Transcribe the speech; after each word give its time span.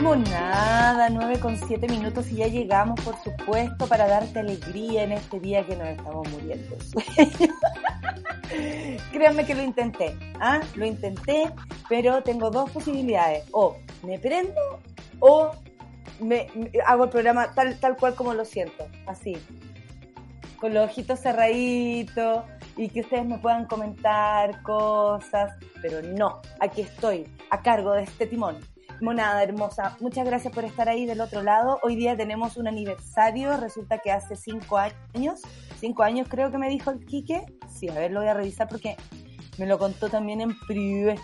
Nada, 0.00 1.10
9 1.10 1.40
con 1.40 1.58
7 1.58 1.86
minutos 1.86 2.32
y 2.32 2.36
ya 2.36 2.46
llegamos, 2.46 2.98
por 3.02 3.22
supuesto, 3.22 3.86
para 3.86 4.08
darte 4.08 4.38
alegría 4.38 5.02
en 5.02 5.12
este 5.12 5.38
día 5.38 5.66
que 5.66 5.76
nos 5.76 5.88
estamos 5.88 6.26
muriendo. 6.30 6.74
Créanme 9.12 9.44
que 9.44 9.54
lo 9.54 9.62
intenté, 9.62 10.16
¿ah? 10.40 10.60
Lo 10.74 10.86
intenté, 10.86 11.52
pero 11.86 12.22
tengo 12.22 12.50
dos 12.50 12.70
posibilidades. 12.70 13.44
O 13.52 13.76
me 14.02 14.18
prendo 14.18 14.80
o 15.18 15.50
me, 16.18 16.46
hago 16.86 17.04
el 17.04 17.10
programa 17.10 17.54
tal, 17.54 17.78
tal 17.78 17.98
cual 17.98 18.14
como 18.14 18.32
lo 18.32 18.46
siento, 18.46 18.86
así. 19.06 19.36
Con 20.58 20.72
los 20.72 20.88
ojitos 20.88 21.20
cerraditos 21.20 22.44
y 22.78 22.88
que 22.88 23.02
ustedes 23.02 23.26
me 23.26 23.36
puedan 23.36 23.66
comentar 23.66 24.62
cosas, 24.62 25.52
pero 25.82 26.00
no, 26.00 26.40
aquí 26.58 26.80
estoy, 26.80 27.26
a 27.50 27.60
cargo 27.60 27.92
de 27.92 28.04
este 28.04 28.26
timón. 28.26 28.56
Monada 29.00 29.42
hermosa, 29.42 29.96
muchas 30.00 30.26
gracias 30.26 30.52
por 30.52 30.64
estar 30.64 30.90
ahí 30.90 31.06
del 31.06 31.22
otro 31.22 31.42
lado. 31.42 31.78
Hoy 31.82 31.96
día 31.96 32.18
tenemos 32.18 32.58
un 32.58 32.68
aniversario, 32.68 33.56
resulta 33.56 33.98
que 33.98 34.12
hace 34.12 34.36
cinco 34.36 34.76
años, 34.76 35.40
cinco 35.78 36.02
años 36.02 36.28
creo 36.28 36.50
que 36.50 36.58
me 36.58 36.68
dijo 36.68 36.90
el 36.90 37.06
Quique. 37.06 37.46
Sí, 37.66 37.88
a 37.88 37.94
ver, 37.94 38.10
lo 38.10 38.20
voy 38.20 38.28
a 38.28 38.34
revisar 38.34 38.68
porque 38.68 38.96
me 39.56 39.66
lo 39.66 39.78
contó 39.78 40.10
también 40.10 40.42
en 40.42 40.58
privé. 40.66 41.18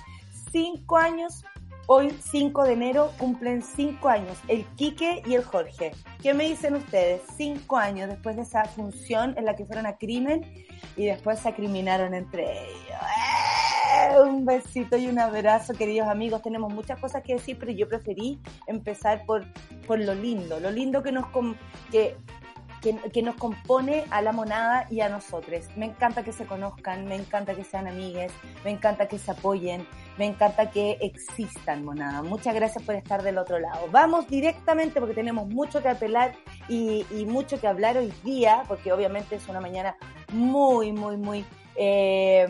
Cinco 0.50 0.96
años, 0.96 1.44
hoy 1.86 2.16
5 2.18 2.64
de 2.64 2.72
enero 2.72 3.12
cumplen 3.18 3.62
cinco 3.62 4.08
años 4.08 4.38
el 4.48 4.64
Quique 4.77 5.22
y 5.27 5.34
el 5.34 5.44
Jorge. 5.44 5.92
¿Qué 6.22 6.33
me 6.33 6.44
dicen 6.44 6.77
ustedes? 6.77 7.20
Cinco 7.36 7.77
años 7.77 8.08
después 8.08 8.36
de 8.36 8.42
esa 8.42 8.64
función 8.64 9.34
en 9.36 9.44
la 9.44 9.55
que 9.55 9.66
fueron 9.66 9.84
a 9.84 9.98
crimen 9.98 10.50
y 10.96 11.05
después 11.05 11.40
se 11.40 11.50
acriminaron 11.50 12.14
entre 12.14 12.70
ellos. 12.70 13.36
Un 14.25 14.44
besito 14.44 14.97
y 14.97 15.08
un 15.08 15.19
abrazo, 15.19 15.75
queridos 15.75 16.08
amigos. 16.08 16.42
Tenemos 16.42 16.72
muchas 16.72 16.98
cosas 16.98 17.22
que 17.22 17.34
decir, 17.34 17.56
pero 17.58 17.72
yo 17.72 17.89
preferí 17.89 18.41
empezar 18.66 19.25
por, 19.25 19.44
por 19.86 19.98
lo 19.98 20.14
lindo, 20.14 20.61
lo 20.61 20.70
lindo 20.70 21.02
que 21.02 21.12
nos, 21.12 21.27
que, 21.91 22.17
que, 23.12 23.22
nos 23.22 23.34
compone 23.36 24.05
a 24.11 24.22
la 24.22 24.33
monada 24.33 24.86
y 24.91 25.00
a 25.00 25.08
nosotros. 25.08 25.67
Me 25.77 25.86
encanta 25.86 26.22
que 26.22 26.33
se 26.33 26.47
conozcan, 26.47 27.06
me 27.06 27.17
encanta 27.17 27.55
que 27.55 27.64
sean 27.64 27.86
amigues, 27.86 28.33
me 28.64 28.70
encanta 28.70 29.08
que 29.08 29.19
se 29.19 29.30
apoyen, 29.30 29.86
me 30.19 30.27
encanta 30.27 30.70
que 30.70 30.98
existan, 31.00 31.84
monada. 31.84 32.22
Muchas 32.22 32.55
gracias 32.55 32.84
por 32.84 32.94
estar 32.94 33.22
del 33.22 33.39
otro 33.39 33.58
lado. 33.58 33.89
Vamos 33.91 34.28
directamente 34.28 35.00
porque 35.00 35.14
tenemos 35.14 35.48
mucho 35.48 35.83
que 35.83 35.89
apelar 35.89 36.34
y, 36.69 37.05
mucho 37.27 37.61
que 37.61 37.67
hablar 37.67 37.97
hoy 37.97 38.12
día, 38.24 38.62
porque 38.69 38.92
obviamente 38.92 39.36
es 39.36 39.48
una 39.48 39.61
mañana 39.61 39.97
muy, 40.33 40.92
muy, 40.92 41.17
muy... 41.17 41.44
Eh, 41.77 42.47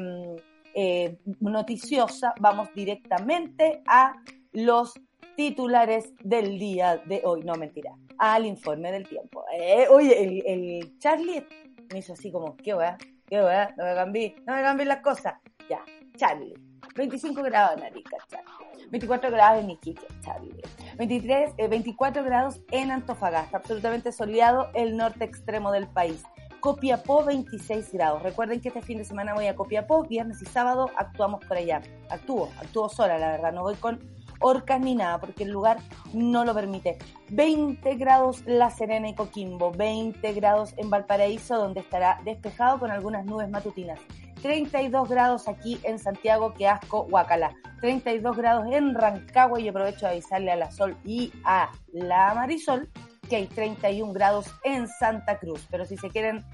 eh, 0.79 1.17
noticiosa, 1.41 2.35
vamos 2.39 2.69
directamente 2.75 3.83
a 3.87 4.15
los 4.53 4.93
titulares 5.35 6.13
del 6.23 6.59
día 6.59 6.99
de 6.99 7.23
hoy. 7.25 7.43
No, 7.45 7.55
mentira, 7.55 7.93
al 8.19 8.45
informe 8.45 8.93
del 8.93 9.09
tiempo. 9.09 9.43
Eh, 9.59 9.87
oye, 9.91 10.23
el, 10.23 10.47
el, 10.47 10.99
Charlie 10.99 11.47
me 11.91 12.01
hizo 12.01 12.13
así 12.13 12.31
como, 12.31 12.57
¿qué 12.59 12.75
weá? 12.75 12.99
¿Qué 13.27 13.43
weá? 13.43 13.75
No 13.79 13.85
me 13.85 13.95
cambié, 13.95 14.37
no 14.47 14.55
me 14.55 14.61
cambié 14.61 14.85
las 14.85 15.01
cosas. 15.01 15.35
Ya, 15.69 15.83
Charlie. 16.17 16.55
25 16.95 17.43
grados 17.43 17.79
en 17.79 17.85
Arica, 17.85 18.17
Charlie. 18.29 18.89
24 18.91 19.31
grados 19.31 19.65
en 19.65 19.71
Iquique, 19.71 20.07
Charlie. 20.21 20.63
23, 20.99 21.57
24 21.71 22.23
grados 22.23 22.61
en 22.71 22.91
Antofagasta, 22.91 23.57
absolutamente 23.57 24.13
soleado 24.13 24.69
el 24.75 24.97
norte 24.97 25.25
extremo 25.25 25.73
del 25.73 25.89
país. 25.89 26.23
Copiapó 26.67 27.25
26 27.25 27.93
grados. 27.93 28.25
Recuerden 28.25 28.61
que 28.61 28.71
este 28.71 28.83
fin 28.83 28.99
de 28.99 29.05
semana 29.05 29.35
voy 29.35 29.47
a 29.47 29.55
Copiapó, 29.55 30.03
viernes 30.03 30.43
y 30.43 30.47
sábado 30.47 30.91
actuamos 30.97 31.45
por 31.45 31.57
allá. 31.57 31.81
Actúo, 32.11 32.51
actúo 32.59 32.89
sola, 32.89 33.19
la 33.19 33.31
verdad, 33.31 33.53
no 33.53 33.63
voy 33.63 33.77
con 33.77 34.01
orcas 34.41 34.81
ni 34.81 34.97
nada, 34.97 35.21
porque 35.21 35.45
el 35.45 35.51
lugar 35.51 35.79
no 36.13 36.45
lo 36.45 36.55
permite. 36.55 36.99
20 37.31 37.95
grados 37.95 38.43
La 38.47 38.71
Serena 38.71 39.09
y 39.09 39.15
Coquimbo, 39.15 39.71
20 39.71 40.33
grados 40.33 40.75
en 40.77 40.91
Valparaíso, 40.91 41.57
donde 41.57 41.79
estará 41.79 42.21
despejado 42.25 42.81
con 42.81 42.91
algunas 42.91 43.25
nubes 43.27 43.49
matutinas. 43.49 44.01
32 44.43 45.09
grados 45.09 45.47
aquí 45.47 45.79
en 45.85 46.01
Santiago, 46.01 46.53
que 46.53 46.67
asco, 46.67 47.03
Huacala. 47.03 47.55
32 47.81 48.37
grados 48.37 48.67
en 48.73 48.93
Rancagua 48.97 49.61
y 49.61 49.69
aprovecho 49.69 50.07
de 50.07 50.13
avisarle 50.13 50.51
a 50.51 50.57
la 50.57 50.73
Sol 50.73 50.97
y 51.05 51.33
a 51.45 51.71
la 51.93 52.35
Marisol 52.35 52.89
que 53.27 53.37
hay 53.37 53.47
31 53.47 54.13
grados 54.13 54.47
en 54.65 54.89
Santa 54.89 55.39
Cruz. 55.39 55.67
Pero 55.71 55.85
si 55.85 55.97
se 55.97 56.11
quieren 56.11 56.45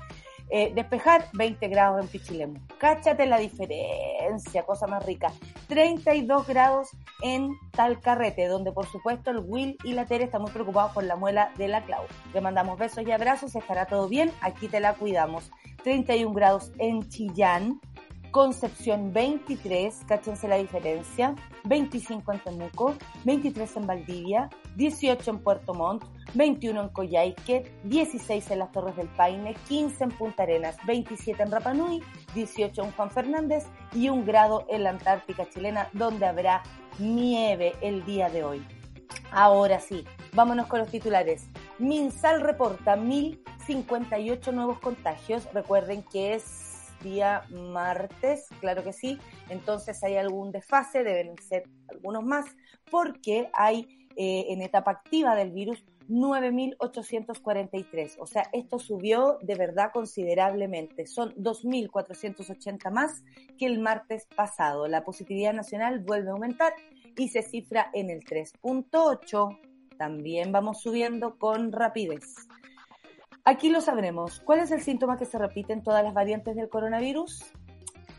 eh, 0.55 0.71
despejar, 0.75 1.28
20 1.33 1.66
grados 1.69 2.03
en 2.03 2.09
Pichilemu. 2.09 2.60
Cáchate 2.78 3.25
la 3.25 3.38
diferencia, 3.38 4.65
cosa 4.65 4.87
más 4.87 5.05
rica. 5.06 5.33
32 5.69 6.47
grados 6.47 6.91
en 7.22 7.55
Talcarrete, 7.71 8.49
donde 8.49 8.71
por 8.71 8.87
supuesto 8.87 9.31
el 9.31 9.38
Will 9.38 9.78
y 9.83 9.94
la 9.94 10.05
Tere 10.05 10.25
están 10.25 10.43
muy 10.43 10.50
preocupados 10.50 10.93
por 10.93 11.05
la 11.05 11.16
muela 11.16 11.53
de 11.56 11.69
la 11.69 11.83
Clau. 11.84 12.05
Le 12.34 12.43
mandamos 12.43 12.78
besos 12.78 13.06
y 13.06 13.10
abrazos, 13.12 13.54
estará 13.54 13.87
todo 13.87 14.09
bien, 14.09 14.31
aquí 14.43 14.69
te 14.69 14.81
la 14.81 14.93
cuidamos. 14.93 15.50
31 15.84 16.34
grados 16.34 16.71
en 16.78 17.09
Chillán, 17.09 17.81
Concepción 18.32 19.12
23, 19.12 20.04
cáchense 20.09 20.48
la 20.48 20.56
diferencia, 20.56 21.34
25 21.65 22.32
en 22.32 22.38
Temuco, 22.41 22.94
23 23.25 23.76
en 23.76 23.87
Valdivia, 23.87 24.48
18 24.75 25.32
en 25.32 25.38
Puerto 25.41 25.75
Montt, 25.75 26.03
21 26.32 26.81
en 26.81 26.88
Coyhaique, 26.88 27.71
16 27.84 28.50
en 28.53 28.60
las 28.60 28.72
Torres 28.72 28.97
del 28.97 29.09
Paine, 29.09 29.54
15 29.69 30.04
en 30.04 30.10
Punta 30.12 30.44
Arenas, 30.44 30.78
27 30.87 31.42
en 31.42 31.50
Rapanui, 31.50 32.03
18 32.34 32.82
en 32.82 32.92
Juan 32.92 33.10
Fernández 33.10 33.66
y 33.92 34.09
un 34.09 34.25
grado 34.25 34.65
en 34.71 34.84
la 34.84 34.91
Antártica 34.91 35.47
chilena 35.50 35.91
donde 35.92 36.25
habrá 36.25 36.62
nieve 36.98 37.75
el 37.82 38.03
día 38.06 38.31
de 38.31 38.44
hoy. 38.44 38.66
Ahora 39.31 39.78
sí, 39.78 40.06
vámonos 40.32 40.69
con 40.69 40.78
los 40.78 40.88
titulares. 40.88 41.48
Minsal 41.78 42.41
reporta 42.41 42.97
1058 42.97 44.53
nuevos 44.53 44.78
contagios. 44.78 45.47
Recuerden 45.53 46.03
que 46.03 46.32
es 46.32 46.72
día 47.02 47.44
martes, 47.50 48.48
claro 48.60 48.82
que 48.82 48.92
sí. 48.92 49.18
Entonces 49.48 50.02
hay 50.02 50.16
algún 50.16 50.52
desfase, 50.52 51.04
deben 51.04 51.36
ser 51.38 51.64
algunos 51.88 52.24
más, 52.24 52.46
porque 52.90 53.50
hay 53.52 54.08
eh, 54.16 54.46
en 54.48 54.62
etapa 54.62 54.90
activa 54.90 55.34
del 55.34 55.50
virus 55.50 55.84
9.843. 56.08 58.16
O 58.18 58.26
sea, 58.26 58.48
esto 58.52 58.78
subió 58.78 59.38
de 59.42 59.54
verdad 59.54 59.91
considerablemente. 59.92 61.06
Son 61.06 61.34
2.480 61.36 62.91
más 62.91 63.22
que 63.58 63.66
el 63.66 63.78
martes 63.78 64.26
pasado. 64.34 64.88
La 64.88 65.04
positividad 65.04 65.52
nacional 65.54 66.00
vuelve 66.00 66.30
a 66.30 66.32
aumentar 66.32 66.72
y 67.16 67.28
se 67.28 67.42
cifra 67.42 67.91
en 67.92 68.10
el 68.10 68.24
3.8. 68.24 69.58
También 69.96 70.50
vamos 70.52 70.82
subiendo 70.82 71.38
con 71.38 71.70
rapidez. 71.72 72.48
Aquí 73.44 73.70
lo 73.70 73.80
sabremos. 73.80 74.38
¿Cuál 74.38 74.60
es 74.60 74.70
el 74.70 74.82
síntoma 74.82 75.19
que 75.19 75.25
se 75.25 75.36
repite 75.36 75.72
en 75.72 75.82
todas 75.82 76.04
las 76.04 76.14
variantes 76.14 76.54
del 76.54 76.69
coronavirus? 76.69 77.44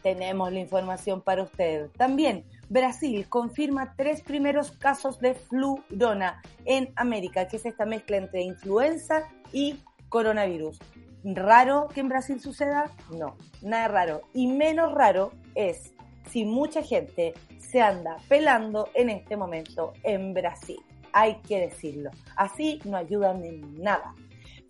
Tenemos 0.01 0.51
la 0.51 0.59
información 0.59 1.22
para 1.22 1.44
usted. 1.44 1.89
También, 1.91 2.44
Brasil 2.67 3.25
confirma 3.29 3.94
tres 3.95 4.22
primeros 4.22 4.72
casos 4.72 5.19
de 5.19 5.34
flurona 5.34 6.41
en 6.66 6.91
América, 6.97 7.47
que 7.47 7.56
es 7.56 7.66
esta 7.66 7.85
mezcla 7.85 8.17
entre 8.17 8.41
influenza 8.41 9.29
y 9.53 9.79
coronavirus. 10.09 10.78
¿Raro 11.23 11.88
que 11.88 12.01
en 12.01 12.09
Brasil 12.09 12.41
suceda? 12.41 12.91
No, 13.17 13.37
nada 13.61 13.87
raro. 13.87 14.22
Y 14.34 14.47
menos 14.47 14.91
raro 14.91 15.31
es 15.55 15.93
si 16.29 16.43
mucha 16.43 16.84
gente 16.84 17.34
se 17.59 17.81
anda 17.81 18.17
pelando 18.28 18.90
en 18.93 19.09
este 19.09 19.37
momento 19.37 19.93
en 20.03 20.34
Brasil. 20.34 20.81
Hay 21.14 21.35
que 21.47 21.61
decirlo. 21.61 22.11
Así 22.35 22.81
no 22.84 22.97
ayudan 22.97 23.41
en 23.46 23.81
nada. 23.81 24.14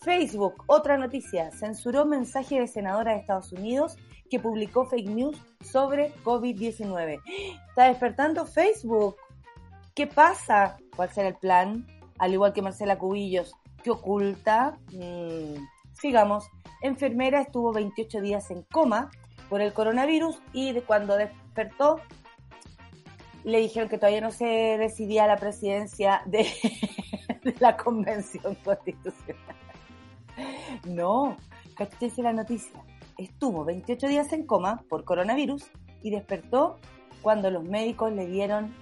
Facebook, 0.03 0.63
otra 0.67 0.97
noticia, 0.97 1.50
censuró 1.51 2.05
mensaje 2.05 2.59
de 2.59 2.67
senadora 2.67 3.13
de 3.13 3.19
Estados 3.19 3.53
Unidos 3.53 3.95
que 4.29 4.38
publicó 4.39 4.85
fake 4.85 5.09
news 5.09 5.38
sobre 5.61 6.13
COVID-19. 6.23 7.21
Está 7.69 7.88
despertando 7.88 8.45
Facebook. 8.45 9.15
¿Qué 9.95 10.07
pasa? 10.07 10.77
¿Cuál 10.95 11.09
será 11.09 11.29
el 11.29 11.35
plan? 11.35 11.88
Al 12.17 12.33
igual 12.33 12.51
que 12.51 12.61
Marcela 12.61 12.97
Cubillos, 12.97 13.53
¿qué 13.81 13.91
oculta? 13.91 14.77
Mm, 14.91 15.55
sigamos. 15.94 16.47
Enfermera 16.81 17.39
estuvo 17.39 17.71
28 17.71 18.19
días 18.19 18.51
en 18.51 18.63
coma 18.63 19.09
por 19.50 19.61
el 19.61 19.71
coronavirus 19.71 20.41
y 20.51 20.73
cuando 20.81 21.15
despertó 21.15 22.01
le 23.45 23.59
dijeron 23.59 23.88
que 23.88 23.97
todavía 23.97 24.21
no 24.21 24.31
se 24.31 24.45
decidía 24.77 25.27
la 25.27 25.38
presidencia 25.38 26.23
de 26.25 26.45
la 27.59 27.77
Convención 27.77 28.55
Constitucional. 28.55 29.62
No, 30.85 31.37
cáchese 31.75 32.21
la 32.21 32.33
noticia. 32.33 32.83
estuvo 33.17 33.63
28 33.63 34.07
días 34.07 34.33
en 34.33 34.45
coma 34.45 34.83
por 34.89 35.03
coronavirus 35.03 35.65
y 36.01 36.11
despertó 36.11 36.79
cuando 37.21 37.49
los 37.49 37.63
médicos 37.63 38.11
le 38.11 38.27
dieron 38.27 38.73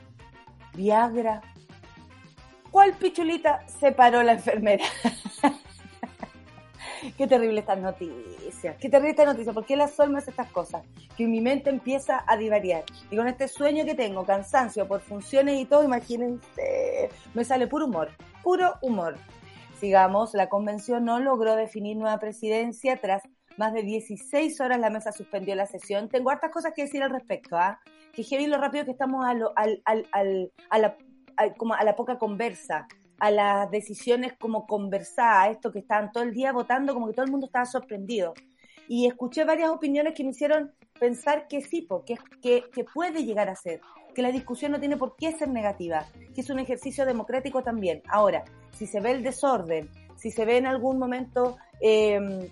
Viagra. 0.73 1.41
¿Cuál 2.71 2.93
pichulita 2.93 3.67
se 3.67 3.91
paró 3.91 4.23
la 4.23 4.33
enfermera? 4.33 4.85
Qué 7.17 7.27
terrible 7.27 7.59
estas 7.59 7.79
noticias. 7.79 8.77
Qué 8.77 8.89
terrible 8.89 9.11
esta 9.11 9.25
noticia. 9.25 9.53
¿Por 9.53 9.65
qué 9.65 9.75
las 9.75 9.95
solmas 9.95 10.27
estas 10.27 10.49
cosas? 10.51 10.83
Que 11.17 11.27
mi 11.27 11.41
mente 11.41 11.69
empieza 11.69 12.23
a 12.27 12.37
divariar. 12.37 12.83
Y 13.09 13.17
con 13.17 13.27
este 13.27 13.47
sueño 13.47 13.85
que 13.85 13.95
tengo, 13.95 14.25
cansancio 14.25 14.87
por 14.87 15.01
funciones 15.01 15.59
y 15.59 15.65
todo, 15.65 15.83
imagínense, 15.83 17.09
me 17.33 17.43
sale 17.43 17.67
puro 17.67 17.85
humor. 17.85 18.09
Puro 18.43 18.75
humor. 18.81 19.17
Sigamos, 19.81 20.35
la 20.35 20.47
convención 20.47 21.05
no 21.05 21.19
logró 21.19 21.55
definir 21.55 21.97
nueva 21.97 22.19
presidencia 22.19 23.01
tras 23.01 23.23
más 23.57 23.73
de 23.73 23.81
16 23.81 24.61
horas 24.61 24.79
la 24.79 24.91
mesa 24.91 25.11
suspendió 25.11 25.55
la 25.55 25.65
sesión. 25.65 26.07
Tengo 26.07 26.29
hartas 26.29 26.51
cosas 26.51 26.73
que 26.75 26.83
decir 26.83 27.01
al 27.01 27.09
respecto, 27.09 27.57
¿ah? 27.57 27.79
Que 28.13 28.21
heavy 28.21 28.45
lo 28.45 28.59
rápido 28.59 28.85
que 28.85 28.91
estamos 28.91 29.25
a, 29.25 29.33
lo, 29.33 29.53
al, 29.55 29.81
al, 29.85 30.07
al, 30.11 30.51
a, 30.69 30.77
la, 30.77 30.97
como 31.57 31.73
a 31.73 31.83
la 31.83 31.95
poca 31.95 32.19
conversa, 32.19 32.87
a 33.17 33.31
las 33.31 33.71
decisiones 33.71 34.33
como 34.39 34.67
conversadas, 34.67 35.49
esto 35.49 35.71
que 35.71 35.79
estaban 35.79 36.11
todo 36.11 36.25
el 36.25 36.33
día 36.35 36.51
votando, 36.51 36.93
como 36.93 37.07
que 37.07 37.13
todo 37.13 37.25
el 37.25 37.31
mundo 37.31 37.47
estaba 37.47 37.65
sorprendido. 37.65 38.35
Y 38.87 39.07
escuché 39.07 39.45
varias 39.45 39.71
opiniones 39.71 40.13
que 40.13 40.23
me 40.23 40.29
hicieron 40.29 40.75
pensar 40.99 41.47
que 41.47 41.61
sí, 41.61 41.87
que, 42.05 42.19
que, 42.39 42.65
que 42.71 42.83
puede 42.83 43.25
llegar 43.25 43.49
a 43.49 43.55
ser, 43.55 43.81
que 44.13 44.21
la 44.21 44.31
discusión 44.31 44.71
no 44.71 44.79
tiene 44.79 44.97
por 44.97 45.15
qué 45.15 45.31
ser 45.31 45.49
negativa, 45.49 46.05
que 46.33 46.41
es 46.41 46.49
un 46.49 46.59
ejercicio 46.59 47.05
democrático 47.05 47.63
también. 47.63 48.01
Ahora, 48.07 48.43
si 48.71 48.87
se 48.87 48.99
ve 48.99 49.11
el 49.11 49.23
desorden, 49.23 49.89
si 50.15 50.31
se 50.31 50.45
ve 50.45 50.57
en 50.57 50.67
algún 50.67 50.99
momento 50.99 51.57
eh, 51.79 52.49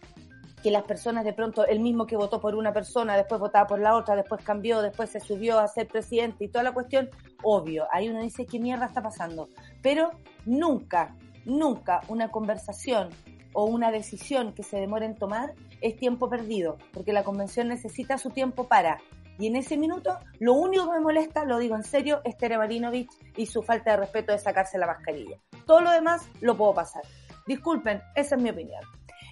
que 0.61 0.71
las 0.71 0.83
personas 0.83 1.23
de 1.23 1.33
pronto, 1.33 1.65
el 1.65 1.79
mismo 1.79 2.05
que 2.05 2.17
votó 2.17 2.39
por 2.41 2.55
una 2.55 2.73
persona, 2.73 3.15
después 3.15 3.39
votaba 3.39 3.67
por 3.67 3.79
la 3.79 3.95
otra, 3.95 4.15
después 4.15 4.43
cambió, 4.43 4.81
después 4.81 5.09
se 5.09 5.19
subió 5.19 5.59
a 5.59 5.67
ser 5.67 5.87
presidente 5.87 6.45
y 6.45 6.49
toda 6.49 6.63
la 6.63 6.73
cuestión, 6.73 7.09
obvio, 7.43 7.87
ahí 7.91 8.09
uno 8.09 8.21
dice 8.21 8.45
qué 8.45 8.59
mierda 8.59 8.85
está 8.85 9.01
pasando. 9.01 9.49
Pero 9.81 10.11
nunca, 10.45 11.15
nunca 11.45 12.01
una 12.07 12.29
conversación 12.29 13.09
o 13.53 13.65
una 13.65 13.91
decisión 13.91 14.53
que 14.53 14.63
se 14.63 14.77
demore 14.77 15.05
en 15.05 15.15
tomar 15.15 15.53
es 15.81 15.95
tiempo 15.95 16.29
perdido, 16.29 16.77
porque 16.93 17.13
la 17.13 17.23
convención 17.23 17.67
necesita 17.67 18.17
su 18.17 18.29
tiempo 18.29 18.67
para. 18.67 18.99
Y 19.39 19.47
en 19.47 19.55
ese 19.55 19.77
minuto, 19.77 20.17
lo 20.39 20.53
único 20.53 20.85
que 20.85 20.97
me 20.97 20.99
molesta, 20.99 21.45
lo 21.45 21.57
digo 21.59 21.75
en 21.77 21.83
serio, 21.83 22.21
es 22.25 22.37
Tere 22.37 22.57
Marinovich 22.57 23.09
y 23.37 23.45
su 23.45 23.63
falta 23.63 23.91
de 23.91 23.97
respeto 23.97 24.33
de 24.33 24.37
sacarse 24.37 24.77
la 24.77 24.85
mascarilla. 24.85 25.37
Todo 25.65 25.79
lo 25.79 25.91
demás 25.91 26.27
lo 26.41 26.57
puedo 26.57 26.73
pasar. 26.73 27.03
Disculpen, 27.47 28.01
esa 28.15 28.35
es 28.35 28.41
mi 28.41 28.49
opinión. 28.49 28.83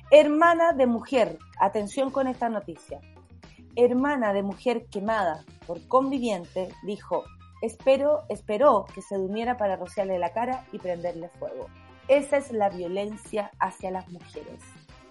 Hermana 0.09 0.71
de 0.71 0.87
mujer, 0.87 1.37
atención 1.59 2.09
con 2.09 2.27
esta 2.27 2.47
noticia. 2.47 3.01
Hermana 3.75 4.31
de 4.31 4.43
mujer 4.43 4.85
quemada 4.85 5.43
por 5.67 5.85
conviviente 5.89 6.69
dijo, 6.83 7.25
espero, 7.61 8.23
esperó 8.29 8.85
que 8.95 9.01
se 9.01 9.17
durmiera 9.17 9.57
para 9.57 9.75
rociarle 9.75 10.17
la 10.19 10.31
cara 10.31 10.63
y 10.71 10.79
prenderle 10.79 11.27
fuego. 11.37 11.67
Esa 12.07 12.37
es 12.37 12.53
la 12.53 12.69
violencia 12.69 13.51
hacia 13.59 13.91
las 13.91 14.09
mujeres. 14.09 14.63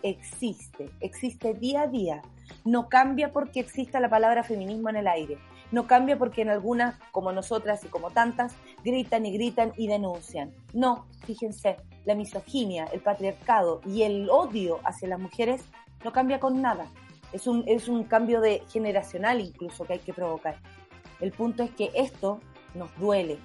Existe, 0.06 0.88
existe 1.00 1.54
día 1.54 1.82
a 1.82 1.86
día. 1.88 2.22
No 2.64 2.88
cambia 2.88 3.32
porque 3.32 3.58
exista 3.58 3.98
la 3.98 4.08
palabra 4.08 4.44
feminismo 4.44 4.88
en 4.88 4.94
el 4.94 5.08
aire. 5.08 5.36
No 5.72 5.88
cambia 5.88 6.16
porque 6.16 6.42
en 6.42 6.48
algunas, 6.48 6.96
como 7.10 7.32
nosotras 7.32 7.82
y 7.84 7.88
como 7.88 8.12
tantas, 8.12 8.54
gritan 8.84 9.26
y 9.26 9.32
gritan 9.32 9.72
y 9.76 9.88
denuncian. 9.88 10.54
No, 10.72 11.06
fíjense, 11.24 11.78
la 12.04 12.14
misoginia, 12.14 12.84
el 12.92 13.00
patriarcado 13.00 13.80
y 13.84 14.02
el 14.02 14.30
odio 14.30 14.78
hacia 14.84 15.08
las 15.08 15.18
mujeres 15.18 15.64
no 16.04 16.12
cambia 16.12 16.38
con 16.38 16.62
nada. 16.62 16.86
Es 17.32 17.48
un, 17.48 17.64
es 17.66 17.88
un 17.88 18.04
cambio 18.04 18.40
de 18.40 18.62
generacional 18.68 19.40
incluso 19.40 19.86
que 19.86 19.94
hay 19.94 19.98
que 19.98 20.14
provocar. 20.14 20.60
El 21.18 21.32
punto 21.32 21.64
es 21.64 21.72
que 21.72 21.90
esto 21.96 22.38
nos 22.76 22.96
duele 22.96 23.38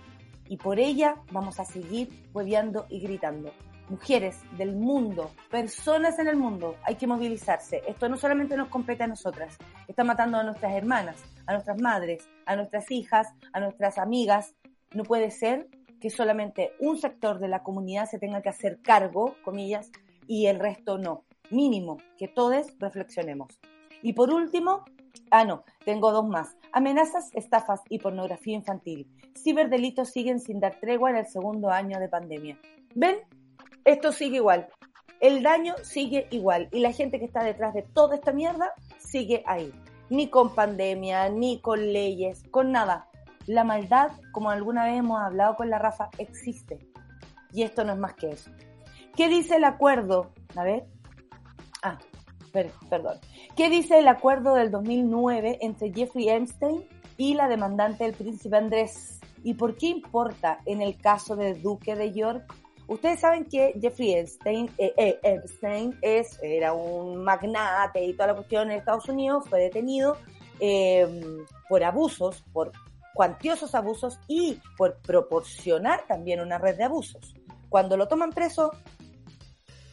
y 0.48 0.58
por 0.58 0.80
ella 0.80 1.16
vamos 1.32 1.60
a 1.60 1.66
seguir 1.66 2.30
hueveando 2.36 2.86
y 2.88 3.00
gritando. 3.00 3.52
Mujeres 3.92 4.40
del 4.58 4.74
mundo, 4.74 5.32
personas 5.50 6.18
en 6.18 6.30
el 6.30 6.38
mundo, 6.38 6.78
hay 6.84 6.96
que 6.96 7.08
movilizarse. 7.08 7.82
Esto 7.86 8.08
no 8.08 8.16
solamente 8.16 8.56
nos 8.56 8.70
compete 8.70 9.04
a 9.04 9.08
nosotras, 9.08 9.58
está 9.86 10.06
matando 10.06 10.38
a 10.38 10.44
nuestras 10.44 10.72
hermanas, 10.72 11.22
a 11.46 11.52
nuestras 11.52 11.82
madres, 11.82 12.26
a 12.46 12.56
nuestras 12.56 12.90
hijas, 12.90 13.28
a 13.52 13.60
nuestras 13.60 13.98
amigas. 13.98 14.56
No 14.94 15.04
puede 15.04 15.30
ser 15.30 15.68
que 16.00 16.10
solamente 16.10 16.72
un 16.80 16.98
sector 17.00 17.40
de 17.40 17.50
la 17.50 17.64
comunidad 17.64 18.06
se 18.10 18.18
tenga 18.18 18.42
que 18.42 18.48
hacer 18.48 18.80
cargo, 18.82 19.36
comillas, 19.44 19.92
y 20.26 20.46
el 20.46 20.62
resto 20.62 20.98
no. 20.98 21.26
Mínimo, 21.50 21.98
que 22.18 22.30
todos 22.30 22.68
reflexionemos. 22.80 23.60
Y 24.02 24.14
por 24.14 24.32
último, 24.32 24.86
ah, 25.32 25.44
no, 25.44 25.66
tengo 25.84 26.14
dos 26.14 26.26
más. 26.26 26.56
Amenazas, 26.72 27.30
estafas 27.34 27.82
y 27.90 28.00
pornografía 28.00 28.56
infantil. 28.56 29.06
Ciberdelitos 29.38 30.12
siguen 30.12 30.40
sin 30.40 30.62
dar 30.62 30.80
tregua 30.80 31.10
en 31.10 31.18
el 31.18 31.28
segundo 31.28 31.72
año 31.72 32.00
de 32.00 32.08
pandemia. 32.08 32.58
¿Ven? 32.96 33.18
Esto 33.86 34.12
sigue 34.12 34.38
igual. 34.38 34.68
El 35.20 35.44
daño 35.44 35.76
sigue 35.84 36.28
igual. 36.32 36.68
Y 36.72 36.80
la 36.80 36.92
gente 36.92 37.20
que 37.20 37.26
está 37.26 37.44
detrás 37.44 37.74
de 37.74 37.84
toda 37.84 38.16
esta 38.16 38.32
mierda 38.32 38.74
sigue 39.00 39.44
ahí. 39.46 39.72
Ni 40.10 40.30
con 40.30 40.54
pandemia, 40.56 41.30
ni 41.30 41.60
con 41.60 41.94
leyes, 41.94 42.44
con 42.52 42.72
nada 42.72 43.08
la 43.48 43.64
maldad, 43.64 44.12
como 44.32 44.50
alguna 44.50 44.86
vez 44.86 45.00
hemos 45.00 45.20
hablado 45.20 45.56
con 45.56 45.70
la 45.70 45.80
Rafa, 45.80 46.10
existe. 46.18 46.80
Y 47.54 47.64
esto 47.64 47.84
no 47.84 47.94
es 47.94 48.00
más 48.00 48.14
que 48.14 48.32
eso. 48.32 48.52
¿Qué 49.16 49.28
dice 49.28 49.58
el 49.58 49.66
acuerdo? 49.66 50.32
A 50.56 50.64
ver. 50.64 50.86
Ah, 51.82 51.98
perdón. 52.52 53.18
¿Qué 53.56 53.70
dice 53.70 54.00
el 54.00 54.08
acuerdo 54.08 54.56
del 54.56 54.72
2009 54.72 55.60
entre 55.62 55.92
Jeffrey 55.92 56.30
Epstein 56.30 56.86
y 57.18 57.34
la 57.34 57.48
demandante 57.48 58.06
del 58.06 58.14
príncipe 58.14 58.56
Andrés? 58.56 59.20
¿Y 59.44 59.56
por 59.56 59.76
qué 59.76 59.88
importa 59.88 60.60
en 60.66 60.82
el 60.82 60.98
caso 60.98 61.36
del 61.36 61.62
duque 61.62 61.96
de 61.96 62.14
York? 62.14 62.54
Ustedes 62.92 63.22
saben 63.22 63.46
que 63.46 63.74
Jeffrey 63.80 64.16
Epstein, 64.16 64.70
eh, 64.78 65.18
eh, 65.24 66.22
era 66.42 66.74
un 66.74 67.24
magnate 67.24 68.04
y 68.04 68.12
toda 68.12 68.28
la 68.28 68.36
cuestión 68.36 68.70
en 68.70 68.80
Estados 68.80 69.08
Unidos, 69.08 69.46
fue 69.48 69.62
detenido 69.62 70.18
eh, 70.60 71.08
por 71.70 71.86
abusos, 71.86 72.44
por 72.52 72.74
cuantiosos 73.14 73.76
abusos 73.76 74.20
y 74.28 74.60
por 74.78 74.98
proporcionar 74.98 76.06
también 76.06 76.42
una 76.42 76.58
red 76.58 76.76
de 76.76 76.84
abusos. 76.84 77.34
Cuando 77.70 77.96
lo 77.96 78.10
toman 78.10 78.32
preso, 78.32 78.72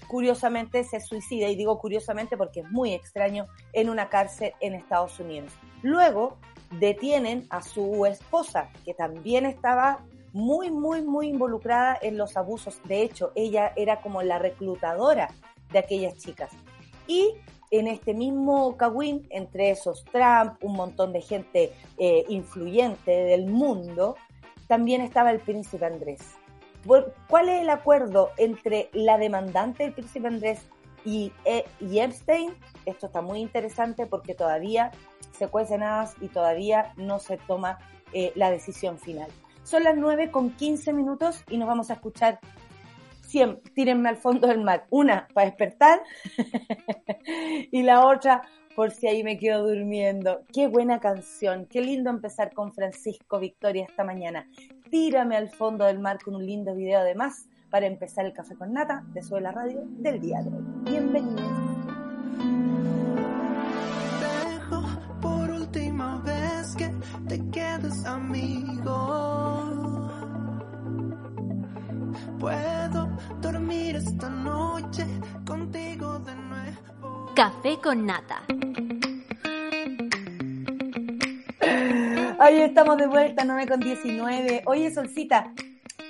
curiosamente 0.08 0.82
se 0.82 0.98
suicida, 0.98 1.48
y 1.48 1.54
digo 1.54 1.78
curiosamente 1.78 2.36
porque 2.36 2.62
es 2.62 2.70
muy 2.72 2.94
extraño, 2.94 3.46
en 3.74 3.90
una 3.90 4.08
cárcel 4.08 4.54
en 4.58 4.74
Estados 4.74 5.20
Unidos. 5.20 5.52
Luego 5.82 6.36
detienen 6.80 7.46
a 7.50 7.62
su 7.62 8.06
esposa, 8.06 8.70
que 8.84 8.92
también 8.92 9.46
estaba 9.46 10.04
muy, 10.38 10.70
muy, 10.70 11.02
muy 11.02 11.28
involucrada 11.28 11.98
en 12.00 12.16
los 12.16 12.36
abusos. 12.36 12.80
De 12.84 13.02
hecho, 13.02 13.32
ella 13.34 13.72
era 13.74 14.00
como 14.00 14.22
la 14.22 14.38
reclutadora 14.38 15.34
de 15.72 15.80
aquellas 15.80 16.16
chicas. 16.16 16.52
Y 17.08 17.34
en 17.72 17.88
este 17.88 18.14
mismo 18.14 18.76
Kawin, 18.76 19.26
entre 19.30 19.70
esos 19.70 20.04
Trump, 20.04 20.62
un 20.62 20.74
montón 20.74 21.12
de 21.12 21.22
gente 21.22 21.72
eh, 21.98 22.24
influyente 22.28 23.10
del 23.10 23.46
mundo, 23.46 24.14
también 24.68 25.00
estaba 25.00 25.32
el 25.32 25.40
príncipe 25.40 25.84
Andrés. 25.84 26.20
¿Cuál 27.28 27.48
es 27.48 27.62
el 27.62 27.70
acuerdo 27.70 28.30
entre 28.36 28.90
la 28.92 29.18
demandante 29.18 29.82
del 29.82 29.92
príncipe 29.92 30.28
Andrés 30.28 30.60
y, 31.04 31.32
eh, 31.44 31.64
Epstein? 31.80 32.54
Esto 32.86 33.06
está 33.06 33.22
muy 33.22 33.40
interesante 33.40 34.06
porque 34.06 34.34
todavía 34.34 34.92
se 35.36 35.48
cuecen 35.48 35.80
nada 35.80 36.08
y 36.20 36.28
todavía 36.28 36.92
no 36.96 37.18
se 37.18 37.38
toma 37.38 37.80
eh, 38.12 38.30
la 38.36 38.52
decisión 38.52 38.98
final. 38.98 39.28
Son 39.68 39.84
las 39.84 39.98
9 39.98 40.30
con 40.30 40.52
15 40.52 40.94
minutos 40.94 41.44
y 41.50 41.58
nos 41.58 41.68
vamos 41.68 41.90
a 41.90 41.92
escuchar 41.92 42.40
100, 43.26 43.60
tírenme 43.74 44.08
al 44.08 44.16
fondo 44.16 44.46
del 44.46 44.62
mar. 44.62 44.86
Una 44.88 45.28
para 45.34 45.46
despertar 45.46 46.00
y 47.70 47.82
la 47.82 48.06
otra 48.06 48.48
por 48.74 48.92
si 48.92 49.08
ahí 49.08 49.22
me 49.22 49.36
quedo 49.36 49.68
durmiendo. 49.68 50.40
Qué 50.54 50.68
buena 50.68 51.00
canción, 51.00 51.66
qué 51.66 51.82
lindo 51.82 52.08
empezar 52.08 52.54
con 52.54 52.72
Francisco 52.72 53.38
Victoria 53.38 53.84
esta 53.84 54.04
mañana. 54.04 54.48
Tírame 54.90 55.36
al 55.36 55.50
fondo 55.50 55.84
del 55.84 55.98
mar 55.98 56.18
con 56.24 56.34
un 56.34 56.46
lindo 56.46 56.74
video 56.74 57.00
además 57.00 57.46
para 57.68 57.84
empezar 57.84 58.24
el 58.24 58.32
café 58.32 58.56
con 58.56 58.72
nata 58.72 59.04
de 59.12 59.22
Sube 59.22 59.42
la 59.42 59.52
Radio 59.52 59.82
del 59.84 60.18
día 60.18 60.40
de 60.40 60.48
hoy. 60.48 60.64
Bienvenidos. 60.84 61.68
Por 65.20 65.50
última 65.50 66.22
vez 66.22 66.74
que 66.74 66.90
te 67.28 67.50
quedes 67.78 68.04
amigo 68.04 68.94
Puedo 72.38 73.08
dormir 73.40 73.96
esta 73.96 74.28
noche 74.28 75.04
contigo 75.44 76.20
de 76.20 76.34
nuevo. 76.36 77.32
Café 77.34 77.78
con 77.82 78.06
nata. 78.06 78.42
Ahí 82.38 82.62
estamos 82.62 82.96
de 82.96 83.08
vuelta, 83.08 83.44
9 83.44 83.66
con 83.66 83.80
19. 83.80 84.62
Oye, 84.66 84.92
Solcita, 84.92 85.52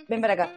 ven 0.06 0.20
para 0.20 0.34
acá. 0.34 0.50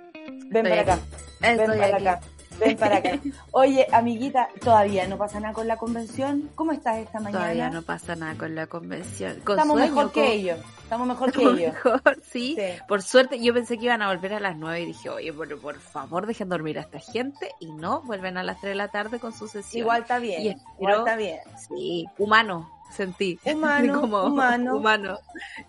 Ven 0.49 0.63
para 0.63 0.81
acá. 0.81 0.99
Ven 1.39 1.57
para 1.57 1.97
acá. 1.97 2.19
Ven 2.61 2.77
para 2.77 2.97
acá. 2.97 3.19
Oye, 3.51 3.87
amiguita, 3.91 4.47
todavía 4.63 5.07
no 5.07 5.17
pasa 5.17 5.39
nada 5.39 5.53
con 5.53 5.67
la 5.67 5.77
convención. 5.77 6.49
¿Cómo 6.55 6.71
estás 6.71 6.97
esta 6.99 7.19
mañana? 7.19 7.39
Todavía 7.43 7.69
no 7.69 7.81
pasa 7.81 8.15
nada 8.15 8.35
con 8.37 8.55
la 8.55 8.67
convención. 8.67 9.39
Con 9.41 9.57
Estamos 9.57 9.77
sueño, 9.77 9.93
mejor 9.95 10.11
con- 10.11 10.13
que 10.23 10.33
ellos. 10.33 10.59
Estamos 10.83 11.07
mejor 11.07 11.31
que 11.31 11.41
ellos. 11.41 11.73
mejor, 11.73 12.01
sí. 12.31 12.55
Sí. 12.57 12.63
Por 12.87 13.01
suerte, 13.01 13.41
yo 13.41 13.53
pensé 13.53 13.77
que 13.77 13.85
iban 13.85 14.01
a 14.01 14.09
volver 14.09 14.33
a 14.33 14.39
las 14.39 14.57
9 14.57 14.81
y 14.81 14.85
dije, 14.87 15.09
oye, 15.09 15.31
por, 15.33 15.59
por 15.59 15.79
favor, 15.79 16.25
dejen 16.27 16.49
dormir 16.49 16.77
a 16.77 16.81
esta 16.81 16.99
gente. 16.99 17.51
Y 17.59 17.71
no, 17.71 18.01
vuelven 18.01 18.37
a 18.37 18.43
las 18.43 18.59
3 18.59 18.71
de 18.71 18.75
la 18.75 18.89
tarde 18.89 19.19
con 19.19 19.31
su 19.33 19.47
sesión. 19.47 19.81
Igual 19.83 20.01
está 20.01 20.19
bien. 20.19 20.41
Y 20.43 20.49
Igual 20.79 20.99
está 20.99 21.15
bien. 21.15 21.39
Sí, 21.69 22.05
humano, 22.17 22.69
sentí. 22.91 23.39
Humano, 23.45 24.01
humano. 24.03 24.75
humano. 24.77 25.17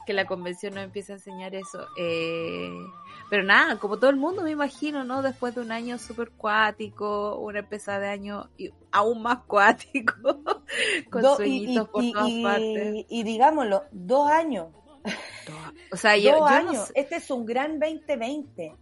Que 0.07 0.13
la 0.13 0.25
convención 0.25 0.75
nos 0.75 0.83
empiece 0.85 1.13
a 1.13 1.17
enseñar 1.17 1.55
eso. 1.55 1.87
Eh, 1.97 2.69
pero 3.33 3.45
nada, 3.45 3.79
como 3.79 3.97
todo 3.99 4.11
el 4.11 4.17
mundo 4.17 4.43
me 4.43 4.51
imagino, 4.51 5.05
¿no? 5.05 5.23
Después 5.23 5.55
de 5.55 5.63
un 5.63 5.73
año 5.73 5.97
súper 5.97 6.33
cuático, 6.33 7.39
una 7.39 7.61
empezada 7.61 7.99
de 8.01 8.09
año 8.11 8.51
y 8.59 8.71
aún 8.91 9.23
más 9.23 9.39
cuático, 9.47 10.15
con 11.11 11.23
Do- 11.23 11.37
sueñitos 11.37 11.87
y- 11.89 11.91
por 11.91 12.05
y- 12.05 12.13
todas 12.13 12.31
partes. 12.43 13.07
y 13.09 13.23
digámoslo, 13.23 13.85
dos 13.91 14.31
años. 14.31 14.67
O 15.91 15.97
sea, 15.97 16.19
yo, 16.19 16.33
dos 16.33 16.41
yo 16.41 16.45
años. 16.47 16.87
sé- 16.89 16.93
Este 16.95 17.17
es 17.17 17.31
un 17.31 17.47
gran 17.47 17.79
2020. 17.81 18.77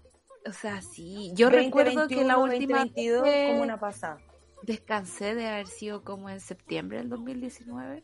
o 0.49 0.53
sea, 0.53 0.83
sí, 0.83 1.31
yo 1.37 1.49
recuerdo 1.49 2.09
que 2.09 2.25
la 2.25 2.35
2021, 2.35 2.43
última 2.43 2.79
2022 2.79 3.23
vez 3.23 3.51
como 3.51 3.63
una 3.63 3.79
pasada. 3.79 4.19
descansé 4.65 5.37
de 5.37 5.47
haber 5.47 5.69
sido 5.69 6.03
como 6.03 6.29
en 6.29 6.41
septiembre 6.41 6.99
del 6.99 7.09
2019. 7.09 8.03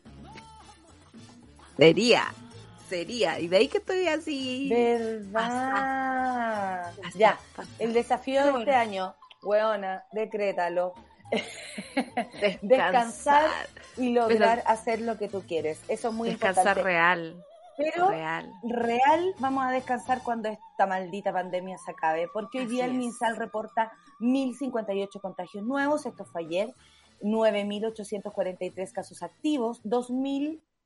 Sería, 1.75 2.23
sería, 2.87 3.39
y 3.39 3.47
de 3.47 3.57
ahí 3.57 3.67
que 3.67 3.79
estoy 3.79 4.07
así. 4.07 4.69
¿Verdad? 4.69 6.87
Así, 7.03 7.19
Ya, 7.19 7.37
el 7.79 7.93
desafío 7.93 8.43
de 8.45 8.59
este 8.59 8.73
año, 8.73 9.15
weona, 9.43 10.03
decrétalo. 10.11 10.93
Descansar 12.61 13.49
y 13.97 14.11
lograr 14.13 14.63
hacer 14.65 15.01
lo 15.01 15.17
que 15.17 15.27
tú 15.27 15.43
quieres. 15.47 15.79
Eso 15.87 16.09
es 16.09 16.13
muy 16.13 16.29
descansar 16.29 16.77
importante. 16.77 16.83
real, 16.83 17.43
Pero 17.77 18.09
real. 18.09 18.51
real 18.63 19.33
vamos 19.39 19.65
a 19.65 19.71
descansar 19.71 20.21
cuando 20.23 20.49
esta 20.49 20.85
maldita 20.87 21.33
pandemia 21.33 21.77
se 21.79 21.91
acabe, 21.91 22.27
porque 22.33 22.59
hoy 22.59 22.65
día 22.67 22.85
el. 22.85 22.93
MinSal 22.93 23.35
reporta 23.35 23.91
1.058 24.21 25.19
contagios 25.21 25.63
nuevos, 25.65 26.05
esto 26.05 26.23
fue 26.25 26.43
ayer, 26.45 26.73
9.843 27.21 28.91
casos 28.93 29.21
activos, 29.23 29.81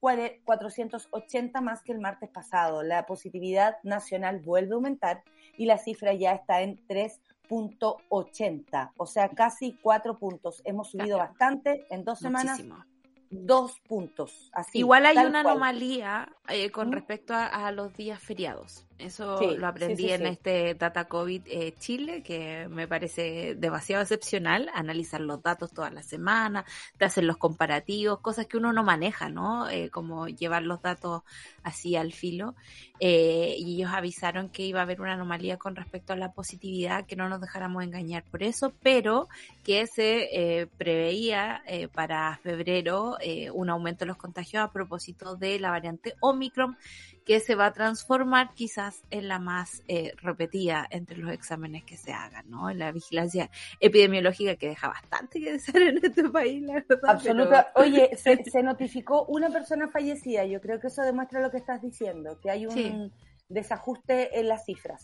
2.480 0.01 1.62
más 1.62 1.81
que 1.84 1.91
el 1.91 2.00
martes 2.00 2.29
pasado. 2.29 2.84
La 2.84 3.05
positividad 3.05 3.77
nacional 3.84 4.39
vuelve 4.39 4.74
a 4.74 4.75
aumentar 4.75 5.24
y 5.58 5.65
la 5.65 5.77
cifra 5.77 6.13
ya 6.13 6.34
está 6.34 6.62
en 6.62 6.77
3.80, 6.88 8.91
o 8.98 9.05
sea, 9.05 9.29
casi 9.29 9.77
4 9.81 10.17
puntos. 10.17 10.62
Hemos 10.65 10.91
subido 10.91 11.17
Claro. 11.17 11.29
bastante 11.31 11.86
en 11.89 12.03
dos 12.03 12.20
semanas, 12.20 12.60
Muchísimo. 12.60 12.84
Dos 13.31 13.79
puntos. 13.88 14.50
Así, 14.53 14.79
Igual 14.79 15.05
hay 15.05 15.17
una 15.25 15.43
cual. 15.43 15.53
anomalía 15.53 16.29
eh, 16.50 16.69
con 16.71 16.91
respecto 16.91 17.33
a, 17.33 17.45
a 17.47 17.71
los 17.71 17.93
días 17.95 18.21
feriados. 18.21 18.85
Eso 19.00 19.39
Sí, 19.39 19.55
lo 19.57 19.67
aprendí 19.67 20.03
sí, 20.03 20.09
sí, 20.09 20.13
en 20.13 20.27
este 20.27 20.75
Data 20.75 21.05
COVID 21.07 21.41
eh, 21.47 21.73
Chile, 21.79 22.21
que 22.21 22.67
me 22.69 22.88
parece 22.88 23.55
demasiado 23.55 24.03
excepcional, 24.03 24.69
analizar 24.75 25.21
los 25.21 25.41
datos 25.41 25.71
toda 25.73 25.89
la 25.89 26.03
semana, 26.03 26.65
te 26.97 27.05
hacen 27.05 27.25
los 27.25 27.38
comparativos, 27.38 28.19
cosas 28.19 28.45
que 28.45 28.57
uno 28.57 28.73
no 28.73 28.83
maneja, 28.83 29.29
¿no? 29.29 29.67
Eh, 29.69 29.89
como 29.89 30.27
llevar 30.27 30.61
los 30.63 30.81
datos 30.83 31.23
así 31.63 31.95
al 31.95 32.13
filo. 32.13 32.53
Eh, 33.00 33.55
y 33.57 33.77
ellos 33.77 33.91
avisaron 33.91 34.50
que 34.50 34.63
iba 34.67 34.79
a 34.79 34.83
haber 34.83 35.01
una 35.01 35.13
anomalía 35.13 35.57
con 35.57 35.75
respecto 35.75 36.13
a 36.13 36.15
la 36.15 36.33
positividad, 36.33 37.07
que 37.07 37.15
no 37.15 37.27
nos 37.29 37.41
dejáramos 37.41 37.83
engañar 37.83 38.23
por 38.29 38.43
eso, 38.43 38.71
pero 38.83 39.27
que 39.63 39.88
se 39.88 40.29
eh, 40.61 40.67
preveía 40.77 41.63
eh, 41.65 41.88
para 41.88 42.38
febrero 42.43 43.17
eh, 43.23 43.49
un 43.51 43.69
aumento 43.69 43.99
de 44.05 44.07
los 44.07 44.17
contagios 44.17 44.63
a 44.63 44.71
propósito 44.71 45.35
de 45.35 45.59
la 45.59 45.69
variante 45.71 46.15
Omicron, 46.19 46.77
que 47.25 47.39
se 47.39 47.55
va 47.55 47.67
a 47.67 47.73
transformar 47.73 48.53
quizás 48.53 49.03
en 49.11 49.27
la 49.27 49.37
más 49.39 49.83
eh, 49.87 50.13
repetida 50.17 50.87
entre 50.89 51.17
los 51.17 51.31
exámenes 51.31 51.83
que 51.83 51.95
se 51.97 52.11
hagan, 52.13 52.49
¿no? 52.49 52.69
En 52.69 52.79
la 52.79 52.91
vigilancia 52.91 53.49
epidemiológica 53.79 54.55
que 54.55 54.69
deja 54.69 54.87
bastante 54.87 55.39
que 55.39 55.53
desear 55.53 55.81
en 55.83 55.97
este 56.03 56.29
país, 56.29 56.63
la 56.63 56.73
verdad. 56.73 56.99
Absoluta. 57.07 57.71
pero- 57.75 57.85
Oye, 57.87 58.09
se, 58.17 58.43
se 58.43 58.63
notificó 58.63 59.25
una 59.25 59.49
persona 59.49 59.87
fallecida. 59.89 60.45
Yo 60.45 60.61
creo 60.61 60.79
que 60.79 60.87
eso 60.87 61.01
demuestra 61.03 61.41
lo 61.41 61.51
que 61.51 61.57
estás 61.57 61.81
diciendo, 61.81 62.39
que 62.41 62.49
hay 62.49 62.65
un 62.65 62.71
Sí. 62.73 63.11
desajuste 63.49 64.39
en 64.39 64.47
las 64.47 64.65
cifras. 64.65 65.03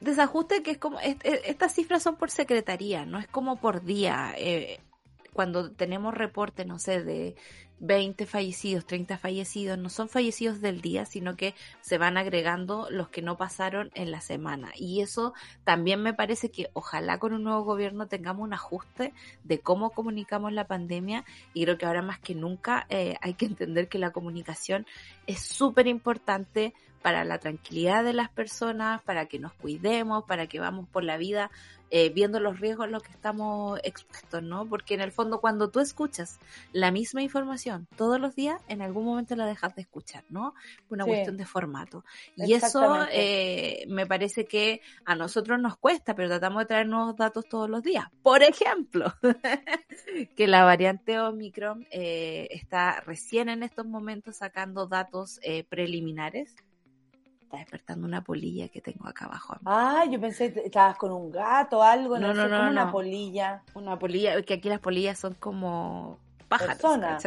desajuste 0.00 0.62
que 0.62 0.70
es 0.72 0.78
como 0.78 1.00
est- 1.00 1.24
estas 1.24 1.72
cifras 1.74 2.02
son 2.02 2.16
por 2.16 2.30
secretaría, 2.30 3.04
no 3.04 3.18
es 3.18 3.26
como 3.26 3.56
por 3.56 3.82
día. 3.84 4.32
Eh, 4.36 4.80
cuando 5.38 5.70
tenemos 5.70 6.14
reporte, 6.14 6.64
no 6.64 6.80
sé, 6.80 7.04
de 7.04 7.36
20 7.78 8.26
fallecidos, 8.26 8.84
30 8.86 9.18
fallecidos, 9.18 9.78
no 9.78 9.88
son 9.88 10.08
fallecidos 10.08 10.60
del 10.60 10.80
día, 10.80 11.06
sino 11.06 11.36
que 11.36 11.54
se 11.80 11.96
van 11.96 12.16
agregando 12.16 12.88
los 12.90 13.08
que 13.08 13.22
no 13.22 13.36
pasaron 13.36 13.92
en 13.94 14.10
la 14.10 14.20
semana. 14.20 14.72
Y 14.74 15.00
eso 15.00 15.34
también 15.62 16.02
me 16.02 16.12
parece 16.12 16.50
que 16.50 16.70
ojalá 16.72 17.20
con 17.20 17.34
un 17.34 17.44
nuevo 17.44 17.62
gobierno 17.62 18.08
tengamos 18.08 18.42
un 18.42 18.52
ajuste 18.52 19.14
de 19.44 19.60
cómo 19.60 19.90
comunicamos 19.90 20.52
la 20.52 20.66
pandemia 20.66 21.24
y 21.54 21.62
creo 21.62 21.78
que 21.78 21.86
ahora 21.86 22.02
más 22.02 22.18
que 22.18 22.34
nunca 22.34 22.84
eh, 22.88 23.14
hay 23.20 23.34
que 23.34 23.46
entender 23.46 23.86
que 23.86 24.00
la 24.00 24.10
comunicación 24.10 24.86
es 25.28 25.38
súper 25.38 25.86
importante 25.86 26.74
para 27.00 27.24
la 27.24 27.38
tranquilidad 27.38 28.02
de 28.02 28.12
las 28.12 28.28
personas, 28.28 29.02
para 29.02 29.26
que 29.26 29.38
nos 29.38 29.52
cuidemos, 29.52 30.24
para 30.24 30.48
que 30.48 30.58
vamos 30.58 30.88
por 30.88 31.04
la 31.04 31.16
vida 31.16 31.50
eh, 31.90 32.10
viendo 32.10 32.40
los 32.40 32.60
riesgos 32.60 32.86
a 32.86 32.90
los 32.90 33.02
que 33.02 33.12
estamos 33.12 33.80
expuestos, 33.82 34.42
¿no? 34.42 34.68
Porque 34.68 34.94
en 34.94 35.00
el 35.00 35.12
fondo 35.12 35.40
cuando 35.40 35.70
tú 35.70 35.80
escuchas 35.80 36.38
la 36.72 36.90
misma 36.90 37.22
información 37.22 37.86
todos 37.96 38.20
los 38.20 38.34
días, 38.34 38.60
en 38.68 38.82
algún 38.82 39.04
momento 39.04 39.36
la 39.36 39.46
dejas 39.46 39.74
de 39.74 39.82
escuchar, 39.82 40.24
¿no? 40.28 40.54
Una 40.90 41.04
Sí. 41.04 41.10
cuestión 41.10 41.36
de 41.36 41.46
formato. 41.46 42.04
Y 42.36 42.52
eso 42.54 43.06
eh, 43.10 43.84
me 43.88 44.06
parece 44.06 44.46
que 44.46 44.80
a 45.04 45.14
nosotros 45.14 45.58
nos 45.60 45.76
cuesta, 45.76 46.14
pero 46.14 46.28
tratamos 46.28 46.60
de 46.62 46.66
traer 46.66 46.86
nuevos 46.88 47.16
datos 47.16 47.46
todos 47.48 47.68
los 47.70 47.82
días. 47.82 48.06
Por 48.22 48.42
ejemplo, 48.42 49.12
que 50.36 50.46
la 50.46 50.64
variante 50.64 51.18
Omicron 51.20 51.86
eh, 51.90 52.48
está 52.50 53.00
recién 53.00 53.48
en 53.48 53.62
estos 53.62 53.86
momentos 53.86 54.36
sacando 54.36 54.86
datos 54.86 55.38
eh, 55.42 55.64
preliminares. 55.64 56.54
Está 57.48 57.56
despertando 57.56 58.06
una 58.06 58.22
polilla 58.22 58.68
que 58.68 58.82
tengo 58.82 59.08
acá 59.08 59.24
abajo. 59.24 59.56
Ah, 59.64 60.04
yo 60.10 60.20
pensé 60.20 60.52
que 60.52 60.60
estabas 60.66 60.98
con 60.98 61.10
un 61.12 61.30
gato 61.30 61.78
o 61.78 61.82
algo, 61.82 62.18
no, 62.18 62.26
No, 62.28 62.34
no, 62.34 62.42
sé, 62.42 62.48
no, 62.50 62.56
como 62.58 62.64
no. 62.66 62.70
una 62.72 62.92
polilla. 62.92 63.62
Una 63.72 63.98
polilla, 63.98 64.42
que 64.42 64.52
aquí 64.52 64.68
las 64.68 64.80
polillas 64.80 65.18
son 65.18 65.32
como 65.32 66.18
pájaros. 66.48 66.78
Son, 66.78 67.02
Ah, 67.02 67.18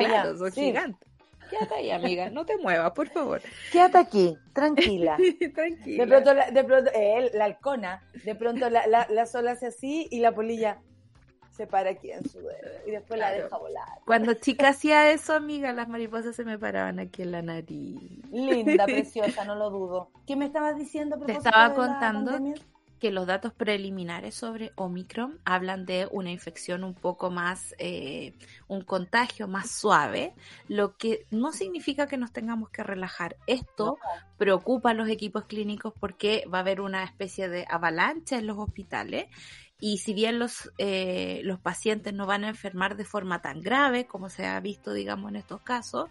ya, 0.00 0.24
son 0.38 0.52
sí. 0.52 0.62
gigantes. 0.62 1.06
Quédate 1.50 1.74
ahí, 1.74 1.90
amiga, 1.90 2.30
no 2.30 2.46
te 2.46 2.56
muevas, 2.56 2.92
por 2.92 3.10
favor. 3.10 3.42
Quédate 3.70 3.98
aquí, 3.98 4.38
tranquila. 4.54 5.18
Tranquila. 5.54 6.02
De 6.04 6.08
pronto, 6.10 6.32
la, 6.32 6.50
de 6.50 6.64
pronto 6.64 6.90
él, 6.94 7.30
la 7.34 7.44
halcona, 7.44 8.02
de 8.24 8.34
pronto 8.34 8.70
la, 8.70 8.86
la, 8.86 9.06
la 9.10 9.26
sola 9.26 9.50
hace 9.52 9.66
así 9.66 10.08
y 10.10 10.20
la 10.20 10.34
polilla 10.34 10.78
se 11.58 11.66
para 11.66 11.90
aquí 11.90 12.12
en 12.12 12.26
su 12.28 12.38
dedo 12.38 12.70
y 12.86 12.92
después 12.92 13.18
la 13.18 13.32
deja 13.32 13.58
volar. 13.58 13.98
Cuando 14.06 14.32
chica 14.34 14.68
hacía 14.68 15.10
eso, 15.10 15.34
amiga, 15.34 15.72
las 15.72 15.88
mariposas 15.88 16.36
se 16.36 16.44
me 16.44 16.56
paraban 16.56 17.00
aquí 17.00 17.22
en 17.22 17.32
la 17.32 17.42
nariz. 17.42 18.00
Linda, 18.30 18.84
preciosa, 18.86 19.44
no 19.44 19.56
lo 19.56 19.68
dudo. 19.68 20.10
¿Qué 20.24 20.36
me 20.36 20.44
estabas 20.46 20.76
diciendo? 20.76 21.16
a 21.16 21.26
Te 21.26 21.32
estaba 21.32 21.74
contando 21.74 22.38
que 23.00 23.10
los 23.10 23.26
datos 23.26 23.52
preliminares 23.52 24.36
sobre 24.36 24.72
Omicron 24.76 25.40
hablan 25.44 25.84
de 25.84 26.08
una 26.12 26.30
infección 26.30 26.84
un 26.84 26.94
poco 26.94 27.30
más, 27.30 27.74
eh, 27.78 28.34
un 28.68 28.82
contagio 28.82 29.48
más 29.48 29.70
suave, 29.70 30.34
lo 30.68 30.96
que 30.96 31.26
no 31.30 31.52
significa 31.52 32.06
que 32.06 32.16
nos 32.16 32.32
tengamos 32.32 32.70
que 32.70 32.84
relajar. 32.84 33.36
Esto 33.48 33.98
preocupa 34.36 34.90
a 34.90 34.94
los 34.94 35.08
equipos 35.08 35.44
clínicos 35.44 35.92
porque 35.98 36.44
va 36.52 36.58
a 36.58 36.60
haber 36.60 36.80
una 36.80 37.02
especie 37.02 37.48
de 37.48 37.66
avalancha 37.68 38.38
en 38.38 38.46
los 38.46 38.58
hospitales 38.58 39.26
y 39.80 39.98
si 39.98 40.12
bien 40.14 40.38
los, 40.38 40.70
eh, 40.78 41.40
los 41.44 41.60
pacientes 41.60 42.12
no 42.12 42.26
van 42.26 42.44
a 42.44 42.48
enfermar 42.48 42.96
de 42.96 43.04
forma 43.04 43.40
tan 43.40 43.60
grave 43.62 44.06
como 44.06 44.28
se 44.28 44.46
ha 44.46 44.58
visto, 44.60 44.92
digamos, 44.92 45.30
en 45.30 45.36
estos 45.36 45.62
casos, 45.62 46.10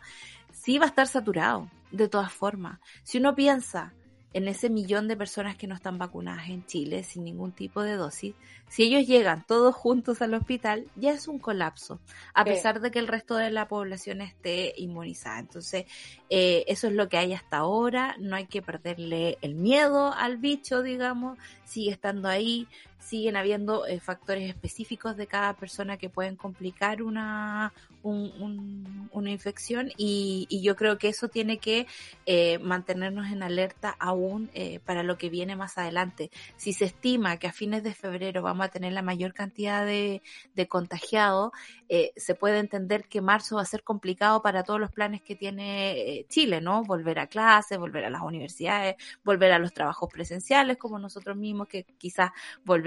sí 0.52 0.78
va 0.78 0.86
a 0.86 0.90
estar 0.90 1.08
saturado, 1.08 1.70
de 1.92 2.08
todas 2.08 2.32
formas. 2.32 2.80
Si 3.04 3.18
uno 3.18 3.36
piensa 3.36 3.94
en 4.34 4.48
ese 4.48 4.70
millón 4.70 5.08
de 5.08 5.18
personas 5.18 5.56
que 5.58 5.68
no 5.68 5.74
están 5.76 5.98
vacunadas 5.98 6.50
en 6.50 6.66
Chile 6.66 7.04
sin 7.04 7.24
ningún 7.24 7.54
tipo 7.54 7.82
de 7.82 7.94
dosis, 7.96 8.36
si 8.70 8.84
ellos 8.84 9.08
llegan 9.08 9.46
todos 9.48 9.74
juntos 9.74 10.22
al 10.22 10.34
hospital, 10.34 10.92
ya 10.96 11.12
es 11.12 11.28
un 11.28 11.40
colapso, 11.40 12.02
a 12.34 12.44
Sí. 12.44 12.52
pesar 12.52 12.80
de 12.82 12.92
que 12.92 13.00
el 13.00 13.08
resto 13.08 13.36
de 13.36 13.50
la 13.52 13.68
población 13.68 14.22
esté 14.22 14.74
inmunizada. 14.78 15.40
Entonces, 15.40 15.86
eh, 16.30 16.66
eso 16.68 16.88
es 16.88 16.94
lo 16.94 17.08
que 17.10 17.18
hay 17.18 17.34
hasta 17.34 17.58
ahora, 17.58 18.16
no 18.20 18.36
hay 18.36 18.48
que 18.48 18.62
perderle 18.62 19.38
el 19.42 19.56
miedo 19.56 20.14
al 20.14 20.38
bicho, 20.38 20.84
digamos, 20.84 21.38
sigue 21.66 21.92
estando 21.92 22.28
ahí. 22.28 22.68
Siguen 23.00 23.36
habiendo 23.38 23.86
eh, 23.88 24.00
factores 24.00 24.50
específicos 24.50 25.16
de 25.18 25.28
cada 25.28 25.54
persona 25.54 25.98
que 25.98 26.10
pueden 26.10 26.36
complicar 26.36 27.02
una, 27.02 27.74
un- 28.04 28.32
un- 28.40 29.10
una 29.14 29.30
infección 29.32 29.92
y, 29.98 30.46
y 30.50 30.62
yo 30.62 30.76
creo 30.76 30.98
que 30.98 31.10
eso 31.10 31.28
tiene 31.30 31.58
que 31.60 31.88
eh, 32.26 32.60
mantenernos 32.60 33.28
en 33.32 33.44
alerta 33.44 33.96
aún 34.00 34.50
eh, 34.54 34.80
para 34.86 35.04
lo 35.04 35.18
que 35.18 35.30
viene 35.30 35.56
más 35.56 35.78
adelante. 35.78 36.32
Si 36.58 36.74
se 36.74 36.86
estima 36.86 37.38
que 37.38 37.48
a 37.48 37.54
fines 37.54 37.84
de 37.84 37.94
febrero 37.94 38.42
vamos 38.42 38.66
a 38.66 38.70
tener 38.70 38.94
la 38.94 39.02
mayor 39.02 39.34
cantidad 39.34 39.86
de, 39.86 40.22
de 40.56 40.68
contagiados, 40.68 41.52
eh, 41.90 42.12
se 42.18 42.36
puede 42.36 42.60
entender 42.60 43.06
que 43.08 43.22
marzo 43.22 43.56
va 43.56 43.62
a 43.62 43.66
ser 43.66 43.84
complicado 43.84 44.42
para 44.42 44.64
todos 44.64 44.80
los 44.80 44.92
planes 44.92 45.22
que 45.22 45.36
tiene 45.36 46.26
Chile, 46.30 46.62
¿no? 46.62 46.84
Volver 46.84 47.20
a 47.20 47.28
clases, 47.28 47.78
volver 47.78 48.06
a 48.06 48.10
las 48.10 48.22
universidades, 48.22 48.96
volver 49.24 49.52
a 49.52 49.60
los 49.60 49.74
trabajos 49.74 50.10
presenciales 50.12 50.78
como 50.78 51.00
nosotros 51.00 51.38
mismos, 51.38 51.68
que 51.68 51.86
quizás 51.98 52.32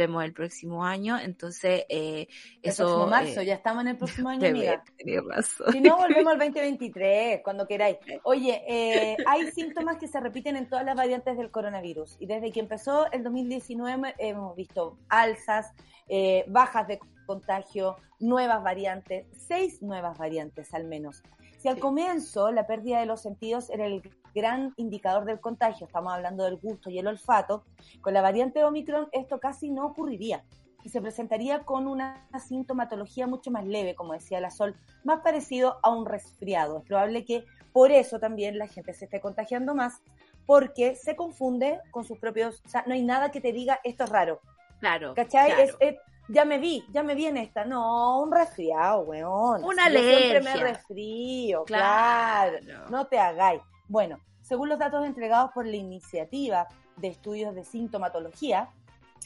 volvemos 0.00 0.24
el 0.24 0.32
próximo 0.32 0.84
año. 0.84 1.18
Entonces, 1.18 1.84
eh, 1.88 2.28
El 2.62 2.70
eso... 2.70 2.84
próximo 2.84 3.06
marzo, 3.06 3.40
eh, 3.40 3.46
ya 3.46 3.54
estamos 3.54 3.82
en 3.82 3.88
el 3.88 3.96
próximo 3.96 4.28
año, 4.30 4.48
amiga. 4.48 4.82
razón. 5.28 5.72
Si 5.72 5.80
no, 5.80 5.96
volvemos 5.98 6.32
al 6.32 6.38
2023, 6.38 7.40
cuando 7.42 7.66
queráis. 7.66 7.98
Oye, 8.22 8.62
eh, 8.66 9.16
hay 9.26 9.50
síntomas 9.52 9.98
que 9.98 10.08
se 10.08 10.20
repiten 10.20 10.56
en 10.56 10.68
todas 10.68 10.84
las 10.84 10.96
variantes 10.96 11.36
del 11.36 11.50
coronavirus. 11.50 12.16
Y 12.20 12.26
desde 12.26 12.50
que 12.50 12.60
empezó 12.60 13.10
el 13.12 13.22
2019 13.22 14.14
hemos 14.18 14.56
visto 14.56 14.98
alzas, 15.08 15.72
eh, 16.08 16.44
bajas 16.48 16.88
de 16.88 16.98
contagio, 17.26 17.96
nuevas 18.18 18.62
variantes, 18.62 19.26
seis 19.32 19.82
nuevas 19.82 20.18
variantes 20.18 20.74
al 20.74 20.84
menos. 20.84 21.22
Si 21.60 21.68
al 21.68 21.74
Sí. 21.74 21.80
comienzo 21.82 22.50
la 22.50 22.66
pérdida 22.66 23.00
de 23.00 23.06
los 23.06 23.20
sentidos 23.20 23.68
era 23.68 23.84
el 23.84 24.00
gran 24.34 24.72
indicador 24.78 25.26
del 25.26 25.40
contagio, 25.40 25.86
estamos 25.86 26.10
hablando 26.14 26.44
del 26.44 26.56
gusto 26.56 26.88
y 26.88 26.98
el 26.98 27.06
olfato, 27.06 27.64
con 28.00 28.14
la 28.14 28.22
variante 28.22 28.64
Omicron 28.64 29.08
esto 29.12 29.38
casi 29.40 29.70
no 29.70 29.84
ocurriría 29.86 30.42
y 30.82 30.88
se 30.88 31.02
presentaría 31.02 31.60
con 31.64 31.86
una 31.86 32.26
sintomatología 32.38 33.26
mucho 33.26 33.50
más 33.50 33.66
leve, 33.66 33.94
como 33.94 34.14
decía 34.14 34.40
la 34.40 34.48
Sol, 34.50 34.74
más 35.04 35.20
parecido 35.20 35.78
a 35.82 35.90
un 35.90 36.06
resfriado. 36.06 36.78
Es 36.78 36.84
probable 36.84 37.26
que 37.26 37.44
por 37.74 37.92
eso 37.92 38.18
también 38.18 38.56
la 38.56 38.66
gente 38.66 38.94
se 38.94 39.04
esté 39.04 39.20
contagiando 39.20 39.74
más, 39.74 40.00
porque 40.46 40.94
se 40.96 41.14
confunde 41.14 41.78
con 41.90 42.04
sus 42.04 42.18
propios, 42.18 42.62
o 42.64 42.68
sea, 42.70 42.84
no 42.86 42.94
hay 42.94 43.02
nada 43.02 43.30
que 43.30 43.42
te 43.42 43.52
diga 43.52 43.80
esto 43.84 44.04
es 44.04 44.10
raro, 44.10 44.40
Claro. 44.78 45.12
¿cachai? 45.14 45.48
claro. 45.52 45.62
Es, 45.62 45.76
es- 45.80 45.98
ya 46.30 46.44
me 46.44 46.58
vi, 46.58 46.84
ya 46.90 47.02
me 47.02 47.14
vi 47.14 47.26
en 47.26 47.36
esta, 47.36 47.64
no, 47.64 48.20
un 48.22 48.30
resfriado, 48.32 49.00
weón. 49.00 49.64
Una 49.64 49.90
Yo 49.90 49.98
siempre 50.00 50.40
me 50.40 50.56
resfrío, 50.56 51.64
claro. 51.64 52.58
Claro. 52.64 52.86
No 52.90 53.06
te 53.06 53.18
hagáis. 53.18 53.60
Bueno, 53.88 54.18
según 54.40 54.68
los 54.68 54.78
datos 54.78 55.04
entregados 55.04 55.50
por 55.52 55.66
la 55.66 55.76
iniciativa 55.76 56.68
de 56.96 57.08
estudios 57.08 57.54
de 57.54 57.64
sintomatología, 57.64 58.68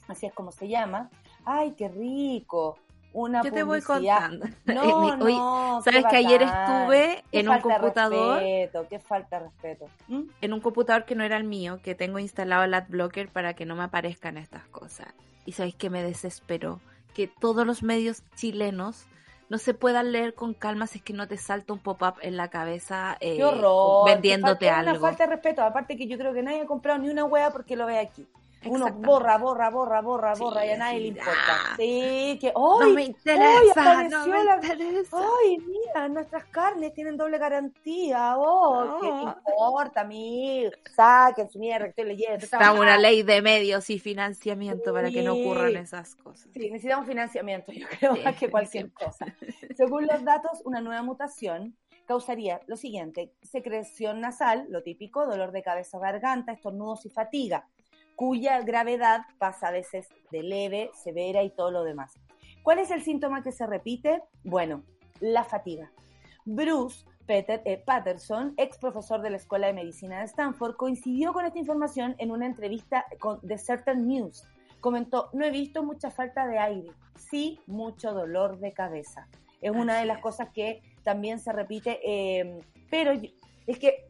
así 0.08 0.26
es 0.26 0.32
como 0.32 0.50
se 0.50 0.68
llama, 0.68 1.11
ay, 1.44 1.73
qué 1.73 1.88
rico, 1.88 2.78
una 3.12 3.42
Yo 3.42 3.52
te 3.52 3.62
voy 3.62 3.80
contando. 3.82 4.46
No, 4.64 4.82
Eh, 4.82 4.94
mi- 5.16 5.25
oye, 5.25 5.37
no, 5.37 5.82
¿Sabes 5.84 6.04
que 6.06 6.16
ayer 6.16 6.42
estuve 6.42 7.25
en 7.32 7.49
un 7.49 7.61
computador? 7.61 8.38
Respeto, 8.40 8.87
qué 8.88 8.99
falta 8.99 9.38
de 9.38 9.44
respeto. 9.46 9.87
¿Mm? 10.08 10.23
en 10.40 10.52
un 10.52 10.61
computador 10.61 11.04
que 11.04 11.14
no 11.14 11.23
era 11.23 11.37
el 11.37 11.44
mío, 11.44 11.80
que 11.82 11.94
tengo 11.94 12.18
instalado 12.18 12.64
el 12.64 12.75
AdBlocker 12.75 13.28
para 13.28 13.54
que 13.54 13.66
no 13.66 13.76
me 13.76 13.84
aparezcan 13.84 14.37
estas 14.38 14.66
cosas. 14.68 15.08
Y 15.46 15.52
sabéis 15.52 15.75
que 15.75 15.90
me 15.90 16.02
desesperó 16.02 16.80
que 17.14 17.28
todos 17.28 17.66
los 17.66 17.83
medios 17.83 18.23
chilenos 18.37 19.06
no 19.49 19.59
se 19.59 19.73
puedan 19.75 20.11
leer 20.12 20.35
con 20.35 20.52
calma 20.54 20.87
si 20.87 20.99
es 20.99 21.04
que 21.04 21.12
no 21.12 21.28
te 21.28 21.37
salta 21.37 21.73
un 21.73 21.78
pop-up 21.78 22.14
en 22.23 22.37
la 22.37 22.49
cabeza 22.49 23.16
eh, 23.21 23.37
Qué 23.37 23.44
horror. 23.44 24.06
vendiéndote 24.06 24.66
falta- 24.66 24.80
algo. 24.80 24.90
Una 24.92 25.00
falta 25.11 25.25
de 25.26 25.30
respeto. 25.35 25.62
Aparte 25.62 25.97
que 25.97 26.06
yo 26.06 26.18
creo 26.18 26.33
que 26.35 26.42
nadie 26.42 26.62
ha 26.62 26.66
comprado 26.66 26.99
ni 26.99 27.09
una 27.09 27.25
hueá 27.25 27.50
porque 27.52 27.76
lo 27.76 27.87
ve 27.87 27.99
aquí. 27.99 28.26
Uno 28.66 28.90
borra, 28.92 29.38
borra, 29.38 29.71
borra, 29.71 30.00
borra, 30.00 30.35
Sí, 30.35 30.42
borra 30.42 30.66
y 30.66 30.71
a 30.71 30.76
nadie 30.76 30.97
sí, 30.99 31.02
le 31.02 31.09
importa. 31.09 31.35
ah. 31.49 31.75
Sí, 31.76 32.38
que 32.40 32.52
No 32.54 32.78
¡ay! 32.83 32.92
me 32.94 33.02
interesa, 33.04 33.85
no 34.09 34.21
apareció 34.23 34.26
me 34.33 34.44
la- 34.44 34.56
interesa. 34.56 35.16
Mira, 35.66 36.09
nuestras 36.09 36.44
carnes 36.47 36.92
tienen 36.94 37.16
doble 37.16 37.38
garantía. 37.38 38.35
Oh, 38.37 38.99
¿qué 39.00 39.09
te 39.09 39.14
No. 39.14 39.37
importa, 39.37 40.00
amigo? 40.02 40.71
Saquen 40.94 41.49
su 41.50 41.59
mierda, 41.59 41.92
que 41.92 42.04
leyendo. 42.04 42.44
estoy 42.44 42.59
Está 42.59 42.73
una 42.73 42.97
ley 42.99 43.23
de 43.23 43.42
medios 43.42 43.88
y 43.90 43.99
financiamiento 43.99 44.92
para 44.92 45.11
que 45.11 45.23
no 45.23 45.35
ocurran 45.35 45.76
esas 45.76 46.14
cosas. 46.16 46.49
Sí, 46.52 46.71
necesitamos 46.71 47.06
financiamiento, 47.06 47.73
yo 47.73 47.87
creo, 47.99 48.16
más 48.16 48.37
que 48.37 48.50
cualquier 48.50 48.92
cosa. 48.92 49.26
Según 49.76 50.06
los 50.06 50.25
datos, 50.25 50.62
una 50.64 50.80
nueva 50.80 51.02
mutación 51.02 51.76
causaría 52.06 52.61
lo 52.66 52.76
siguiente, 52.76 53.33
secreción 53.42 54.21
nasal, 54.21 54.66
lo 54.68 54.83
típico, 54.83 55.25
dolor 55.26 55.52
de 55.52 55.62
cabeza 55.62 55.99
garganta, 55.99 56.52
estornudos 56.52 57.06
y 57.06 57.10
fatiga, 57.10 57.67
cuya 58.17 58.61
gravedad 58.61 59.23
pasa 59.39 59.69
a 59.69 59.73
veces 59.73 60.09
de 60.31 60.43
leve, 60.43 60.91
severa 60.95 61.43
y 61.43 61.50
todo 61.50 61.71
lo 61.71 61.85
demás. 61.85 62.15
¿Cuál 62.63 62.79
es 62.79 62.91
el 62.91 63.03
síntoma 63.03 63.43
que 63.43 63.53
se 63.53 63.67
repite? 63.67 64.23
Bueno, 64.43 64.83
la 65.21 65.45
fatiga. 65.45 65.91
Bruce 66.45 67.05
Peter, 67.27 67.63
eh, 67.65 67.83
Patterson, 67.85 68.55
ex 68.59 68.77
profesor 68.79 69.23
de 69.23 69.31
la 69.31 69.37
Escuela 69.39 69.67
de 69.67 69.73
Medicina 69.73 70.19
de 70.19 70.27
Stanford, 70.27 70.77
coincidió 70.77 71.33
con 71.33 71.45
esta 71.47 71.59
información 71.59 72.15
en 72.19 72.31
una 72.31 72.47
entrevista 72.47 73.07
con 73.19 73.41
The 73.41 73.57
Certain 73.59 74.07
News. 74.07 74.45
Comentó, 74.81 75.31
no 75.33 75.45
he 75.47 75.50
visto 75.50 75.83
mucha 75.83 76.11
falta 76.11 76.47
de 76.47 76.59
aire, 76.59 76.91
sí 77.17 77.59
mucho 77.67 78.13
dolor 78.13 78.59
de 78.59 78.73
cabeza. 78.75 79.27
Es 79.63 79.71
una 79.71 79.99
de 79.99 80.05
las 80.05 80.19
es. 80.19 80.23
cosas 80.23 80.50
que 80.53 80.83
también 81.03 81.39
se 81.41 81.53
repite, 81.53 81.99
eh, 82.05 82.59
pero 82.91 83.15
yo- 83.15 83.31
es 83.67 83.79
que 83.79 84.07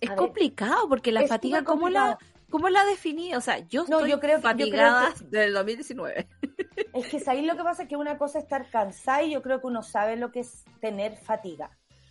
Es 0.00 0.08
ver, 0.10 0.16
complicado 0.18 0.88
porque 0.88 1.10
la 1.10 1.22
es 1.22 1.28
fatiga, 1.28 1.64
¿cómo 1.64 1.88
la. 1.88 2.16
¿Cómo 2.52 2.68
la 2.68 2.84
definí? 2.84 3.34
O 3.34 3.40
sea, 3.40 3.58
yo 3.58 3.84
No, 3.88 3.96
estoy 3.96 4.10
yo 4.12 4.20
creo 4.20 4.36
que- 4.36 4.42
yo 4.42 4.48
creo 4.50 4.60
fatigada 4.68 5.14
que- 5.18 5.24
del 5.26 5.52
2019. 5.54 6.28
Es 6.94 7.06
que 7.08 7.30
ahí 7.30 7.42
lo 7.44 7.56
que 7.56 7.62
pasa 7.64 7.82
es 7.84 7.88
que 7.88 7.96
una 7.96 8.16
cosa 8.18 8.38
es 8.38 8.44
estar 8.44 8.68
cansada 8.70 9.22
y 9.22 9.32
yo 9.32 9.42
creo 9.42 9.60
que 9.60 9.66
uno 9.66 9.82
sabe 9.82 10.16
lo 10.16 10.30
que 10.30 10.40
es 10.40 10.64
tener 10.80 11.16
fatiga. 11.16 11.70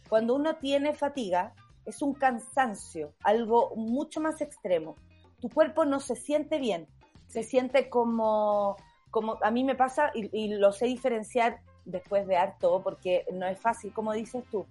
Cuando 0.09 0.35
uno 0.35 0.55
tiene 0.57 0.93
fatiga, 0.93 1.53
es 1.85 2.01
un 2.01 2.13
cansancio, 2.13 3.13
algo 3.23 3.75
mucho 3.75 4.19
más 4.21 4.41
extremo. 4.41 4.95
Tu 5.39 5.49
cuerpo 5.49 5.85
no 5.85 5.99
se 5.99 6.15
siente 6.15 6.57
bien, 6.59 6.87
se 7.27 7.43
siente 7.43 7.89
como, 7.89 8.75
como 9.11 9.37
a 9.41 9.51
mí 9.51 9.63
me 9.63 9.75
pasa 9.75 10.11
y, 10.13 10.29
y 10.37 10.53
lo 10.55 10.71
sé 10.73 10.85
diferenciar 10.85 11.61
después 11.85 12.27
de 12.27 12.37
harto, 12.37 12.81
porque 12.83 13.25
no 13.33 13.45
es 13.47 13.59
fácil, 13.59 13.93
como 13.93 14.13
dices 14.13 14.43
tú. 14.51 14.65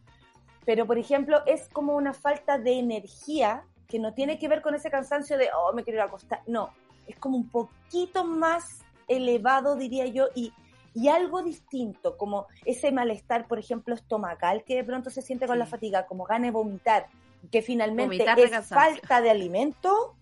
Pero, 0.64 0.86
por 0.86 0.98
ejemplo, 0.98 1.42
es 1.46 1.68
como 1.68 1.94
una 1.96 2.12
falta 2.12 2.58
de 2.58 2.78
energía 2.78 3.64
que 3.90 3.98
no 3.98 4.14
tiene 4.14 4.38
que 4.38 4.48
ver 4.48 4.62
con 4.62 4.74
ese 4.74 4.90
cansancio 4.90 5.36
de, 5.36 5.48
oh, 5.54 5.74
me 5.74 5.84
quiero 5.84 5.98
ir 5.98 6.02
a 6.02 6.06
acostar. 6.06 6.40
No, 6.46 6.70
es 7.06 7.16
como 7.18 7.36
un 7.36 7.48
poquito 7.50 8.24
más 8.24 8.80
elevado, 9.08 9.76
diría 9.76 10.06
yo, 10.06 10.28
y, 10.34 10.52
y 10.94 11.08
algo 11.08 11.42
distinto, 11.42 12.16
como 12.16 12.46
ese 12.64 12.92
malestar, 12.92 13.46
por 13.46 13.58
ejemplo, 13.58 13.94
estomacal 13.94 14.64
que 14.64 14.76
de 14.76 14.84
pronto 14.84 15.10
se 15.10 15.20
siente 15.20 15.46
con 15.46 15.56
Sí. 15.56 15.58
la 15.58 15.66
fatiga, 15.66 16.06
como 16.06 16.24
gana 16.24 16.46
de 16.46 16.52
vomitar, 16.52 17.08
que 17.50 17.60
finalmente 17.60 18.18
Vomitar 18.18 18.38
es 18.38 18.50
cansancio. 18.50 18.76
falta 19.00 19.20
de 19.20 19.30
alimento, 19.30 20.14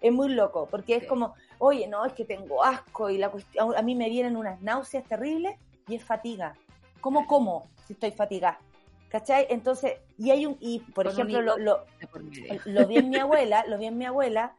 es 0.00 0.12
muy 0.12 0.28
loco, 0.28 0.68
porque 0.70 0.96
es 0.96 1.06
como, 1.06 1.34
oye, 1.58 1.86
no, 1.88 2.04
es 2.04 2.12
que 2.12 2.24
tengo 2.26 2.62
asco 2.62 3.08
y 3.10 3.16
la 3.18 3.30
cuestión, 3.30 3.74
a 3.74 3.80
mí 3.82 3.94
me 3.94 4.08
vienen 4.10 4.36
unas 4.36 4.60
náuseas 4.60 5.04
terribles 5.04 5.56
y 5.88 5.94
es 5.94 6.04
fatiga. 6.04 6.54
¿Cómo 7.00 7.26
como 7.26 7.66
si 7.86 7.94
estoy 7.94 8.10
fatigada? 8.10 8.58
¿Cachai? 9.14 9.46
Entonces, 9.48 9.92
y 10.18 10.32
hay 10.32 10.44
un, 10.44 10.56
y 10.58 10.80
por 10.80 11.04
Con 11.04 11.12
ejemplo, 11.12 11.40
lo, 11.40 11.56
hilo 11.56 11.86
lo, 12.64 12.86
vi 12.88 12.96
en 12.96 13.10
mi 13.10 13.16
abuela, 13.16 13.64
lo 13.68 13.78
vi 13.78 13.86
en 13.86 13.96
mi 13.96 14.06
abuela, 14.06 14.56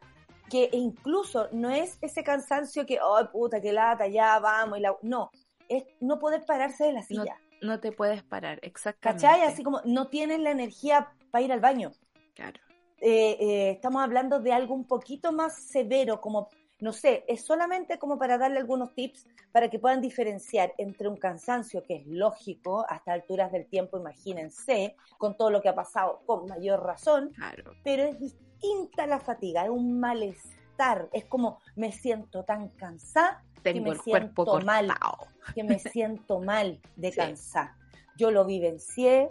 que 0.48 0.70
incluso 0.72 1.50
no 1.52 1.68
es 1.68 1.98
ese 2.00 2.24
cansancio 2.24 2.86
que, 2.86 2.98
oh, 3.02 3.20
puta, 3.30 3.60
qué 3.60 3.74
lata, 3.74 4.06
ya 4.06 4.38
vamos, 4.38 4.78
y 4.78 4.80
la... 4.80 4.96
no, 5.02 5.30
es 5.68 5.84
no 6.00 6.18
poder 6.18 6.46
pararse 6.46 6.84
de 6.84 6.92
la 6.94 7.00
No, 7.00 7.06
silla, 7.06 7.36
no 7.60 7.80
te 7.80 7.92
puedes 7.92 8.22
parar, 8.22 8.58
exactamente. 8.62 9.26
¿cachai? 9.26 9.42
Así 9.42 9.62
como 9.62 9.82
no 9.84 10.06
tienes 10.06 10.40
la 10.40 10.52
energía 10.52 11.12
para 11.30 11.44
ir 11.44 11.52
al 11.52 11.60
baño. 11.60 11.92
Claro. 12.34 12.58
Eh, 13.02 13.36
eh, 13.38 13.70
estamos 13.72 14.02
hablando 14.02 14.40
de 14.40 14.54
algo 14.54 14.74
un 14.74 14.86
poquito 14.86 15.32
más 15.32 15.54
severo, 15.54 16.22
como, 16.22 16.48
no 16.80 16.92
sé, 16.92 17.24
es 17.26 17.44
solamente 17.44 17.98
como 17.98 18.18
para 18.18 18.36
darle 18.38 18.58
algunos 18.58 18.94
tips 18.94 19.26
para 19.52 19.70
que 19.70 19.78
puedan 19.78 20.00
diferenciar 20.00 20.74
entre 20.78 21.08
un 21.08 21.16
cansancio 21.16 21.82
que 21.82 21.96
es 21.96 22.06
lógico 22.06 22.84
a 22.88 22.96
estas 22.96 23.14
alturas 23.14 23.50
del 23.52 23.66
tiempo, 23.66 23.98
imagínense, 23.98 24.94
con 25.18 25.36
todo 25.36 25.50
lo 25.50 25.62
que 25.62 25.68
ha 25.70 25.74
pasado, 25.74 26.20
con 26.26 26.46
mayor 26.46 26.82
razón, 26.82 27.30
Claro. 27.34 27.72
pero 27.82 28.02
es 28.04 28.18
distinta 28.20 29.06
la 29.06 29.20
fatiga, 29.20 29.64
es 29.64 29.70
un 29.70 29.98
malestar, 29.98 31.08
es 31.12 31.24
como 31.24 31.58
me 31.76 31.92
siento 31.92 32.44
tan 32.44 32.68
cansada 32.70 33.42
Tengo 33.62 33.84
me 33.84 33.90
el 33.92 34.02
cuerpo 34.02 34.44
siento 34.44 34.66
mal. 34.66 34.86
cortado. 34.88 35.26
que 35.54 35.64
me 35.64 35.78
siento 35.98 36.40
mal 36.40 36.80
de 36.96 37.10
Sí. 37.10 37.16
cansada. 37.16 37.76
Yo 38.18 38.30
lo 38.30 38.44
vivencié 38.44 39.28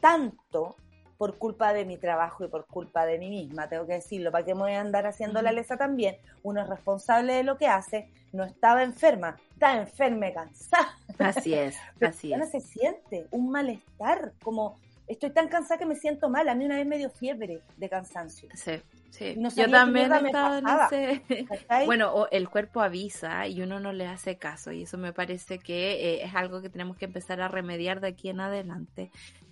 tanto 0.00 0.76
por 1.18 1.36
culpa 1.36 1.72
de 1.72 1.84
mi 1.84 1.98
trabajo 1.98 2.44
y 2.44 2.48
por 2.48 2.66
culpa 2.66 3.04
de 3.04 3.18
mí 3.18 3.28
misma, 3.28 3.68
tengo 3.68 3.86
que 3.86 3.94
decirlo, 3.94 4.30
para 4.30 4.44
que 4.44 4.54
me 4.54 4.60
voy 4.60 4.72
a 4.72 4.80
andar 4.80 5.06
haciendo 5.06 5.42
la 5.42 5.52
lesa 5.52 5.76
también. 5.76 6.16
Uno 6.42 6.62
es 6.62 6.68
responsable 6.68 7.34
de 7.34 7.42
lo 7.42 7.58
que 7.58 7.66
hace, 7.66 8.08
no 8.32 8.44
estaba 8.44 8.84
enferma, 8.84 9.36
estaba 9.52 9.80
enferma 9.80 10.28
y 10.28 10.32
cansada. 10.32 10.96
Así 11.18 11.52
es, 11.52 11.76
Pero 11.98 12.10
así 12.10 12.32
es. 12.32 12.50
se 12.50 12.60
siente 12.60 13.26
un 13.32 13.50
malestar, 13.50 14.32
como 14.42 14.78
Estoy 15.08 15.30
tan 15.30 15.48
cansada 15.48 15.78
que 15.78 15.86
me 15.86 15.96
siento 15.96 16.28
mal. 16.28 16.48
A 16.50 16.54
mí 16.54 16.66
una 16.66 16.76
vez 16.76 16.86
me 16.86 16.98
dio 16.98 17.08
fiebre 17.08 17.62
de 17.78 17.88
cansancio. 17.88 18.50
Sí, 18.54 18.72
sí. 19.10 19.34
No 19.36 19.48
Yo 19.50 19.70
también 19.70 20.12
estaba 20.12 20.58
en 20.58 20.66
ese... 20.68 21.46
Bueno, 21.86 22.12
o 22.12 22.28
el 22.30 22.48
cuerpo 22.48 22.80
avisa 22.80 23.46
y 23.46 23.62
uno 23.62 23.80
no 23.80 23.92
le 23.92 24.06
hace 24.06 24.36
caso 24.36 24.72
y 24.72 24.82
eso 24.82 24.98
me 24.98 25.12
parece 25.12 25.58
que 25.58 26.14
eh, 26.14 26.24
es 26.24 26.34
algo 26.34 26.62
que 26.62 26.68
tenemos 26.68 26.96
que 26.96 27.06
empezar 27.06 27.40
a 27.40 27.48
remediar 27.48 28.00
de 28.00 28.08
aquí 28.08 28.28
en 28.28 28.40
adelante. 28.40 29.10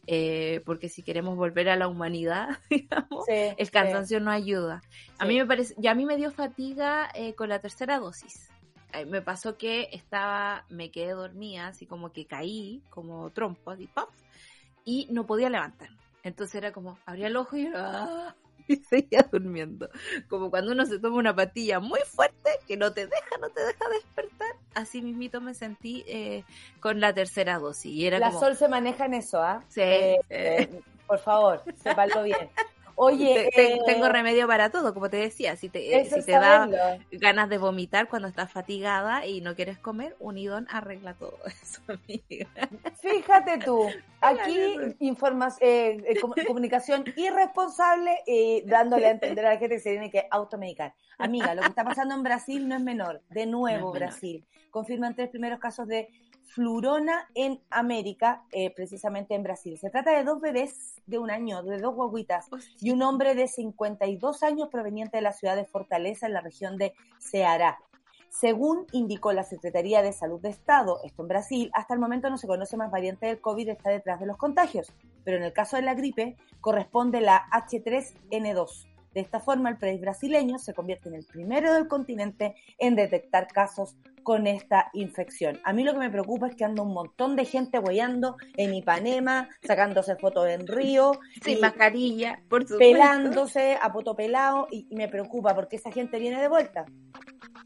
Eh, 0.09 0.63
porque 0.65 0.89
si 0.89 1.03
queremos 1.03 1.37
volver 1.37 1.69
a 1.69 1.77
la 1.77 1.89
humanidad, 1.89 2.59
digamos, 2.71 3.25
Sí, 3.27 3.55
el 3.57 3.67
sí, 3.67 3.73
cansancio 3.73 4.21
no 4.21 4.31
ayuda. 4.31 4.83
A 5.19 5.25
mí 5.25 5.37
me 5.37 5.47
parece, 5.47 5.75
ya 5.79 5.93
a 5.93 5.95
mí 5.95 6.07
me 6.07 6.17
dio 6.17 6.31
fatiga 6.31 7.11
eh, 7.15 7.35
con 7.35 7.49
la 7.49 7.59
tercera 7.59 7.99
dosis. 7.99 8.51
Me 9.09 9.21
pasó 9.21 9.59
que 9.59 9.91
estaba, 9.93 10.65
me 10.71 10.91
quedé 10.91 11.11
dormida, 11.11 11.67
así 11.67 11.85
como 11.85 12.13
que 12.13 12.25
caí, 12.25 12.83
como 12.89 13.29
trompo, 13.31 13.73
así, 13.73 13.89
¡paf! 13.89 14.09
y 14.87 15.09
no 15.11 15.27
podía 15.27 15.51
levantar. 15.51 15.91
Entonces 16.23 16.55
era 16.55 16.73
como, 16.73 16.99
abría 17.05 17.27
el 17.27 17.37
ojo 17.37 17.57
y, 17.59 17.69
¡ah! 17.75 18.35
y 18.69 18.77
seguía 18.77 19.29
durmiendo. 19.31 19.89
Como 20.29 20.51
cuando 20.51 20.73
uno 20.73 20.87
se 20.87 20.99
toma 20.99 21.17
una 21.19 21.35
patilla 21.35 21.81
muy 21.81 22.01
fuerte 22.07 22.51
que 22.67 22.77
no 22.77 22.93
te 22.93 23.07
deja, 23.07 23.39
no 23.41 23.51
te 23.51 23.61
deja 23.65 23.89
despertar. 23.89 24.57
Así 24.75 25.03
mismito 25.03 25.41
me 25.41 25.55
sentí 25.55 26.05
eh, 26.07 26.45
con 26.81 27.01
la 27.01 27.15
tercera 27.15 27.59
dosis. 27.59 27.93
Y 27.93 28.07
era 28.07 28.19
La 28.19 28.29
como, 28.29 28.41
Sol 28.41 28.57
se 28.57 28.69
maneja 28.69 29.07
en 29.07 29.15
eso, 29.15 29.41
¿ah? 29.43 29.65
Sí, 29.69 29.81
Eh, 29.83 30.17
sí. 30.21 30.27
eh, 30.31 30.81
por 31.07 31.19
favor, 31.19 31.63
sépanlo 31.83 32.23
bien. 32.23 32.51
Oye, 32.97 33.51
te- 33.55 33.75
eh, 33.75 33.79
tengo 33.87 34.09
remedio 34.09 34.47
para 34.47 34.71
todo, 34.71 34.93
como 34.95 35.09
te 35.11 35.19
decía. 35.19 35.55
Si 35.57 35.69
te, 35.69 35.97
eh, 36.01 36.05
si 36.07 36.23
te 36.25 36.33
da 36.33 36.67
ganas 37.13 37.49
de 37.49 37.59
vomitar 37.59 38.09
cuando 38.09 38.27
estás 38.29 38.51
fatigada 38.51 39.27
y 39.27 39.41
no 39.41 39.55
quieres 39.55 39.79
comer, 39.79 40.17
Unidón 40.19 40.67
arregla 40.71 41.15
todo 41.15 41.39
eso, 41.63 41.81
amiga. 41.89 42.49
Fíjate 43.01 43.59
tú, 43.59 43.87
aquí 44.21 44.59
informas, 45.01 45.57
eh, 45.61 46.03
com- 46.21 46.33
comunicación 46.47 47.05
irresponsable 47.17 48.19
y 48.27 48.63
dándole 48.67 49.07
a 49.07 49.11
entender 49.11 49.47
a 49.47 49.51
la 49.55 49.59
gente 49.59 49.77
que 49.77 49.81
se 49.83 49.91
tiene 49.91 50.11
que 50.11 50.27
automedicar. 50.31 50.95
Amiga, 51.19 51.55
lo 51.55 51.63
que 51.63 51.69
está 51.69 51.85
pasando 51.85 52.15
en 52.15 52.23
Brasil 52.23 52.67
no 52.69 52.75
es 52.77 52.83
menor. 52.83 53.23
De 53.31 53.47
nuevo, 53.47 53.61
No 53.67 53.69
es 53.69 53.79
menor. 53.79 53.99
Brasil. 53.99 54.47
Confirman 54.71 55.15
tres 55.15 55.31
primeros 55.31 55.59
casos 55.59 55.87
de 55.87 56.09
flurona 56.47 57.29
en 57.35 57.61
América, 57.71 58.45
eh, 58.53 58.73
precisamente 58.75 59.35
en 59.35 59.43
Brasil. 59.43 59.79
Se 59.79 59.91
trata 59.91 60.17
de 60.17 60.25
dos 60.25 60.41
bebés 60.41 61.03
de 61.07 61.19
un 61.19 61.31
año, 61.31 61.63
de 61.63 61.79
dos 61.79 61.95
guaguitas, 61.95 62.47
y 62.81 62.91
un 62.91 63.03
hombre 63.03 63.35
de 63.35 63.49
52 63.49 64.43
años 64.43 64.69
proveniente 64.71 65.19
de 65.19 65.23
la 65.23 65.33
ciudad 65.33 65.57
de 65.57 65.65
Fortaleza, 65.65 66.27
en 66.27 66.33
la 66.33 66.41
región 66.41 66.79
de 66.79 66.95
Ceará. 67.19 67.79
Según 68.29 68.87
indicó 68.93 69.33
la 69.33 69.45
Secretaría 69.45 70.03
de 70.03 70.13
Salud 70.13 70.41
de 70.41 70.51
Estado, 70.51 71.01
esto 71.05 71.23
en 71.23 71.29
Brasil, 71.29 71.71
hasta 71.75 71.95
el 71.95 72.01
momento 72.01 72.29
no 72.29 72.37
se 72.37 72.47
conoce 72.47 72.77
más 72.77 72.91
variante 72.91 73.27
del 73.27 73.41
COVID 73.41 73.69
está 73.69 73.91
detrás 73.91 74.21
de 74.21 74.27
los 74.27 74.37
contagios, 74.37 74.93
pero 75.25 75.39
en 75.39 75.43
el 75.43 75.53
caso 75.53 75.77
de 75.77 75.83
la 75.83 75.95
gripe 75.95 76.37
corresponde 76.61 77.21
la 77.21 77.47
H3N2. 77.51 78.96
De 79.17 79.23
esta 79.23 79.41
forma, 79.41 79.71
el 79.71 79.79
país 79.79 79.99
brasileño 79.99 80.59
se 80.59 80.75
convierte 80.75 81.09
en 81.09 81.15
el 81.15 81.25
primero 81.25 81.73
del 81.73 81.89
continente 81.89 82.55
en 82.77 82.97
detectar 82.97 83.47
casos 83.47 83.97
con 84.23 84.47
esta 84.47 84.91
infección. 84.93 85.59
A 85.65 85.73
mí 85.73 85.85
lo 85.85 85.95
que 85.95 86.01
me 86.01 86.11
preocupa 86.11 86.49
es 86.49 86.55
que 86.55 86.67
anda 86.67 86.83
un 86.83 86.93
montón 86.93 87.35
de 87.35 87.47
gente 87.47 87.79
hueando 87.79 88.37
en 88.59 88.75
Ipanema, 88.75 89.49
sacándose 89.67 90.17
fotos 90.17 90.51
en 90.51 90.67
Río, 90.67 91.13
Sin 91.43 91.61
mascarilla, 91.61 92.43
por 92.51 92.65
supuesto. 92.65 92.79
pelándose 92.79 93.79
a 93.81 93.91
poto 93.91 94.15
pelado 94.15 94.69
y, 94.71 94.87
y 94.91 94.97
me 94.97 95.09
preocupa 95.09 95.55
porque 95.55 95.77
esa 95.77 95.91
gente 95.91 96.19
viene 96.19 96.39
de 96.39 96.49
vuelta. 96.49 96.85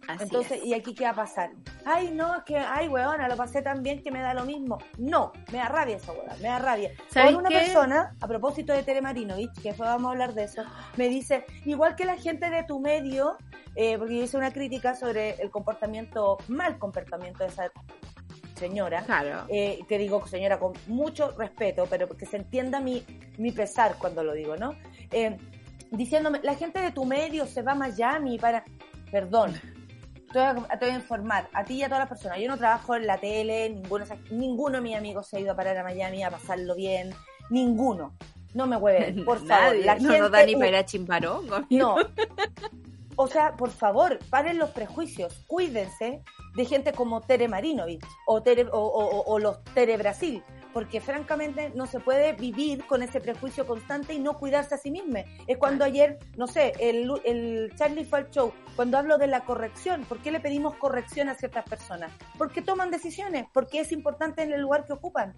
Así 0.09 0.25
Entonces, 0.25 0.59
es. 0.59 0.65
¿y 0.65 0.75
aquí 0.75 0.95
qué 0.95 1.05
va 1.05 1.11
a 1.11 1.15
pasar? 1.15 1.51
Ay, 1.85 2.11
no, 2.13 2.37
es 2.37 2.43
que, 2.45 2.57
ay, 2.59 2.89
weona, 2.89 3.29
lo 3.29 3.37
pasé 3.37 3.63
tan 3.63 3.83
bien 3.83 4.03
que 4.03 4.11
me 4.11 4.21
da 4.21 4.35
lo 4.35 4.45
mismo. 4.45 4.79
No, 4.99 5.33
me 5.53 5.59
da 5.59 5.69
rabia 5.69 5.97
esa 5.97 6.13
weona, 6.13 6.35
me 6.37 6.49
da 6.49 6.59
rabia. 6.59 6.91
¿Sabes 7.09 7.33
Por 7.33 7.41
una 7.43 7.49
qué? 7.49 7.59
persona, 7.59 8.17
a 8.21 8.27
propósito 8.27 8.73
de 8.73 8.83
Tere 8.83 9.01
Marinovich, 9.03 9.53
que 9.55 9.69
después 9.69 9.89
vamos 9.89 10.09
a 10.09 10.13
hablar 10.13 10.35
de 10.35 10.45
eso, 10.45 10.63
me 10.97 11.09
dice, 11.09 11.45
igual 11.65 11.95
que 11.97 12.05
la 12.05 12.17
gente 12.17 12.51
de 12.51 12.65
tu 12.65 12.81
medio, 12.81 13.37
eh, 13.77 13.97
porque 13.99 14.17
yo 14.17 14.25
hice 14.25 14.37
una 14.37 14.53
crítica 14.53 14.95
sobre 14.95 15.31
el 15.43 15.51
comportamiento, 15.51 16.39
mal 16.49 16.79
comportamiento 16.79 17.45
de 17.45 17.51
esa 17.51 17.71
señora, 18.57 19.03
Claro. 19.05 19.45
eh, 19.49 19.81
te 19.89 19.97
digo, 19.97 20.27
señora, 20.27 20.59
con 20.59 20.73
mucho 20.87 21.31
respeto, 21.39 21.87
pero 21.89 22.09
que 22.09 22.27
se 22.27 22.37
entienda 22.37 22.81
mi, 22.81 23.05
mi 23.39 23.53
pesar 23.53 23.95
cuando 23.99 24.23
lo 24.25 24.33
digo, 24.35 24.57
¿no? 24.57 24.75
Eh, 25.13 25.37
diciéndome, 25.91 26.41
la 26.43 26.55
gente 26.57 26.81
de 26.81 26.91
tu 26.91 27.05
medio 27.05 27.47
se 27.47 27.63
va 27.63 27.73
a 27.73 27.77
Miami 27.77 28.39
para... 28.39 28.65
Perdón, 29.11 29.55
te 30.33 30.39
voy, 30.39 30.65
a, 30.69 30.79
te 30.79 30.85
voy 30.87 30.95
a 30.95 30.99
informar, 30.99 31.49
a 31.53 31.65
ti 31.65 31.75
y 31.75 31.83
a 31.83 31.87
todas 31.87 32.01
las 32.01 32.09
personas. 32.09 32.39
Yo 32.39 32.49
no 32.49 32.57
trabajo 32.57 32.95
en 32.95 33.07
la 33.07 33.19
tele, 33.19 33.71
ninguno, 33.71 34.05
ninguno 34.31 34.77
de 34.77 34.81
mis 34.83 34.97
amigos 34.97 35.27
se 35.29 35.37
ha 35.37 35.41
ido 35.41 35.53
a 35.53 35.57
parar 35.57 35.77
a 35.77 35.83
Miami 35.85 36.23
a 36.23 36.31
pasarlo 36.31 36.75
bien, 36.75 37.13
ninguno. 37.51 38.15
No 38.55 38.67
me 38.67 38.77
hueven, 38.77 39.25
por 39.25 39.39
favor. 39.39 39.75
Nadie. 39.75 39.85
La 39.85 39.95
no 39.97 40.19
nos 40.19 40.31
da 40.31 40.39
gente- 40.39 40.55
ni 40.57 40.61
para 40.61 40.79
a 40.81 40.85
Chimbarongo, 40.85 41.61
no. 41.71 41.97
O 43.17 43.27
sea, 43.27 43.55
por 43.55 43.69
favor, 43.71 44.19
paren 44.31 44.57
los 44.57 44.71
prejuicios. 44.71 45.45
Cuídense 45.47 46.23
de 46.57 46.65
gente 46.65 46.93
como 46.95 47.21
Tere 47.21 47.49
Marinovich 47.49 48.03
o, 48.27 48.41
Tere, 48.43 48.67
o- 48.73 49.25
o 49.27 49.39
los 49.39 49.63
Tere 49.75 49.99
Brasil. 49.99 50.43
Porque 50.73 51.01
francamente 51.01 51.73
no 51.75 51.87
se 51.87 52.01
puede 52.01 52.33
vivir 52.33 52.85
con 52.87 53.03
ese 53.03 53.21
prejuicio 53.21 53.67
constante 53.67 54.15
y 54.15 54.19
no 54.19 54.39
cuidarse 54.39 54.75
a 54.75 54.79
sí 54.79 54.91
mismo. 54.91 55.19
Es 55.47 55.59
cuando 55.59 55.85
ayer, 55.85 56.19
no 56.37 56.47
sé, 56.47 56.73
el, 56.79 57.11
el 57.25 57.73
Charlie 57.77 58.05
fue 58.05 58.21
al 58.21 58.31
show, 58.31 58.53
cuando 58.77 58.99
hablo 58.99 59.19
de 59.19 59.27
la 59.27 59.41
corrección, 59.41 60.05
¿por 60.05 60.19
qué 60.19 60.31
le 60.31 60.41
pedimos 60.41 60.77
corrección 60.77 61.29
a 61.29 61.35
ciertas 61.35 61.65
personas? 61.65 62.13
Porque 62.39 62.63
toman 62.63 62.91
decisiones, 62.91 63.47
porque 63.53 63.81
es 63.81 63.93
importante 63.93 64.43
en 64.43 64.53
el 64.53 64.61
lugar 64.61 64.87
que 64.87 64.93
ocupan. 64.93 65.35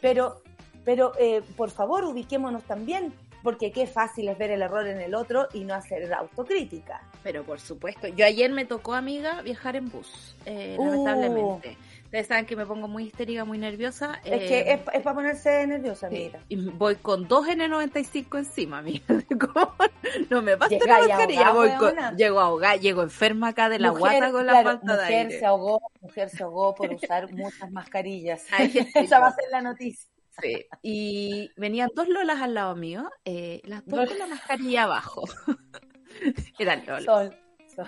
Pero, 0.00 0.42
pero 0.84 1.12
eh, 1.18 1.42
por 1.56 1.70
favor, 1.70 2.04
ubiquémonos 2.04 2.64
también, 2.64 3.12
porque 3.42 3.72
qué 3.72 3.86
fácil 3.86 4.28
es 4.28 4.38
ver 4.38 4.52
el 4.52 4.62
error 4.62 4.86
en 4.86 5.00
el 5.00 5.14
otro 5.14 5.48
y 5.52 5.64
no 5.64 5.74
hacer 5.74 6.12
autocrítica. 6.14 7.02
Pero 7.22 7.42
por 7.42 7.60
supuesto, 7.60 8.06
yo 8.08 8.24
ayer 8.24 8.50
me 8.52 8.64
tocó, 8.64 8.94
amiga, 8.94 9.42
viajar 9.42 9.76
en 9.76 9.90
bus, 9.90 10.36
eh, 10.46 10.76
Uh. 10.78 10.84
lamentablemente. 10.84 11.76
Ustedes 12.12 12.26
saben 12.26 12.44
que 12.44 12.56
me 12.56 12.66
pongo 12.66 12.88
muy 12.88 13.04
histérica, 13.04 13.46
muy 13.46 13.56
nerviosa. 13.56 14.20
Es 14.22 14.42
eh, 14.42 14.46
que 14.46 14.72
es, 14.74 14.80
es 14.92 15.02
para 15.02 15.14
ponerse 15.14 15.66
nerviosa, 15.66 16.08
amiguita. 16.08 16.40
y 16.50 16.56
voy 16.56 16.96
con 16.96 17.26
dos 17.26 17.48
N95 17.48 18.36
encima, 18.36 18.78
amiga. 18.80 19.02
No 20.28 20.42
me 20.42 20.54
Llega 20.68 21.00
la 21.00 21.08
mascarilla, 21.08 21.46
ahogada, 21.48 21.78
voy 21.78 21.94
con, 21.94 22.16
llego 22.18 22.40
ahogada, 22.40 22.76
llego 22.76 23.02
enferma 23.02 23.48
acá 23.48 23.70
de 23.70 23.78
la 23.78 23.92
Mujer, 23.92 24.18
guata 24.18 24.30
con 24.30 24.44
la 24.44 24.52
claro, 24.52 24.68
falta 24.72 24.92
de 24.92 25.02
mujer 25.04 25.26
aire. 25.26 25.38
se 25.38 25.46
ahogó, 25.46 25.80
mujer 26.02 26.28
se 26.28 26.42
ahogó 26.42 26.74
por 26.74 26.92
usar 26.92 27.32
muchas 27.32 27.70
mascarillas. 27.70 28.44
Esa 28.94 29.18
va 29.18 29.28
a 29.28 29.32
ser 29.34 29.44
la 29.50 29.62
noticia. 29.62 30.10
Sí. 30.38 30.66
Y 30.82 31.50
venían 31.56 31.88
dos 31.94 32.08
lolas 32.08 32.42
al 32.42 32.52
lado 32.52 32.76
mío, 32.76 33.08
eh, 33.24 33.62
las 33.64 33.86
dos 33.86 34.00
Dos- 34.00 34.08
con 34.10 34.18
la 34.18 34.26
mascarilla 34.26 34.82
abajo. 34.82 35.22
Eran 36.58 36.84
lolas. 36.84 37.04
Sol. 37.04 37.36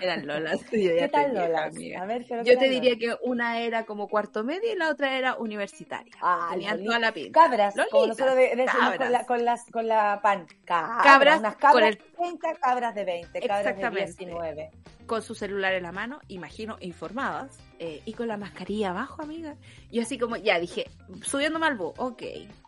Eran 0.01 0.25
lolas. 0.27 0.59
Yo 0.63 0.67
¿Qué 0.71 1.09
tal, 1.11 1.25
estoy 1.25 1.31
vieja, 1.31 1.47
Lola? 1.47 1.63
amiga. 1.65 2.01
A 2.01 2.05
ver, 2.05 2.25
¿qué 2.25 2.41
Yo 2.43 2.57
te 2.57 2.69
diría 2.69 2.97
que 2.97 3.15
una 3.23 3.59
era 3.59 3.85
como 3.85 4.07
cuarto 4.07 4.43
medio 4.43 4.71
y 4.71 4.75
la 4.75 4.89
otra 4.89 5.17
era 5.17 5.35
universitaria. 5.37 6.13
Ah, 6.21 6.49
Tenían 6.51 6.83
toda 6.83 6.99
la 6.99 7.11
pinta. 7.13 7.41
Cabras, 7.41 7.75
como 7.91 8.07
nosotros 8.07 8.35
de- 8.35 8.49
con 8.55 8.65
cabras. 8.65 9.11
la, 9.11 9.25
con, 9.25 9.45
las, 9.45 9.65
con 9.71 9.87
la 9.87 10.19
pan. 10.21 10.47
Cabras, 10.65 11.03
Cabras 11.03 11.39
unas 11.39 11.55
cabras 11.55 11.73
con 11.73 11.83
el- 11.83 11.97
de 11.97 12.03
30, 12.17 12.53
cabras 12.55 12.95
de 12.95 13.05
20, 13.05 13.39
cabras 13.41 13.63
de 13.63 13.69
Exactamente. 13.71 14.05
19. 14.25 14.71
Con 15.05 15.21
su 15.21 15.35
celular 15.35 15.73
en 15.73 15.83
la 15.83 15.91
mano, 15.91 16.19
imagino, 16.29 16.77
informadas, 16.79 17.59
eh, 17.77 18.01
y 18.05 18.13
con 18.13 18.27
la 18.27 18.37
mascarilla 18.37 18.89
abajo, 18.89 19.21
amiga. 19.21 19.55
Yo 19.91 20.01
así 20.01 20.17
como, 20.17 20.35
ya 20.35 20.59
dije, 20.59 20.89
subiéndome 21.21 21.67
al 21.67 21.75
bus, 21.77 21.93
ok. 21.97 22.23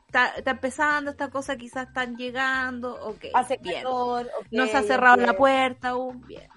Está, 0.06 0.28
está 0.38 0.52
empezando 0.52 1.12
esta 1.12 1.30
cosa, 1.30 1.58
quizás 1.58 1.88
están 1.88 2.16
llegando, 2.16 2.94
ok. 3.04 3.26
Hace 3.34 3.58
bien. 3.58 3.78
calor, 3.82 4.30
ok, 4.40 4.46
No 4.52 4.66
se 4.68 4.78
ha 4.78 4.84
cerrado 4.84 5.16
ok. 5.16 5.22
la 5.28 5.34
puerta 5.36 5.90
aún, 5.90 6.26
bien. 6.28 6.48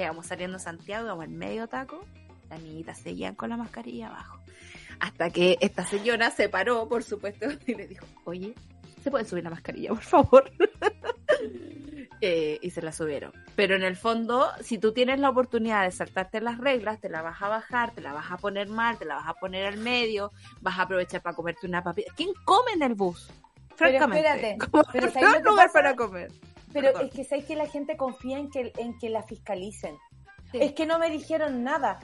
Llegamos 0.00 0.26
saliendo 0.26 0.56
a 0.56 0.60
Santiago, 0.60 1.10
como 1.10 1.22
en 1.24 1.36
medio 1.36 1.66
taco, 1.68 2.02
las 2.48 2.58
niñitas 2.62 2.96
seguían 2.98 3.34
con 3.34 3.50
la 3.50 3.58
mascarilla 3.58 4.06
abajo. 4.08 4.38
Hasta 4.98 5.28
que 5.28 5.58
esta 5.60 5.84
señora 5.84 6.30
se 6.30 6.48
paró, 6.48 6.88
por 6.88 7.02
supuesto, 7.02 7.46
y 7.66 7.74
le 7.74 7.86
dijo, 7.86 8.06
oye, 8.24 8.54
¿se 9.04 9.10
puede 9.10 9.26
subir 9.26 9.44
la 9.44 9.50
mascarilla, 9.50 9.90
por 9.90 10.00
favor? 10.02 10.50
Eh, 12.22 12.58
y 12.60 12.68
se 12.70 12.82
la 12.82 12.92
subieron. 12.92 13.32
Pero 13.56 13.74
en 13.76 13.82
el 13.82 13.96
fondo, 13.96 14.50
si 14.60 14.76
tú 14.76 14.92
tienes 14.92 15.18
la 15.20 15.30
oportunidad 15.30 15.84
de 15.84 15.90
saltarte 15.90 16.42
las 16.42 16.58
reglas, 16.58 17.00
te 17.00 17.08
la 17.08 17.22
vas 17.22 17.40
a 17.40 17.48
bajar, 17.48 17.92
te 17.92 18.02
la 18.02 18.12
vas 18.12 18.30
a 18.30 18.36
poner 18.36 18.68
mal, 18.68 18.98
te 18.98 19.06
la 19.06 19.14
vas 19.14 19.26
a 19.26 19.32
poner 19.34 19.64
al 19.64 19.78
medio, 19.78 20.30
vas 20.60 20.78
a 20.78 20.82
aprovechar 20.82 21.22
para 21.22 21.34
comerte 21.34 21.66
una 21.66 21.82
papita. 21.82 22.12
¿Quién 22.14 22.28
come 22.44 22.72
en 22.74 22.82
el 22.82 22.94
bus? 22.94 23.30
Pero 23.78 23.90
Francamente. 23.98 24.28
espérate, 24.50 24.58
pero 24.92 25.06
no 25.06 25.12
¿sabes 25.12 25.22
lo 25.22 25.28
hay 25.28 25.42
que 25.42 25.48
lugar 25.48 25.66
pasa? 25.68 25.72
para 25.72 25.96
comer. 25.96 26.30
Pero 26.72 26.98
es 27.00 27.10
que 27.10 27.24
sabes 27.24 27.44
que 27.44 27.56
la 27.56 27.66
gente 27.66 27.96
confía 27.96 28.38
en 28.38 28.50
que, 28.50 28.72
en 28.76 28.98
que 28.98 29.10
la 29.10 29.22
fiscalicen. 29.22 29.96
Sí. 30.50 30.58
Es 30.60 30.72
que 30.72 30.86
no 30.86 30.98
me 30.98 31.10
dijeron 31.10 31.62
nada. 31.62 32.00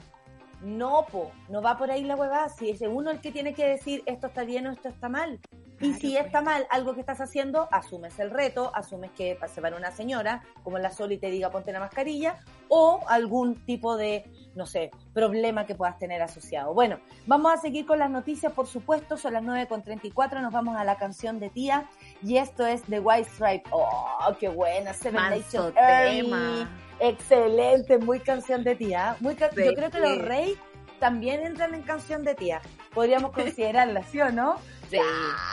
No, 0.61 1.05
po, 1.11 1.31
no 1.49 1.61
va 1.61 1.77
por 1.77 1.91
ahí 1.91 2.03
la 2.03 2.15
huevada. 2.15 2.49
Si 2.49 2.69
es 2.69 2.81
uno 2.81 3.11
el 3.11 3.21
que 3.21 3.31
tiene 3.31 3.53
que 3.53 3.67
decir 3.67 4.01
esto 4.05 4.27
está 4.27 4.43
bien 4.43 4.65
o 4.67 4.71
esto 4.71 4.89
está 4.89 5.07
mal. 5.07 5.39
Y 5.79 5.89
Claro, 5.89 5.99
si 5.99 6.11
pues. 6.13 6.25
está 6.25 6.41
mal 6.41 6.67
algo 6.71 6.95
que 6.95 7.01
estás 7.01 7.21
haciendo, 7.21 7.67
asumes 7.71 8.17
el 8.17 8.31
reto, 8.31 8.71
asumes 8.73 9.11
que 9.11 9.37
se 9.53 9.61
va 9.61 9.69
una 9.77 9.91
señora, 9.91 10.43
como 10.63 10.79
la 10.79 10.89
Sol 10.89 11.11
y 11.11 11.19
te 11.19 11.29
diga 11.29 11.51
ponte 11.51 11.71
la 11.71 11.79
mascarilla, 11.79 12.39
o 12.67 13.01
algún 13.07 13.63
tipo 13.65 13.95
de, 13.95 14.25
no 14.55 14.65
sé, 14.65 14.89
problema 15.13 15.67
que 15.67 15.75
puedas 15.75 15.99
tener 15.99 16.21
asociado. 16.23 16.73
Bueno, 16.73 16.99
vamos 17.27 17.53
a 17.53 17.57
seguir 17.57 17.85
con 17.85 17.99
las 17.99 18.09
noticias, 18.09 18.53
por 18.53 18.65
supuesto, 18.65 19.17
son 19.17 19.33
las 19.33 19.43
9.34, 19.43 20.41
nos 20.41 20.51
vamos 20.51 20.75
a 20.77 20.83
la 20.83 20.95
canción 20.95 21.39
de 21.39 21.49
tía 21.51 21.87
Y 22.23 22.37
esto 22.37 22.65
es 22.65 22.81
The 22.83 22.99
White 22.99 23.29
Stripe. 23.29 23.63
¡Oh, 23.71 24.33
qué 24.39 24.49
buena! 24.49 24.93
Seven 24.93 25.15
Manso 25.15 25.71
tema. 25.71 26.69
Excelente, 26.99 27.97
muy 27.99 28.19
canción 28.19 28.63
de 28.63 28.75
tía. 28.75 29.15
Muy 29.19 29.35
ca- 29.35 29.49
Sí. 29.55 29.63
Yo 29.65 29.73
creo 29.73 29.91
que 29.91 29.99
los 29.99 30.17
Rey 30.19 30.57
también 30.99 31.45
entran 31.45 31.75
en 31.75 31.83
canción 31.83 32.23
de 32.23 32.33
tía. 32.35 32.61
Podríamos 32.93 33.31
considerarla, 33.31 34.03
¿sí 34.03 34.19
o 34.21 34.31
no? 34.31 34.55
Sí. 34.89 34.97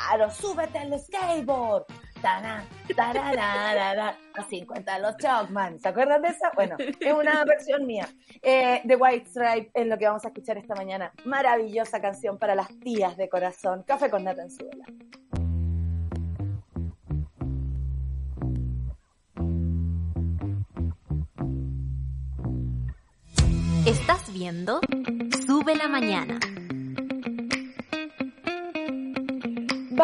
Claro, 0.09 0.31
súbete 0.31 0.79
al 0.79 0.97
skateboard. 0.97 1.87
Tarán, 2.23 2.65
tarararara, 2.97 4.17
a 4.33 4.43
50 4.45 4.99
los 5.01 5.17
Chalkman. 5.17 5.81
¿Se 5.81 5.89
acuerdan 5.89 6.23
de 6.23 6.29
esa? 6.29 6.53
Bueno, 6.55 6.77
es 6.79 7.13
una 7.13 7.45
versión 7.45 7.85
mía. 7.85 8.09
Eh, 8.43 8.81
The 8.87 8.95
White 8.95 9.27
Stripe 9.31 9.71
es 9.75 9.87
lo 9.89 9.99
que 9.99 10.07
vamos 10.07 10.25
a 10.25 10.29
escuchar 10.29 10.57
esta 10.57 10.77
mañana. 10.77 11.13
Maravillosa 11.25 12.01
canción 12.01 12.39
para 12.39 12.55
las 12.55 12.69
tías 12.79 13.17
de 13.17 13.29
corazón. 13.29 13.83
Café 13.83 14.09
con 14.09 14.23
nata 14.23 14.43
en 14.43 15.44
Estás 23.87 24.33
viendo 24.33 24.81
Sube 25.47 25.77
la 25.77 25.89
Mañana. 25.89 26.41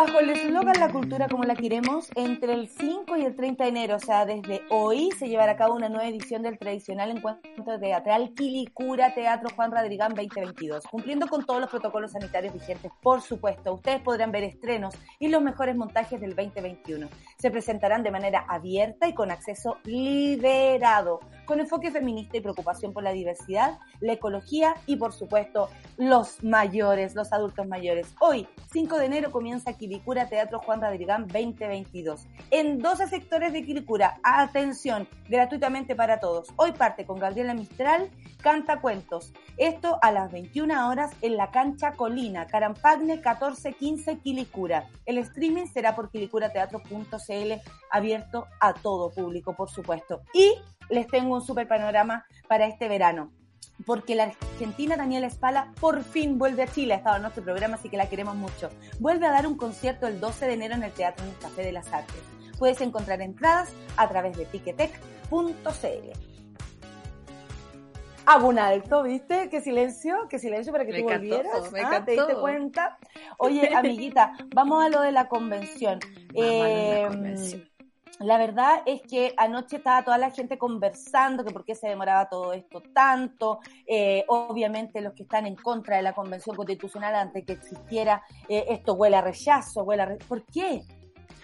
Bajo 0.01 0.19
el 0.21 0.31
eslogan 0.31 0.81
La 0.81 0.91
cultura 0.91 1.29
como 1.29 1.45
la 1.45 1.55
queremos, 1.55 2.09
entre 2.15 2.55
el 2.55 2.69
5 2.69 3.19
y 3.19 3.23
el 3.27 3.37
30 3.37 3.65
de 3.65 3.69
enero, 3.69 3.97
o 3.97 3.99
sea, 3.99 4.25
desde 4.25 4.63
hoy, 4.71 5.11
se 5.19 5.29
llevará 5.29 5.53
a 5.53 5.57
cabo 5.57 5.75
una 5.75 5.91
nueva 5.91 6.09
edición 6.09 6.41
del 6.41 6.59
tradicional 6.59 7.11
encuentro 7.11 7.79
teatral 7.79 8.33
Quilicura 8.33 9.13
Teatro 9.13 9.51
Juan 9.55 9.71
Radrigán 9.71 10.15
2022, 10.15 10.85
cumpliendo 10.91 11.29
con 11.29 11.45
todos 11.45 11.61
los 11.61 11.69
protocolos 11.69 12.13
sanitarios 12.13 12.55
vigentes, 12.55 12.91
por 13.03 13.21
supuesto. 13.21 13.75
Ustedes 13.75 14.01
podrán 14.01 14.33
ver 14.33 14.45
estrenos 14.45 14.95
y 15.19 15.29
los 15.29 15.43
mejores 15.43 15.77
montajes 15.77 16.19
del 16.19 16.35
2021. 16.35 17.07
Se 17.37 17.51
presentarán 17.51 18.03
de 18.03 18.11
manera 18.11 18.47
abierta 18.49 19.07
y 19.07 19.13
con 19.13 19.31
acceso 19.31 19.77
liberado, 19.85 21.21
con 21.45 21.61
enfoque 21.61 21.91
feminista 21.91 22.39
y 22.39 22.41
preocupación 22.41 22.95
por 22.95 23.03
la 23.03 23.13
diversidad, 23.13 23.79
la 24.01 24.15
ecología 24.15 24.77
y, 24.87 24.97
por 24.97 25.13
supuesto, 25.13 25.69
los 25.99 26.43
mayores, 26.43 27.15
los 27.15 27.35
adultos 27.35 27.67
mayores. 27.69 28.15
Hoy, 28.19 28.49
5 28.73 28.97
de 28.97 29.05
enero, 29.05 29.31
comienza 29.31 29.75
Quilicura 29.75 29.90
Teatro 29.99 30.61
Juan 30.61 30.81
Radrigán 30.81 31.27
2022. 31.27 32.27
En 32.51 32.79
12 32.79 33.09
sectores 33.09 33.53
de 33.53 33.65
Quilicura, 33.65 34.21
atención, 34.23 35.09
gratuitamente 35.29 35.97
para 35.97 36.21
todos. 36.21 36.49
Hoy 36.57 36.73
parte 36.73 37.05
con 37.05 37.19
Gabriela 37.19 37.55
Mistral, 37.55 38.11
canta 38.41 38.81
cuentos. 38.81 39.33
Esto 39.57 39.99
a 40.03 40.13
las 40.13 40.31
21 40.31 40.89
horas 40.89 41.11
en 41.23 41.37
la 41.37 41.51
cancha 41.51 41.93
Colina, 41.93 42.47
Carampagne 42.47 43.15
1415 43.15 44.19
Quilicura. 44.19 44.89
El 45.07 45.19
streaming 45.19 45.67
será 45.67 45.95
por 45.97 46.11
quilicurateatro.cl, 46.11 47.53
abierto 47.91 48.47
a 48.61 48.75
todo 48.75 49.11
público, 49.11 49.57
por 49.57 49.71
supuesto. 49.71 50.23
Y 50.33 50.55
les 50.89 51.07
tengo 51.09 51.35
un 51.35 51.43
super 51.43 51.67
panorama 51.67 52.25
para 52.49 52.67
este 52.67 52.89
verano 52.89 53.33
porque 53.87 54.15
la 54.15 54.25
argentina 54.25 54.97
Daniela 54.97 55.27
Espala 55.27 55.73
por 55.81 56.03
fin 56.05 56.39
vuelve 56.39 56.63
a 56.63 56.67
Chile, 56.67 56.95
ha 56.95 56.97
estado 56.99 57.17
en 57.17 57.23
nuestro 57.23 57.43
programa, 57.45 57.77
así 57.77 57.89
que 57.89 57.97
la 57.97 58.09
queremos 58.09 58.37
mucho. 58.37 58.71
Vuelve 58.99 59.27
a 59.27 59.31
dar 59.31 59.47
un 59.47 59.57
concierto 59.57 60.07
el 60.07 60.21
12 60.21 60.47
de 60.47 60.53
enero 60.55 60.75
en 60.75 60.83
el 60.83 60.93
Teatro 60.93 61.25
en 61.25 61.31
el 61.33 61.39
Café 61.39 61.63
de 61.63 61.73
las 61.73 61.93
Artes. 61.93 62.21
Puedes 62.59 62.81
encontrar 62.81 63.21
entradas 63.23 63.71
a 63.97 64.09
través 64.09 64.37
de 64.37 64.45
ticketek.cl. 64.47 66.11
Hago 68.27 68.49
un 68.49 68.59
alto, 68.59 69.03
¿viste? 69.03 69.49
Qué 69.49 69.61
silencio, 69.61 70.29
qué 70.29 70.39
silencio 70.39 70.73
para 70.73 70.85
que 70.85 70.93
Me 70.93 71.03
tú 71.03 71.11
encantó, 71.11 71.37
volvieras. 71.37 71.73
me 71.73 71.81
Ah, 71.81 72.05
¿Te 72.05 72.13
diste 72.13 72.35
cuenta? 72.37 72.99
Oye, 73.39 73.75
amiguita, 73.75 74.35
vamos 74.55 74.85
a 74.85 74.89
lo 74.89 75.01
de 75.01 75.11
la 75.11 75.27
convención. 75.27 75.99
La 76.35 77.09
convención. 77.09 77.70
La 78.21 78.39
verdad 78.39 78.83
es 78.87 79.01
que 79.03 79.35
anoche 79.37 79.77
estaba 79.77 80.05
toda 80.05 80.19
la 80.19 80.31
gente 80.31 80.59
conversando 80.59 81.45
que 81.45 81.53
por 81.53 81.65
qué 81.65 81.75
se 81.75 81.89
demoraba 81.89 82.29
todo 82.29 82.53
esto 82.53 82.83
tanto. 82.95 83.61
Eh, 83.87 84.25
obviamente 84.29 85.01
los 85.01 85.15
que 85.15 85.23
están 85.23 85.47
en 85.47 85.57
contra 85.57 85.97
de 85.97 86.03
la 86.03 86.13
convención 86.13 86.55
constitucional 86.55 87.15
antes 87.15 87.45
que 87.47 87.53
existiera 87.55 88.23
eh, 88.49 88.67
esto 88.69 88.93
huele 88.95 89.17
a 89.17 89.23
rechazo, 89.23 89.83
huele 89.85 90.03
a 90.03 90.07
re- 90.07 90.19
¿Por 90.29 90.45
qué? 90.45 90.83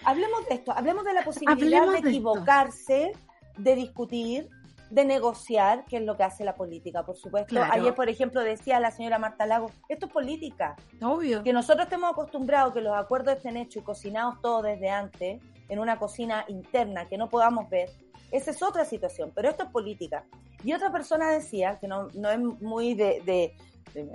Hablemos 0.05 0.47
de 0.47 0.55
esto, 0.55 0.71
hablemos 0.71 1.03
de 1.03 1.13
la 1.13 1.23
posibilidad 1.23 1.81
Hablemos 1.81 2.03
de 2.03 2.09
equivocarse, 2.09 3.11
de 3.57 3.75
discutir, 3.75 4.47
de 4.91 5.03
negociar, 5.03 5.83
que 5.85 5.97
es 5.97 6.03
lo 6.03 6.15
que 6.15 6.23
hace 6.23 6.45
la 6.45 6.55
política, 6.55 7.03
por 7.03 7.17
supuesto. 7.17 7.49
Claro. 7.49 7.73
Ayer, 7.73 7.95
por 7.95 8.07
ejemplo, 8.07 8.41
decía 8.41 8.79
la 8.79 8.91
señora 8.91 9.17
Marta 9.17 9.45
Lago, 9.45 9.71
esto 9.89 10.05
es 10.05 10.11
política. 10.13 10.75
Obvio. 11.01 11.43
Que 11.43 11.51
nosotros 11.51 11.85
estemos 11.85 12.11
acostumbrados 12.11 12.73
que 12.73 12.81
los 12.81 12.95
acuerdos 12.95 13.35
estén 13.35 13.57
hechos 13.57 13.81
y 13.81 13.85
cocinados 13.85 14.39
todos 14.41 14.63
desde 14.63 14.89
antes, 14.89 15.41
en 15.69 15.79
una 15.79 15.97
cocina 15.99 16.45
interna 16.47 17.07
que 17.07 17.17
no 17.17 17.29
podamos 17.29 17.69
ver, 17.69 17.89
esa 18.31 18.51
es 18.51 18.61
otra 18.61 18.85
situación, 18.85 19.31
pero 19.35 19.49
esto 19.49 19.63
es 19.63 19.69
política. 19.69 20.25
Y 20.63 20.73
otra 20.73 20.91
persona 20.91 21.29
decía, 21.31 21.77
que 21.79 21.87
no, 21.87 22.07
no 22.13 22.29
es 22.29 22.39
muy 22.39 22.93
de... 22.93 23.21
de, 23.25 23.55
de 23.93 24.09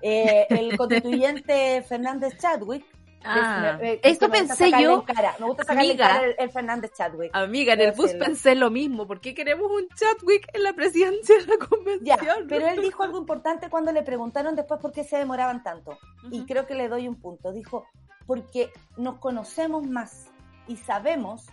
eh, 0.00 0.46
el 0.50 0.76
constituyente 0.78 1.82
Fernández 1.82 2.38
Chadwick. 2.38 2.84
Ah, 3.24 3.78
eh, 3.80 4.00
que 4.02 4.08
esto 4.10 4.28
pensé 4.28 4.68
yo, 4.80 5.04
cara, 5.04 5.36
me 5.38 5.46
gusta 5.46 5.62
amiga. 5.72 6.08
cara 6.08 6.24
el, 6.26 6.34
el 6.38 6.50
Fernández 6.50 6.90
Chadwick. 6.92 7.30
amiga, 7.36 7.74
en 7.74 7.80
el 7.82 7.92
bus 7.92 8.06
decirlo. 8.06 8.24
pensé 8.24 8.54
lo 8.56 8.68
mismo. 8.68 9.06
¿Por 9.06 9.20
qué 9.20 9.32
queremos 9.32 9.70
un 9.70 9.86
Chadwick 9.94 10.48
en 10.52 10.64
la 10.64 10.72
presidencia 10.72 11.36
de 11.36 11.46
la 11.46 11.54
Ya, 11.54 11.68
convención? 11.68 12.46
pero 12.48 12.66
él 12.66 12.80
dijo 12.82 13.04
algo 13.04 13.18
importante 13.18 13.70
cuando 13.70 13.92
le 13.92 14.02
preguntaron 14.02 14.56
después 14.56 14.80
por 14.80 14.90
qué 14.90 15.04
se 15.04 15.18
demoraban 15.18 15.62
tanto. 15.62 15.96
Y 16.32 16.38
Ujú. 16.38 16.46
creo 16.48 16.66
que 16.66 16.74
le 16.74 16.88
doy 16.88 17.06
un 17.06 17.14
punto. 17.14 17.52
Dijo, 17.52 17.86
porque 18.26 18.70
nos 18.96 19.18
conocemos 19.18 19.86
más 19.86 20.26
y 20.68 20.76
sabemos 20.76 21.46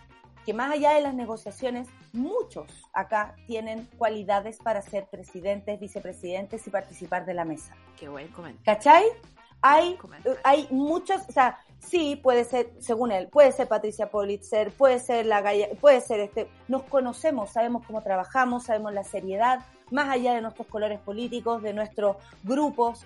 que 0.44 0.54
más 0.54 0.72
allá 0.72 0.94
de 0.94 1.02
las 1.02 1.14
negociaciones, 1.14 1.88
muchos 2.12 2.66
acá 2.92 3.34
tienen 3.46 3.88
cualidades 3.98 4.58
para 4.58 4.82
ser 4.82 5.06
presidentes, 5.06 5.78
vicepresidentes 5.78 6.66
y 6.66 6.70
participar 6.70 7.26
de 7.26 7.34
la 7.34 7.44
mesa. 7.44 7.74
Qué 7.98 8.08
buen 8.08 8.28
comentario. 8.28 8.64
¿Cachai? 8.64 9.04
Hay, 9.62 9.94
Comentario. 9.96 10.40
hay 10.42 10.66
muchos, 10.70 11.20
o 11.28 11.32
sea, 11.32 11.58
sí, 11.78 12.16
puede 12.16 12.44
ser, 12.44 12.72
según 12.80 13.12
él, 13.12 13.28
puede 13.28 13.52
ser 13.52 13.68
Patricia 13.68 14.10
Politzer, 14.10 14.72
puede 14.72 14.98
ser 14.98 15.26
la 15.26 15.42
Gaya, 15.42 15.68
puede 15.78 16.00
ser 16.00 16.20
este, 16.20 16.48
nos 16.66 16.84
conocemos, 16.84 17.50
sabemos 17.50 17.84
cómo 17.86 18.02
trabajamos, 18.02 18.64
sabemos 18.64 18.94
la 18.94 19.04
seriedad, 19.04 19.60
más 19.90 20.08
allá 20.08 20.34
de 20.34 20.40
nuestros 20.40 20.66
colores 20.68 20.98
políticos, 21.00 21.62
de 21.62 21.74
nuestros 21.74 22.16
grupos. 22.42 23.04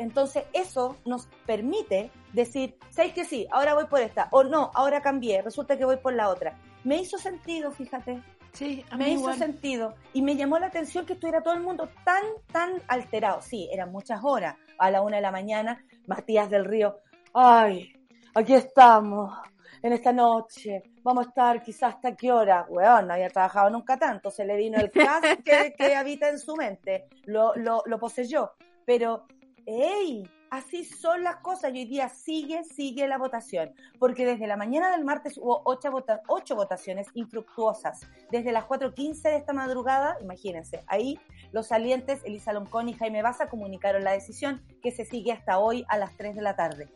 Entonces, 0.00 0.44
eso 0.52 0.96
nos 1.04 1.28
permite 1.46 2.10
decir, 2.32 2.76
¿sabes 2.88 3.12
que 3.12 3.24
sí? 3.24 3.46
Ahora 3.52 3.74
voy 3.74 3.84
por 3.84 4.00
esta, 4.00 4.28
o 4.32 4.42
no, 4.42 4.70
ahora 4.74 5.02
cambié, 5.02 5.42
resulta 5.42 5.76
que 5.76 5.84
voy 5.84 5.98
por 5.98 6.14
la 6.14 6.28
otra. 6.28 6.58
Me 6.84 6.96
hizo 6.96 7.18
sentido, 7.18 7.70
fíjate 7.70 8.22
Sí, 8.52 8.84
a 8.90 8.96
me 8.96 9.10
hizo 9.10 9.32
sentido 9.34 9.94
y 10.12 10.22
me 10.22 10.36
llamó 10.36 10.58
la 10.58 10.66
atención 10.66 11.06
que 11.06 11.12
estuviera 11.12 11.42
todo 11.42 11.54
el 11.54 11.60
mundo 11.60 11.88
tan, 12.04 12.22
tan 12.52 12.82
alterado. 12.88 13.40
Sí, 13.42 13.68
eran 13.72 13.92
muchas 13.92 14.20
horas. 14.22 14.56
A 14.78 14.90
la 14.90 15.02
una 15.02 15.16
de 15.16 15.22
la 15.22 15.30
mañana, 15.30 15.84
Matías 16.06 16.48
del 16.48 16.64
Río, 16.64 16.98
ay, 17.34 17.92
aquí 18.34 18.54
estamos, 18.54 19.36
en 19.82 19.92
esta 19.92 20.12
noche, 20.12 20.82
vamos 21.02 21.26
a 21.26 21.28
estar 21.28 21.62
quizás 21.62 21.94
hasta 21.94 22.16
qué 22.16 22.32
hora. 22.32 22.66
Weón, 22.68 23.06
no 23.06 23.14
había 23.14 23.28
trabajado 23.28 23.70
nunca 23.70 23.98
tanto, 23.98 24.30
se 24.30 24.44
le 24.44 24.56
vino 24.56 24.78
el 24.80 24.90
caso 24.90 25.28
que, 25.44 25.74
que 25.76 25.94
habita 25.94 26.28
en 26.28 26.38
su 26.38 26.56
mente, 26.56 27.08
lo, 27.24 27.54
lo, 27.56 27.82
lo 27.86 27.98
poseyó. 27.98 28.52
Pero, 28.86 29.26
hey, 29.72 30.28
así 30.50 30.84
son 30.84 31.22
las 31.22 31.36
cosas 31.36 31.72
y 31.72 31.78
hoy 31.78 31.84
día 31.84 32.08
sigue, 32.08 32.64
sigue 32.64 33.06
la 33.06 33.18
votación, 33.18 33.72
porque 34.00 34.26
desde 34.26 34.48
la 34.48 34.56
mañana 34.56 34.90
del 34.90 35.04
martes 35.04 35.38
hubo 35.38 35.62
ocho, 35.64 35.92
vota- 35.92 36.22
ocho 36.26 36.56
votaciones 36.56 37.06
infructuosas. 37.14 38.00
Desde 38.32 38.50
las 38.50 38.64
4.15 38.64 39.22
de 39.22 39.36
esta 39.36 39.52
madrugada, 39.52 40.16
imagínense, 40.20 40.82
ahí 40.88 41.20
los 41.52 41.68
salientes 41.68 42.20
Elisa 42.24 42.52
Loncón 42.52 42.88
y 42.88 42.94
Jaime 42.94 43.22
Baza 43.22 43.48
comunicaron 43.48 44.02
la 44.02 44.12
decisión 44.12 44.60
que 44.82 44.90
se 44.90 45.04
sigue 45.04 45.30
hasta 45.32 45.58
hoy 45.58 45.84
a 45.88 45.98
las 45.98 46.16
3 46.16 46.34
de 46.34 46.42
la 46.42 46.56
tarde. 46.56 46.88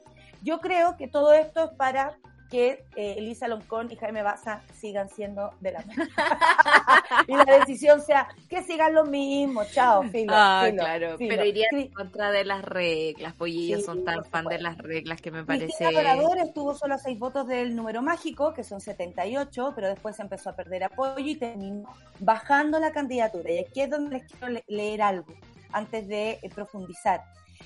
Yo 0.43 0.61
creo 0.61 0.97
que 0.97 1.07
todo 1.07 1.33
esto 1.33 1.65
es 1.65 1.71
para 1.77 2.19
que 2.55 2.85
eh, 2.95 3.15
Elisa 3.19 3.49
Loncón 3.49 3.91
y 3.91 3.97
Jaime 3.97 4.23
Baza 4.23 4.63
sigan 4.79 5.09
siendo 5.09 5.51
de 5.61 5.73
la 5.73 5.83
mesa. 5.83 6.05
y 7.27 7.35
la 7.35 7.45
decisión 7.45 8.01
sea 8.01 8.29
que 8.49 8.63
sigan 8.63 8.95
lo 8.95 9.05
mismo. 9.05 9.65
Chao, 9.65 10.05
filo. 10.05 10.33
Ah, 10.37 10.63
filo, 10.67 10.83
claro, 10.85 11.19
filo. 11.19 11.31
pero 11.31 11.45
iría 11.45 11.67
Cri- 11.73 11.87
en 11.87 11.93
contra 11.93 12.31
de 12.31 12.45
las 12.45 12.63
reglas, 12.65 13.35
y 13.45 13.67
ellos 13.67 13.81
Sí, 13.81 13.87
son 13.87 14.05
tan 14.05 14.25
fan 14.27 14.45
de 14.45 14.61
las 14.61 14.79
reglas 14.79 15.21
que 15.21 15.33
me 15.33 15.45
Cristina 15.45 15.91
parece... 15.91 15.93
Dorador 15.97 16.39
estuvo 16.39 16.75
solo 16.77 16.95
a 16.95 16.99
seis 16.99 17.19
votos 17.19 17.49
del 17.49 17.75
número 17.75 18.03
mágico, 18.03 18.55
que 18.55 18.63
son 18.63 18.81
78, 18.81 19.73
pero 19.75 19.89
después 19.89 20.17
empezó 20.21 20.51
a 20.51 20.53
perder 20.55 20.85
apoyo 20.85 21.27
y 21.27 21.35
terminó 21.35 21.89
bajando 22.21 22.79
la 22.79 22.93
candidatura. 22.93 23.51
Y 23.51 23.59
aquí 23.59 23.81
es 23.81 23.91
donde 23.91 24.19
les 24.19 24.31
quiero 24.31 24.47
le- 24.49 24.65
leer 24.69 25.03
algo 25.03 25.35
antes 25.73 26.07
de 26.07 26.39
eh, 26.41 26.51
profundizar. 26.55 27.21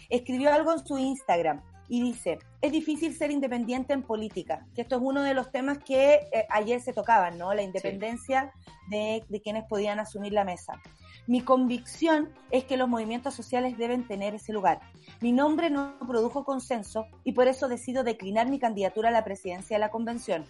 Escribió 0.09 0.51
algo 0.51 0.73
en 0.73 0.87
su 0.87 0.97
Instagram 0.97 1.61
y 1.89 2.03
dice, 2.03 2.39
es 2.61 2.73
difícil 2.73 3.15
ser 3.15 3.31
independiente 3.31 3.93
en 3.93 4.03
política, 4.03 4.67
que 4.75 4.83
esto 4.83 4.97
es 4.97 5.03
uno 5.03 5.23
de 5.23 5.35
los 5.35 5.51
temas 5.51 5.79
que 5.79 6.15
eh, 6.15 6.47
ayer 6.51 6.81
se 6.81 6.93
tocaban, 6.93 7.39
¿no? 7.39 7.55
La 7.55 7.63
independencia 7.63 8.53
de, 8.91 9.25
de 9.29 9.41
quienes 9.41 9.65
podían 9.65 9.99
asumir 9.99 10.33
la 10.33 10.45
mesa. 10.45 10.81
Mi 11.27 11.43
convicción 11.43 12.31
es 12.51 12.65
que 12.65 12.77
los 12.77 12.89
movimientos 12.89 13.35
sociales 13.35 13.77
deben 13.77 14.07
tener 14.07 14.35
ese 14.35 14.53
lugar. 14.53 14.81
Mi 15.21 15.33
nombre 15.33 15.71
no 15.71 15.99
produjo 16.07 16.45
consenso 16.45 17.07
y 17.25 17.33
por 17.33 17.49
eso 17.49 17.69
decido 17.69 18.03
declinar 18.05 18.49
mi 18.49 18.59
candidatura 18.59 19.11
a 19.11 19.13
la 19.13 19.25
presidencia 19.25 19.77
de 19.77 19.81
la 19.81 19.91
convención. 19.91 20.45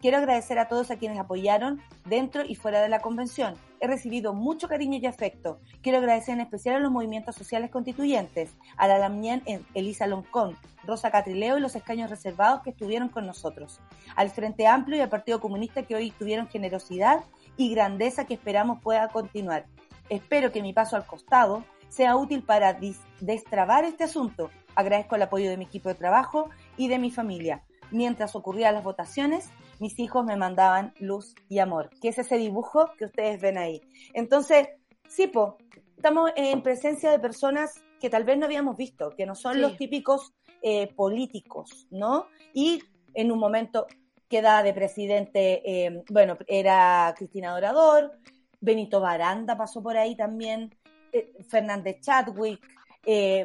Quiero 0.00 0.18
agradecer 0.18 0.58
a 0.58 0.68
todos 0.68 0.90
a 0.90 0.96
quienes 0.96 1.18
apoyaron 1.18 1.80
dentro 2.04 2.42
y 2.46 2.54
fuera 2.54 2.82
de 2.82 2.88
la 2.88 3.00
convención. 3.00 3.54
He 3.80 3.86
recibido 3.86 4.34
mucho 4.34 4.68
cariño 4.68 4.98
y 5.00 5.06
afecto. 5.06 5.60
Quiero 5.82 5.98
agradecer 5.98 6.34
en 6.34 6.40
especial 6.40 6.76
a 6.76 6.80
los 6.80 6.92
movimientos 6.92 7.34
sociales 7.34 7.70
constituyentes, 7.70 8.50
a 8.76 8.86
la 8.86 8.98
Lamien 8.98 9.42
Elisa 9.74 10.06
Loncón, 10.06 10.56
Rosa 10.84 11.10
Catrileo 11.10 11.58
y 11.58 11.60
los 11.60 11.76
escaños 11.76 12.10
reservados 12.10 12.62
que 12.62 12.70
estuvieron 12.70 13.08
con 13.08 13.26
nosotros, 13.26 13.80
al 14.16 14.30
Frente 14.30 14.66
Amplio 14.66 14.98
y 14.98 15.00
al 15.00 15.08
Partido 15.08 15.40
Comunista 15.40 15.82
que 15.82 15.94
hoy 15.94 16.10
tuvieron 16.10 16.48
generosidad 16.48 17.24
y 17.56 17.70
grandeza 17.70 18.26
que 18.26 18.34
esperamos 18.34 18.82
pueda 18.82 19.08
continuar. 19.08 19.66
Espero 20.08 20.52
que 20.52 20.62
mi 20.62 20.72
paso 20.72 20.96
al 20.96 21.06
costado 21.06 21.64
sea 21.88 22.16
útil 22.16 22.42
para 22.42 22.78
destrabar 23.20 23.84
este 23.84 24.04
asunto. 24.04 24.50
Agradezco 24.74 25.14
el 25.14 25.22
apoyo 25.22 25.48
de 25.48 25.56
mi 25.56 25.64
equipo 25.64 25.88
de 25.88 25.94
trabajo 25.94 26.50
y 26.76 26.88
de 26.88 26.98
mi 26.98 27.10
familia. 27.10 27.62
Mientras 27.90 28.34
ocurrían 28.34 28.74
las 28.74 28.82
votaciones, 28.82 29.50
mis 29.80 29.98
hijos 29.98 30.24
me 30.24 30.36
mandaban 30.36 30.94
luz 30.98 31.34
y 31.48 31.58
amor, 31.58 31.90
que 32.00 32.08
es 32.08 32.18
ese 32.18 32.36
dibujo 32.36 32.90
que 32.98 33.06
ustedes 33.06 33.40
ven 33.40 33.58
ahí. 33.58 33.80
Entonces, 34.12 34.68
sí, 35.08 35.26
po, 35.26 35.58
estamos 35.96 36.30
en 36.36 36.62
presencia 36.62 37.10
de 37.10 37.18
personas 37.18 37.82
que 38.00 38.10
tal 38.10 38.24
vez 38.24 38.36
no 38.36 38.44
habíamos 38.44 38.76
visto, 38.76 39.10
que 39.16 39.24
no 39.24 39.34
son 39.34 39.60
los 39.60 39.76
típicos 39.76 40.34
eh, 40.60 40.92
políticos, 40.94 41.86
¿no? 41.90 42.26
Y 42.52 42.82
en 43.14 43.32
un 43.32 43.38
momento 43.38 43.86
queda 44.28 44.62
de 44.62 44.74
presidente, 44.74 45.62
eh, 45.64 46.02
bueno, 46.10 46.36
era 46.46 47.14
Cristina 47.16 47.52
Dorador, 47.52 48.12
Benito 48.60 49.00
Baranda 49.00 49.56
pasó 49.56 49.82
por 49.82 49.96
ahí 49.96 50.16
también, 50.16 50.74
eh, 51.12 51.32
Fernández 51.48 52.00
Chadwick, 52.00 52.60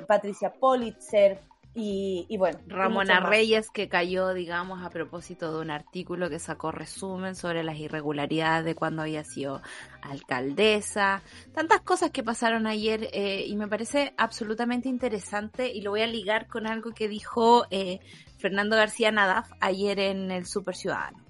Patricia 0.08 0.54
Politzer, 0.54 1.42
y, 1.76 2.26
y, 2.28 2.38
bueno. 2.38 2.60
Ramona 2.68 3.20
Reyes, 3.20 3.70
que 3.70 3.88
cayó, 3.88 4.34
digamos, 4.34 4.84
a 4.84 4.90
propósito 4.90 5.54
de 5.54 5.62
un 5.62 5.70
artículo 5.70 6.30
que 6.30 6.40
sacó 6.40 6.72
resumen 6.72 7.36
sobre 7.36 7.64
las 7.64 7.78
irregularidades 7.78 8.66
de 8.66 8.76
cuando 8.76 9.04
había 9.04 9.24
sido 9.24 9.62
alcaldesa. 10.02 11.22
Tantas 11.54 11.82
cosas 11.82 12.12
que 12.12 12.24
pasaron 12.24 12.66
ayer 12.66 13.10
eh, 13.14 13.46
y 13.46 13.56
me 13.56 13.68
parece 13.68 14.14
absolutamente 14.18 14.90
interesante 14.90 15.72
y 15.72 15.82
lo 15.82 15.92
voy 15.92 16.02
a 16.02 16.08
ligar 16.08 16.48
con 16.48 16.66
algo 16.66 16.92
que 16.92 17.08
dijo 17.08 17.66
eh, 17.70 18.00
Fernando 18.40 18.76
García 18.76 19.12
Nadaf 19.12 19.52
ayer 19.60 20.00
en 20.00 20.32
el 20.32 20.46
Super 20.46 20.76
Ciudadano 20.76 21.24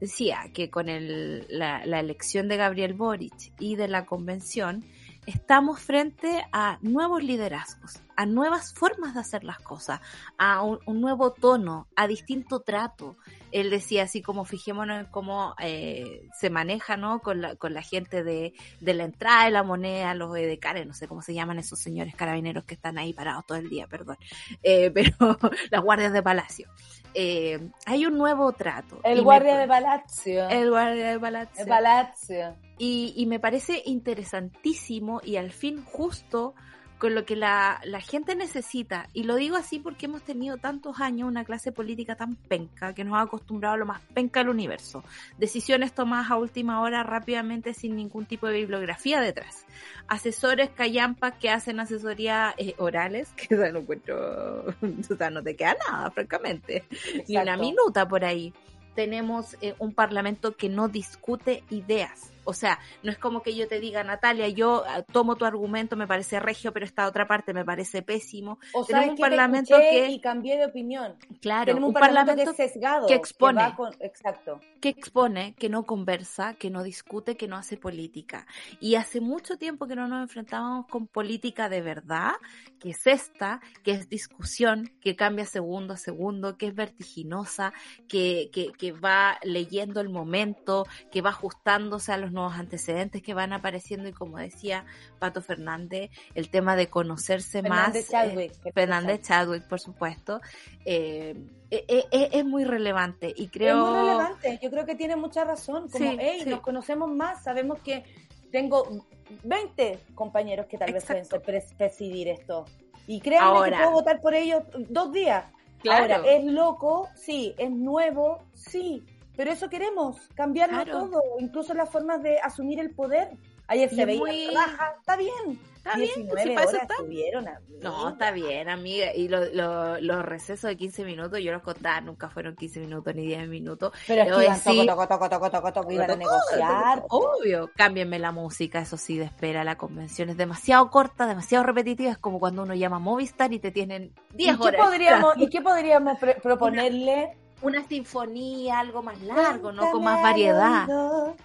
decía 0.00 0.50
que 0.52 0.68
con 0.68 0.88
el, 0.88 1.46
la, 1.48 1.86
la, 1.86 2.00
elección 2.00 2.48
de 2.48 2.56
Gabriel 2.56 2.92
Boric 2.92 3.52
y 3.60 3.76
de 3.76 3.86
la 3.86 4.04
convención, 4.04 4.84
estamos 5.26 5.80
frente 5.80 6.44
a 6.52 6.78
nuevos 6.82 7.22
liderazgos, 7.22 8.00
a 8.16 8.26
nuevas 8.26 8.74
formas 8.74 9.14
de 9.14 9.20
hacer 9.20 9.44
las 9.44 9.58
cosas, 9.58 10.00
a 10.38 10.62
un, 10.62 10.80
nuevo 11.00 11.32
tono, 11.32 11.88
a 11.96 12.06
distinto 12.06 12.60
trato. 12.60 13.16
Él 13.52 13.70
decía 13.70 14.04
así 14.04 14.22
como 14.22 14.44
fijémonos 14.44 15.00
en 15.00 15.06
cómo 15.06 15.54
eh, 15.60 16.28
se 16.38 16.50
maneja 16.50 16.96
¿no? 16.96 17.20
con, 17.20 17.40
la, 17.40 17.56
con 17.56 17.74
la 17.74 17.82
gente 17.82 18.24
de, 18.24 18.54
de 18.80 18.94
la 18.94 19.04
entrada 19.04 19.44
de 19.44 19.50
la 19.50 19.62
moneda, 19.62 20.14
los 20.14 20.36
edecares, 20.36 20.86
no 20.86 20.94
sé 20.94 21.06
cómo 21.06 21.22
se 21.22 21.34
llaman 21.34 21.58
esos 21.58 21.78
señores 21.78 22.14
carabineros 22.14 22.64
que 22.64 22.74
están 22.74 22.98
ahí 22.98 23.12
parados 23.12 23.46
todo 23.46 23.58
el 23.58 23.68
día, 23.68 23.86
perdón, 23.86 24.16
eh, 24.62 24.90
pero 24.94 25.38
las 25.70 25.82
guardias 25.82 26.12
de 26.12 26.22
palacio. 26.22 26.68
Eh, 27.14 27.68
hay 27.86 28.06
un 28.06 28.18
nuevo 28.18 28.52
trato. 28.52 29.00
El 29.04 29.22
guardia 29.22 29.54
me, 29.54 29.60
de 29.60 29.68
palacio. 29.68 30.48
El 30.48 30.70
guardia 30.70 31.10
de 31.12 31.20
palacio. 31.20 31.62
El 31.62 31.68
palacio. 31.68 32.56
Y, 32.78 33.14
y 33.16 33.26
me 33.26 33.38
parece 33.38 33.82
interesantísimo 33.84 35.20
y 35.22 35.36
al 35.36 35.50
fin 35.52 35.84
justo 35.84 36.54
con 37.02 37.16
lo 37.16 37.24
que 37.24 37.34
la, 37.34 37.80
la, 37.82 38.00
gente 38.00 38.36
necesita. 38.36 39.08
Y 39.12 39.24
lo 39.24 39.34
digo 39.34 39.56
así 39.56 39.80
porque 39.80 40.06
hemos 40.06 40.22
tenido 40.22 40.58
tantos 40.58 41.00
años 41.00 41.26
una 41.26 41.44
clase 41.44 41.72
política 41.72 42.14
tan 42.14 42.36
penca 42.36 42.94
que 42.94 43.02
nos 43.02 43.14
ha 43.14 43.22
acostumbrado 43.22 43.74
a 43.74 43.76
lo 43.76 43.86
más 43.86 44.00
penca 44.14 44.38
del 44.38 44.50
universo. 44.50 45.02
Decisiones 45.36 45.94
tomadas 45.94 46.30
a 46.30 46.36
última 46.36 46.80
hora 46.80 47.02
rápidamente 47.02 47.74
sin 47.74 47.96
ningún 47.96 48.24
tipo 48.24 48.46
de 48.46 48.58
bibliografía 48.58 49.20
detrás. 49.20 49.66
Asesores 50.06 50.70
callampas 50.70 51.34
que 51.40 51.50
hacen 51.50 51.80
asesoría 51.80 52.54
eh, 52.56 52.76
orales, 52.78 53.30
que 53.48 53.52
no 53.56 53.80
encuentro, 53.80 54.66
o 55.10 55.16
sea, 55.18 55.28
no 55.28 55.42
te 55.42 55.56
queda 55.56 55.74
nada, 55.90 56.08
francamente. 56.12 56.84
Exacto. 56.92 57.24
Ni 57.26 57.36
una 57.36 57.56
minuta 57.56 58.06
por 58.06 58.24
ahí. 58.24 58.54
Tenemos 58.94 59.56
eh, 59.60 59.74
un 59.80 59.92
parlamento 59.92 60.56
que 60.56 60.68
no 60.68 60.86
discute 60.86 61.64
ideas 61.68 62.31
o 62.44 62.52
sea, 62.52 62.78
no 63.02 63.10
es 63.10 63.18
como 63.18 63.42
que 63.42 63.54
yo 63.54 63.68
te 63.68 63.80
diga, 63.80 64.02
Natalia, 64.04 64.48
yo 64.48 64.82
uh, 64.82 65.12
tomo 65.12 65.36
tu 65.36 65.44
argumento, 65.44 65.96
me 65.96 66.06
parece 66.06 66.40
regio, 66.40 66.72
pero 66.72 66.84
esta 66.84 67.06
otra 67.06 67.26
parte 67.26 67.52
me 67.52 67.64
parece 67.64 68.02
pésimo. 68.02 68.58
O 68.74 68.84
sea, 68.84 69.00
Tenemos 69.00 69.18
un 69.18 69.20
parlamento 69.20 69.76
que 69.76 70.08
y 70.08 70.20
cambié 70.20 70.56
de 70.56 70.66
opinión. 70.66 71.16
Claro, 71.40 71.66
Tenemos 71.66 71.88
un, 71.88 71.94
un 71.94 72.00
parlamento, 72.00 72.26
parlamento, 72.26 72.56
que 72.56 72.64
es 72.64 72.72
sesgado, 72.72 73.06
que 73.06 73.14
expone, 73.14 73.66
que 73.66 73.76
con, 73.76 73.94
exacto, 74.00 74.60
que 74.80 74.88
expone, 74.88 75.54
que 75.54 75.68
no 75.68 75.84
conversa, 75.84 76.54
que 76.54 76.70
no 76.70 76.82
discute, 76.82 77.36
que 77.36 77.48
no 77.48 77.56
hace 77.56 77.76
política. 77.76 78.46
Y 78.80 78.96
hace 78.96 79.20
mucho 79.20 79.56
tiempo 79.56 79.86
que 79.86 79.96
no 79.96 80.08
nos 80.08 80.22
enfrentábamos 80.22 80.86
con 80.86 81.06
política 81.06 81.68
de 81.68 81.82
verdad, 81.82 82.32
que 82.80 82.90
es 82.90 83.06
esta, 83.06 83.60
que 83.84 83.92
es 83.92 84.08
discusión, 84.08 84.90
que 85.00 85.14
cambia 85.14 85.46
segundo 85.46 85.94
a 85.94 85.96
segundo, 85.96 86.56
que 86.56 86.66
es 86.66 86.74
vertiginosa, 86.74 87.72
que, 88.08 88.50
que, 88.52 88.72
que 88.72 88.92
va 88.92 89.38
leyendo 89.42 90.00
el 90.00 90.08
momento, 90.08 90.86
que 91.10 91.22
va 91.22 91.30
ajustándose 91.30 92.12
a 92.12 92.16
los 92.16 92.31
nuevos 92.32 92.54
antecedentes 92.54 93.22
que 93.22 93.34
van 93.34 93.52
apareciendo 93.52 94.08
y 94.08 94.12
como 94.12 94.38
decía 94.38 94.84
Pato 95.18 95.42
Fernández, 95.42 96.10
el 96.34 96.50
tema 96.50 96.76
de 96.76 96.88
conocerse 96.88 97.62
Fernández 97.62 98.10
más. 98.10 98.26
Chadwick, 98.26 98.52
eh, 98.64 98.72
Fernández 98.72 99.20
Chadwick, 99.22 99.68
por 99.68 99.80
supuesto. 99.80 100.40
Eh, 100.84 101.36
es, 101.70 102.04
es, 102.10 102.44
muy 102.44 102.64
relevante 102.64 103.32
y 103.34 103.48
creo... 103.48 103.82
Es 103.84 103.90
muy 103.90 103.98
relevante, 104.00 104.58
yo 104.62 104.70
creo 104.70 104.84
que 104.84 104.94
tiene 104.94 105.16
mucha 105.16 105.44
razón. 105.44 105.88
Como, 105.88 106.10
sí, 106.10 106.16
hey, 106.20 106.40
sí. 106.44 106.50
nos 106.50 106.60
conocemos 106.60 107.10
más, 107.10 107.42
sabemos 107.44 107.78
que 107.80 108.04
tengo 108.50 109.06
20 109.42 109.98
compañeros 110.14 110.66
que 110.66 110.78
tal 110.78 110.90
Exacto. 110.90 111.36
vez 111.36 111.44
pueden 111.44 111.62
presidir 111.76 112.28
esto. 112.28 112.66
Y 113.06 113.20
créanme 113.20 113.46
Ahora, 113.46 113.70
que 113.70 113.84
puedo 113.84 113.92
votar 113.92 114.20
por 114.20 114.34
ellos 114.34 114.62
dos 114.88 115.12
días. 115.12 115.44
Claro. 115.80 116.14
Ahora, 116.14 116.30
¿es 116.30 116.44
loco? 116.44 117.08
Sí. 117.16 117.54
¿Es 117.58 117.70
nuevo? 117.70 118.42
Sí. 118.54 119.02
Pero 119.36 119.50
eso 119.50 119.68
queremos, 119.68 120.28
cambiarlo 120.34 120.84
claro. 120.84 121.06
todo, 121.06 121.22
incluso 121.38 121.74
las 121.74 121.90
formas 121.90 122.22
de 122.22 122.38
asumir 122.40 122.80
el 122.80 122.90
poder. 122.90 123.30
Ayer 123.66 123.88
se 123.88 124.04
veía 124.04 124.20
muy... 124.20 124.54
baja, 124.54 124.96
está 124.98 125.16
bien. 125.16 125.58
Está 125.84 125.98
19 125.98 126.44
bien, 126.44 126.58
horas 126.58 126.74
está. 126.74 126.94
estuvieron, 126.94 127.48
amiga. 127.48 127.78
No, 127.80 128.10
está 128.10 128.30
bien, 128.30 128.68
amiga. 128.68 129.12
Y 129.16 129.26
los 129.26 129.52
lo, 129.52 130.00
lo 130.00 130.22
recesos 130.22 130.68
de 130.68 130.76
15 130.76 131.04
minutos, 131.04 131.40
yo 131.40 131.50
los 131.50 131.62
contaba, 131.62 132.00
nunca 132.00 132.28
fueron 132.28 132.54
15 132.54 132.80
minutos 132.80 133.12
ni 133.16 133.26
10 133.26 133.48
minutos. 133.48 133.92
Pero 134.06 134.22
es 134.22 134.36
que 134.36 134.44
iban 134.44 134.60
sí, 134.60 134.86
toco, 134.86 135.08
toco, 135.08 135.28
toco, 135.28 135.50
toco, 135.50 135.72
toco, 135.72 135.90
iban 135.90 136.10
a 136.12 136.16
negociar. 136.16 137.04
Obvio, 137.08 137.68
cámbienme 137.74 138.20
la 138.20 138.30
música, 138.30 138.80
eso 138.80 138.96
sí, 138.96 139.18
de 139.18 139.24
espera. 139.24 139.64
La 139.64 139.76
convención 139.76 140.30
es 140.30 140.36
demasiado 140.36 140.88
corta, 140.88 141.26
demasiado 141.26 141.64
repetitiva. 141.64 142.12
Es 142.12 142.18
como 142.18 142.38
cuando 142.38 142.62
uno 142.62 142.74
llama 142.74 142.96
a 142.96 143.00
Movistar 143.00 143.52
y 143.52 143.58
te 143.58 143.72
tienen 143.72 144.14
10 144.34 144.54
¿Y 144.54 144.58
qué 144.58 144.62
horas. 144.64 144.86
Podríamos, 144.86 145.34
¿Y 145.38 145.46
qué 145.50 145.62
podríamos 145.62 146.16
proponerle? 146.40 147.41
Una 147.62 147.86
sinfonía, 147.86 148.80
algo 148.80 149.02
más 149.02 149.20
largo, 149.22 149.72
¿no? 149.72 149.90
Con 149.90 150.04
más 150.04 150.22
variedad. 150.22 150.86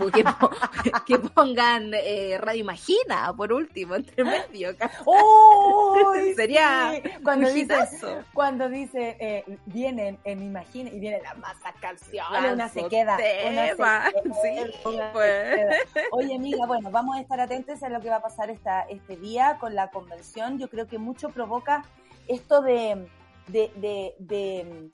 O 0.00 0.10
que, 0.10 0.24
que 1.06 1.18
pongan 1.18 1.92
eh, 1.92 2.38
Radio 2.40 2.60
Imagina, 2.60 3.32
por 3.36 3.52
último, 3.52 3.94
entre 3.94 4.24
medio. 4.24 4.74
¡Oh! 5.04 6.14
Sería 6.36 6.92
sí. 6.94 7.10
cuando 7.22 7.50
dice, 7.50 7.76
cuando 8.32 8.68
dice 8.70 9.16
eh, 9.20 9.58
vienen 9.66 10.18
en 10.24 10.42
Imagina 10.42 10.90
y 10.90 10.98
viene 10.98 11.20
la 11.22 11.34
masa 11.34 11.72
canción, 11.78 12.24
una 12.52 12.68
se 12.68 12.88
queda. 12.88 13.16
Una 13.16 13.68
se 13.68 13.76
queda 13.76 14.10
sí, 14.42 14.72
pues. 15.12 15.60
Oye, 16.12 16.34
amiga, 16.34 16.66
bueno, 16.66 16.90
vamos 16.90 17.16
a 17.16 17.20
estar 17.20 17.40
atentos 17.40 17.82
a 17.82 17.88
lo 17.88 18.00
que 18.00 18.08
va 18.08 18.16
a 18.16 18.22
pasar 18.22 18.50
esta, 18.50 18.82
este 18.82 19.16
día 19.16 19.58
con 19.60 19.74
la 19.74 19.90
convención. 19.90 20.58
Yo 20.58 20.68
creo 20.68 20.86
que 20.86 20.98
mucho 20.98 21.28
provoca 21.30 21.84
esto 22.28 22.62
de, 22.62 23.06
de, 23.48 23.70
de, 23.76 24.14
de 24.18 24.90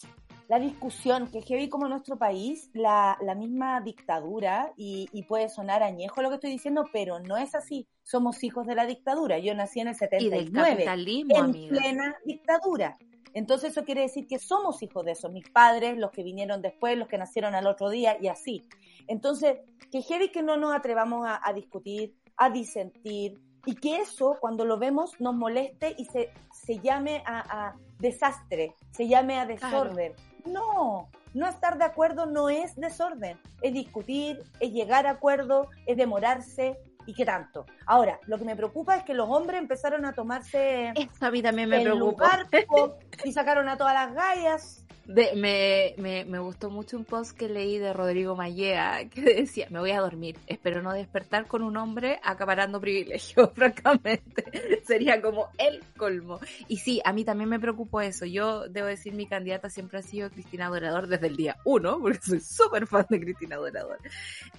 la 0.48 0.58
discusión, 0.58 1.28
que 1.28 1.54
hoy 1.54 1.68
como 1.68 1.86
en 1.86 1.90
nuestro 1.90 2.16
país, 2.16 2.70
la, 2.72 3.18
la 3.20 3.34
misma 3.34 3.80
dictadura, 3.80 4.72
y, 4.76 5.08
y, 5.12 5.24
puede 5.24 5.48
sonar 5.48 5.82
añejo 5.82 6.22
lo 6.22 6.28
que 6.28 6.36
estoy 6.36 6.50
diciendo, 6.50 6.84
pero 6.92 7.18
no 7.18 7.36
es 7.36 7.54
así. 7.54 7.86
Somos 8.02 8.42
hijos 8.44 8.66
de 8.66 8.74
la 8.74 8.86
dictadura. 8.86 9.38
Yo 9.38 9.54
nací 9.54 9.80
en 9.80 9.88
el 9.88 9.96
79, 9.96 10.84
en 10.84 11.36
amiga. 11.36 11.76
plena 11.76 12.16
dictadura. 12.24 12.96
Entonces 13.34 13.72
eso 13.72 13.84
quiere 13.84 14.02
decir 14.02 14.26
que 14.26 14.38
somos 14.38 14.82
hijos 14.82 15.04
de 15.04 15.12
eso, 15.12 15.28
mis 15.28 15.48
padres, 15.50 15.98
los 15.98 16.10
que 16.10 16.22
vinieron 16.22 16.62
después, 16.62 16.96
los 16.96 17.08
que 17.08 17.18
nacieron 17.18 17.54
al 17.54 17.66
otro 17.66 17.90
día 17.90 18.16
y 18.20 18.28
así. 18.28 18.62
Entonces, 19.08 19.58
que 19.90 20.00
heavy 20.00 20.30
que 20.30 20.42
no 20.42 20.56
nos 20.56 20.74
atrevamos 20.74 21.26
a, 21.26 21.40
a 21.42 21.52
discutir, 21.52 22.14
a 22.36 22.48
disentir, 22.50 23.38
y 23.66 23.74
que 23.74 23.98
eso, 23.98 24.36
cuando 24.40 24.64
lo 24.64 24.78
vemos, 24.78 25.20
nos 25.20 25.34
moleste 25.34 25.94
y 25.98 26.04
se, 26.04 26.30
se 26.52 26.78
llame 26.78 27.22
a, 27.26 27.66
a 27.68 27.76
desastre, 27.98 28.74
se 28.92 29.08
llame 29.08 29.38
a 29.38 29.44
desorden. 29.44 30.12
Claro. 30.14 30.25
No, 30.46 31.10
no 31.34 31.48
estar 31.48 31.78
de 31.78 31.84
acuerdo 31.84 32.26
no 32.26 32.48
es 32.48 32.76
desorden, 32.76 33.38
es 33.62 33.72
discutir, 33.72 34.42
es 34.60 34.72
llegar 34.72 35.06
a 35.06 35.10
acuerdo, 35.10 35.68
es 35.86 35.96
demorarse, 35.96 36.78
y 37.06 37.14
qué 37.14 37.24
tanto. 37.24 37.64
Ahora, 37.86 38.18
lo 38.26 38.36
que 38.36 38.44
me 38.44 38.56
preocupa 38.56 38.96
es 38.96 39.04
que 39.04 39.14
los 39.14 39.28
hombres 39.30 39.60
empezaron 39.60 40.04
a 40.04 40.12
tomarse 40.12 40.92
a 41.20 41.30
mí 41.30 41.42
también 41.42 41.68
me 41.68 41.76
el 41.76 41.84
preocupa. 41.84 42.36
lugar 42.38 42.48
po, 42.68 42.98
y 43.24 43.32
sacaron 43.32 43.68
a 43.68 43.76
todas 43.76 43.94
las 43.94 44.12
gallas. 44.14 44.86
De- 45.06 45.34
me, 45.36 46.24
me, 46.24 46.38
gustó 46.40 46.68
mucho 46.68 46.96
un 46.96 47.04
post 47.04 47.36
que 47.36 47.48
leí 47.48 47.78
de 47.78 47.92
Rodrigo 47.92 48.34
Mallea 48.34 49.08
que 49.10 49.22
decía, 49.22 49.68
me 49.70 49.78
voy 49.78 49.92
a 49.92 50.00
dormir, 50.00 50.36
espero 50.46 50.82
no 50.82 50.92
despertar 50.92 51.46
con 51.46 51.62
un 51.62 51.76
hombre 51.76 52.18
acaparando 52.22 52.80
privilegios, 52.80 53.50
francamente. 53.54 54.44
Sería 54.84 55.22
como 55.22 55.48
el 55.58 55.82
colmo. 55.96 56.40
Y 56.68 56.78
sí, 56.78 57.00
a 57.04 57.12
mí 57.12 57.24
también 57.24 57.48
me 57.48 57.60
preocupó 57.60 58.00
eso. 58.00 58.26
Yo 58.26 58.68
debo 58.68 58.88
decir, 58.88 59.14
mi 59.14 59.26
candidata 59.26 59.70
siempre 59.70 59.98
ha 59.98 60.02
sido 60.02 60.30
Cristina 60.30 60.68
Dorador 60.68 61.06
desde 61.06 61.28
el 61.28 61.36
día 61.36 61.56
uno, 61.64 61.98
porque 62.02 62.20
soy 62.20 62.40
súper 62.40 62.86
fan 62.86 63.06
de 63.08 63.20
Cristina 63.20 63.56
Dorador. 63.56 63.98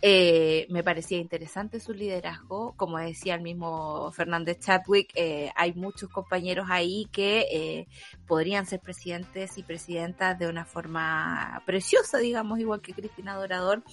Eh, 0.01 0.65
me 0.69 0.83
parecía 0.83 1.17
interesante 1.17 1.79
su 1.79 1.93
liderazgo. 1.93 2.73
Como 2.77 2.97
decía 2.97 3.35
el 3.35 3.41
mismo 3.41 4.11
Fernández 4.11 4.59
Chadwick, 4.59 5.11
eh, 5.15 5.51
hay 5.55 5.73
muchos 5.73 6.09
compañeros 6.09 6.67
ahí 6.69 7.07
que 7.11 7.47
eh, 7.51 7.87
podrían 8.27 8.65
ser 8.65 8.79
presidentes 8.79 9.57
y 9.57 9.63
presidentas 9.63 10.36
de 10.37 10.47
una 10.47 10.65
forma 10.65 11.61
preciosa, 11.65 12.17
digamos, 12.19 12.59
igual 12.59 12.81
que 12.81 12.93
Cristina 12.93 13.35
Dorador, 13.35 13.83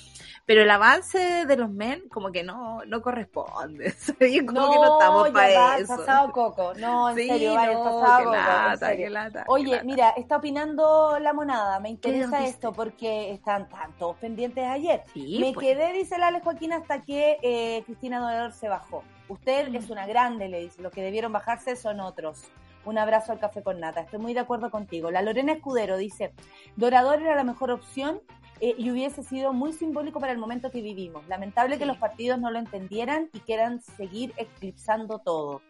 pero 0.47 0.63
el 0.63 0.71
avance 0.71 1.47
de 1.47 1.57
los 1.57 1.71
men 1.71 2.03
como 2.11 2.31
que 2.33 2.43
no, 2.43 2.85
no 2.87 3.03
corresponde, 3.03 3.91
¿sabes? 3.99 4.43
como 4.45 4.71
que 4.71 4.77
no 4.79 4.99
estamos 4.99 5.31
para 5.31 5.79
eso. 5.79 5.97
pasado 5.97 6.33
coco. 6.33 6.73
No, 6.75 7.11
en 7.11 7.17
Sí, 7.17 7.29
serio, 7.29 7.55
va, 7.55 7.67
el 7.67 7.75
no, 7.75 7.85
pasado 7.85 8.19
coco. 8.25 8.35
en 8.35 8.41
lata, 8.43 8.77
serio. 8.89 9.05
qué 9.07 9.11
lata, 9.11 9.45
Oye, 9.49 9.65
qué 9.65 9.71
lata. 9.73 9.85
mira, 9.85 10.11
está 10.11 10.37
opinando 10.37 11.19
la 11.21 11.33
monada. 11.33 11.81
Me 11.81 11.89
interesa 11.91 12.45
esto 12.47 12.73
porque 12.73 13.33
están, 13.33 13.69
tan 13.69 13.93
todos 13.99 14.17
pendientes 14.17 14.65
ayer. 14.67 15.03
Sí, 15.13 15.39
Me 15.41 15.53
pues. 15.53 15.67
quedé, 15.67 15.93
dice 15.93 16.19
la 16.19 16.29
Ale 16.29 16.41
Joaquín, 16.41 16.73
hasta 16.73 17.03
que 17.03 17.39
eh, 17.43 17.83
Cristina 17.87 18.19
Dorador 18.21 18.53
se 18.53 18.69
bajó. 18.69 19.03
Usted 19.29 19.71
Mm. 19.71 19.77
es 19.77 19.89
una 19.91 20.07
grande, 20.07 20.49
le 20.49 20.61
dice. 20.61 20.83
Los 20.83 20.93
que 20.93 21.03
debieron 21.03 21.33
bajarse 21.33 21.77
son 21.77 22.01
otros. 22.01 22.43
Un 22.85 22.99
abrazo 22.99 23.33
al 23.33 23.39
café 23.39 23.63
con 23.63 23.81
nata. 23.81 24.01
Estoy 24.01 24.19
muy 24.19 24.35
de 24.35 24.41
acuerdo 24.41 24.71
contigo. 24.71 25.11
La 25.11 25.23
Lorena 25.23 25.53
Escudero 25.53 25.97
dice, 25.97 26.33
Dorador 26.77 27.23
era 27.23 27.35
la 27.35 27.45
mejor 27.45 27.71
opción 27.71 28.21
eh, 28.61 28.75
y 28.77 28.91
hubiese 28.91 29.23
sido 29.23 29.53
muy 29.53 29.73
simbólico 29.73 30.21
para 30.21 30.33
el 30.33 30.39
momento 30.39 30.71
que 30.71 30.83
vivimos. 30.83 31.27
Lamentable 31.29 31.79
que 31.79 31.87
los 31.87 31.97
partidos 31.97 32.39
no 32.39 32.51
lo 32.51 32.59
entendieran 32.59 33.31
y 33.33 33.41
quieran 33.41 33.81
seguir 33.81 34.33
eclipsando 34.37 35.19
todo. 35.19 35.63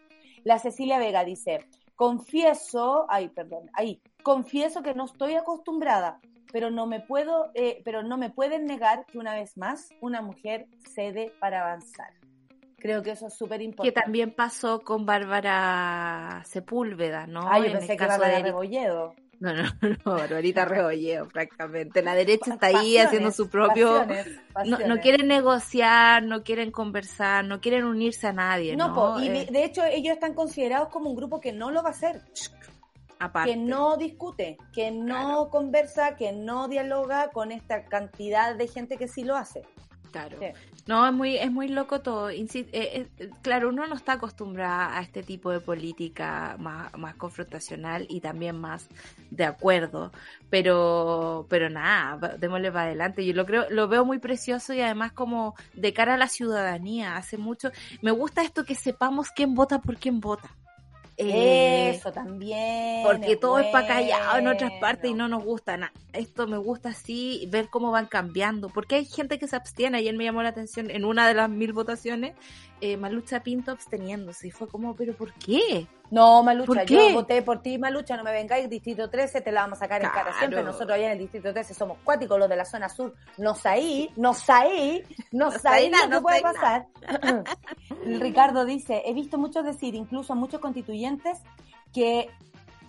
La 0.43 0.59
Cecilia 0.59 0.99
Vega 0.99 1.23
dice, 1.23 1.65
confieso, 1.95 3.05
ay, 3.09 3.29
perdón, 3.29 3.69
ahí, 3.73 4.01
confieso 4.21 4.83
que 4.83 4.93
no 4.93 5.05
estoy 5.05 5.35
acostumbrada, 5.35 6.19
pero 6.51 6.69
no 6.69 6.85
me 6.85 6.99
puedo, 6.99 7.51
eh, 7.55 7.81
pero 7.83 8.03
no 8.03 8.17
me 8.17 8.29
pueden 8.29 8.65
negar 8.65 9.05
que 9.05 9.17
una 9.17 9.33
vez 9.33 9.57
más 9.57 9.89
una 10.01 10.21
mujer 10.21 10.67
cede 10.93 11.33
para 11.39 11.61
avanzar. 11.61 12.13
Creo 12.85 13.01
que 13.01 13.11
eso 13.11 13.27
es 13.27 13.33
súper 13.33 13.57
que 13.59 13.63
importante. 13.65 13.99
también 14.01 14.31
pasó 14.31 14.81
con 14.81 15.05
Bárbara 15.07 16.43
Sepúlveda, 16.45 17.25
¿no? 17.27 17.41
Ah, 17.49 17.57
yo 17.59 17.65
En 17.65 17.71
el 17.71 17.77
pensé 17.79 17.97
que 17.97 18.05
caso 18.05 18.21
de 18.21 18.39
Rebolledo. 18.43 19.15
No, 19.39 19.53
no, 19.53 19.63
no, 20.05 20.13
Barbarita 20.15 20.65
Rebolleo, 20.65 21.25
francamente. 21.25 22.01
La 22.03 22.13
derecha 22.15 22.53
está 22.53 22.67
ahí 22.67 22.73
Pasiones, 22.75 23.05
haciendo 23.07 23.31
su 23.31 23.49
propio... 23.49 23.89
pasiones, 24.05 24.27
No, 24.27 24.53
pasiones. 24.53 24.87
no 24.87 24.97
quieren 24.99 25.27
negociar, 25.27 26.23
no 26.23 26.43
quieren 26.43 26.71
conversar, 26.71 27.43
no 27.43 27.59
quieren 27.59 27.85
unirse 27.85 28.27
a 28.27 28.33
nadie, 28.33 28.75
¿no? 28.77 28.87
No, 28.89 29.19
y 29.21 29.29
de, 29.29 29.41
Eh, 29.41 29.47
de 29.51 29.63
hecho 29.65 29.83
ellos 29.83 30.13
están 30.13 30.33
considerados 30.35 30.89
como 30.89 31.09
un 31.09 31.15
grupo 31.15 31.41
que 31.41 31.51
no 31.51 31.71
lo 31.71 31.81
va 31.83 31.89
a 31.89 31.91
hacer, 31.91 32.21
aparte. 33.19 33.49
que 33.51 33.57
no 33.57 33.97
discute, 33.97 34.57
que 34.73 34.91
no 34.91 35.05
Claro. 35.15 35.49
conversa, 35.49 36.15
que 36.15 36.31
no 36.31 36.67
dialoga 36.67 37.29
con 37.31 37.51
esta 37.51 37.83
cantidad 37.85 38.55
de 38.55 38.67
gente 38.67 38.95
que 38.97 39.07
sí 39.07 39.23
lo 39.23 39.35
hace. 39.35 39.63
Claro. 40.15 40.37
Sí. 40.39 40.45
No, 40.87 41.05
es 41.07 41.13
muy, 41.13 41.35
es 41.37 41.51
muy 41.51 41.67
loco 41.67 41.99
todo. 41.99 42.31
Insi- 42.31 42.67
eh, 42.71 43.07
eh, 43.17 43.29
claro, 43.41 43.69
uno 43.69 43.85
no 43.87 43.95
está 43.95 44.13
acostumbrada 44.13 44.97
a 44.97 45.01
este 45.01 45.23
tipo 45.23 45.51
de 45.51 45.59
política 45.59 46.55
más, 46.59 46.95
más 46.97 47.15
confrontacional 47.15 48.05
y 48.07 48.21
también 48.21 48.57
más 48.57 48.87
de 49.29 49.43
acuerdo. 49.45 50.11
Pero, 50.49 51.47
pero 51.49 51.69
nada, 51.69 52.37
démosle 52.37 52.71
para 52.71 52.85
adelante. 52.85 53.25
Yo 53.25 53.33
lo 53.33 53.45
creo, 53.45 53.65
lo 53.69 53.87
veo 53.87 54.05
muy 54.05 54.19
precioso 54.19 54.73
y 54.73 54.81
además 54.81 55.11
como 55.11 55.55
de 55.73 55.91
cara 55.93 56.13
a 56.13 56.17
la 56.17 56.27
ciudadanía. 56.27 57.17
Hace 57.17 57.37
mucho, 57.37 57.71
me 58.01 58.11
gusta 58.11 58.43
esto 58.43 58.63
que 58.63 58.75
sepamos 58.75 59.31
quién 59.31 59.53
vota 59.55 59.79
por 59.81 59.97
quién 59.97 60.19
vota. 60.21 60.49
Eh, 61.17 61.91
Eso 61.95 62.11
también. 62.11 63.03
porque 63.05 63.37
todo 63.37 63.59
es 63.59 63.67
para 63.67 63.87
callado 63.87 64.37
en 64.37 64.47
otras 64.47 64.71
partes 64.81 65.09
y 65.11 65.13
no 65.13 65.27
nos 65.27 65.43
gusta 65.43 65.77
nada. 65.77 65.93
Esto 66.13 66.45
me 66.47 66.57
gusta 66.57 66.89
así, 66.89 67.47
ver 67.49 67.69
cómo 67.69 67.91
van 67.91 68.07
cambiando. 68.07 68.69
Porque 68.69 68.95
hay 68.95 69.05
gente 69.05 69.39
que 69.39 69.47
se 69.47 69.55
abstiene. 69.55 69.97
Ayer 69.97 70.15
me 70.15 70.25
llamó 70.25 70.43
la 70.43 70.49
atención 70.49 70.91
en 70.91 71.05
una 71.05 71.27
de 71.27 71.33
las 71.33 71.49
mil 71.49 71.71
votaciones, 71.73 72.33
eh, 72.85 72.97
Malucha 72.97 73.41
Pinto 73.41 73.71
absteniéndose. 73.71 74.47
Y 74.47 74.51
fue 74.51 74.67
como, 74.67 74.95
¿pero 74.95 75.13
por 75.13 75.33
qué? 75.33 75.87
No, 76.11 76.43
Malucha, 76.43 76.67
¿Por 76.67 76.85
yo 76.85 76.99
qué? 77.07 77.13
voté 77.13 77.41
por 77.41 77.61
ti, 77.61 77.77
Malucha, 77.79 78.15
no 78.15 78.23
me 78.23 78.31
vengáis, 78.31 78.69
Distrito 78.69 79.09
13, 79.09 79.41
te 79.41 79.51
la 79.51 79.61
vamos 79.61 79.79
a 79.79 79.85
sacar 79.85 80.03
en 80.03 80.09
cara 80.09 80.37
siempre. 80.37 80.61
Nosotros 80.63 80.91
allá 80.91 81.07
en 81.07 81.11
el 81.13 81.17
Distrito 81.19 81.51
13 81.51 81.73
somos 81.73 81.97
cuáticos, 82.03 82.37
los 82.37 82.47
de 82.47 82.55
la 82.55 82.65
zona 82.65 82.89
sur. 82.89 83.15
No 83.37 83.55
saí, 83.55 84.11
no 84.15 84.33
saí, 84.33 85.03
no 85.31 85.45
No 85.45 85.51
saí 85.51 85.59
saí 85.61 85.89
nada, 85.89 86.05
lo 86.05 86.09
que 86.09 86.15
no 86.15 86.21
puede 86.21 86.41
pasar. 86.41 86.85
Ricardo 88.05 88.65
dice, 88.65 89.01
he 89.05 89.13
visto 89.13 89.37
muchos 89.37 89.65
decir, 89.65 89.95
incluso 89.95 90.33
a 90.33 90.35
muchos 90.35 90.59
constituyentes, 90.61 91.39
que 91.93 92.29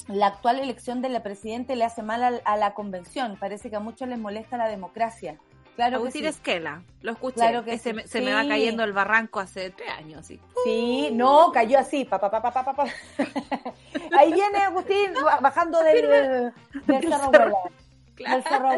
la 0.08 0.26
actual 0.28 0.58
elección 0.58 1.02
de 1.02 1.08
la 1.08 1.22
presidente 1.22 1.74
le 1.74 1.84
hace 1.84 2.02
mal 2.02 2.22
al- 2.22 2.42
a, 2.44 2.56
la 2.56 2.74
convención. 2.74 3.36
Parece 3.40 3.70
que 3.70 3.76
a 3.76 3.80
muchos 3.80 4.08
les 4.08 4.18
molesta 4.18 4.56
la 4.56 4.68
democracia. 4.68 5.38
Claro 5.76 5.90
que 5.90 5.96
Agustín 5.96 6.22
sí. 6.22 6.28
Esquela, 6.28 6.82
lo 7.02 7.12
escuché. 7.12 7.34
Claro 7.36 7.64
que 7.64 7.74
Ese 7.74 7.90
sí. 7.90 7.96
me- 7.96 8.06
se 8.06 8.20
me 8.22 8.32
va 8.32 8.46
cayendo 8.48 8.82
el 8.82 8.92
barranco 8.92 9.40
hace 9.40 9.70
tres 9.70 9.90
años. 9.90 10.26
Sí. 10.26 10.40
Sí, 10.64 11.10
no, 11.12 11.52
cayó 11.52 11.78
así, 11.78 12.04
pa, 12.04 12.18
pa, 12.18 12.30
pa. 12.30 12.86
Ahí 14.18 14.32
viene 14.32 14.58
Agustín 14.58 15.12
ba- 15.22 15.38
bajando 15.40 15.82
del, 15.82 16.52
del 16.86 17.02
Cerro 17.02 17.28
Huelen. 17.30 17.52
Del 18.16 18.42
Cerro 18.44 18.68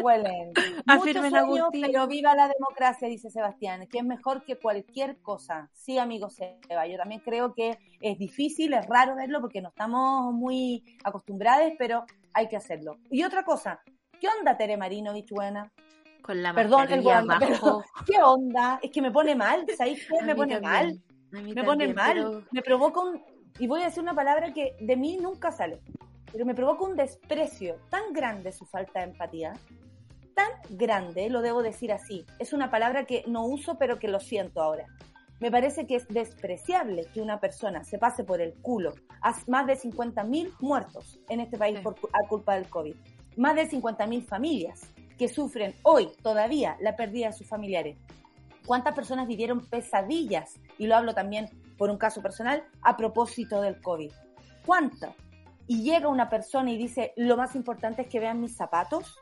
Afirmen, 0.87 1.29
sueños, 1.31 1.59
Agustín. 1.59 1.81
pero 1.85 2.07
viva 2.07 2.35
la 2.35 2.49
democracia, 2.49 3.07
dice 3.07 3.29
Sebastián, 3.29 3.87
que 3.89 3.99
es 3.99 4.03
mejor 4.03 4.43
que 4.43 4.57
cualquier 4.59 5.21
cosa. 5.21 5.69
Sí, 5.73 5.97
amigo 5.97 6.29
Seba, 6.29 6.85
yo 6.87 6.97
también 6.97 7.21
creo 7.23 7.53
que 7.53 7.77
es 8.01 8.17
difícil, 8.17 8.73
es 8.73 8.85
raro 8.87 9.15
verlo 9.15 9.39
porque 9.39 9.61
no 9.61 9.69
estamos 9.69 10.33
muy 10.33 10.83
acostumbrados, 11.05 11.71
pero 11.77 12.03
hay 12.33 12.49
que 12.49 12.57
hacerlo. 12.57 12.97
Y 13.09 13.23
otra 13.23 13.43
cosa, 13.45 13.79
¿qué 14.19 14.27
onda 14.27 14.57
Tere 14.57 14.75
Marinovich, 14.75 15.29
buena? 15.31 15.71
Con 16.21 16.43
la 16.43 16.53
Perdón, 16.53 16.91
el 16.91 17.01
guanda, 17.01 17.37
pero. 17.39 17.83
¿qué 18.05 18.21
onda? 18.21 18.79
Es 18.81 18.91
que 18.91 19.01
me 19.01 19.11
pone 19.11 19.35
mal, 19.35 19.65
¿sabéis 19.77 20.05
qué? 20.07 20.23
Me 20.25 20.35
pone 20.35 20.59
también, 20.59 20.71
mal 20.71 21.01
me 21.31 21.63
pone 21.63 21.93
también, 21.93 21.95
mal, 21.95 22.13
pero- 22.13 22.43
me 22.51 22.61
provoca 22.61 22.99
un, 23.01 23.23
y 23.59 23.67
voy 23.67 23.81
a 23.81 23.85
decir 23.85 24.01
una 24.01 24.15
palabra 24.15 24.53
que 24.53 24.75
de 24.79 24.95
mí 24.95 25.17
nunca 25.21 25.51
sale, 25.51 25.79
pero 26.31 26.45
me 26.45 26.55
provoca 26.55 26.83
un 26.85 26.95
desprecio 26.95 27.77
tan 27.89 28.13
grande 28.13 28.51
su 28.51 28.65
falta 28.65 28.99
de 28.99 29.11
empatía, 29.11 29.53
tan 30.35 30.49
grande, 30.69 31.29
lo 31.29 31.41
debo 31.41 31.61
decir 31.61 31.91
así, 31.91 32.25
es 32.39 32.53
una 32.53 32.71
palabra 32.71 33.05
que 33.05 33.23
no 33.27 33.45
uso 33.45 33.77
pero 33.77 33.99
que 33.99 34.07
lo 34.07 34.19
siento 34.19 34.61
ahora. 34.61 34.85
Me 35.39 35.51
parece 35.51 35.87
que 35.87 35.95
es 35.95 36.07
despreciable 36.09 37.05
que 37.13 37.21
una 37.21 37.39
persona 37.39 37.83
se 37.85 37.97
pase 37.97 38.25
por 38.25 38.41
el 38.41 38.53
culo 38.55 38.93
a 39.21 39.33
más 39.47 39.67
de 39.67 39.77
50.000 39.77 40.51
muertos 40.59 41.19
en 41.29 41.39
este 41.39 41.57
país 41.57 41.77
Sí. 41.77 41.83
por 41.83 41.95
a 42.11 42.27
culpa 42.27 42.55
del 42.55 42.67
COVID. 42.69 42.95
Más 43.37 43.55
de 43.55 43.69
50.000 43.69 44.25
familias 44.25 44.81
que 45.19 45.27
sufren 45.27 45.75
hoy 45.83 46.09
todavía 46.23 46.77
la 46.81 46.95
pérdida 46.95 47.27
de 47.27 47.33
sus 47.33 47.47
familiares 47.47 47.97
cuántas 48.69 48.93
personas 48.93 49.25
vivieron 49.25 49.65
pesadillas, 49.65 50.59
y 50.77 50.85
lo 50.85 50.95
hablo 50.95 51.15
también 51.15 51.49
por 51.75 51.89
un 51.89 51.97
caso 51.97 52.21
personal, 52.21 52.63
a 52.83 52.95
propósito 52.95 53.61
del 53.61 53.81
COVID. 53.81 54.11
¿Cuántas? 54.63 55.15
Y 55.65 55.81
llega 55.81 56.07
una 56.07 56.29
persona 56.29 56.69
y 56.69 56.77
dice, 56.77 57.11
lo 57.15 57.35
más 57.35 57.55
importante 57.55 58.03
es 58.03 58.07
que 58.07 58.19
vean 58.19 58.39
mis 58.39 58.55
zapatos. 58.55 59.17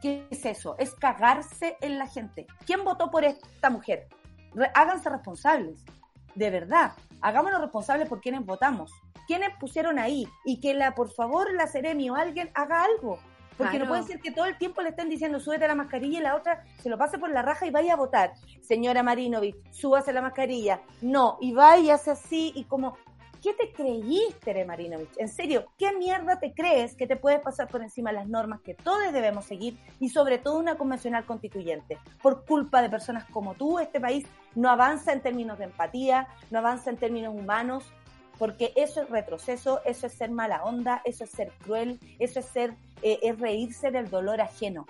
¿Qué 0.00 0.28
es 0.30 0.44
eso? 0.44 0.76
Es 0.78 0.94
cagarse 0.94 1.76
en 1.80 1.98
la 1.98 2.06
gente. 2.06 2.46
¿Quién 2.64 2.84
votó 2.84 3.10
por 3.10 3.24
esta 3.24 3.70
mujer? 3.70 4.06
Háganse 4.72 5.10
responsables. 5.10 5.84
De 6.36 6.50
verdad, 6.50 6.92
hagámonos 7.22 7.60
responsables 7.60 8.08
por 8.08 8.20
quienes 8.20 8.46
votamos. 8.46 8.92
¿Quiénes 9.26 9.50
pusieron 9.58 9.98
ahí? 9.98 10.28
Y 10.44 10.60
que 10.60 10.74
la, 10.74 10.94
por 10.94 11.10
favor, 11.12 11.52
la 11.54 11.66
Seremi 11.66 12.08
o 12.08 12.14
alguien 12.14 12.52
haga 12.54 12.84
algo. 12.84 13.18
Porque 13.56 13.78
no 13.78 13.86
puede 13.86 14.02
ser 14.04 14.20
que 14.20 14.30
todo 14.30 14.46
el 14.46 14.56
tiempo 14.58 14.82
le 14.82 14.90
estén 14.90 15.08
diciendo 15.08 15.40
súbete 15.40 15.68
la 15.68 15.74
mascarilla 15.74 16.18
y 16.18 16.22
la 16.22 16.36
otra 16.36 16.64
se 16.82 16.88
lo 16.88 16.98
pase 16.98 17.18
por 17.18 17.30
la 17.30 17.42
raja 17.42 17.66
y 17.66 17.70
vaya 17.70 17.94
a 17.94 17.96
votar. 17.96 18.32
Señora 18.60 19.02
Marinovich, 19.02 19.56
súbase 19.70 20.12
la 20.12 20.22
mascarilla. 20.22 20.80
No, 21.00 21.38
y 21.40 21.52
va 21.52 21.78
y 21.78 21.90
hace 21.90 22.12
así 22.12 22.52
y 22.54 22.64
como, 22.64 22.96
¿qué 23.42 23.54
te 23.54 23.72
creíste, 23.72 24.64
Marinovich? 24.64 25.16
En 25.18 25.28
serio, 25.28 25.66
¿qué 25.76 25.92
mierda 25.92 26.38
te 26.38 26.54
crees 26.54 26.94
que 26.96 27.06
te 27.06 27.16
puedes 27.16 27.40
pasar 27.40 27.68
por 27.68 27.82
encima 27.82 28.10
de 28.10 28.16
las 28.16 28.28
normas 28.28 28.60
que 28.60 28.74
todos 28.74 29.12
debemos 29.12 29.44
seguir 29.44 29.78
y 29.98 30.08
sobre 30.08 30.38
todo 30.38 30.58
una 30.58 30.76
convencional 30.76 31.24
constituyente? 31.26 31.98
Por 32.22 32.44
culpa 32.44 32.80
de 32.80 32.88
personas 32.88 33.24
como 33.30 33.54
tú, 33.54 33.78
este 33.78 34.00
país 34.00 34.26
no 34.54 34.70
avanza 34.70 35.12
en 35.12 35.20
términos 35.20 35.58
de 35.58 35.64
empatía, 35.64 36.28
no 36.50 36.60
avanza 36.60 36.90
en 36.90 36.96
términos 36.96 37.34
humanos, 37.34 37.92
porque 38.42 38.72
eso 38.74 39.02
es 39.02 39.08
retroceso, 39.08 39.80
eso 39.84 40.08
es 40.08 40.14
ser 40.14 40.32
mala 40.32 40.64
onda, 40.64 41.00
eso 41.04 41.22
es 41.22 41.30
ser 41.30 41.52
cruel, 41.62 42.00
eso 42.18 42.40
es 42.40 42.46
ser, 42.46 42.74
eh, 43.00 43.32
reírse 43.38 43.92
del 43.92 44.10
dolor 44.10 44.40
ajeno. 44.40 44.84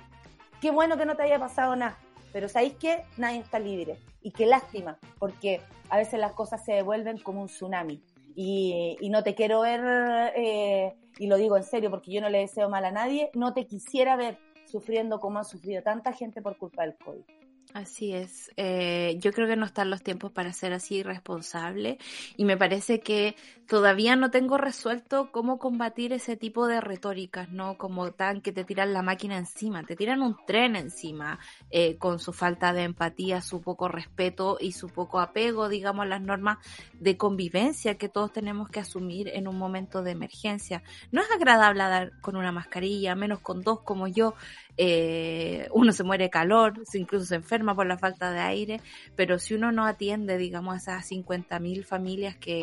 Qué 0.63 0.71
bueno 0.71 0.97
que 0.97 1.05
no 1.05 1.17
te 1.17 1.25
haya 1.25 1.39
pasado 1.39 1.77
nada, 1.77 1.99
pero 2.33 2.49
¿sabéis 2.49 2.73
que 2.77 3.03
Nadie 3.19 3.41
está 3.41 3.59
libre. 3.59 3.99
Y 4.23 4.31
qué 4.31 4.47
lástima, 4.47 4.97
porque 5.19 5.61
a 5.91 5.99
veces 5.99 6.19
las 6.19 6.33
cosas 6.33 6.65
se 6.65 6.73
devuelven 6.73 7.19
como 7.19 7.43
un 7.43 7.49
tsunami. 7.49 8.03
Y, 8.35 8.97
y 8.99 9.11
no 9.11 9.23
te 9.23 9.35
quiero 9.35 9.61
ver, 9.61 10.33
eh, 10.35 10.95
y 11.19 11.27
lo 11.27 11.37
digo 11.37 11.59
en 11.59 11.65
serio 11.65 11.91
porque 11.91 12.11
yo 12.11 12.23
no 12.23 12.31
le 12.31 12.39
deseo 12.39 12.71
mal 12.71 12.87
a 12.87 12.91
nadie, 12.91 13.31
no 13.35 13.53
te 13.53 13.67
quisiera 13.67 14.17
ver 14.17 14.39
sufriendo 14.65 15.21
como 15.21 15.41
ha 15.41 15.45
sufrido 15.45 15.83
tanta 15.83 16.15
gente 16.15 16.41
por 16.41 16.57
culpa 16.57 16.85
del 16.85 16.97
COVID. 16.97 17.42
Así 17.75 18.13
es. 18.13 18.51
Eh, 18.59 19.17
yo 19.19 19.33
creo 19.33 19.49
que 19.49 19.57
no 19.57 19.65
están 19.65 19.89
los 19.89 20.03
tiempos 20.03 20.31
para 20.31 20.53
ser 20.53 20.75
así 20.75 20.97
irresponsable 20.97 21.97
y 22.37 22.45
me 22.45 22.59
parece 22.59 23.01
que 23.01 23.35
todavía 23.73 24.17
no 24.17 24.31
tengo 24.31 24.59
resuelto 24.59 25.33
cómo 25.33 25.59
combatir 25.59 26.13
ese 26.13 26.37
tipo 26.37 26.67
de 26.67 26.83
retóricas, 26.83 27.49
¿no? 27.53 27.79
Como 27.79 28.13
tan 28.13 28.43
que 28.43 28.53
te 28.53 28.65
tiran 28.65 28.93
la 28.93 29.01
máquina 29.01 29.39
encima, 29.39 29.83
te 29.83 29.97
tiran 29.97 30.21
un 30.21 30.37
tren 30.47 30.77
encima 30.77 31.39
eh, 31.71 31.97
con 31.97 32.19
su 32.19 32.35
falta 32.35 32.75
de 32.75 32.83
empatía, 32.83 33.41
su 33.41 33.63
poco 33.63 33.89
respeto 33.89 34.59
y 34.61 34.73
su 34.73 34.91
poco 34.91 35.21
apego, 35.21 35.71
digamos, 35.71 36.03
a 36.03 36.09
las 36.09 36.21
normas 36.21 36.59
de 36.93 37.17
convivencia 37.17 37.97
que 37.97 38.11
todos 38.11 38.31
tenemos 38.31 38.69
que 38.69 38.81
asumir 38.81 39.29
en 39.29 39.49
un 39.49 39.57
momento 39.57 40.03
de 40.03 40.11
emergencia. 40.11 40.83
No 41.11 41.23
es 41.23 41.31
agradable 41.31 41.83
dar 41.83 42.21
con 42.21 42.37
una 42.37 42.53
mascarilla, 42.53 43.15
menos 43.15 43.41
con 43.41 43.63
dos 43.63 43.81
como 43.81 44.07
yo. 44.07 44.35
Eh, 44.77 45.67
uno 45.73 45.93
se 45.93 46.05
muere 46.05 46.25
de 46.25 46.31
calor, 46.31 46.75
incluso 46.93 47.25
se 47.25 47.37
enferma 47.37 47.75
por 47.75 47.87
la 47.87 47.97
falta 47.97 48.33
de 48.33 48.41
aire, 48.41 48.83
pero 49.17 49.39
si 49.39 49.55
uno 49.55 49.73
no 49.73 49.87
atiende, 49.87 50.37
digamos, 50.37 50.75
a 50.75 50.77
esas 50.77 51.11
50.000 51.11 51.85
familias 51.85 52.37
que... 52.37 52.61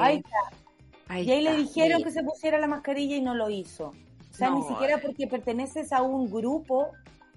Ahí 1.10 1.28
y 1.28 1.32
ahí 1.32 1.42
le 1.42 1.58
dijeron 1.58 2.04
que 2.04 2.12
se 2.12 2.24
pusiera 2.24 2.60
la 2.60 2.68
mascarilla 2.68 3.18
y 3.18 3.22
no 3.22 3.34
lo 3.34 3.50
hizo. 3.50 3.88
O 3.88 4.34
sea, 4.34 4.52
ni 4.52 4.62
siquiera 4.64 4.96
eh. 4.96 5.02
porque 5.04 5.28
perteneces 5.28 5.92
a 5.92 6.04
un 6.04 6.32
grupo 6.32 6.92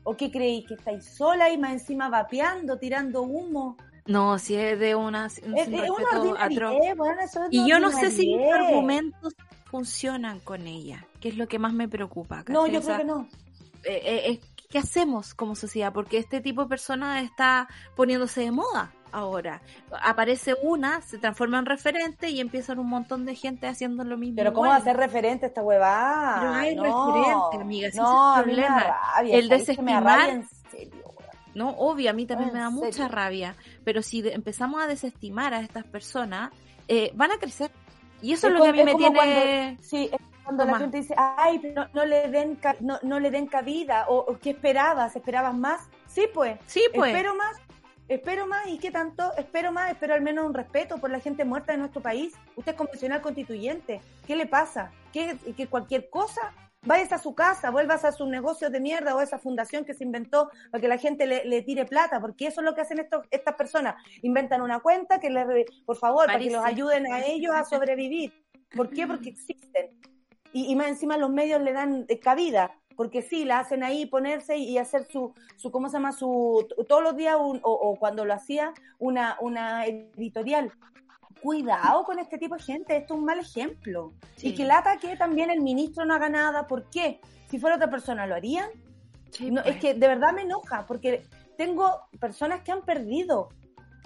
o 0.05 0.17
que 0.17 0.31
creéis 0.31 0.67
que 0.69 0.75
estáis 0.75 1.05
sola 1.05 1.51
y 1.51 1.59
más 1.59 1.73
encima 1.73 2.09
vapeando, 2.09 2.79
tirando 2.79 3.23
humo. 3.23 3.77
No, 4.07 4.39
si 4.39 4.57
es 4.57 4.79
de 4.79 4.95
una, 4.95 5.29
un 5.47 5.57
es, 5.57 5.69
y 7.51 7.69
yo 7.69 7.81
no 7.81 7.91
sé 7.91 8.11
si 8.11 8.35
los 8.35 8.53
argumentos 8.53 9.35
funcionan 9.65 10.41
con 10.41 10.67
ella, 10.67 11.07
que 11.21 11.31
es 11.31 11.37
lo 11.37 11.49
que 11.49 11.59
más 11.59 11.73
me 11.73 11.89
preocupa. 11.89 12.45
No, 12.49 12.67
yo 12.67 12.83
creo 12.83 12.99
que 12.99 13.05
no. 13.05 13.29
Eh, 13.85 14.03
eh, 14.05 14.41
¿qué 14.69 14.79
hacemos 14.79 15.35
como 15.35 15.55
sociedad? 15.55 15.93
Porque 15.93 16.19
este 16.19 16.41
tipo 16.41 16.65
de 16.65 16.69
personas 16.69 17.25
está 17.25 17.69
poniéndose 17.97 18.43
de 18.43 18.51
moda 18.51 18.93
ahora. 19.13 19.63
Aparece 20.03 20.57
una, 20.63 21.01
se 21.03 21.19
transforma 21.19 21.59
en 21.59 21.67
referente 21.67 22.31
y 22.31 22.41
empiezan 22.41 22.79
un 22.79 22.89
montón 22.89 23.25
de 23.25 23.35
gente 23.35 23.67
haciendo 23.67 24.03
lo 24.05 24.17
mismo. 24.17 24.37
Pero 24.37 24.53
¿cómo 24.53 24.71
va 24.71 24.77
a 24.77 24.81
ser 24.81 24.97
referente 24.97 25.47
esta 25.47 25.63
huevada? 25.63 26.43
No 26.43 26.55
hay 26.55 26.77
referente, 26.77 27.57
amiga. 27.61 27.89
no, 27.95 28.33
es 28.33 28.39
el 28.39 28.45
problema. 28.45 28.97
el 29.25 29.49
desestimar. 29.49 30.43
no, 31.55 31.71
obvio, 31.71 32.11
a 32.11 32.13
mí 32.13 32.27
también 32.27 32.53
me 32.53 32.59
da 32.59 32.71
mucha 32.71 33.09
rabia. 33.09 33.55
Pero 33.85 34.03
si 34.03 34.27
empezamos 34.29 34.83
a 34.83 34.87
desestimar 34.87 35.55
a 35.55 35.61
estas 35.61 35.85
personas, 35.85 36.51
eh, 36.89 37.13
van 37.15 37.31
a 37.31 37.39
crecer. 37.39 37.71
Y 38.21 38.33
eso 38.33 38.49
es, 38.49 38.55
lo 38.55 38.63
que 38.63 38.69
a 38.69 38.73
mí 38.73 38.85
me 38.85 38.95
tiene... 38.95 39.79
sí, 39.81 40.11
cuando 40.45 40.65
la 40.65 40.79
gente 40.79 40.99
dice, 40.99 41.15
ay, 41.17 41.61
no, 41.75 41.87
no 41.93 42.05
le 42.05 42.29
den 42.29 42.59
no, 42.81 42.99
no, 43.03 43.21
le 43.21 43.31
den 43.31 43.47
cabida, 43.47 44.07
o, 44.09 44.39
¿qué 44.39 44.51
esperabas? 44.51 45.15
¿Esperabas 45.15 45.55
más? 45.55 45.89
Sí, 46.07 46.27
pues. 46.33 46.59
Sí, 46.67 46.83
pues. 46.95 47.13
Espero 47.13 47.35
más, 47.35 47.57
espero 48.09 48.47
más, 48.47 48.67
¿y 48.67 48.79
qué 48.79 48.91
tanto? 48.91 49.33
Espero 49.37 49.73
más, 49.73 49.91
espero 49.91 50.15
al 50.15 50.23
menos 50.23 50.47
un 50.47 50.55
respeto 50.55 50.99
por 50.99 51.11
la 51.11 51.21
gente 51.21 51.45
muerta 51.45 51.73
de 51.73 51.79
nuestro 51.79 52.01
país. 52.01 52.35
Usted 52.57 52.73
es 52.73 52.79
convencional 52.79 53.21
constituyente, 53.21 54.01
¿qué 54.27 54.37
le 54.37 54.47
pasa? 54.47 54.93
¿Que, 55.13 55.37
que 55.57 55.67
cualquier 55.67 56.11
cosa? 56.11 56.55
Vayas 56.85 57.13
a 57.13 57.19
su 57.19 57.35
casa, 57.35 57.71
vuelvas 57.71 58.05
a 58.05 58.11
su 58.11 58.27
negocio 58.27 58.69
de 58.69 58.81
mierda 58.81 59.15
o 59.15 59.21
a 59.21 59.23
esa 59.23 59.39
fundación 59.39 59.85
que 59.85 59.95
se 59.95 60.03
inventó 60.03 60.51
para 60.71 60.81
que 60.81 60.89
la 60.89 60.99
gente 60.99 61.27
le, 61.27 61.63
tire 61.63 61.85
plata, 61.85 62.21
porque 62.21 62.49
eso 62.49 62.61
es 62.61 62.65
lo 62.65 62.75
que 62.75 62.81
hacen 62.81 62.99
estos, 62.99 63.25
estas 63.31 63.55
personas. 63.55 63.95
Inventan 64.23 64.63
una 64.63 64.81
cuenta 64.81 65.21
que 65.21 65.31
les, 65.31 65.47
por 65.87 65.97
favor, 65.97 66.27
para 66.27 66.41
que 66.41 66.51
los 66.51 66.65
ayuden 66.65 67.13
a 67.13 67.25
ellos 67.25 67.55
a 67.55 67.65
sobrevivir. 67.65 68.33
¿Por 68.75 68.91
qué? 68.91 69.07
Porque 69.07 69.29
existen 69.29 69.91
y, 70.53 70.77
más 70.77 70.89
encima 70.89 71.17
los 71.17 71.31
medios 71.31 71.63
le 71.63 71.73
dan 71.73 72.05
eh, 72.09 72.19
cabida, 72.19 72.73
porque 72.97 73.23
sí, 73.23 73.45
la 73.45 73.61
hacen 73.61 73.83
ahí 73.83 74.07
ponerse 74.07 74.57
y 74.57 74.79
hacer 74.79 75.07
su, 75.11 75.35
su 75.57 75.71
¿cómo 75.71 75.89
se 75.89 75.95
llama? 75.95 76.13
Su, 76.13 76.67
todos 76.89 77.03
los 77.03 77.17
días 77.17 77.37
o, 77.39 77.97
cuando 77.99 78.25
lo 78.25 78.35
hacía, 78.35 78.73
una, 78.99 79.37
una 79.41 79.87
editorial. 79.87 80.73
Cuidado 81.43 82.05
con 82.05 82.21
este 82.21 82.39
tipo 82.39 82.57
de 82.57 82.63
gente, 82.63 82.97
esto 82.97 83.15
es 83.15 83.19
un 83.19 83.27
mal 83.27 83.41
ejemplo. 83.41 84.13
Y 84.41 84.55
que 84.55 84.65
lata 84.65 84.99
que 84.99 85.17
también 85.17 85.51
el 85.51 85.61
ministro 85.61 86.05
no 86.05 86.15
haga 86.15 86.29
nada, 86.29 86.69
¿por 86.69 86.89
qué? 86.89 87.21
Si 87.49 87.59
fuera 87.59 87.77
otra 87.77 87.91
persona, 87.91 88.27
¿lo 88.27 88.37
harían? 88.37 88.71
no, 89.41 89.61
Es 89.61 89.67
pues. 89.67 89.81
que 89.81 89.95
de 89.95 90.09
verdad 90.09 90.33
me 90.33 90.43
enoja, 90.43 90.87
porque 90.87 91.25
tengo 91.57 92.03
personas 92.21 92.63
que 92.63 92.73
han 92.73 92.83
perdido 92.83 93.49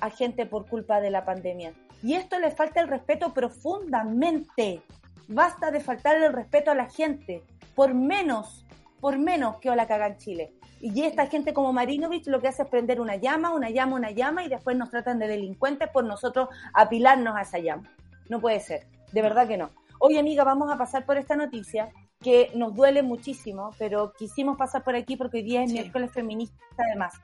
a 0.00 0.10
gente 0.10 0.46
por 0.46 0.66
culpa 0.66 1.00
de 1.00 1.10
la 1.10 1.24
pandemia. 1.24 1.72
Y 2.02 2.14
esto 2.14 2.38
le 2.38 2.50
falta 2.50 2.80
el 2.80 2.88
respeto 2.88 3.32
profundamente. 3.32 4.82
Basta 5.28 5.70
de 5.70 5.80
faltarle 5.80 6.26
el 6.26 6.32
respeto 6.32 6.70
a 6.70 6.74
la 6.74 6.88
gente, 6.88 7.42
por 7.74 7.94
menos, 7.94 8.65
por 9.06 9.18
menos 9.18 9.58
que 9.58 9.70
la 9.76 9.86
caga 9.86 10.08
en 10.08 10.16
Chile. 10.16 10.52
Y 10.80 11.04
esta 11.04 11.28
gente 11.28 11.54
como 11.54 11.72
Marinovich 11.72 12.26
lo 12.26 12.40
que 12.40 12.48
hace 12.48 12.64
es 12.64 12.68
prender 12.68 13.00
una 13.00 13.14
llama, 13.14 13.54
una 13.54 13.70
llama, 13.70 13.94
una 13.94 14.10
llama 14.10 14.42
y 14.42 14.48
después 14.48 14.76
nos 14.76 14.90
tratan 14.90 15.20
de 15.20 15.28
delincuentes 15.28 15.88
por 15.90 16.02
nosotros 16.02 16.48
apilarnos 16.74 17.36
a 17.36 17.42
esa 17.42 17.60
llama. 17.60 17.88
No 18.28 18.40
puede 18.40 18.58
ser, 18.58 18.88
de 19.12 19.22
verdad 19.22 19.46
que 19.46 19.58
no. 19.58 19.70
Hoy, 20.00 20.18
amiga, 20.18 20.42
vamos 20.42 20.72
a 20.72 20.76
pasar 20.76 21.06
por 21.06 21.18
esta 21.18 21.36
noticia 21.36 21.90
que 22.20 22.50
nos 22.56 22.74
duele 22.74 23.04
muchísimo, 23.04 23.70
pero 23.78 24.12
quisimos 24.18 24.56
pasar 24.56 24.82
por 24.82 24.96
aquí 24.96 25.16
porque 25.16 25.36
hoy 25.36 25.44
día 25.44 25.62
es 25.62 25.70
miércoles 25.70 26.10
feminista 26.10 26.56
además. 26.76 27.14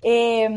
Eh, 0.00 0.48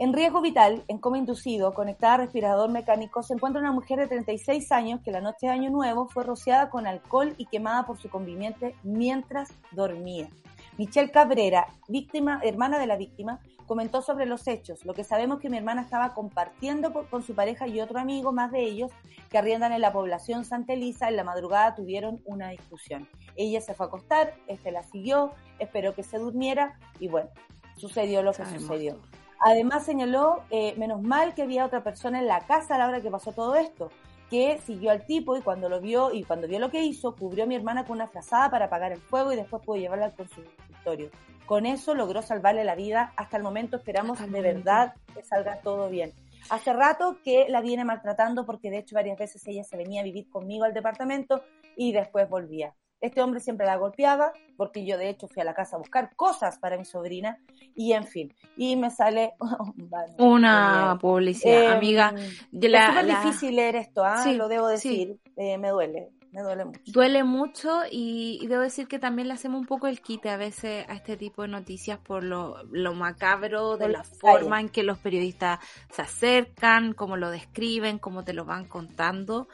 en 0.00 0.14
riesgo 0.14 0.40
vital, 0.40 0.82
en 0.88 0.96
coma 0.96 1.18
inducido, 1.18 1.74
conectada 1.74 2.14
a 2.14 2.16
respirador 2.16 2.70
mecánico, 2.70 3.22
se 3.22 3.34
encuentra 3.34 3.60
una 3.60 3.70
mujer 3.70 3.98
de 3.98 4.06
36 4.06 4.72
años 4.72 5.02
que 5.04 5.10
la 5.10 5.20
noche 5.20 5.46
de 5.46 5.52
Año 5.52 5.68
Nuevo 5.68 6.08
fue 6.08 6.24
rociada 6.24 6.70
con 6.70 6.86
alcohol 6.86 7.34
y 7.36 7.44
quemada 7.44 7.84
por 7.84 8.00
su 8.00 8.08
conviviente 8.08 8.74
mientras 8.82 9.50
dormía. 9.72 10.30
Michelle 10.78 11.10
Cabrera, 11.10 11.66
víctima, 11.86 12.40
hermana 12.42 12.78
de 12.78 12.86
la 12.86 12.96
víctima, 12.96 13.40
comentó 13.66 14.00
sobre 14.00 14.24
los 14.24 14.48
hechos. 14.48 14.86
Lo 14.86 14.94
que 14.94 15.04
sabemos 15.04 15.36
es 15.36 15.42
que 15.42 15.50
mi 15.50 15.58
hermana 15.58 15.82
estaba 15.82 16.14
compartiendo 16.14 16.94
con 17.10 17.22
su 17.22 17.34
pareja 17.34 17.68
y 17.68 17.82
otro 17.82 17.98
amigo 17.98 18.32
más 18.32 18.50
de 18.52 18.64
ellos 18.64 18.90
que 19.28 19.36
arriendan 19.36 19.72
en 19.72 19.82
la 19.82 19.92
población 19.92 20.46
Santa 20.46 20.72
Elisa. 20.72 21.10
En 21.10 21.16
la 21.16 21.24
madrugada 21.24 21.74
tuvieron 21.74 22.22
una 22.24 22.48
discusión. 22.48 23.06
Ella 23.36 23.60
se 23.60 23.74
fue 23.74 23.84
a 23.84 23.88
acostar, 23.88 24.32
este 24.46 24.72
la 24.72 24.82
siguió, 24.82 25.32
esperó 25.58 25.94
que 25.94 26.04
se 26.04 26.16
durmiera 26.16 26.78
y 26.98 27.08
bueno, 27.08 27.28
sucedió 27.76 28.22
lo 28.22 28.32
que 28.32 28.46
sucedió. 28.46 28.98
Además 29.40 29.84
señaló, 29.84 30.42
eh, 30.50 30.74
menos 30.76 31.00
mal 31.00 31.34
que 31.34 31.42
había 31.42 31.64
otra 31.64 31.82
persona 31.82 32.18
en 32.18 32.26
la 32.26 32.40
casa 32.40 32.74
a 32.74 32.78
la 32.78 32.86
hora 32.86 33.00
que 33.00 33.10
pasó 33.10 33.32
todo 33.32 33.56
esto, 33.56 33.90
que 34.28 34.58
siguió 34.58 34.90
al 34.90 35.06
tipo 35.06 35.36
y 35.36 35.40
cuando 35.40 35.68
lo 35.70 35.80
vio 35.80 36.12
y 36.12 36.24
cuando 36.24 36.46
vio 36.46 36.58
lo 36.58 36.70
que 36.70 36.82
hizo, 36.82 37.16
cubrió 37.16 37.44
a 37.44 37.46
mi 37.46 37.56
hermana 37.56 37.84
con 37.84 37.96
una 37.96 38.06
frazada 38.06 38.50
para 38.50 38.66
apagar 38.66 38.92
el 38.92 39.00
fuego 39.00 39.32
y 39.32 39.36
después 39.36 39.62
pudo 39.64 39.78
llevarla 39.78 40.06
al 40.06 40.14
consultorio. 40.14 41.10
Con 41.46 41.66
eso 41.66 41.94
logró 41.94 42.22
salvarle 42.22 42.64
la 42.64 42.76
vida. 42.76 43.12
Hasta 43.16 43.38
el 43.38 43.42
momento 43.42 43.78
esperamos 43.78 44.20
de 44.20 44.40
verdad 44.40 44.94
que 45.14 45.24
salga 45.24 45.60
todo 45.62 45.88
bien. 45.88 46.12
Hace 46.48 46.72
rato 46.72 47.18
que 47.24 47.46
la 47.48 47.60
viene 47.60 47.84
maltratando 47.84 48.46
porque 48.46 48.70
de 48.70 48.78
hecho 48.78 48.94
varias 48.94 49.18
veces 49.18 49.44
ella 49.48 49.64
se 49.64 49.76
venía 49.76 50.02
a 50.02 50.04
vivir 50.04 50.28
conmigo 50.30 50.64
al 50.64 50.74
departamento 50.74 51.42
y 51.76 51.92
después 51.92 52.28
volvía. 52.28 52.74
Este 53.00 53.22
hombre 53.22 53.40
siempre 53.40 53.66
la 53.66 53.76
golpeaba, 53.76 54.32
porque 54.56 54.84
yo 54.84 54.98
de 54.98 55.08
hecho 55.08 55.26
fui 55.28 55.40
a 55.40 55.44
la 55.44 55.54
casa 55.54 55.76
a 55.76 55.78
buscar 55.78 56.14
cosas 56.16 56.58
para 56.58 56.76
mi 56.76 56.84
sobrina, 56.84 57.38
y 57.74 57.92
en 57.92 58.04
fin, 58.04 58.34
y 58.56 58.76
me 58.76 58.90
sale 58.90 59.34
una 60.18 60.98
publicidad, 61.00 61.72
amiga. 61.72 62.14
es 62.16 62.30
súper 62.52 63.06
difícil 63.06 63.56
leer 63.56 63.76
esto, 63.76 64.04
¿ah? 64.04 64.24
lo 64.32 64.48
debo 64.48 64.68
decir, 64.68 65.18
eh, 65.36 65.58
me 65.58 65.70
duele. 65.70 66.10
Me 66.32 66.42
duele 66.42 66.64
mucho. 66.64 66.80
Duele 66.86 67.24
mucho 67.24 67.80
y, 67.90 68.46
debo 68.46 68.62
decir 68.62 68.86
que 68.86 69.00
también 69.00 69.26
le 69.26 69.34
hacemos 69.34 69.60
un 69.60 69.66
poco 69.66 69.88
el 69.88 70.00
quite 70.00 70.30
a 70.30 70.36
veces 70.36 70.88
a 70.88 70.94
este 70.94 71.16
tipo 71.16 71.42
de 71.42 71.48
noticias 71.48 71.98
por 71.98 72.22
lo, 72.22 72.62
macabro 72.94 73.76
de 73.76 73.88
la 73.88 74.04
forma 74.04 74.60
en 74.60 74.68
que 74.68 74.84
los 74.84 74.98
periodistas 74.98 75.58
se 75.90 76.02
acercan, 76.02 76.92
cómo 76.92 77.16
lo 77.16 77.30
describen, 77.30 77.98
cómo 77.98 78.22
te 78.22 78.32
lo 78.32 78.44
van 78.44 78.66
contando. 78.66 79.48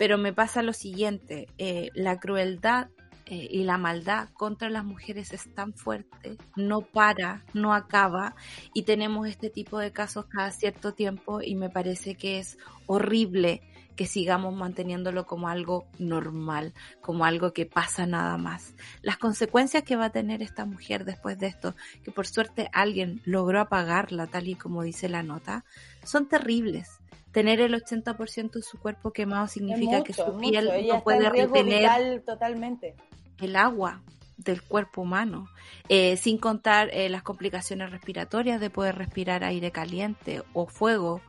Pero 0.00 0.16
me 0.16 0.32
pasa 0.32 0.62
lo 0.62 0.72
siguiente, 0.72 1.46
eh, 1.58 1.90
la 1.92 2.18
crueldad 2.18 2.88
eh, 3.26 3.48
y 3.50 3.64
la 3.64 3.76
maldad 3.76 4.30
contra 4.32 4.70
las 4.70 4.82
mujeres 4.82 5.34
es 5.34 5.54
tan 5.54 5.74
fuerte, 5.74 6.38
no 6.56 6.80
para, 6.80 7.44
no 7.52 7.74
acaba 7.74 8.34
y 8.72 8.84
tenemos 8.84 9.28
este 9.28 9.50
tipo 9.50 9.78
de 9.78 9.92
casos 9.92 10.24
cada 10.24 10.52
cierto 10.52 10.94
tiempo 10.94 11.42
y 11.42 11.54
me 11.54 11.68
parece 11.68 12.14
que 12.14 12.38
es 12.38 12.56
horrible 12.86 13.60
que 13.94 14.06
sigamos 14.06 14.54
manteniéndolo 14.54 15.26
como 15.26 15.48
algo 15.48 15.86
normal, 15.98 16.72
como 17.02 17.26
algo 17.26 17.52
que 17.52 17.66
pasa 17.66 18.06
nada 18.06 18.38
más. 18.38 18.74
Las 19.02 19.18
consecuencias 19.18 19.82
que 19.82 19.96
va 19.96 20.06
a 20.06 20.12
tener 20.12 20.40
esta 20.40 20.64
mujer 20.64 21.04
después 21.04 21.38
de 21.38 21.48
esto, 21.48 21.76
que 22.02 22.10
por 22.10 22.26
suerte 22.26 22.70
alguien 22.72 23.20
logró 23.26 23.60
apagarla 23.60 24.28
tal 24.28 24.48
y 24.48 24.54
como 24.54 24.82
dice 24.82 25.10
la 25.10 25.22
nota, 25.22 25.66
son 26.04 26.26
terribles 26.26 26.99
tener 27.32 27.60
el 27.60 27.74
80% 27.74 28.52
de 28.52 28.62
su 28.62 28.78
cuerpo 28.78 29.12
quemado 29.12 29.46
significa 29.48 30.02
que 30.02 30.12
su 30.12 30.36
piel 30.38 30.70
no 30.88 31.02
puede 31.02 31.28
retener 31.28 32.22
totalmente. 32.22 32.96
el 33.40 33.56
agua. 33.56 34.02
del 34.36 34.62
cuerpo 34.62 35.02
humano, 35.02 35.50
eh, 35.90 36.16
sin 36.16 36.38
contar 36.38 36.88
eh, 36.94 37.10
las 37.10 37.22
complicaciones 37.22 37.90
respiratorias 37.90 38.58
de 38.58 38.70
poder 38.70 38.96
respirar 38.96 39.44
aire 39.44 39.70
caliente 39.70 40.42
o 40.54 40.66
fuego 40.66 41.20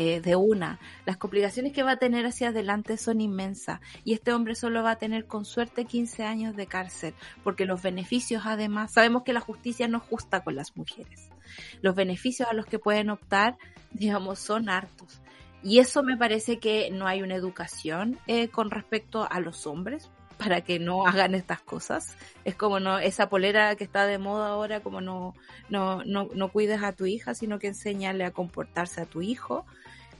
eh, 0.00 0.20
de 0.20 0.36
una. 0.36 0.78
Las 1.06 1.16
complicaciones 1.16 1.72
que 1.72 1.82
va 1.82 1.92
a 1.92 1.96
tener 1.96 2.24
hacia 2.24 2.50
adelante 2.50 2.96
son 2.96 3.20
inmensas 3.20 3.80
y 4.04 4.12
este 4.12 4.32
hombre 4.32 4.54
solo 4.54 4.84
va 4.84 4.92
a 4.92 4.98
tener 4.98 5.26
con 5.26 5.44
suerte 5.44 5.86
15 5.86 6.22
años 6.22 6.54
de 6.54 6.68
cárcel, 6.68 7.14
porque 7.42 7.64
los 7.64 7.82
beneficios 7.82 8.42
además, 8.46 8.92
sabemos 8.92 9.24
que 9.24 9.32
la 9.32 9.40
justicia 9.40 9.88
no 9.88 9.98
es 9.98 10.04
justa 10.04 10.44
con 10.44 10.54
las 10.54 10.76
mujeres. 10.76 11.30
Los 11.80 11.96
beneficios 11.96 12.48
a 12.48 12.54
los 12.54 12.66
que 12.66 12.78
pueden 12.78 13.10
optar, 13.10 13.56
digamos, 13.90 14.38
son 14.38 14.68
hartos. 14.68 15.20
Y 15.62 15.78
eso 15.80 16.02
me 16.02 16.16
parece 16.16 16.58
que 16.58 16.90
no 16.90 17.06
hay 17.06 17.22
una 17.22 17.34
educación 17.34 18.18
con 18.52 18.70
respecto 18.70 19.26
a 19.30 19.40
los 19.40 19.66
hombres, 19.66 20.10
para 20.38 20.60
que 20.62 20.78
no 20.78 21.06
hagan 21.06 21.34
estas 21.34 21.60
cosas. 21.60 22.16
Es 22.44 22.54
como 22.54 22.80
no 22.80 22.98
esa 22.98 23.28
polera 23.28 23.74
que 23.76 23.84
está 23.84 24.06
de 24.06 24.18
moda 24.18 24.48
ahora, 24.48 24.80
como 24.80 25.00
no 25.00 25.34
no 25.68 26.02
no, 26.04 26.28
no 26.32 26.48
cuides 26.50 26.82
a 26.82 26.92
tu 26.92 27.04
hija, 27.04 27.34
sino 27.34 27.58
que 27.58 27.66
enseñale 27.66 28.24
a 28.24 28.30
comportarse 28.30 29.02
a 29.02 29.06
tu 29.06 29.20
hijo. 29.20 29.66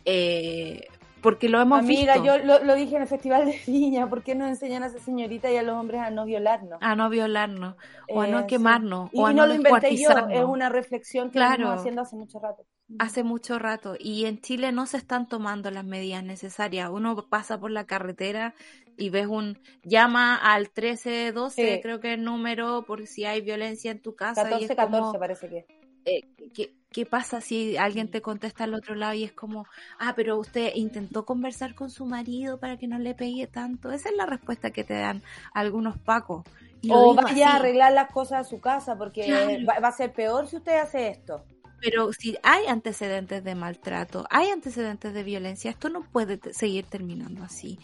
Eh, 0.05 0.86
porque 1.22 1.49
lo 1.49 1.61
hemos 1.61 1.80
Amiga, 1.80 2.14
visto. 2.14 2.26
yo 2.26 2.45
lo, 2.45 2.62
lo, 2.62 2.74
dije 2.74 2.95
en 2.95 3.03
el 3.03 3.09
Festival 3.09 3.47
de 3.47 3.61
Viña, 3.66 4.09
¿por 4.09 4.22
qué 4.22 4.34
no 4.34 4.47
enseñan 4.47 4.82
a 4.82 4.86
esa 4.86 5.01
señorita 5.01 5.51
y 5.51 5.57
a 5.57 5.62
los 5.62 5.76
hombres 5.76 6.01
a 6.01 6.11
no 6.11 6.24
violarnos? 6.24 6.78
A 6.80 6.95
no 6.95 7.11
violarnos, 7.11 7.74
o 8.09 8.20
a 8.20 8.26
no 8.28 8.47
quemarnos, 8.47 9.11
y, 9.12 9.20
o 9.20 9.26
a 9.26 9.32
no, 9.32 9.43
no 9.43 9.47
lo 9.49 9.55
inventé 9.55 9.97
yo, 9.97 10.11
es 10.30 10.45
una 10.45 10.68
reflexión 10.68 11.28
que 11.28 11.39
claro. 11.39 11.55
estamos 11.55 11.80
haciendo 11.80 12.03
hace 12.03 12.16
mucho 12.16 12.39
rato. 12.39 12.64
Hace 12.99 13.22
mucho 13.22 13.59
rato, 13.59 13.97
y 13.99 14.24
en 14.24 14.41
Chile 14.41 14.72
no 14.72 14.86
se 14.86 14.97
están 14.97 15.28
tomando 15.28 15.70
las 15.70 15.84
medidas 15.84 16.24
necesarias. 16.24 16.89
Uno 16.91 17.26
pasa 17.28 17.61
por 17.61 17.70
la 17.70 17.84
carretera 17.84 18.55
y 18.97 19.11
ves 19.11 19.26
un 19.26 19.59
llama 19.82 20.36
al 20.36 20.62
1312, 20.62 21.74
sí. 21.74 21.80
creo 21.82 22.01
que 22.01 22.12
es 22.12 22.18
el 22.18 22.24
número, 22.24 22.84
por 22.86 23.07
si 23.07 23.26
hay 23.26 23.43
violencia 23.43 23.91
en 23.91 24.01
tu 24.01 24.16
casa. 24.16 24.43
14, 24.43 24.61
y 24.61 24.64
es 24.64 24.74
14 24.74 25.01
como, 25.03 25.18
parece 25.18 25.49
que. 25.49 25.66
Eh, 26.07 26.22
¿qué, 26.55 26.72
¿Qué 26.91 27.05
pasa 27.05 27.43
si 27.43 27.76
alguien 27.76 28.11
te 28.11 28.22
contesta 28.22 28.64
al 28.64 28.72
otro 28.72 28.95
lado 28.95 29.12
y 29.12 29.24
es 29.24 29.32
como, 29.32 29.66
ah, 29.99 30.14
pero 30.16 30.39
usted 30.39 30.72
intentó 30.74 31.26
conversar 31.26 31.74
con 31.74 31.91
su 31.91 32.07
marido 32.07 32.59
para 32.59 32.78
que 32.78 32.89
no 32.89 32.99
le 32.99 33.14
pegue 33.14 33.47
tanto? 33.47 33.93
Esa 33.93 34.09
es 34.09 34.16
la 34.16 34.24
respuesta 34.24 34.70
que 34.70 34.84
te 34.84 34.95
dan 34.95 35.22
algunos 35.53 35.99
pacos. 35.99 36.45
O 36.89 37.14
vaya 37.14 37.28
así. 37.28 37.43
a 37.43 37.57
arreglar 37.57 37.93
las 37.93 38.11
cosas 38.11 38.47
a 38.47 38.49
su 38.49 38.61
casa 38.61 38.97
porque 38.97 39.24
claro. 39.24 39.66
va, 39.68 39.80
va 39.80 39.89
a 39.89 39.93
ser 39.93 40.12
peor 40.12 40.49
si 40.49 40.57
usted 40.57 40.78
hace 40.78 41.09
esto. 41.09 41.45
Pero 41.81 42.12
si 42.12 42.37
hay 42.43 42.66
antecedentes 42.66 43.45
de 43.45 43.55
maltrato, 43.55 44.26
hay 44.31 44.49
antecedentes 44.49 45.14
de 45.14 45.22
violencia, 45.22 45.70
esto 45.70 45.89
no 45.89 46.03
puede 46.03 46.41
seguir 46.53 46.85
terminando 46.87 47.45
así. 47.45 47.79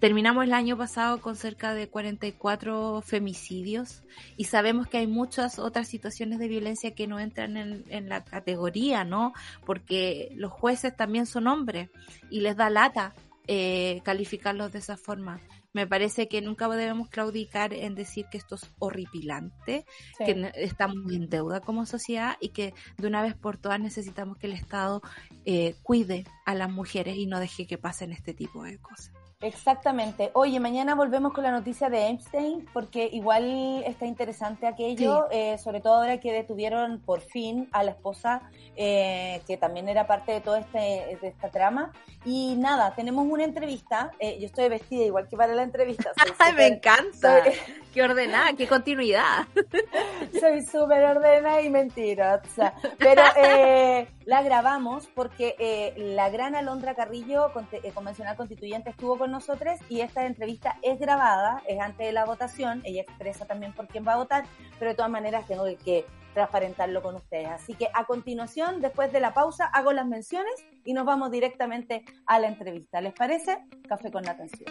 Terminamos 0.00 0.44
el 0.44 0.54
año 0.54 0.78
pasado 0.78 1.20
con 1.20 1.36
cerca 1.36 1.74
de 1.74 1.90
44 1.90 3.02
femicidios 3.02 4.02
y 4.38 4.44
sabemos 4.44 4.86
que 4.86 4.96
hay 4.96 5.06
muchas 5.06 5.58
otras 5.58 5.88
situaciones 5.88 6.38
de 6.38 6.48
violencia 6.48 6.94
que 6.94 7.06
no 7.06 7.20
entran 7.20 7.58
en, 7.58 8.08
la 8.08 8.24
categoría, 8.24 9.04
¿no? 9.04 9.34
Porque 9.66 10.32
los 10.36 10.52
jueces 10.52 10.96
también 10.96 11.26
son 11.26 11.48
hombres 11.48 11.90
y 12.30 12.40
les 12.40 12.56
da 12.56 12.70
lata 12.70 13.14
eh, 13.46 14.00
calificarlos 14.02 14.72
de 14.72 14.78
esa 14.78 14.96
forma. 14.96 15.38
Me 15.72 15.86
parece 15.86 16.28
que 16.28 16.40
nunca 16.40 16.68
debemos 16.68 17.08
claudicar 17.08 17.72
en 17.72 17.94
decir 17.94 18.26
que 18.30 18.38
esto 18.38 18.56
es 18.56 18.70
horripilante, 18.78 19.84
sí. 20.18 20.24
que 20.24 20.52
estamos 20.56 21.12
en 21.12 21.28
deuda 21.28 21.60
como 21.60 21.86
sociedad 21.86 22.36
y 22.40 22.48
que 22.48 22.74
de 22.98 23.06
una 23.06 23.22
vez 23.22 23.34
por 23.34 23.56
todas 23.56 23.78
necesitamos 23.78 24.36
que 24.36 24.48
el 24.48 24.54
Estado 24.54 25.00
eh, 25.44 25.76
cuide 25.82 26.24
a 26.44 26.54
las 26.54 26.70
mujeres 26.70 27.16
y 27.16 27.26
no 27.26 27.38
deje 27.38 27.66
que 27.66 27.78
pasen 27.78 28.12
este 28.12 28.34
tipo 28.34 28.64
de 28.64 28.78
cosas. 28.78 29.12
Exactamente. 29.42 30.30
Oye, 30.34 30.60
mañana 30.60 30.94
volvemos 30.94 31.32
con 31.32 31.44
la 31.44 31.50
noticia 31.50 31.88
de 31.88 32.10
Epstein, 32.10 32.68
porque 32.74 33.08
igual 33.10 33.82
está 33.86 34.04
interesante 34.04 34.66
aquello, 34.66 35.28
sí. 35.30 35.38
eh, 35.38 35.56
sobre 35.56 35.80
todo 35.80 35.94
ahora 35.94 36.20
que 36.20 36.30
detuvieron 36.30 37.00
por 37.00 37.22
fin 37.22 37.66
a 37.72 37.82
la 37.82 37.92
esposa, 37.92 38.42
eh, 38.76 39.40
que 39.46 39.56
también 39.56 39.88
era 39.88 40.06
parte 40.06 40.32
de 40.32 40.42
toda 40.42 40.58
este, 40.58 41.18
de 41.22 41.28
esta 41.28 41.48
trama. 41.48 41.90
Y 42.26 42.56
nada, 42.56 42.94
tenemos 42.94 43.26
una 43.26 43.44
entrevista. 43.44 44.10
Eh, 44.18 44.38
yo 44.38 44.44
estoy 44.44 44.68
vestida 44.68 45.04
igual 45.04 45.26
que 45.26 45.38
para 45.38 45.54
la 45.54 45.62
entrevista. 45.62 46.12
Ay, 46.38 46.52
me 46.52 46.66
encanta. 46.66 47.42
Soy... 47.42 47.52
Qué 47.92 48.02
ordenada, 48.02 48.52
qué 48.56 48.68
continuidad. 48.68 49.48
soy 50.40 50.62
súper 50.62 51.04
ordenada 51.04 51.60
y 51.60 51.70
mentirosa. 51.70 52.72
Pero 52.98 53.22
eh, 53.36 54.06
la 54.26 54.42
grabamos 54.42 55.08
porque 55.08 55.56
eh, 55.58 55.94
la 55.96 56.30
gran 56.30 56.54
Alondra 56.54 56.94
Carrillo, 56.94 57.50
eh, 57.72 57.90
convencional 57.92 58.36
constituyente, 58.36 58.90
estuvo 58.90 59.18
con 59.18 59.29
nosotros 59.30 59.78
y 59.88 60.00
esta 60.00 60.26
entrevista 60.26 60.76
es 60.82 60.98
grabada, 60.98 61.62
es 61.66 61.80
antes 61.80 62.06
de 62.06 62.12
la 62.12 62.24
votación, 62.24 62.82
ella 62.84 63.02
expresa 63.02 63.46
también 63.46 63.72
por 63.72 63.88
quién 63.88 64.06
va 64.06 64.14
a 64.14 64.16
votar, 64.16 64.44
pero 64.78 64.90
de 64.90 64.96
todas 64.96 65.10
maneras 65.10 65.46
tengo 65.46 65.64
que 65.84 66.04
transparentarlo 66.34 67.02
con 67.02 67.16
ustedes. 67.16 67.48
Así 67.48 67.74
que 67.74 67.88
a 67.92 68.04
continuación, 68.04 68.80
después 68.80 69.12
de 69.12 69.20
la 69.20 69.34
pausa, 69.34 69.66
hago 69.66 69.92
las 69.92 70.06
menciones 70.06 70.54
y 70.84 70.92
nos 70.92 71.04
vamos 71.04 71.30
directamente 71.30 72.04
a 72.26 72.38
la 72.38 72.48
entrevista. 72.48 73.00
¿Les 73.00 73.14
parece? 73.14 73.58
Café 73.88 74.10
con 74.10 74.28
atención. 74.28 74.70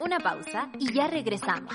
Una 0.00 0.18
pausa 0.18 0.70
y 0.78 0.92
ya 0.92 1.06
regresamos. 1.06 1.74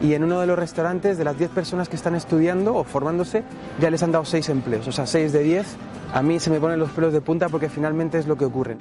y 0.00 0.14
en 0.14 0.24
uno 0.24 0.40
de 0.40 0.46
los 0.46 0.58
restaurantes 0.58 1.18
de 1.18 1.24
las 1.24 1.38
10 1.38 1.50
personas 1.50 1.88
que 1.88 1.96
están 1.96 2.14
estudiando 2.14 2.74
o 2.74 2.84
formándose 2.84 3.44
ya 3.80 3.90
les 3.90 4.02
han 4.02 4.12
dado 4.12 4.24
6 4.24 4.48
empleos, 4.48 4.88
o 4.88 4.92
sea, 4.92 5.06
6 5.06 5.32
de 5.32 5.42
10. 5.42 5.66
A 6.14 6.22
mí 6.22 6.40
se 6.40 6.50
me 6.50 6.60
ponen 6.60 6.78
los 6.78 6.90
pelos 6.90 7.12
de 7.12 7.20
punta 7.20 7.48
porque 7.48 7.68
finalmente 7.68 8.18
es 8.18 8.26
lo 8.26 8.36
que 8.36 8.44
ocurre. 8.44 8.76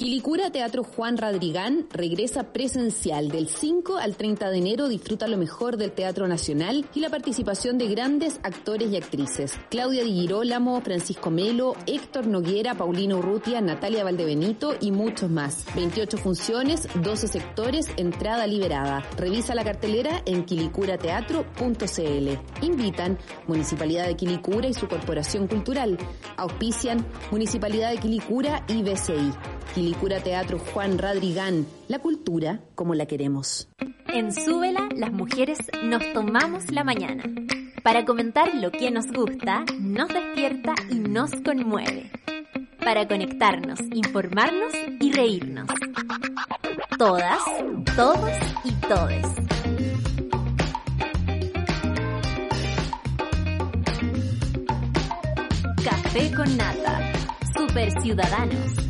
Quilicura 0.00 0.48
Teatro 0.48 0.82
Juan 0.82 1.18
Radrigán 1.18 1.86
regresa 1.92 2.54
presencial 2.54 3.28
del 3.28 3.48
5 3.48 3.98
al 3.98 4.16
30 4.16 4.48
de 4.48 4.56
enero. 4.56 4.88
Disfruta 4.88 5.28
lo 5.28 5.36
mejor 5.36 5.76
del 5.76 5.92
Teatro 5.92 6.26
Nacional 6.26 6.86
y 6.94 7.00
la 7.00 7.10
participación 7.10 7.76
de 7.76 7.88
grandes 7.88 8.40
actores 8.42 8.90
y 8.90 8.96
actrices. 8.96 9.58
Claudia 9.68 10.02
Di 10.02 10.14
Girolamo, 10.14 10.80
Francisco 10.80 11.30
Melo, 11.30 11.76
Héctor 11.84 12.28
Noguera, 12.28 12.74
Paulino 12.74 13.18
Urrutia, 13.18 13.60
Natalia 13.60 14.02
Valdebenito 14.02 14.74
y 14.80 14.90
muchos 14.90 15.28
más. 15.28 15.66
28 15.76 16.16
funciones, 16.16 16.88
12 16.94 17.28
sectores, 17.28 17.90
entrada 17.98 18.46
liberada. 18.46 19.04
Revisa 19.18 19.54
la 19.54 19.64
cartelera 19.64 20.22
en 20.24 20.46
quilicurateatro.cl. 20.46 22.62
Invitan 22.62 23.18
Municipalidad 23.46 24.06
de 24.06 24.16
Quilicura 24.16 24.66
y 24.66 24.72
su 24.72 24.88
Corporación 24.88 25.46
Cultural. 25.46 25.98
Auspician 26.38 27.06
Municipalidad 27.30 27.90
de 27.90 27.98
Quilicura 27.98 28.64
y 28.66 28.82
BCI. 28.82 29.59
Quilicura 29.74 30.20
Teatro 30.20 30.58
Juan 30.58 30.98
Radrigán, 30.98 31.66
la 31.86 32.00
cultura 32.00 32.60
como 32.74 32.94
la 32.94 33.06
queremos. 33.06 33.68
En 34.08 34.32
Súbela, 34.32 34.88
las 34.96 35.12
mujeres 35.12 35.58
nos 35.84 36.02
tomamos 36.12 36.70
la 36.72 36.82
mañana 36.82 37.22
para 37.82 38.04
comentar 38.04 38.54
lo 38.54 38.70
que 38.72 38.90
nos 38.90 39.06
gusta, 39.06 39.64
nos 39.78 40.08
despierta 40.08 40.74
y 40.90 40.96
nos 40.96 41.30
conmueve. 41.44 42.10
Para 42.84 43.06
conectarnos, 43.06 43.80
informarnos 43.92 44.72
y 45.00 45.12
reírnos. 45.12 45.68
Todas, 46.98 47.38
todos 47.96 48.30
y 48.64 48.72
todes. 48.88 49.26
Café 55.84 56.34
con 56.34 56.56
nata. 56.56 57.12
Super 57.56 57.90
Ciudadanos. 58.02 58.89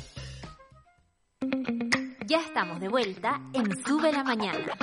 Ya 2.31 2.39
estamos 2.39 2.79
de 2.79 2.87
vuelta 2.87 3.41
en 3.51 3.65
Sube 3.83 4.09
la 4.09 4.23
Mañana. 4.23 4.77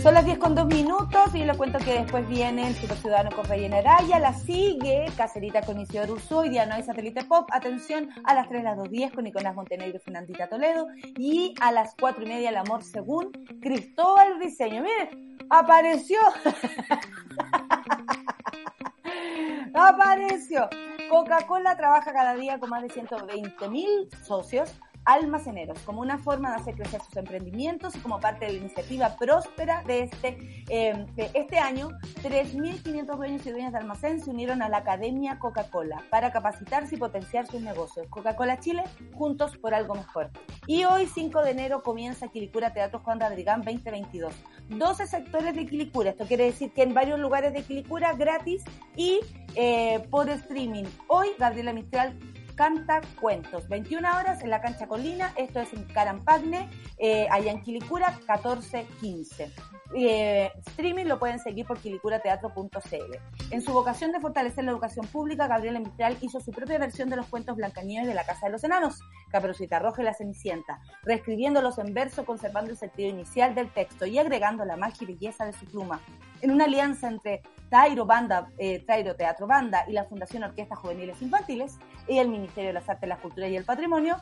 Son 0.00 0.14
las 0.14 0.24
10 0.24 0.38
con 0.38 0.54
2 0.54 0.66
minutos 0.66 1.34
y 1.34 1.42
les 1.42 1.56
cuento 1.56 1.80
que 1.80 1.94
después 1.94 2.28
viene 2.28 2.68
el 2.68 2.76
Super 2.76 2.96
Ciudadano 2.98 3.34
con 3.34 3.44
Reyena 3.46 3.78
Araya, 3.78 4.20
la 4.20 4.32
sigue 4.32 5.06
Cacerita 5.16 5.62
con 5.62 5.80
Isidoro 5.80 6.12
Ursú 6.12 6.44
y 6.44 6.50
día 6.50 6.66
no 6.66 6.74
hay 6.74 6.84
satélite 6.84 7.24
pop. 7.24 7.48
Atención, 7.50 8.10
a 8.22 8.32
las 8.32 8.48
3 8.48 8.62
las 8.62 8.78
2.10 8.78 9.12
con 9.12 9.24
Nicolás 9.24 9.56
Montenegro 9.56 9.96
y 9.96 10.00
Fernandita 10.00 10.48
Toledo 10.48 10.86
y 11.18 11.56
a 11.60 11.72
las 11.72 11.96
4 11.98 12.22
y 12.22 12.28
media 12.28 12.50
el 12.50 12.56
amor 12.56 12.84
según 12.84 13.32
Cristóbal 13.60 14.38
Diseño. 14.38 14.84
Miren, 14.84 15.36
apareció. 15.50 16.20
apareció. 19.74 20.68
Coca-Cola 21.08 21.76
trabaja 21.76 22.12
cada 22.12 22.34
día 22.34 22.58
con 22.58 22.70
más 22.70 22.82
de 22.82 22.88
120 22.90 23.68
mil 23.68 24.08
socios 24.22 24.74
almaceneros, 25.04 25.78
como 25.80 26.00
una 26.00 26.18
forma 26.18 26.50
de 26.50 26.56
hacer 26.56 26.74
crecer 26.74 27.00
sus 27.02 27.16
emprendimientos 27.16 27.94
y 27.96 27.98
como 28.00 28.20
parte 28.20 28.46
de 28.46 28.52
la 28.52 28.58
iniciativa 28.58 29.16
próspera 29.16 29.82
de 29.84 30.04
este, 30.04 30.64
eh, 30.68 31.06
de 31.14 31.30
este 31.34 31.58
año, 31.58 31.90
3.500 32.22 33.16
dueños 33.16 33.46
y 33.46 33.50
dueñas 33.50 33.72
de 33.72 33.78
almacén 33.78 34.20
se 34.20 34.30
unieron 34.30 34.62
a 34.62 34.68
la 34.68 34.78
Academia 34.78 35.38
Coca-Cola 35.38 36.02
para 36.10 36.32
capacitarse 36.32 36.94
y 36.94 36.98
potenciar 36.98 37.46
sus 37.46 37.60
negocios. 37.60 38.06
Coca-Cola 38.08 38.60
Chile, 38.60 38.84
juntos 39.14 39.56
por 39.58 39.74
algo 39.74 39.94
mejor. 39.94 40.30
Y 40.66 40.84
hoy, 40.84 41.06
5 41.06 41.42
de 41.42 41.50
enero, 41.50 41.82
comienza 41.82 42.28
Quilicura 42.28 42.72
Teatro 42.72 43.00
Juan 43.00 43.20
Radrigán 43.20 43.62
2022. 43.62 44.34
12 44.70 45.06
sectores 45.06 45.54
de 45.54 45.66
Quilicura, 45.66 46.10
esto 46.10 46.24
quiere 46.26 46.44
decir 46.44 46.72
que 46.72 46.82
en 46.82 46.94
varios 46.94 47.18
lugares 47.18 47.52
de 47.52 47.62
Quilicura 47.62 48.14
gratis 48.14 48.64
y 48.96 49.20
eh, 49.54 50.06
por 50.10 50.28
streaming. 50.30 50.84
Hoy, 51.06 51.28
Gabriela 51.38 51.72
Mistral 51.72 52.18
Canta 52.54 53.00
Cuentos, 53.20 53.68
21 53.68 54.08
horas 54.16 54.42
en 54.42 54.50
la 54.50 54.60
cancha 54.60 54.86
Colina, 54.86 55.32
esto 55.36 55.60
es 55.60 55.72
en 55.72 55.84
Carampagne, 55.84 56.68
eh, 56.98 57.26
allá 57.30 57.50
en 57.50 57.62
Quilicura, 57.62 58.18
14.15. 58.26 59.52
Eh, 59.96 60.50
streaming 60.66 61.04
lo 61.04 61.18
pueden 61.18 61.38
seguir 61.38 61.66
por 61.66 61.78
quilicurateatro.cl. 61.78 63.18
En 63.50 63.62
su 63.62 63.72
vocación 63.72 64.12
de 64.12 64.20
fortalecer 64.20 64.64
la 64.64 64.72
educación 64.72 65.06
pública, 65.06 65.46
Gabriela 65.46 65.78
Mistral 65.78 66.16
hizo 66.20 66.40
su 66.40 66.50
propia 66.52 66.78
versión 66.78 67.10
de 67.10 67.16
los 67.16 67.26
cuentos 67.26 67.56
Blancanieves 67.56 68.08
de 68.08 68.14
la 68.14 68.24
Casa 68.24 68.46
de 68.46 68.52
los 68.52 68.64
Enanos, 68.64 69.00
Caperucita 69.30 69.78
Roja 69.78 70.02
y 70.02 70.04
la 70.04 70.14
Cenicienta, 70.14 70.80
reescribiéndolos 71.02 71.78
en 71.78 71.92
verso, 71.92 72.24
conservando 72.24 72.70
el 72.70 72.76
sentido 72.76 73.08
inicial 73.08 73.54
del 73.54 73.72
texto 73.72 74.06
y 74.06 74.18
agregando 74.18 74.64
la 74.64 74.76
magia 74.76 75.04
y 75.04 75.14
belleza 75.14 75.44
de 75.44 75.52
su 75.52 75.66
pluma. 75.66 76.00
En 76.40 76.50
una 76.50 76.64
alianza 76.64 77.08
entre 77.08 77.42
Tairo 77.70 78.04
Banda, 78.04 78.50
eh, 78.58 78.80
Tairo 78.80 79.16
Teatro 79.16 79.46
Banda 79.46 79.84
y 79.88 79.92
la 79.92 80.04
Fundación 80.04 80.44
Orquestas 80.44 80.78
Juveniles 80.78 81.20
Infantiles 81.22 81.78
y 82.08 82.18
el 82.18 82.28
Ministerio 82.28 82.68
de 82.68 82.74
las 82.74 82.88
Artes, 82.88 83.08
la 83.08 83.16
Cultura 83.16 83.48
y 83.48 83.56
el 83.56 83.64
Patrimonio, 83.64 84.16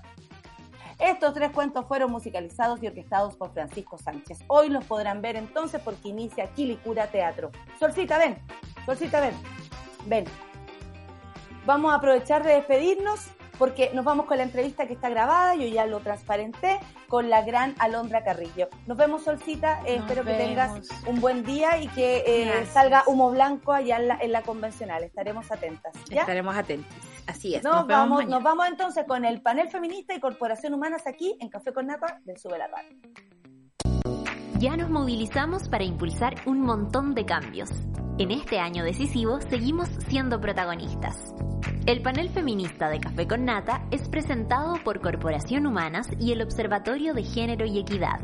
estos 0.99 1.35
tres 1.35 1.51
cuentos 1.51 1.87
fueron 1.87 2.13
musicalizados 2.13 2.83
y 2.83 2.87
orquestados 2.87 3.35
por 3.35 3.53
Francisco 3.53 3.99
Sánchez. 3.99 4.39
Hoy 4.47 4.69
los 4.69 4.85
podrán 4.85 5.21
ver 5.21 5.37
entonces 5.37 5.81
porque 5.81 6.09
inicia 6.09 6.47
Quilicura 6.53 7.09
Teatro. 7.09 7.51
Solcita, 7.81 8.19
ven. 8.19 8.39
Solcita, 8.87 9.21
ven. 9.21 9.35
Ven. 10.07 10.25
Vamos 11.67 11.93
a 11.93 11.97
aprovechar 11.97 12.45
de 12.45 12.55
despedirnos 12.55 13.31
porque 13.59 13.91
nos 13.95 14.05
vamos 14.05 14.27
con 14.27 14.39
la 14.39 14.43
entrevista 14.43 14.87
que 14.87 14.95
está 14.95 15.09
grabada, 15.09 15.55
yo 15.55 15.67
ya 15.67 15.87
lo 15.87 16.01
transparenté, 16.01 16.81
con 17.09 17.31
la 17.31 17.43
gran 17.43 17.75
Alondra 17.79 18.25
Carrillo. 18.25 18.69
Nos 18.87 18.97
vemos, 18.97 19.25
Solcita, 19.25 19.83
eh, 19.85 19.99
Nos 19.99 20.11
espero 20.11 20.25
que 20.25 20.35
tengas 20.35 20.89
un 21.07 21.21
buen 21.21 21.45
día 21.45 21.79
y 21.79 21.89
que 21.89 22.25
eh, 22.27 22.67
salga 22.73 23.05
humo 23.07 23.31
blanco 23.31 23.73
allá 23.73 23.99
en 23.99 24.09
la, 24.09 24.19
en 24.21 24.33
la 24.33 24.43
convencional. 24.43 25.05
Estaremos 25.05 25.51
atentas. 25.51 25.93
¿ya? 26.09 26.23
Estaremos 26.23 26.57
atentos. 26.57 26.93
Así 27.27 27.55
es. 27.55 27.63
Nos, 27.63 27.75
Nos, 27.75 27.87
vemos 27.87 28.01
vamos, 28.01 28.19
mañana. 28.19 28.37
nos 28.37 28.45
vamos 28.45 28.67
entonces 28.69 29.05
con 29.07 29.25
el 29.25 29.43
panel 29.43 29.69
feminista 29.71 30.15
y 30.15 30.21
corporación 30.21 30.75
humanas 30.75 31.07
aquí 31.07 31.37
en 31.41 31.49
Café 31.49 31.73
con 31.73 31.87
Nata 31.87 32.21
del 32.25 32.39
Sube 32.39 32.59
la 32.59 32.67
Radio. 32.69 32.99
Ya 34.59 34.77
nos 34.77 34.91
movilizamos 34.91 35.69
para 35.69 35.85
impulsar 35.85 36.35
un 36.47 36.61
montón 36.61 37.15
de 37.15 37.25
cambios. 37.27 37.71
En 38.19 38.31
este 38.31 38.59
año 38.61 38.85
decisivo 38.85 39.41
seguimos 39.41 39.89
siendo 40.07 40.41
protagonistas. 40.41 41.35
El 41.87 42.01
panel 42.03 42.29
feminista 42.29 42.89
de 42.89 43.01
Café 43.01 43.27
con 43.27 43.45
Nata 43.45 43.85
es 43.91 44.09
presentado 44.09 44.75
por 44.85 45.01
Corporación 45.01 45.67
Humanas 45.67 46.09
y 46.21 46.31
el 46.31 46.43
Observatorio 46.43 47.13
de 47.13 47.25
Género 47.25 47.67
y 47.67 47.81
Equidad. 47.81 48.21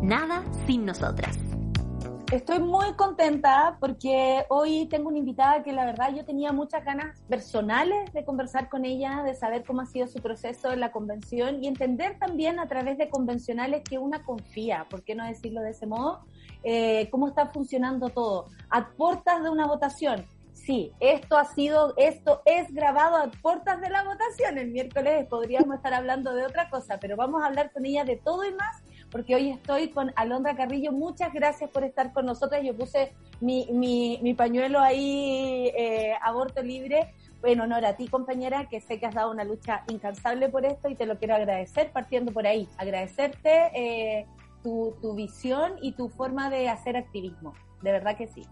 Nada 0.00 0.42
sin 0.66 0.86
nosotras. 0.86 1.36
Estoy 2.34 2.58
muy 2.58 2.94
contenta 2.94 3.76
porque 3.78 4.44
hoy 4.48 4.86
tengo 4.86 5.08
una 5.08 5.18
invitada 5.18 5.62
que 5.62 5.72
la 5.72 5.84
verdad 5.84 6.12
yo 6.12 6.24
tenía 6.24 6.50
muchas 6.50 6.84
ganas 6.84 7.20
personales 7.28 8.12
de 8.12 8.24
conversar 8.24 8.68
con 8.68 8.84
ella, 8.84 9.22
de 9.22 9.36
saber 9.36 9.62
cómo 9.64 9.82
ha 9.82 9.86
sido 9.86 10.08
su 10.08 10.20
proceso 10.20 10.72
en 10.72 10.80
la 10.80 10.90
convención 10.90 11.62
y 11.62 11.68
entender 11.68 12.18
también 12.18 12.58
a 12.58 12.66
través 12.66 12.98
de 12.98 13.08
convencionales 13.08 13.84
que 13.88 13.98
una 13.98 14.24
confía, 14.24 14.84
¿por 14.90 15.04
qué 15.04 15.14
no 15.14 15.24
decirlo 15.24 15.60
de 15.60 15.70
ese 15.70 15.86
modo? 15.86 16.24
Eh, 16.64 17.08
cómo 17.12 17.28
está 17.28 17.46
funcionando 17.46 18.08
todo. 18.08 18.46
A 18.68 18.88
puertas 18.88 19.40
de 19.44 19.50
una 19.50 19.68
votación. 19.68 20.26
Sí, 20.54 20.90
esto 20.98 21.36
ha 21.36 21.44
sido, 21.44 21.94
esto 21.96 22.42
es 22.46 22.74
grabado 22.74 23.16
a 23.16 23.30
puertas 23.30 23.80
de 23.80 23.90
la 23.90 24.02
votación. 24.02 24.58
El 24.58 24.72
miércoles 24.72 25.24
podríamos 25.28 25.76
estar 25.76 25.94
hablando 25.94 26.34
de 26.34 26.44
otra 26.44 26.68
cosa, 26.68 26.98
pero 26.98 27.16
vamos 27.16 27.44
a 27.44 27.46
hablar 27.46 27.70
con 27.70 27.86
ella 27.86 28.04
de 28.04 28.16
todo 28.16 28.44
y 28.44 28.52
más 28.54 28.82
porque 29.14 29.36
hoy 29.36 29.50
estoy 29.50 29.90
con 29.90 30.10
Alondra 30.16 30.56
Carrillo. 30.56 30.90
Muchas 30.90 31.32
gracias 31.32 31.70
por 31.70 31.84
estar 31.84 32.12
con 32.12 32.26
nosotras. 32.26 32.64
Yo 32.64 32.76
puse 32.76 33.12
mi, 33.40 33.68
mi, 33.70 34.18
mi 34.24 34.34
pañuelo 34.34 34.80
ahí, 34.80 35.70
eh, 35.78 36.14
aborto 36.20 36.64
libre, 36.64 37.14
en 37.44 37.60
honor 37.60 37.84
a 37.84 37.96
ti, 37.96 38.08
compañera, 38.08 38.68
que 38.68 38.80
sé 38.80 38.98
que 38.98 39.06
has 39.06 39.14
dado 39.14 39.30
una 39.30 39.44
lucha 39.44 39.84
incansable 39.86 40.48
por 40.48 40.66
esto 40.66 40.88
y 40.88 40.96
te 40.96 41.06
lo 41.06 41.16
quiero 41.16 41.36
agradecer, 41.36 41.92
partiendo 41.92 42.32
por 42.32 42.44
ahí. 42.44 42.68
Agradecerte 42.76 43.70
eh, 43.72 44.26
tu, 44.64 44.96
tu 45.00 45.14
visión 45.14 45.74
y 45.80 45.92
tu 45.92 46.08
forma 46.08 46.50
de 46.50 46.68
hacer 46.68 46.96
activismo. 46.96 47.54
De 47.82 47.92
verdad 47.92 48.16
que 48.16 48.26
sí. 48.26 48.42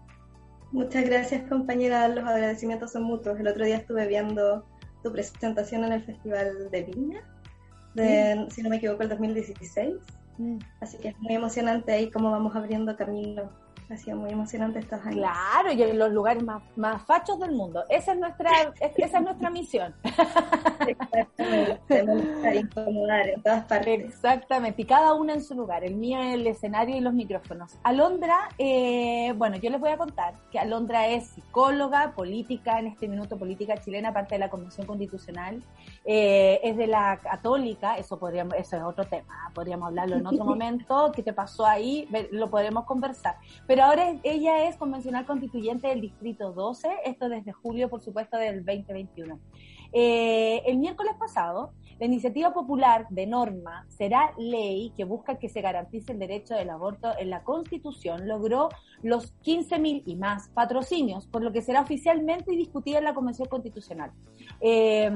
Muchas 0.71 1.03
gracias, 1.03 1.43
compañera. 1.49 2.07
Los 2.07 2.23
agradecimientos 2.23 2.93
son 2.93 3.03
mutuos. 3.03 3.37
El 3.37 3.49
otro 3.49 3.65
día 3.65 3.75
estuve 3.75 4.07
viendo 4.07 4.65
tu 5.03 5.11
presentación 5.11 5.83
en 5.83 5.91
el 5.91 6.03
Festival 6.03 6.71
de 6.71 6.83
Viña, 6.83 7.21
de, 7.95 8.47
si 8.49 8.63
no 8.63 8.69
me 8.69 8.77
equivoco, 8.77 9.03
el 9.03 9.09
2016. 9.09 10.22
Así 10.79 10.97
que 10.99 11.09
es 11.09 11.19
muy 11.19 11.33
emocionante 11.35 11.91
ahí 11.91 12.11
cómo 12.11 12.31
vamos 12.31 12.55
abriendo 12.55 12.95
camino. 12.95 13.51
Ha 13.93 13.97
sido 13.97 14.17
muy 14.17 14.31
emocionante 14.31 14.79
estos 14.79 14.99
años. 15.01 15.15
Claro, 15.17 15.71
y 15.71 15.81
en 15.83 15.97
los 15.99 16.11
lugares 16.11 16.43
más, 16.43 16.61
más 16.75 17.01
fachos 17.03 17.39
del 17.39 17.51
mundo. 17.51 17.83
Esa 17.89 18.13
es 18.13 18.19
nuestra, 18.19 18.49
es- 18.79 18.91
esa 18.97 19.17
es 19.17 19.23
nuestra 19.23 19.49
misión. 19.49 19.93
Exactamente. 20.87 22.55
incomodar 22.59 23.27
en 23.29 23.41
todas 23.41 23.65
partes. 23.65 24.05
Exactamente, 24.05 24.81
y 24.81 24.85
cada 24.85 25.13
una 25.13 25.33
en 25.33 25.43
su 25.43 25.55
lugar, 25.55 25.83
el 25.83 25.95
mío 25.95 26.19
el 26.21 26.45
escenario 26.47 26.95
y 26.95 27.01
los 27.01 27.13
micrófonos. 27.13 27.77
Alondra, 27.83 28.49
eh, 28.57 29.33
bueno, 29.37 29.57
yo 29.57 29.69
les 29.69 29.79
voy 29.79 29.91
a 29.91 29.97
contar 29.97 30.33
que 30.51 30.59
Alondra 30.59 31.07
es 31.07 31.27
psicóloga, 31.27 32.13
política, 32.15 32.79
en 32.79 32.87
este 32.87 33.07
minuto 33.07 33.37
política 33.37 33.77
chilena, 33.77 34.13
parte 34.13 34.35
de 34.35 34.39
la 34.39 34.49
Convención 34.49 34.85
Constitucional, 34.87 35.63
eh, 36.05 36.59
es 36.63 36.77
de 36.77 36.87
la 36.87 37.17
católica, 37.21 37.97
eso 37.97 38.17
podríamos, 38.17 38.53
eso 38.55 38.75
es 38.77 38.83
otro 38.83 39.05
tema, 39.05 39.51
podríamos 39.53 39.87
hablarlo 39.87 40.15
en 40.17 40.25
otro 40.27 40.45
momento, 40.45 41.11
qué 41.15 41.23
te 41.23 41.33
pasó 41.33 41.65
ahí, 41.65 42.07
lo 42.31 42.49
podremos 42.49 42.85
conversar. 42.85 43.35
Pero 43.67 43.82
ahora 43.83 44.15
ella 44.23 44.67
es 44.67 44.77
convencional 44.77 45.25
constituyente 45.25 45.87
del 45.87 46.01
Distrito 46.01 46.53
12, 46.53 46.87
esto 47.05 47.29
desde 47.29 47.51
julio, 47.51 47.89
por 47.89 48.01
supuesto, 48.01 48.37
del 48.37 48.65
2021. 48.65 49.39
Eh, 49.91 50.63
el 50.65 50.77
miércoles 50.77 51.13
pasado, 51.19 51.73
la 51.99 52.07
iniciativa 52.07 52.53
popular 52.53 53.05
de 53.09 53.27
norma 53.27 53.85
será 53.89 54.33
ley 54.37 54.91
que 54.97 55.03
busca 55.03 55.37
que 55.37 55.49
se 55.49 55.61
garantice 55.61 56.13
el 56.13 56.19
derecho 56.19 56.55
del 56.55 56.71
aborto 56.71 57.11
en 57.19 57.29
la 57.29 57.43
Constitución 57.43 58.27
logró 58.27 58.69
los 59.03 59.35
15.000 59.41 60.03
y 60.05 60.15
más 60.15 60.49
patrocinios, 60.49 61.27
por 61.27 61.43
lo 61.43 61.51
que 61.51 61.61
será 61.61 61.81
oficialmente 61.81 62.51
discutida 62.51 62.97
en 62.97 63.03
la 63.03 63.13
Convención 63.13 63.47
Constitucional. 63.47 64.11
Eh, 64.61 65.11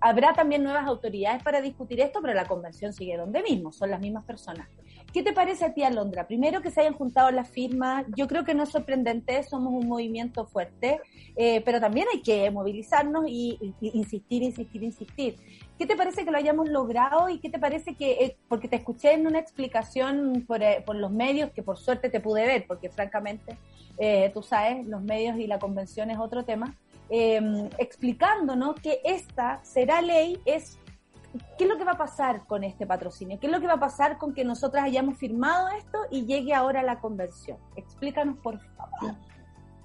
habrá 0.00 0.34
también 0.34 0.62
nuevas 0.62 0.86
autoridades 0.86 1.42
para 1.42 1.62
discutir 1.62 2.00
esto, 2.00 2.20
pero 2.20 2.34
la 2.34 2.44
Convención 2.44 2.92
sigue 2.92 3.16
donde 3.16 3.42
mismo, 3.42 3.72
son 3.72 3.90
las 3.90 4.00
mismas 4.00 4.24
personas. 4.24 4.68
¿Qué 5.12 5.24
te 5.24 5.32
parece 5.32 5.64
a 5.64 5.74
ti, 5.74 5.82
Alondra? 5.82 6.28
Primero 6.28 6.62
que 6.62 6.70
se 6.70 6.82
hayan 6.82 6.94
juntado 6.94 7.32
las 7.32 7.48
firmas, 7.48 8.06
yo 8.16 8.28
creo 8.28 8.44
que 8.44 8.54
no 8.54 8.62
es 8.62 8.68
sorprendente, 8.68 9.42
somos 9.42 9.72
un 9.72 9.88
movimiento 9.88 10.46
fuerte, 10.46 11.00
eh, 11.34 11.62
pero 11.64 11.80
también 11.80 12.06
hay 12.14 12.22
que 12.22 12.48
movilizarnos 12.52 13.24
y, 13.26 13.58
insistir, 13.80 14.44
insistir, 14.44 14.84
insistir. 14.84 15.36
¿Qué 15.76 15.86
te 15.86 15.96
parece 15.96 16.24
que 16.24 16.30
lo 16.30 16.36
hayamos 16.38 16.68
logrado 16.68 17.28
y 17.28 17.40
qué 17.40 17.50
te 17.50 17.58
parece 17.58 17.96
que, 17.96 18.12
eh, 18.24 18.36
porque 18.48 18.68
te 18.68 18.76
escuché 18.76 19.12
en 19.12 19.26
una 19.26 19.40
explicación 19.40 20.44
por, 20.46 20.62
eh, 20.62 20.82
por 20.86 20.94
los 20.94 21.10
medios, 21.10 21.50
que 21.50 21.64
por 21.64 21.76
suerte 21.76 22.08
te 22.08 22.20
pude 22.20 22.46
ver, 22.46 22.66
porque 22.68 22.88
francamente, 22.88 23.56
eh, 23.98 24.30
tú 24.32 24.44
sabes, 24.44 24.86
los 24.86 25.02
medios 25.02 25.38
y 25.38 25.48
la 25.48 25.58
convención 25.58 26.10
es 26.10 26.18
otro 26.18 26.44
tema, 26.44 26.76
explicándonos 27.12 28.76
que 28.76 29.00
esta 29.02 29.58
será 29.64 30.00
ley, 30.00 30.38
es 30.44 30.78
¿qué 31.56 31.64
es 31.64 31.70
lo 31.70 31.78
que 31.78 31.84
va 31.84 31.92
a 31.92 31.98
pasar 31.98 32.46
con 32.46 32.64
este 32.64 32.86
patrocinio? 32.86 33.38
¿Qué 33.38 33.46
es 33.46 33.52
lo 33.52 33.60
que 33.60 33.66
va 33.66 33.74
a 33.74 33.80
pasar 33.80 34.18
con 34.18 34.34
que 34.34 34.44
nosotras 34.44 34.84
hayamos 34.84 35.16
firmado 35.16 35.68
esto 35.70 35.98
y 36.10 36.24
llegue 36.24 36.54
ahora 36.54 36.82
la 36.82 37.00
convención? 37.00 37.58
Explícanos, 37.76 38.38
por 38.38 38.58
favor. 38.76 39.14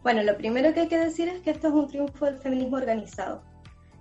Bueno, 0.04 0.24
lo 0.24 0.38
primero 0.38 0.74
que 0.74 0.82
hay 0.82 0.88
que 0.88 1.00
decir 1.00 1.28
es 1.28 1.42
que 1.42 1.52
esto 1.52 1.68
es 1.68 1.74
un 1.74 1.88
triunfo 1.88 2.26
del 2.26 2.38
feminismo 2.38 2.78
organizado. 2.78 3.42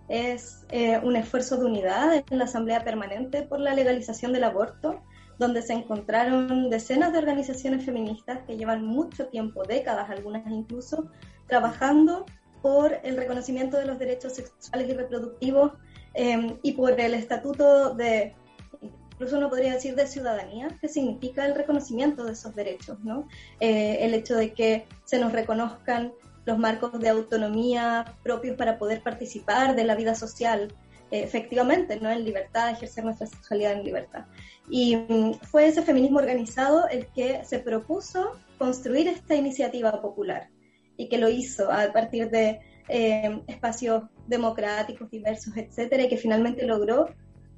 Es 0.09 0.67
eh, 0.71 0.99
un 1.03 1.17
esfuerzo 1.17 1.57
de 1.57 1.65
unidad 1.65 2.25
en 2.29 2.39
la 2.39 2.45
Asamblea 2.45 2.85
Permanente 2.85 3.43
por 3.43 3.59
la 3.59 3.75
legalización 3.75 4.33
del 4.33 4.45
aborto, 4.45 5.01
donde 5.39 5.63
se 5.63 5.73
encontraron 5.73 6.69
decenas 6.69 7.13
de 7.13 7.19
organizaciones 7.19 7.85
feministas 7.85 8.41
que 8.47 8.57
llevan 8.57 8.85
mucho 8.85 9.29
tiempo, 9.29 9.65
décadas 9.65 10.11
algunas 10.11 10.47
incluso, 10.47 11.11
trabajando 11.47 12.27
por 12.61 12.99
el 13.03 13.17
reconocimiento 13.17 13.79
de 13.79 13.87
los 13.87 13.99
derechos 13.99 14.35
sexuales 14.35 14.89
y 14.89 14.95
reproductivos 14.95 15.73
eh, 16.15 16.57
y 16.63 16.73
por 16.73 16.99
el 16.99 17.15
estatuto 17.15 17.95
de, 17.95 18.35
incluso 19.15 19.39
uno 19.39 19.49
podría 19.49 19.75
decir, 19.75 19.95
de 19.95 20.07
ciudadanía, 20.07 20.69
que 20.81 20.89
significa 20.89 21.47
el 21.47 21.55
reconocimiento 21.55 22.25
de 22.25 22.33
esos 22.33 22.55
derechos, 22.55 22.99
¿no? 23.05 23.29
Eh, 23.61 23.99
el 24.01 24.15
hecho 24.15 24.37
de 24.37 24.53
que 24.53 24.87
se 25.05 25.19
nos 25.19 25.33
reconozcan 25.33 26.13
los 26.45 26.59
marcos 26.59 26.99
de 27.01 27.09
autonomía 27.09 28.17
propios 28.23 28.57
para 28.57 28.79
poder 28.79 29.03
participar 29.03 29.77
de 29.77 29.85
la 29.85 29.95
vida 29.95 30.15
social, 30.15 30.75
eh, 31.11 31.23
efectivamente, 31.23 31.99
¿no? 32.01 32.11
En 32.11 32.25
libertad, 32.25 32.71
ejercer 32.71 33.05
nuestra 33.05 33.27
sexualidad 33.27 33.73
en 33.73 33.85
libertad. 33.85 34.27
Y 34.69 34.97
mm, 34.97 35.35
fue 35.43 35.67
ese 35.69 35.83
feminismo 35.83 36.19
organizado 36.19 36.89
el 36.89 37.07
que 37.07 37.45
se 37.45 37.61
propuso 37.61 38.33
construir 38.59 39.09
esta 39.09 39.35
iniciativa 39.35 40.01
popular 40.01 40.49
y 40.97 41.09
que 41.09 41.19
lo 41.19 41.29
hizo 41.29 41.71
a 41.71 41.93
partir 41.93 42.31
de 42.31 42.61
eh, 42.89 43.41
espacios 43.47 44.05
democráticos, 44.27 45.11
diversos, 45.11 45.57
etcétera, 45.57 46.05
y 46.05 46.09
que 46.09 46.17
finalmente 46.17 46.67
logró 46.67 47.09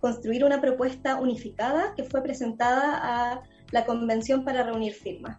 construir 0.01 0.45
una 0.45 0.61
propuesta 0.61 1.17
unificada 1.17 1.95
que 1.97 2.05
fue 2.05 2.23
presentada 2.23 3.01
a 3.03 3.43
la 3.73 3.85
Convención 3.85 4.45
para 4.45 4.63
reunir 4.63 4.93
firmas. 4.93 5.39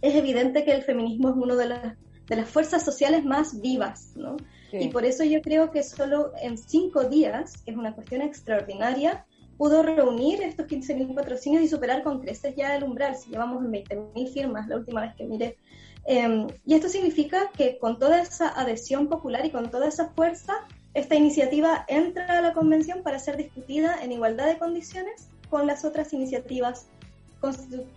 Es 0.00 0.14
evidente 0.14 0.64
que 0.64 0.72
el 0.72 0.82
feminismo 0.82 1.30
es 1.30 1.36
una 1.36 1.54
de 1.54 1.68
las, 1.68 1.96
de 2.26 2.36
las 2.36 2.48
fuerzas 2.48 2.84
sociales 2.84 3.24
más 3.24 3.60
vivas, 3.60 4.12
¿no? 4.16 4.36
Y 4.72 4.88
por 4.88 5.04
eso 5.04 5.22
yo 5.22 5.42
creo 5.42 5.70
que 5.70 5.82
solo 5.82 6.32
en 6.40 6.56
cinco 6.56 7.04
días, 7.04 7.58
que 7.62 7.72
es 7.72 7.76
una 7.76 7.94
cuestión 7.94 8.22
extraordinaria, 8.22 9.26
pudo 9.58 9.82
reunir 9.82 10.42
estos 10.42 10.66
15.000 10.66 11.14
patrocinios 11.14 11.62
y 11.62 11.68
superar 11.68 12.02
con 12.02 12.20
creces 12.20 12.56
ya 12.56 12.74
el 12.74 12.84
umbral. 12.84 13.16
Si 13.16 13.30
llevamos 13.30 13.62
en 13.62 13.70
20.000 13.70 14.32
firmas 14.32 14.66
la 14.68 14.76
última 14.76 15.02
vez 15.02 15.14
que 15.14 15.24
miré. 15.24 15.58
Em, 16.04 16.48
y 16.66 16.74
esto 16.74 16.88
significa 16.88 17.50
que 17.56 17.78
con 17.78 17.98
toda 17.98 18.20
esa 18.20 18.48
adhesión 18.48 19.08
popular 19.08 19.46
y 19.46 19.50
con 19.50 19.70
toda 19.70 19.88
esa 19.88 20.08
fuerza, 20.10 20.54
esta 20.94 21.14
iniciativa 21.14 21.84
entra 21.88 22.38
a 22.38 22.42
la 22.42 22.52
convención 22.52 23.02
para 23.02 23.18
ser 23.18 23.36
discutida 23.36 24.02
en 24.02 24.12
igualdad 24.12 24.46
de 24.46 24.58
condiciones 24.58 25.28
con 25.48 25.66
las 25.66 25.84
otras 25.84 26.12
iniciativas 26.12 26.86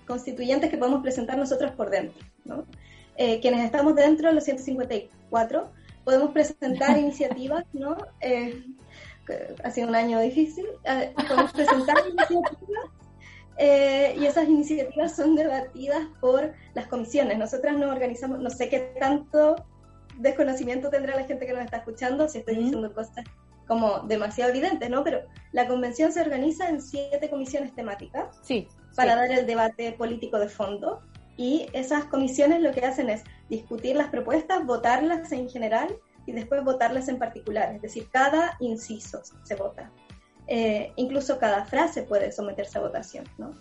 constituyentes 0.08 0.70
que 0.70 0.78
podemos 0.78 1.01
presentar 1.01 1.38
nosotros 1.38 1.72
por 1.72 1.89
dentro. 1.89 2.26
Eh, 3.18 3.39
quienes 3.39 3.64
estamos 3.64 3.95
dentro 3.95 4.30
de 4.30 4.36
los 4.36 4.43
154 4.43 5.70
podemos 6.03 6.32
presentar 6.32 6.97
iniciativas, 6.97 7.66
¿no? 7.74 7.97
Eh, 8.22 8.64
ha 9.64 9.72
sido 9.72 9.88
un 9.88 9.95
año 9.95 10.20
difícil, 10.20 10.66
eh, 10.84 11.14
podemos 11.28 11.51
presentar 11.51 11.97
iniciativas 12.10 12.91
y 13.58 14.26
esas 14.26 14.49
iniciativas 14.49 15.16
son 15.16 15.36
debatidas 15.36 16.08
por 16.20 16.53
las 16.74 16.88
comisiones. 16.88 17.38
Nosotras 17.38 17.78
no 17.78 17.89
organizamos, 17.89 18.39
no 18.39 18.49
sé 18.49 18.70
qué 18.70 18.93
tanto 18.99 19.56
desconocimiento 20.18 20.89
tendrá 20.89 21.16
la 21.16 21.26
gente 21.26 21.45
que 21.45 21.53
nos 21.53 21.66
está 21.66 21.78
escuchando 21.78 22.28
si 22.28 22.39
estoy 22.39 22.56
diciendo 22.56 22.93
cosas 22.93 23.26
como 23.68 23.99
demasiado 23.99 24.51
evidentes, 24.51 24.89
¿no? 24.89 25.03
Pero 25.03 25.22
la 25.51 25.68
convención 25.68 26.12
se 26.12 26.22
organiza 26.22 26.70
en 26.70 26.82
siete 26.82 27.30
comisiones 27.30 27.74
temáticas 27.74 28.38
sí, 28.41 28.68
para 28.95 29.16
dar 29.16 29.32
el 29.32 29.45
debate 29.45 29.91
político 29.93 30.38
de 30.38 30.49
fondo 30.49 31.01
y 31.38 31.68
esas 31.74 32.06
comisiones 32.06 32.62
lo 32.62 32.72
que 32.72 32.86
hacen 32.86 33.10
es 33.10 33.24
discutir 33.49 33.95
las 33.95 34.10
propuestas, 34.10 34.66
votarlas 34.66 35.32
en 35.32 35.49
general 35.49 35.97
y 36.26 36.32
después 36.32 36.64
votarlas 36.64 37.08
en 37.08 37.20
particular, 37.20 37.74
es 37.76 37.82
decir, 37.82 38.08
cada 38.10 38.56
inciso 38.60 39.22
se 39.43 39.56
vota. 39.56 39.91
Eh, 40.48 40.93
incluso 40.96 41.39
cada 41.39 41.66
frase 41.66 42.04
puede 42.04 42.32
someterse 42.32 42.78
a 42.78 42.82
votación, 42.82 43.26
¿no? 43.38 43.54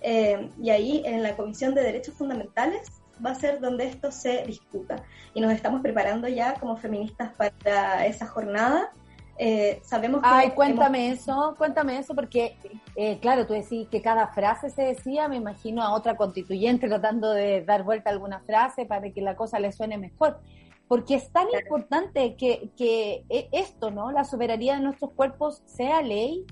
Eh, 0.00 0.50
y 0.62 0.70
ahí 0.70 1.02
en 1.04 1.22
la 1.22 1.36
Comisión 1.36 1.74
de 1.74 1.82
Derechos 1.82 2.14
Fundamentales 2.14 2.88
va 3.24 3.30
a 3.30 3.34
ser 3.34 3.60
donde 3.60 3.86
esto 3.86 4.10
se 4.12 4.44
discuta. 4.44 4.96
Y 5.34 5.40
nos 5.40 5.52
estamos 5.52 5.80
preparando 5.80 6.28
ya 6.28 6.54
como 6.54 6.76
feministas 6.76 7.32
para 7.34 8.06
esa 8.06 8.26
jornada. 8.26 8.92
Eh, 9.40 9.80
sabemos 9.84 10.20
que 10.20 10.28
Ay, 10.28 10.50
cuéntame 10.50 11.10
eso, 11.10 11.54
cuéntame 11.56 11.98
eso, 11.98 12.12
porque, 12.14 12.56
eh, 12.96 13.18
claro, 13.20 13.46
tú 13.46 13.52
decís 13.52 13.86
que 13.88 14.02
cada 14.02 14.26
frase 14.28 14.68
se 14.68 14.82
decía, 14.82 15.28
me 15.28 15.36
imagino 15.36 15.82
a 15.82 15.94
otra 15.94 16.16
constituyente 16.16 16.88
tratando 16.88 17.32
de 17.32 17.64
dar 17.64 17.84
vuelta 17.84 18.10
a 18.10 18.12
alguna 18.12 18.40
frase 18.40 18.84
para 18.84 19.10
que 19.10 19.20
la 19.20 19.36
cosa 19.36 19.60
le 19.60 19.70
suene 19.72 19.96
mejor. 19.96 20.40
Porque 20.88 21.14
es 21.14 21.30
tan 21.30 21.46
importante 21.50 22.34
que, 22.36 22.70
que 22.76 23.24
e, 23.28 23.48
esto, 23.52 23.90
¿no? 23.90 24.10
La 24.10 24.24
soberanía 24.24 24.76
de 24.76 24.80
nuestros 24.80 25.12
cuerpos 25.12 25.62
sea 25.66 26.02
ley 26.02 26.46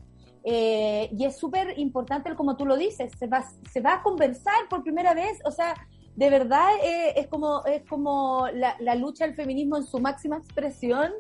eh, 0.49 1.11
y 1.11 1.25
es 1.25 1.37
súper 1.37 1.77
importante, 1.77 2.33
como 2.37 2.57
tú 2.57 2.65
lo 2.67 2.77
dices, 2.77 3.13
se 3.19 3.27
va, 3.27 3.45
se 3.69 3.81
va 3.81 3.95
a 3.95 4.03
conversar 4.05 4.69
por 4.71 4.85
primera 4.85 5.13
vez, 5.13 5.41
o 5.45 5.51
sea, 5.51 5.75
de 6.15 6.31
verdad 6.31 6.69
eh, 6.85 7.15
es 7.17 7.27
como 7.27 7.65
es 7.65 7.83
como 7.83 8.47
la, 8.55 8.95
lucha 8.95 9.27
del 9.27 9.35
feminismo 9.35 9.77
en 9.77 9.83
su 9.83 9.99
máxima 9.99 10.37
expresión 10.37 11.11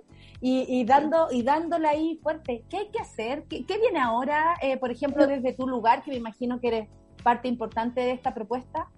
y, 0.40 0.84
dando 0.84 1.26
y 1.32 1.42
dándola 1.42 1.90
ahí 1.90 2.20
fuerte. 2.22 2.64
¿Qué 2.70 2.76
hay 2.76 2.88
que 2.90 3.00
hacer? 3.00 3.46
¿Qué, 3.48 3.64
viene 3.66 3.98
ahora, 3.98 4.54
eh, 4.62 4.76
por 4.76 4.92
ejemplo, 4.92 5.26
desde 5.26 5.54
tu 5.54 5.66
lugar, 5.66 6.04
que 6.04 6.12
me 6.12 6.18
imagino 6.18 6.60
que 6.60 6.68
eres 6.68 6.88
parte 7.24 7.48
importante 7.48 8.02
de 8.02 8.12
esta 8.12 8.32
propuesta? 8.32 8.88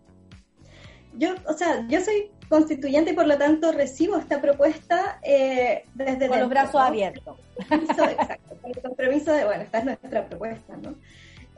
Yo, 1.15 1.31
o 1.49 1.55
sea, 1.55 1.87
yo 1.89 2.03
soy 2.03 2.31
constituyente 2.49 3.13
y 3.13 3.15
por 3.15 3.27
lo 3.27 3.37
tanto 3.39 3.73
recibo 3.73 4.17
esta 4.17 4.41
propuesta 4.41 5.19
eh, 5.23 5.85
desde... 5.95 6.29
Con 6.29 6.41
los 6.41 6.49
brazos 6.49 6.81
abiertos. 6.81 7.39
Exacto, 7.71 8.57
con 8.61 8.71
el 8.71 8.83
compromiso 8.83 9.33
de, 9.33 9.45
bueno, 9.45 9.63
esta 9.63 9.79
es 9.79 9.85
nuestra 9.85 10.27
propuesta, 10.27 10.77
¿no? 10.77 10.95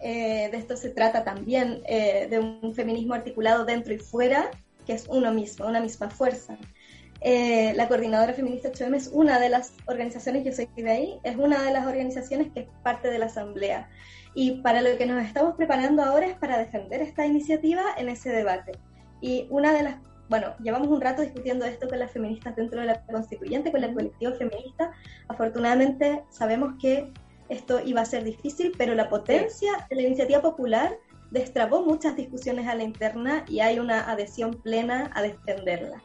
Eh, 0.03 0.49
de 0.51 0.57
esto 0.57 0.76
se 0.76 0.91
trata 0.91 1.24
también 1.24 1.82
eh, 1.86 2.26
de 2.30 2.38
un 2.38 2.74
feminismo 2.74 3.14
articulado 3.14 3.64
dentro 3.64 3.93
y 3.93 3.99
fuera, 3.99 4.51
que 4.86 4.95
es 4.95 5.07
uno 5.09 5.32
mismo, 5.32 5.66
una 5.66 5.80
misma 5.80 6.09
fuerza. 6.11 6.57
Eh, 7.20 7.74
la 7.76 7.86
coordinadora 7.86 8.32
feminista 8.32 8.70
8M 8.70 8.97
es 8.97 9.11
una 9.12 9.38
de 9.38 9.51
las 9.51 9.74
organizaciones, 9.86 10.45
yo 10.45 10.53
soy 10.53 10.68
de 10.74 10.91
ahí, 10.91 11.20
es 11.22 11.36
una 11.36 11.62
de 11.62 11.72
las 11.72 11.86
organizaciones 11.86 12.51
que 12.53 12.61
es 12.61 12.68
parte 12.82 13.11
de 13.11 13.18
la 13.18 13.26
asamblea. 13.26 13.91
Y 14.34 14.62
para 14.62 14.80
lo 14.80 14.97
que 14.97 15.07
nos 15.07 15.22
estamos 15.22 15.55
preparando 15.57 16.03
ahora 16.03 16.26
es 16.26 16.36
para 16.36 16.57
defender 16.57 17.03
esta 17.03 17.26
iniciativa 17.26 17.82
en 17.99 18.09
ese 18.09 18.30
debate. 18.30 18.72
Y 19.20 19.47
una 19.51 19.74
de 19.74 19.82
las, 19.82 19.97
bueno, 20.30 20.54
llevamos 20.62 20.88
un 20.88 21.00
rato 21.00 21.22
discutiendo 21.22 21.64
esto 21.64 21.88
con 21.88 21.98
las 21.98 22.12
feministas 22.12 22.54
dentro 22.54 22.80
de 22.80 22.86
la 22.86 23.02
constituyente, 23.02 23.72
con 23.72 23.82
el 23.82 23.92
colectivo 23.92 24.32
feminista. 24.34 24.92
Afortunadamente 25.26 26.22
sabemos 26.30 26.74
que 26.80 27.12
esto 27.48 27.80
iba 27.84 28.00
a 28.00 28.04
ser 28.04 28.22
difícil, 28.22 28.72
pero 28.78 28.94
la 28.94 29.08
potencia 29.08 29.72
de 29.90 29.96
la 29.96 30.02
iniciativa 30.02 30.40
popular 30.40 30.96
destrabó 31.32 31.84
muchas 31.84 32.14
discusiones 32.14 32.68
a 32.68 32.76
la 32.76 32.84
interna 32.84 33.44
y 33.48 33.58
hay 33.58 33.80
una 33.80 34.08
adhesión 34.08 34.54
plena 34.62 35.10
a 35.14 35.22
defenderla. 35.22 36.00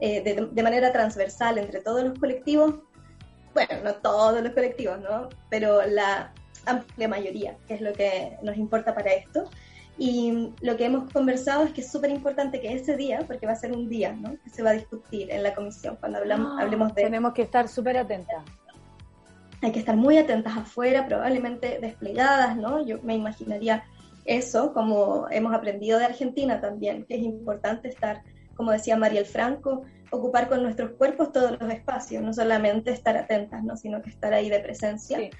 Eh, 0.00 0.22
de, 0.22 0.62
manera 0.62 0.92
transversal 0.92 1.56
entre 1.56 1.80
todos 1.80 2.04
los 2.04 2.18
colectivos, 2.18 2.74
bueno, 3.54 3.72
no 3.82 3.94
todos 3.94 4.42
los 4.42 4.52
colectivos, 4.52 5.00
¿no? 5.00 5.30
Pero 5.48 5.80
la 5.86 6.34
amplia 6.66 7.08
mayoría, 7.08 7.56
que 7.66 7.74
es 7.74 7.80
lo 7.80 7.94
que 7.94 8.36
nos 8.42 8.58
importa 8.58 8.94
para 8.94 9.14
esto. 9.14 9.48
Y 10.04 10.52
lo 10.62 10.76
que 10.76 10.86
hemos 10.86 11.12
conversado 11.12 11.62
es 11.62 11.72
que 11.72 11.80
es 11.80 11.92
súper 11.92 12.10
importante 12.10 12.60
que 12.60 12.72
ese 12.72 12.96
día, 12.96 13.20
porque 13.24 13.46
va 13.46 13.52
a 13.52 13.56
ser 13.56 13.70
un 13.70 13.88
día, 13.88 14.12
¿no? 14.12 14.36
Que 14.42 14.50
se 14.50 14.60
va 14.60 14.70
a 14.70 14.72
discutir 14.72 15.30
en 15.30 15.44
la 15.44 15.54
comisión 15.54 15.96
cuando 16.00 16.18
hablamos, 16.18 16.56
ah, 16.58 16.62
hablemos 16.62 16.92
de... 16.96 17.04
Tenemos 17.04 17.32
que 17.32 17.42
estar 17.42 17.68
súper 17.68 17.96
atentas 17.96 18.42
hay 19.62 19.70
que 19.70 19.78
estar 19.78 19.96
muy 19.96 20.18
atentas 20.18 20.56
afuera, 20.56 21.06
probablemente 21.06 21.78
desplegadas, 21.80 22.56
¿no? 22.56 22.84
Yo 22.84 23.00
me 23.04 23.14
imaginaría 23.14 23.84
eso, 24.24 24.72
como 24.72 25.28
hemos 25.30 25.54
aprendido 25.54 26.00
de 26.00 26.06
Argentina 26.06 26.60
también, 26.60 27.04
que 27.04 27.14
es 27.14 27.22
importante 27.22 27.88
estar, 27.88 28.22
como 28.56 28.72
decía 28.72 28.96
Mariel 28.96 29.24
Franco, 29.24 29.84
ocupar 30.10 30.48
con 30.48 30.64
nuestros 30.64 30.90
cuerpos 30.98 31.30
todos 31.30 31.56
los 31.60 31.70
espacios, 31.70 32.24
no 32.24 32.32
solamente 32.32 32.90
estar 32.90 33.16
atentas, 33.16 33.62
¿no? 33.62 33.76
sino 33.76 34.02
que 34.02 34.10
estar 34.10 34.34
ahí 34.34 34.50
de 34.50 34.58
presencia. 34.58 35.30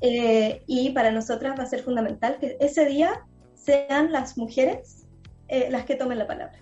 Eh, 0.00 0.62
y 0.66 0.90
para 0.92 1.10
nosotras 1.10 1.58
va 1.58 1.64
a 1.64 1.66
ser 1.66 1.82
fundamental 1.82 2.38
que 2.40 2.56
ese 2.60 2.86
día 2.86 3.26
sean 3.66 4.12
las 4.12 4.38
mujeres 4.38 5.06
eh, 5.48 5.68
las 5.70 5.84
que 5.84 5.96
tomen 5.96 6.18
la 6.18 6.26
palabra. 6.26 6.58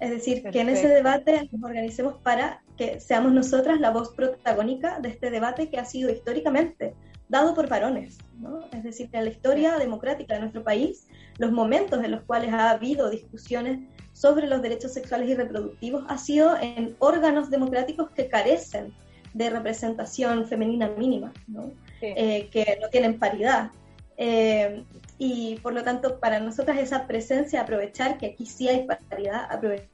Es 0.00 0.10
decir, 0.10 0.42
que 0.50 0.60
en 0.60 0.68
ese 0.68 0.88
debate 0.88 1.48
nos 1.50 1.62
organicemos 1.62 2.14
para 2.22 2.62
que 2.76 3.00
seamos 3.00 3.32
nosotras 3.32 3.80
la 3.80 3.90
voz 3.90 4.14
protagónica 4.14 5.00
de 5.00 5.08
este 5.08 5.30
debate 5.30 5.68
que 5.70 5.78
ha 5.78 5.84
sido 5.84 6.10
históricamente 6.10 6.94
dado 7.28 7.54
por 7.54 7.68
varones. 7.68 8.16
¿no? 8.38 8.60
Es 8.72 8.84
decir, 8.84 9.10
en 9.12 9.24
la 9.24 9.30
historia 9.30 9.76
democrática 9.76 10.34
de 10.34 10.40
nuestro 10.40 10.62
país, 10.62 11.08
los 11.38 11.50
momentos 11.50 12.02
en 12.02 12.12
los 12.12 12.22
cuales 12.22 12.52
ha 12.52 12.70
habido 12.70 13.10
discusiones 13.10 13.80
sobre 14.12 14.46
los 14.46 14.62
derechos 14.62 14.94
sexuales 14.94 15.28
y 15.28 15.34
reproductivos 15.34 16.04
ha 16.08 16.16
sido 16.16 16.56
en 16.60 16.94
órganos 17.00 17.50
democráticos 17.50 18.10
que 18.10 18.28
carecen 18.28 18.94
de 19.34 19.50
representación 19.50 20.46
femenina 20.46 20.88
mínima, 20.96 21.32
¿no? 21.48 21.72
Sí. 22.00 22.06
Eh, 22.16 22.48
que 22.52 22.78
no 22.80 22.88
tienen 22.88 23.18
paridad. 23.18 23.72
Eh, 24.16 24.84
y 25.18 25.56
por 25.60 25.74
lo 25.74 25.82
tanto, 25.82 26.20
para 26.20 26.40
nosotras 26.40 26.78
esa 26.78 27.06
presencia, 27.06 27.60
aprovechar 27.60 28.18
que 28.18 28.26
aquí 28.26 28.46
sí 28.46 28.68
hay 28.68 28.86
paridad, 28.86 29.46
aprovechar 29.50 29.88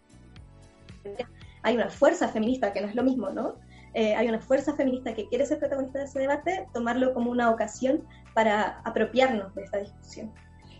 hay 1.63 1.77
una 1.77 1.89
fuerza 1.89 2.29
feminista, 2.29 2.73
que 2.73 2.81
no 2.83 2.89
es 2.89 2.95
lo 2.95 3.03
mismo, 3.03 3.31
¿no? 3.31 3.55
Eh, 3.95 4.15
hay 4.15 4.29
una 4.29 4.39
fuerza 4.39 4.75
feminista 4.75 5.15
que 5.15 5.27
quiere 5.29 5.47
ser 5.47 5.59
protagonista 5.59 5.99
de 6.01 6.05
ese 6.05 6.19
debate, 6.19 6.67
tomarlo 6.75 7.15
como 7.15 7.31
una 7.31 7.51
ocasión 7.51 8.05
para 8.35 8.81
apropiarnos 8.85 9.55
de 9.55 9.63
esta 9.63 9.79
discusión. 9.79 10.33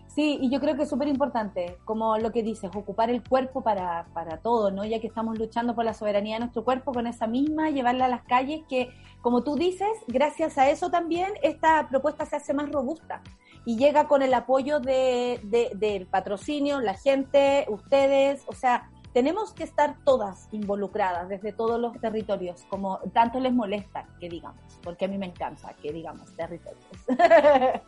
Sí, 0.07 0.37
y 0.41 0.49
yo 0.49 0.59
creo 0.59 0.77
que 0.77 0.83
es 0.83 0.89
súper 0.89 1.07
importante, 1.07 1.77
como 1.83 2.17
lo 2.17 2.31
que 2.31 2.43
dices, 2.43 2.69
ocupar 2.73 3.09
el 3.09 3.21
cuerpo 3.23 3.63
para, 3.63 4.05
para 4.13 4.37
todo, 4.37 4.71
¿no? 4.71 4.85
Ya 4.85 4.99
que 4.99 5.07
estamos 5.07 5.37
luchando 5.39 5.75
por 5.75 5.85
la 5.85 5.93
soberanía 5.93 6.35
de 6.35 6.41
nuestro 6.41 6.63
cuerpo 6.63 6.93
con 6.93 7.07
esa 7.07 7.25
misma, 7.27 7.69
llevarla 7.69 8.05
a 8.05 8.09
las 8.09 8.23
calles, 8.23 8.61
que 8.69 8.89
como 9.21 9.43
tú 9.43 9.55
dices, 9.55 9.89
gracias 10.07 10.57
a 10.57 10.69
eso 10.69 10.89
también 10.89 11.29
esta 11.41 11.87
propuesta 11.89 12.25
se 12.25 12.35
hace 12.35 12.53
más 12.53 12.71
robusta 12.71 13.21
y 13.65 13.77
llega 13.77 14.07
con 14.07 14.21
el 14.21 14.33
apoyo 14.33 14.79
de, 14.79 15.39
de- 15.43 15.71
del 15.75 16.05
patrocinio, 16.07 16.79
la 16.81 16.93
gente, 16.93 17.65
ustedes, 17.69 18.43
o 18.47 18.53
sea, 18.53 18.89
tenemos 19.13 19.53
que 19.53 19.63
estar 19.63 19.95
todas 20.03 20.49
involucradas 20.51 21.29
desde 21.29 21.53
todos 21.53 21.79
los 21.79 21.93
territorios, 22.01 22.65
como 22.69 22.99
tanto 23.13 23.39
les 23.39 23.53
molesta 23.53 24.05
que 24.19 24.27
digamos, 24.29 24.61
porque 24.83 25.05
a 25.05 25.07
mí 25.07 25.17
me 25.17 25.27
encanta 25.27 25.73
que 25.81 25.93
digamos 25.93 26.31
territorios. 26.35 26.83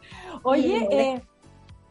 Oye, 0.44 0.88
eh, 0.90 1.22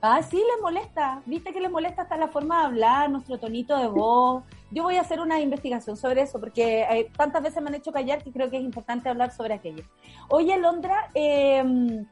ah, 0.00 0.22
sí, 0.22 0.36
les 0.38 0.62
molesta, 0.62 1.22
viste 1.26 1.52
que 1.52 1.60
les 1.60 1.70
molesta 1.70 2.02
hasta 2.02 2.16
la 2.16 2.28
forma 2.28 2.60
de 2.60 2.66
hablar, 2.66 3.10
nuestro 3.10 3.38
tonito 3.38 3.76
de 3.76 3.88
voz. 3.88 4.42
Yo 4.70 4.82
voy 4.84 4.96
a 4.96 5.02
hacer 5.02 5.20
una 5.20 5.38
investigación 5.40 5.96
sobre 5.98 6.22
eso, 6.22 6.40
porque 6.40 6.82
eh, 6.90 7.10
tantas 7.16 7.42
veces 7.42 7.62
me 7.62 7.68
han 7.68 7.74
hecho 7.74 7.92
callar 7.92 8.22
que 8.22 8.32
creo 8.32 8.50
que 8.50 8.56
es 8.56 8.64
importante 8.64 9.08
hablar 9.10 9.32
sobre 9.32 9.52
aquello. 9.54 9.84
Oye, 10.30 10.56
Londra, 10.58 11.10
eh, 11.14 12.04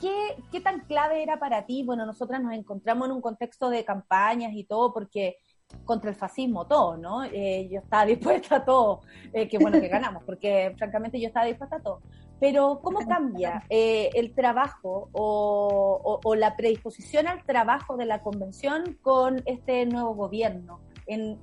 ¿qué, 0.00 0.12
¿qué 0.50 0.60
tan 0.60 0.80
clave 0.80 1.22
era 1.22 1.38
para 1.38 1.66
ti? 1.66 1.82
Bueno, 1.84 2.06
nosotras 2.06 2.42
nos 2.42 2.52
encontramos 2.52 3.06
en 3.08 3.12
un 3.14 3.20
contexto 3.20 3.70
de 3.70 3.84
campañas 3.84 4.52
y 4.54 4.64
todo, 4.64 4.92
porque 4.92 5.38
contra 5.84 6.08
el 6.10 6.16
fascismo 6.16 6.66
todo, 6.66 6.96
¿no? 6.96 7.24
Eh, 7.24 7.68
yo 7.70 7.80
estaba 7.80 8.06
dispuesta 8.46 8.56
a 8.56 8.64
todo, 8.64 9.00
eh, 9.32 9.48
que 9.48 9.58
bueno 9.58 9.78
que 9.80 9.88
ganamos, 9.88 10.22
porque 10.24 10.74
francamente 10.78 11.20
yo 11.20 11.28
estaba 11.28 11.46
dispuesta 11.46 11.76
a 11.76 11.80
todo. 11.80 12.00
Pero 12.40 12.80
¿cómo 12.82 13.00
cambia 13.08 13.64
eh, 13.68 14.10
el 14.14 14.32
trabajo 14.34 15.08
o, 15.12 16.00
o- 16.04 16.20
o 16.22 16.34
la 16.36 16.56
predisposición 16.56 17.26
al 17.26 17.42
trabajo 17.44 17.96
de 17.96 18.06
la 18.06 18.22
convención 18.22 18.96
con 19.02 19.42
este 19.44 19.84
nuevo 19.86 20.14
gobierno 20.14 20.78
en- 21.06 21.38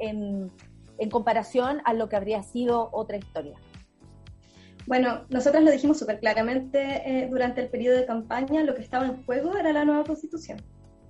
en 0.98 1.10
comparación 1.10 1.82
a 1.84 1.94
lo 1.94 2.08
que 2.08 2.16
habría 2.16 2.42
sido 2.44 2.90
otra 2.94 3.18
historia? 3.18 3.56
Bueno, 4.88 5.26
nosotros 5.30 5.64
lo 5.64 5.72
dijimos 5.72 5.98
súper 5.98 6.20
claramente 6.20 7.02
eh, 7.06 7.28
durante 7.30 7.62
el 7.62 7.70
periodo 7.70 7.98
de 7.98 8.06
campaña, 8.06 8.64
lo 8.64 8.76
que 8.76 8.82
estaba 8.82 9.06
en 9.06 9.24
juego 9.26 9.58
era 9.58 9.74
la 9.74 9.84
nueva 9.84 10.04
constitución. 10.04 10.60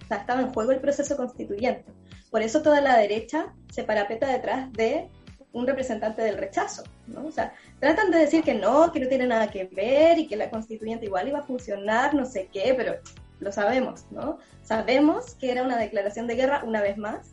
O 0.03 0.07
sea, 0.07 0.17
estaba 0.17 0.41
en 0.41 0.53
juego 0.53 0.71
el 0.71 0.79
proceso 0.79 1.17
constituyente. 1.17 1.91
Por 2.31 2.41
eso 2.41 2.61
toda 2.61 2.79
la 2.79 2.97
derecha 2.97 3.53
se 3.71 3.83
parapeta 3.83 4.27
detrás 4.27 4.71
de 4.73 5.09
un 5.51 5.65
representante 5.65 6.21
del 6.21 6.37
rechazo, 6.37 6.83
¿no? 7.07 7.25
O 7.25 7.31
sea, 7.31 7.53
tratan 7.79 8.11
de 8.11 8.19
decir 8.19 8.43
que 8.43 8.53
no, 8.53 8.91
que 8.91 8.99
no 8.99 9.07
tiene 9.07 9.25
nada 9.25 9.49
que 9.49 9.65
ver 9.65 10.19
y 10.19 10.27
que 10.27 10.35
la 10.35 10.49
constituyente 10.49 11.05
igual 11.05 11.29
iba 11.29 11.39
a 11.39 11.43
funcionar, 11.43 12.13
no 12.13 12.25
sé 12.25 12.49
qué, 12.51 12.73
pero 12.75 12.95
lo 13.39 13.51
sabemos, 13.51 14.05
¿no? 14.11 14.37
Sabemos 14.63 15.35
que 15.35 15.51
era 15.51 15.63
una 15.63 15.77
declaración 15.77 16.27
de 16.27 16.35
guerra, 16.35 16.63
una 16.65 16.81
vez 16.81 16.97
más, 16.97 17.31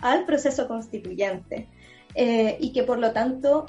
al 0.00 0.26
proceso 0.26 0.68
constituyente 0.68 1.68
eh, 2.14 2.58
y 2.60 2.72
que 2.72 2.82
por 2.82 2.98
lo 2.98 3.12
tanto 3.12 3.66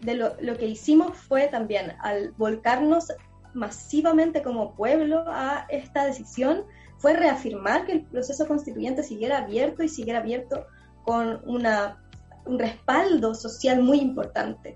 de 0.00 0.14
lo, 0.14 0.56
que 0.56 0.66
hicimos 0.66 1.16
fue 1.16 1.48
también 1.48 1.92
al 2.00 2.32
volcarnos 2.32 3.12
masivamente 3.54 4.42
como 4.42 4.74
pueblo 4.74 5.24
a 5.26 5.66
esta 5.68 6.04
decisión, 6.04 6.64
fue 6.98 7.14
reafirmar 7.14 7.86
que 7.86 7.92
el 7.92 8.02
proceso 8.04 8.46
constituyente 8.46 9.02
siguiera 9.02 9.38
abierto 9.38 9.82
y 9.82 9.88
siguiera 9.88 10.20
abierto 10.20 10.66
con 11.04 11.40
una, 11.44 12.02
un 12.44 12.58
respaldo 12.58 13.34
social 13.34 13.82
muy 13.82 14.00
importante 14.00 14.74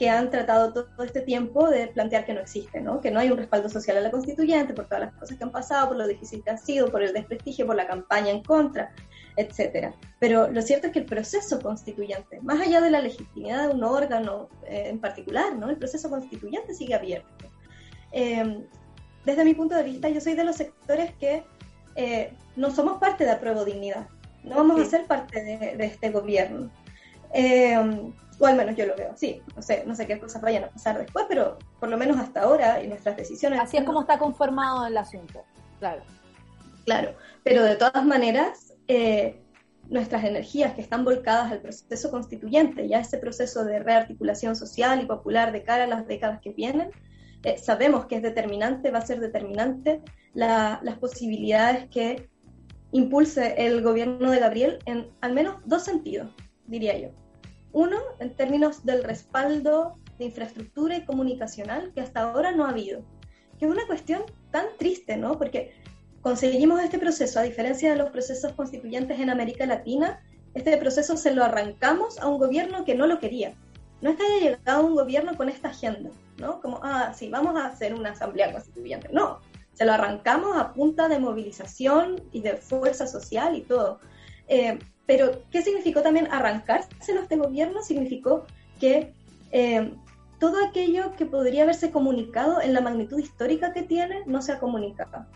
que 0.00 0.08
han 0.08 0.30
tratado 0.30 0.72
todo 0.72 1.04
este 1.04 1.20
tiempo 1.20 1.68
de 1.68 1.88
plantear 1.88 2.24
que 2.24 2.32
no 2.32 2.40
existe, 2.40 2.80
¿no? 2.80 3.02
que 3.02 3.10
no 3.10 3.20
hay 3.20 3.30
un 3.30 3.36
respaldo 3.36 3.68
social 3.68 3.98
a 3.98 4.00
la 4.00 4.10
constituyente 4.10 4.72
por 4.72 4.86
todas 4.86 5.00
las 5.00 5.14
cosas 5.14 5.36
que 5.36 5.44
han 5.44 5.52
pasado, 5.52 5.88
por 5.88 5.98
lo 5.98 6.06
difícil 6.06 6.42
que 6.42 6.50
ha 6.50 6.56
sido, 6.56 6.90
por 6.90 7.02
el 7.02 7.12
desprestigio, 7.12 7.66
por 7.66 7.76
la 7.76 7.86
campaña 7.86 8.30
en 8.30 8.42
contra, 8.42 8.94
etcétera. 9.40 9.94
Pero 10.18 10.50
lo 10.50 10.62
cierto 10.62 10.86
es 10.88 10.92
que 10.92 10.98
el 11.00 11.06
proceso 11.06 11.60
constituyente, 11.60 12.40
más 12.42 12.60
allá 12.60 12.80
de 12.80 12.90
la 12.90 13.00
legitimidad 13.00 13.68
de 13.68 13.74
un 13.74 13.82
órgano 13.84 14.48
eh, 14.66 14.84
en 14.88 14.98
particular, 15.00 15.54
¿no? 15.56 15.68
el 15.70 15.76
proceso 15.76 16.08
constituyente 16.10 16.74
sigue 16.74 16.94
abierto. 16.94 17.46
Eh, 18.12 18.64
desde 19.24 19.44
mi 19.44 19.54
punto 19.54 19.74
de 19.74 19.82
vista, 19.82 20.08
yo 20.08 20.20
soy 20.20 20.34
de 20.34 20.44
los 20.44 20.56
sectores 20.56 21.12
que 21.16 21.44
eh, 21.96 22.32
no 22.56 22.70
somos 22.70 22.98
parte 22.98 23.24
de 23.24 23.30
Apruebo 23.30 23.64
Dignidad, 23.64 24.08
no 24.44 24.56
vamos 24.56 24.76
Sí. 24.78 24.82
a 24.86 24.90
ser 24.90 25.04
parte 25.06 25.42
de, 25.42 25.76
de 25.76 25.84
este 25.84 26.10
gobierno. 26.10 26.70
Eh, 27.32 27.76
o 28.38 28.46
al 28.46 28.56
menos 28.56 28.74
yo 28.74 28.86
lo 28.86 28.96
veo 28.96 29.12
así. 29.12 29.42
No 29.54 29.60
sé, 29.60 29.84
no 29.86 29.94
sé 29.94 30.06
qué 30.06 30.18
cosas 30.18 30.40
vayan 30.40 30.64
a 30.64 30.68
pasar 30.70 30.96
después, 30.98 31.26
pero 31.28 31.58
por 31.78 31.90
lo 31.90 31.98
menos 31.98 32.18
hasta 32.18 32.40
ahora 32.42 32.82
y 32.82 32.88
nuestras 32.88 33.16
decisiones. 33.16 33.60
Así 33.60 33.76
es 33.76 33.84
como 33.84 34.00
está 34.00 34.18
conformado 34.18 34.86
el 34.86 34.96
asunto, 34.96 35.44
claro. 35.78 36.02
Claro, 36.86 37.14
pero 37.44 37.62
de 37.62 37.76
todas 37.76 38.04
maneras, 38.06 38.69
eh, 38.90 39.40
nuestras 39.88 40.24
energías 40.24 40.74
que 40.74 40.80
están 40.80 41.04
volcadas 41.04 41.50
al 41.52 41.60
proceso 41.60 42.10
constituyente 42.10 42.86
y 42.86 42.94
a 42.94 43.00
ese 43.00 43.18
proceso 43.18 43.64
de 43.64 43.78
rearticulación 43.78 44.54
social 44.56 45.00
y 45.02 45.06
popular 45.06 45.52
de 45.52 45.62
cara 45.62 45.84
a 45.84 45.86
las 45.86 46.06
décadas 46.06 46.40
que 46.40 46.52
vienen, 46.52 46.90
eh, 47.44 47.56
sabemos 47.58 48.06
que 48.06 48.16
es 48.16 48.22
determinante, 48.22 48.90
va 48.90 48.98
a 48.98 49.06
ser 49.06 49.20
determinante 49.20 50.00
la- 50.34 50.80
las 50.82 50.98
posibilidades 50.98 51.88
que 51.88 52.28
impulse 52.92 53.54
el 53.66 53.82
gobierno 53.82 54.30
de 54.30 54.40
Gabriel 54.40 54.78
en 54.86 55.08
al 55.20 55.32
menos 55.32 55.56
dos 55.64 55.84
sentidos, 55.84 56.28
diría 56.66 56.98
yo. 56.98 57.08
Uno, 57.72 57.98
en 58.18 58.34
términos 58.34 58.84
del 58.84 59.04
respaldo 59.04 59.96
de 60.18 60.24
infraestructura 60.24 60.96
y 60.96 61.04
comunicacional 61.04 61.92
que 61.94 62.00
hasta 62.00 62.20
ahora 62.20 62.50
no 62.52 62.64
ha 62.64 62.70
habido. 62.70 63.04
Que 63.58 63.66
es 63.66 63.70
una 63.70 63.86
cuestión 63.86 64.22
tan 64.50 64.66
triste, 64.78 65.16
¿no? 65.16 65.38
Porque 65.38 65.72
conseguimos 66.22 66.82
este 66.82 66.98
proceso, 66.98 67.40
a 67.40 67.42
diferencia 67.42 67.90
de 67.90 67.96
los 67.96 68.10
procesos 68.10 68.52
constituyentes 68.52 69.18
en 69.18 69.30
América 69.30 69.66
Latina, 69.66 70.20
este 70.54 70.76
proceso 70.76 71.16
se 71.16 71.32
lo 71.32 71.44
arrancamos 71.44 72.18
a 72.18 72.26
un 72.26 72.38
gobierno 72.38 72.84
que 72.84 72.94
no 72.94 73.06
lo 73.06 73.18
quería. 73.18 73.54
No 74.00 74.10
es 74.10 74.16
que 74.16 74.24
haya 74.24 74.50
llegado 74.50 74.86
un 74.86 74.94
gobierno 74.94 75.36
con 75.36 75.48
esta 75.48 75.68
agenda, 75.68 76.10
¿no? 76.38 76.60
Como, 76.60 76.80
ah, 76.82 77.12
sí, 77.14 77.28
vamos 77.28 77.56
a 77.56 77.66
hacer 77.66 77.94
una 77.94 78.10
asamblea 78.10 78.52
constituyente. 78.52 79.08
No, 79.12 79.40
se 79.74 79.84
lo 79.84 79.92
arrancamos 79.92 80.56
a 80.56 80.72
punta 80.72 81.08
de 81.08 81.18
movilización 81.18 82.22
y 82.32 82.40
de 82.40 82.56
fuerza 82.56 83.06
social 83.06 83.56
y 83.56 83.62
todo. 83.62 84.00
Eh, 84.48 84.78
pero, 85.06 85.42
¿qué 85.50 85.62
significó 85.62 86.02
también 86.02 86.28
arrancárselo 86.30 87.20
a 87.20 87.22
este 87.22 87.36
gobierno? 87.36 87.82
Significó 87.82 88.46
que 88.78 89.12
eh, 89.52 89.92
todo 90.38 90.64
aquello 90.64 91.14
que 91.16 91.26
podría 91.26 91.64
haberse 91.64 91.90
comunicado 91.90 92.60
en 92.60 92.72
la 92.72 92.80
magnitud 92.80 93.18
histórica 93.18 93.72
que 93.72 93.82
tiene 93.82 94.22
no 94.26 94.40
se 94.40 94.52
ha 94.52 94.58
comunicado. 94.58 95.26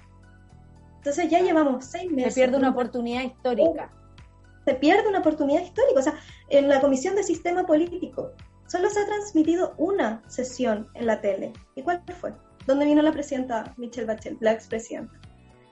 Entonces 1.04 1.28
ya 1.28 1.40
llevamos 1.40 1.84
seis 1.84 2.08
Se 2.08 2.16
meses. 2.16 2.34
pierde 2.34 2.56
una 2.56 2.70
oportunidad 2.70 3.24
histórica. 3.24 3.90
se 4.64 4.74
pierde 4.76 5.06
una 5.06 5.18
oportunidad 5.18 5.60
histórica. 5.62 6.00
O 6.00 6.02
sea, 6.02 6.14
en 6.48 6.66
la 6.66 6.80
Comisión 6.80 7.14
de 7.14 7.22
Sistema 7.22 7.66
Político 7.66 8.30
solo 8.66 8.88
se 8.88 9.00
ha 9.00 9.04
transmitido 9.04 9.74
una 9.76 10.22
sesión 10.28 10.88
en 10.94 11.04
la 11.04 11.20
tele. 11.20 11.52
¿Y 11.76 11.82
cuál 11.82 12.02
fue? 12.18 12.32
Donde 12.66 12.86
vino 12.86 13.02
la 13.02 13.12
presidenta 13.12 13.74
Michelle 13.76 14.06
Bachelet, 14.06 14.40
la 14.40 14.52
expresidenta. 14.52 15.12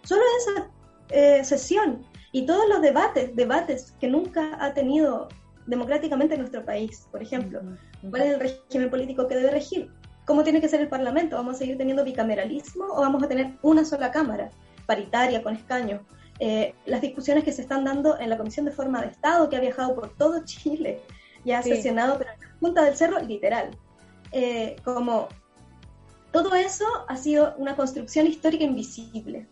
Solo 0.03 0.21
esa 0.41 0.71
eh, 1.09 1.43
sesión 1.45 2.05
y 2.33 2.45
todos 2.45 2.69
los 2.69 2.83
debates, 2.83 3.35
debates 3.35 3.95
que 4.01 4.09
nunca 4.09 4.59
ha 4.61 4.75
tenido 4.75 5.29
democráticamente 5.67 6.37
nuestro 6.37 6.63
país, 6.63 7.09
por 7.11 7.23
ejemplo. 7.23 7.63
¿Cuál 8.11 8.21
es 8.23 8.35
el 8.35 8.41
régimen 8.41 8.91
político 8.91 9.27
que 9.29 9.37
debe 9.37 9.51
regir? 9.51 9.91
¿Cómo 10.27 10.45
tiene 10.45 10.61
que 10.61 10.69
ser 10.69 10.83
el 10.83 10.89
Parlamento? 10.89 11.37
¿Vamos 11.37 11.55
a 11.55 11.59
seguir 11.61 11.79
teniendo 11.79 12.05
bicameralismo 12.05 12.85
o 12.85 13.01
vamos 13.01 13.23
a 13.23 13.29
tener 13.29 13.55
una 13.63 13.87
sola 13.87 14.11
Cámara, 14.11 14.51
paritaria, 14.87 15.43
con 15.43 15.55
escaños? 15.57 16.03
Eh, 16.39 16.75
las 16.87 17.01
discusiones 17.01 17.45
que 17.45 17.53
se 17.53 17.63
están 17.63 17.85
dando 17.85 18.19
en 18.19 18.29
la 18.31 18.37
Comisión 18.37 18.67
de 18.67 18.73
Forma 18.73 19.01
de 19.03 19.09
Estado, 19.09 19.49
que 19.49 19.57
ha 19.57 19.61
viajado 19.61 19.95
por 19.95 20.17
todo 20.17 20.45
Chile 20.45 21.01
y 21.45 21.53
ha 21.53 21.63
Sí. 21.63 21.77
sesionado, 21.77 22.19
pero 22.19 22.31
en 22.33 22.41
la 22.41 22.59
Punta 22.59 22.85
del 22.85 22.97
Cerro, 22.97 23.21
literal. 23.21 23.71
Eh, 24.33 24.77
como 24.85 25.29
todo 26.33 26.55
eso 26.55 26.85
ha 27.09 27.17
sido 27.17 27.55
una 27.59 27.77
construcción 27.77 28.27
histórica 28.27 28.65
invisible. 28.65 29.47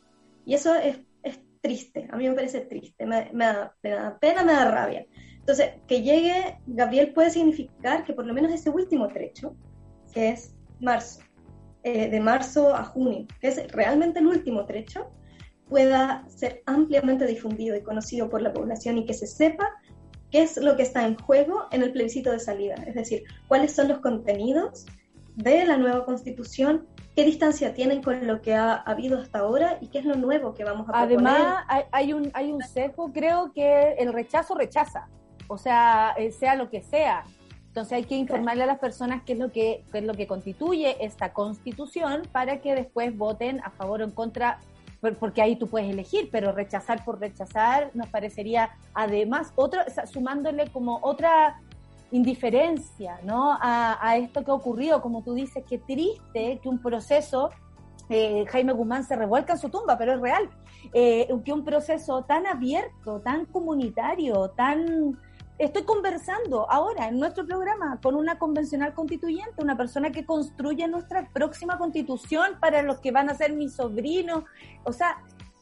Y 0.47 0.55
eso 0.55 0.75
es, 0.75 0.99
es 1.23 1.39
triste, 1.61 2.09
a 2.11 2.17
mí 2.17 2.29
me 2.29 2.35
parece 2.35 2.61
triste, 2.63 3.05
me, 3.07 3.31
me 3.33 3.45
da, 3.45 3.75
me 3.83 3.91
da 3.91 4.19
pena, 4.19 4.43
me 4.43 4.53
da 4.53 4.71
rabia. 4.71 5.07
Entonces, 5.39 5.73
que 5.87 6.03
llegue 6.03 6.59
Gabriel 6.67 7.13
puede 7.13 7.31
significar 7.31 8.05
que 8.05 8.15
por 8.15 8.27
lo 8.27 8.33
menos 8.33 8.53
ese 8.53 8.71
último 8.71 9.09
trecho, 9.09 9.55
que 10.13 10.31
es 10.31 10.55
marzo, 10.81 11.21
eh, 11.83 12.09
de 12.09 12.21
marzo 12.21 12.75
a 12.75 12.85
junio, 12.85 13.27
que 13.41 13.49
es 13.49 13.71
realmente 13.73 14.21
el 14.21 14.27
último 14.27 14.65
trecho, 14.67 15.11
pueda 15.71 16.25
ser 16.29 16.63
ampliamente 16.67 17.27
difundido 17.27 17.77
y 17.77 17.83
conocido 17.83 18.29
por 18.29 18.43
la 18.43 18.53
población 18.53 18.99
y 18.99 19.07
que 19.07 19.15
se 19.15 19.27
sepa 19.27 19.71
qué 20.31 20.43
es 20.43 20.57
lo 20.59 20.77
que 20.77 20.83
está 20.83 21.07
en 21.07 21.17
juego 21.17 21.67
en 21.71 21.83
el 21.83 21.93
plebiscito 21.93 22.31
de 22.31 22.41
salida, 22.41 22.75
es 22.87 22.95
decir, 22.95 23.25
cuáles 23.49 23.75
son 23.75 23.89
los 23.89 24.01
contenidos 24.01 24.87
de 25.37 25.65
la 25.65 25.77
nueva 25.77 26.05
constitución, 26.05 26.87
qué 27.17 27.25
distancia 27.25 27.73
tienen 27.73 28.03
con 28.03 28.27
lo 28.27 28.43
que 28.43 28.55
ha 28.55 28.75
habido 28.75 29.19
hasta 29.19 29.39
ahora 29.39 29.79
y 29.81 29.89
qué 29.89 29.99
es 29.99 30.05
lo 30.05 30.17
nuevo 30.17 30.55
que 30.55 30.65
vamos 30.65 30.89
a 30.89 31.07
proponer. 31.07 31.27
Además, 31.27 31.65
hay, 31.93 32.13
un, 32.13 32.31
hay 32.35 32.53
un 32.53 32.63
sesgo, 32.63 33.13
creo 33.13 33.53
que 33.53 33.95
el 33.99 34.13
rechazo 34.13 34.55
rechaza, 34.55 35.09
o 35.49 35.57
sea, 35.57 36.15
eh, 36.19 36.31
sea 36.33 36.55
lo 36.57 36.69
que 36.69 36.83
sea. 36.83 37.25
Entonces 37.69 37.93
hay 37.93 38.05
que 38.05 38.17
informarle 38.17 38.65
a 38.65 38.67
las 38.67 38.81
personas 38.81 39.23
qué 39.25 39.35
es 39.35 39.39
lo 39.39 39.53
que 39.53 39.85
qué 39.93 39.99
es 39.99 40.05
lo 40.05 40.15
que 40.15 40.27
constituye 40.27 40.97
esta 41.05 41.33
constitución 41.33 42.23
para 42.33 42.61
que 42.61 42.75
después 42.75 43.17
voten 43.17 43.61
a 43.61 43.71
favor 43.71 44.01
o 44.01 44.05
en 44.05 44.11
contra, 44.11 44.59
porque 45.19 45.43
ahí 45.43 45.57
tú 45.57 45.67
puedes 45.67 45.91
elegir, 45.91 46.29
pero 46.31 46.53
rechazar 46.53 47.05
por 47.05 47.19
rechazar 47.21 47.91
nos 47.95 48.09
parecería 48.09 48.71
además 48.95 49.53
otro, 49.57 49.81
sumándole 50.13 50.69
como 50.71 50.99
otra 51.03 51.61
indiferencia, 52.11 53.21
¿no? 53.25 53.53
A, 53.53 53.99
a 54.01 54.17
esto 54.17 54.45
que 54.45 54.51
ha 54.51 54.55
ocurrido, 54.55 55.01
como 55.01 55.23
tú 55.23 55.35
dices, 55.35 55.65
qué 55.69 55.79
triste 55.79 56.59
que 56.63 56.69
un 56.69 56.83
proceso 56.83 57.51
eh, 58.11 58.45
Jaime 58.49 58.73
Guzmán 58.73 59.05
se 59.05 59.15
revuelca 59.15 59.53
en 59.53 59.59
su 59.61 59.69
tumba, 59.69 59.97
pero 59.97 60.15
es 60.15 60.21
real. 60.21 60.51
Eh, 60.93 61.29
que 61.45 61.53
un 61.53 61.65
proceso 61.65 62.25
tan 62.25 62.47
abierto, 62.47 63.21
tan 63.21 63.47
comunitario, 63.47 64.51
tan... 64.51 65.19
Estoy 65.61 65.83
conversando 65.83 66.71
ahora 66.71 67.09
en 67.09 67.19
nuestro 67.19 67.45
programa 67.45 68.01
con 68.03 68.15
una 68.15 68.39
convencional 68.39 68.95
constituyente, 68.95 69.63
una 69.63 69.77
persona 69.77 70.11
que 70.11 70.25
construye 70.25 70.89
nuestra 70.89 71.29
próxima 71.35 71.77
constitución 71.77 72.53
para 72.59 72.81
los 72.81 73.01
que 73.01 73.13
van 73.13 73.29
a 73.29 73.35
ser 73.35 73.53
mis 73.53 73.75
sobrinos. 73.75 74.45
O 74.85 74.95
sea, 74.95 75.19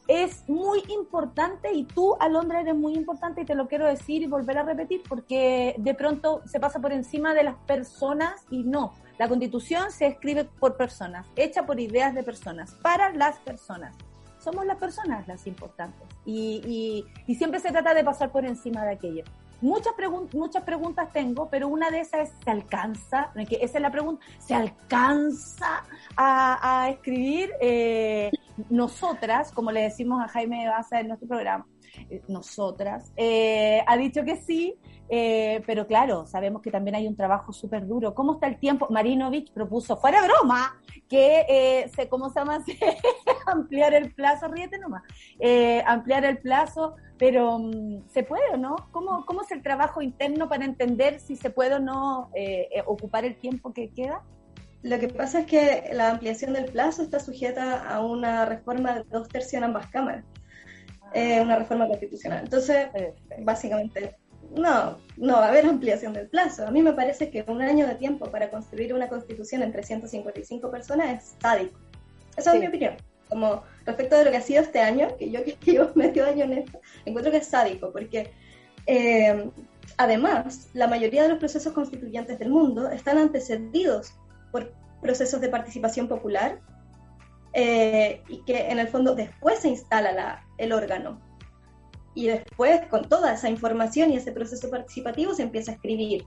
es 0.07 0.47
muy 0.47 0.85
importante 0.87 1.73
y 1.73 1.83
tú, 1.83 2.15
Alondra, 2.21 2.61
eres 2.61 2.77
muy 2.77 2.93
importante 2.93 3.41
y 3.41 3.45
te 3.45 3.55
lo 3.55 3.67
quiero 3.67 3.87
decir 3.87 4.21
y 4.21 4.27
volver 4.27 4.59
a 4.59 4.63
repetir 4.63 5.01
porque 5.09 5.75
de 5.77 5.93
pronto 5.93 6.43
se 6.45 6.61
pasa 6.61 6.79
por 6.79 6.93
encima 6.93 7.33
de 7.33 7.43
las 7.43 7.55
personas 7.67 8.45
y 8.49 8.63
no. 8.63 8.93
La 9.17 9.27
constitución 9.27 9.91
se 9.91 10.07
escribe 10.07 10.45
por 10.45 10.77
personas, 10.77 11.27
hecha 11.35 11.65
por 11.65 11.77
ideas 11.77 12.15
de 12.15 12.23
personas, 12.23 12.73
para 12.75 13.11
las 13.11 13.37
personas. 13.39 13.97
Somos 14.39 14.65
las 14.65 14.77
personas 14.77 15.27
las 15.27 15.45
importantes 15.45 16.07
y, 16.23 16.61
y, 16.65 17.05
y 17.29 17.35
siempre 17.35 17.59
se 17.59 17.69
trata 17.69 17.93
de 17.93 18.05
pasar 18.05 18.31
por 18.31 18.45
encima 18.45 18.85
de 18.85 18.93
aquello. 18.93 19.25
Muchas, 19.61 19.93
pregun 19.93 20.29
muchas 20.33 20.63
preguntas 20.63 21.11
tengo, 21.11 21.49
pero 21.49 21.67
una 21.67 21.89
de 21.91 21.99
esas 21.99 22.29
es, 22.29 22.35
¿se 22.43 22.49
alcanza? 22.49 23.31
Que 23.47 23.57
esa 23.61 23.77
es 23.77 23.81
la 23.81 23.91
pregunta, 23.91 24.25
¿se 24.37 24.53
alcanza 24.55 25.83
a, 26.15 26.83
a 26.83 26.89
escribir 26.89 27.51
eh, 27.59 28.31
nosotras, 28.69 29.51
como 29.51 29.71
le 29.71 29.81
decimos 29.81 30.23
a 30.23 30.27
Jaime 30.29 30.67
Baza 30.67 30.99
en 30.99 31.07
nuestro 31.09 31.27
programa? 31.27 31.67
eh, 32.09 32.21
Nosotras, 32.27 33.11
eh, 33.17 33.83
ha 33.85 33.97
dicho 33.97 34.23
que 34.23 34.37
sí, 34.37 34.77
eh, 35.09 35.63
pero 35.65 35.87
claro, 35.87 36.27
sabemos 36.27 36.61
que 36.61 36.69
también 36.69 36.95
hay 36.95 37.07
un 37.07 37.15
trabajo 37.15 37.51
súper 37.51 37.87
duro. 37.87 38.13
¿Cómo 38.13 38.33
está 38.33 38.47
el 38.47 38.59
tiempo? 38.59 38.87
Marinovich 38.89 39.51
propuso, 39.51 39.97
fuera 39.97 40.21
broma, 40.21 40.79
que 41.09 41.45
eh, 41.49 41.89
se, 41.95 42.07
¿cómo 42.07 42.29
se 42.29 42.39
llama? 42.39 42.63
ampliar 43.47 43.93
el 43.95 44.13
plazo, 44.13 44.47
ríete 44.47 44.77
nomás, 44.77 45.03
eh, 45.39 45.83
ampliar 45.85 46.23
el 46.25 46.37
plazo, 46.37 46.95
pero 47.17 47.57
mm, 47.57 48.07
¿se 48.07 48.23
puede 48.23 48.43
o 48.53 48.57
no? 48.57 48.75
¿Cómo, 48.91 49.25
¿Cómo 49.25 49.41
es 49.41 49.51
el 49.51 49.63
trabajo 49.63 50.01
interno 50.01 50.47
para 50.47 50.65
entender 50.65 51.19
si 51.19 51.35
se 51.35 51.49
puede 51.49 51.75
o 51.75 51.79
no 51.79 52.29
eh, 52.35 52.69
ocupar 52.85 53.25
el 53.25 53.35
tiempo 53.35 53.73
que 53.73 53.89
queda? 53.89 54.21
Lo 54.83 54.97
que 54.99 55.09
pasa 55.09 55.41
es 55.41 55.45
que 55.47 55.89
la 55.91 56.11
ampliación 56.11 56.53
del 56.53 56.71
plazo 56.71 57.01
está 57.01 57.19
sujeta 57.19 57.89
a 57.89 58.01
una 58.05 58.45
reforma 58.45 58.95
de 58.95 59.03
dos 59.03 59.27
tercios 59.27 59.55
en 59.55 59.65
ambas 59.65 59.87
cámaras, 59.87 60.23
eh, 61.13 61.41
una 61.41 61.57
reforma 61.57 61.87
constitucional. 61.87 62.43
Entonces, 62.43 62.87
básicamente, 63.39 64.15
no, 64.55 64.97
no 65.17 65.33
va 65.37 65.45
a 65.45 65.49
haber 65.49 65.65
ampliación 65.65 66.13
del 66.13 66.27
plazo. 66.29 66.67
A 66.67 66.71
mí 66.71 66.81
me 66.81 66.93
parece 66.93 67.29
que 67.29 67.43
un 67.47 67.61
año 67.61 67.87
de 67.87 67.95
tiempo 67.95 68.29
para 68.31 68.49
construir 68.49 68.93
una 68.93 69.07
constitución 69.09 69.61
en 69.63 69.71
355 69.71 70.69
personas 70.71 71.17
es 71.23 71.35
sádico. 71.41 71.79
Esa 72.37 72.51
Sí. 72.51 72.57
es 72.57 72.61
mi 72.61 72.67
opinión. 72.67 72.95
Como 73.29 73.63
respecto 73.85 74.17
de 74.17 74.25
lo 74.25 74.31
que 74.31 74.37
ha 74.37 74.41
sido 74.41 74.61
este 74.61 74.79
año, 74.81 75.07
que 75.17 75.29
yo 75.29 75.39
que 75.43 75.55
llevo 75.71 75.89
medio 75.95 76.25
año 76.25 76.45
en 76.45 76.53
esto, 76.53 76.79
encuentro 77.05 77.31
que 77.31 77.37
es 77.37 77.47
sádico, 77.47 77.91
porque 77.91 78.31
eh, 78.87 79.49
además 79.97 80.69
la 80.73 80.87
mayoría 80.87 81.23
de 81.23 81.29
los 81.29 81.37
procesos 81.39 81.73
constituyentes 81.73 82.39
del 82.39 82.49
mundo 82.49 82.89
están 82.89 83.17
antecedidos 83.17 84.13
por 84.51 84.73
procesos 85.01 85.41
de 85.41 85.49
participación 85.49 86.07
popular 86.07 86.59
eh, 87.53 88.21
y 88.27 88.41
que 88.45 88.69
en 88.69 88.79
el 88.79 88.87
fondo 88.87 89.15
después 89.15 89.59
se 89.59 89.69
instala 89.69 90.11
la- 90.11 90.43
el 90.57 90.71
órgano. 90.71 91.19
Y 92.15 92.27
después, 92.27 92.81
con 92.89 93.07
toda 93.07 93.33
esa 93.33 93.49
información 93.49 94.11
y 94.11 94.17
ese 94.17 94.31
proceso 94.31 94.69
participativo, 94.69 95.33
se 95.33 95.43
empieza 95.43 95.71
a 95.71 95.75
escribir. 95.75 96.25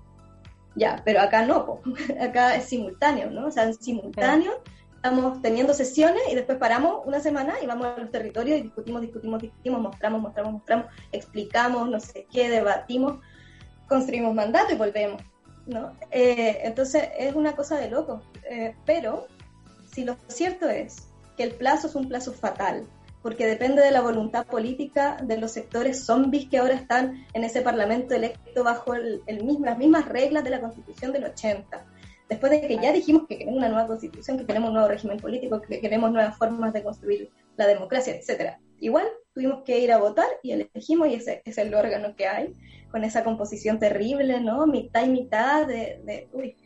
Ya, 0.74 1.02
pero 1.04 1.20
acá 1.20 1.44
no, 1.44 1.80
acá 2.20 2.56
es 2.56 2.64
simultáneo, 2.64 3.30
¿no? 3.30 3.46
O 3.46 3.50
sea, 3.50 3.64
en 3.64 3.74
simultáneo 3.74 4.52
estamos 5.02 5.42
teniendo 5.42 5.74
sesiones 5.74 6.22
y 6.30 6.36
después 6.36 6.58
paramos 6.58 7.02
una 7.04 7.18
semana 7.18 7.54
y 7.60 7.66
vamos 7.66 7.86
a 7.86 7.98
los 7.98 8.10
territorios 8.12 8.60
y 8.60 8.62
discutimos, 8.62 9.02
discutimos, 9.02 9.42
discutimos, 9.42 9.80
mostramos, 9.80 10.22
mostramos, 10.22 10.52
mostramos, 10.52 10.86
explicamos, 11.10 11.90
no 11.90 11.98
sé 11.98 12.28
qué, 12.30 12.48
debatimos, 12.48 13.18
construimos 13.88 14.32
mandato 14.32 14.72
y 14.72 14.76
volvemos, 14.76 15.20
¿no? 15.66 15.92
Eh, 16.12 16.60
entonces 16.62 17.08
es 17.18 17.34
una 17.34 17.56
cosa 17.56 17.78
de 17.78 17.90
loco. 17.90 18.22
Eh, 18.48 18.76
pero 18.86 19.26
si 19.92 20.04
lo 20.04 20.16
cierto 20.28 20.68
es 20.68 21.08
que 21.36 21.42
el 21.42 21.54
plazo 21.54 21.88
es 21.88 21.96
un 21.96 22.08
plazo 22.08 22.32
fatal, 22.32 22.86
porque 23.22 23.46
depende 23.46 23.82
de 23.82 23.90
la 23.90 24.00
voluntad 24.00 24.46
política 24.46 25.16
de 25.22 25.38
los 25.38 25.52
sectores 25.52 26.04
zombies 26.04 26.48
que 26.48 26.58
ahora 26.58 26.74
están 26.74 27.24
en 27.32 27.44
ese 27.44 27.62
parlamento 27.62 28.14
electo 28.14 28.64
bajo 28.64 28.94
el, 28.94 29.22
mismo, 29.44 29.64
las 29.64 29.78
mismas 29.78 30.08
reglas 30.08 30.42
de 30.44 30.50
la 30.50 30.60
constitución 30.60 31.12
del 31.12 31.24
80. 31.24 31.86
Después 32.28 32.50
de 32.50 32.66
que 32.66 32.76
ya 32.76 32.92
dijimos 32.92 33.26
que 33.28 33.38
queremos 33.38 33.58
una 33.58 33.68
nueva 33.68 33.86
constitución, 33.86 34.38
que 34.38 34.46
queremos 34.46 34.68
un 34.68 34.74
nuevo 34.74 34.88
régimen 34.88 35.18
político, 35.18 35.60
que 35.60 35.80
queremos 35.80 36.10
nuevas 36.10 36.36
formas 36.36 36.72
de 36.72 36.82
construir 36.82 37.30
la 37.56 37.66
democracia, 37.66 38.14
etcétera. 38.14 38.58
Igual 38.80 39.06
tuvimos 39.34 39.62
que 39.64 39.78
ir 39.78 39.92
a 39.92 39.98
votar 39.98 40.26
y 40.42 40.52
elegimos 40.52 41.08
y 41.08 41.14
ese 41.14 41.42
es 41.44 41.58
el 41.58 41.72
órgano 41.74 42.16
que 42.16 42.26
hay, 42.26 42.54
con 42.90 43.04
esa 43.04 43.22
composición 43.22 43.78
terrible, 43.78 44.40
¿no? 44.40 44.66
Mitad 44.66 45.04
y 45.04 45.10
mitad 45.10 45.66
de... 45.66 46.00
de 46.04 46.28
uy. 46.32 46.56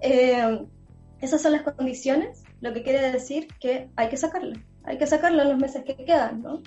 Eh, 0.00 0.66
esas 1.20 1.40
son 1.40 1.52
las 1.52 1.62
condiciones, 1.62 2.42
lo 2.60 2.74
que 2.74 2.82
quiere 2.82 3.12
decir 3.12 3.46
que 3.60 3.88
hay 3.94 4.08
que 4.08 4.16
sacarlo, 4.16 4.58
hay 4.84 4.98
que 4.98 5.06
sacarlo 5.06 5.42
en 5.42 5.48
los 5.50 5.58
meses 5.58 5.84
que 5.84 5.96
quedan, 5.96 6.42
¿no? 6.42 6.62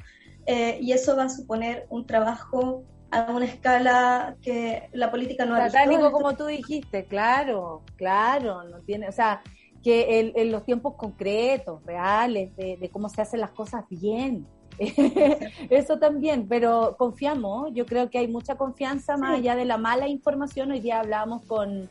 Eh, 0.46 0.78
y 0.82 0.92
eso 0.92 1.16
va 1.18 1.24
a 1.24 1.30
suponer 1.30 1.86
un 1.90 2.06
trabajo 2.06 2.84
a 3.12 3.32
una 3.32 3.46
escala 3.46 4.36
que 4.42 4.90
la 4.94 5.10
política 5.12 5.46
no 5.46 5.56
ha 5.56 5.64
visto. 5.64 5.78
Satánico, 5.78 6.12
como 6.12 6.36
tú 6.36 6.46
dijiste, 6.46 7.06
claro, 7.06 7.84
claro, 7.98 8.64
no 8.64 8.80
tiene, 8.82 9.08
o 9.08 9.12
sea, 9.12 9.42
que 9.84 10.20
el- 10.20 10.34
en 10.36 10.52
los 10.52 10.66
tiempos 10.66 10.96
concretos, 10.96 11.84
reales, 11.86 12.56
de, 12.56 12.78
de 12.78 12.90
cómo 12.90 13.08
se 13.10 13.22
hacen 13.22 13.40
las 13.42 13.52
cosas 13.52 13.84
bien. 13.90 14.46
Eso 15.70 16.00
también, 16.00 16.48
pero 16.48 16.96
confiamos, 16.98 17.70
yo 17.74 17.86
creo 17.86 18.10
que 18.10 18.18
hay 18.18 18.28
mucha 18.28 18.56
confianza 18.56 19.16
más 19.18 19.32
Sí. 19.32 19.38
allá 19.42 19.56
de 19.56 19.66
la 19.66 19.78
mala 19.78 20.08
información. 20.08 20.72
Hoy 20.72 20.80
día 20.82 21.00
hablábamos 21.00 21.44
con, 21.48 21.90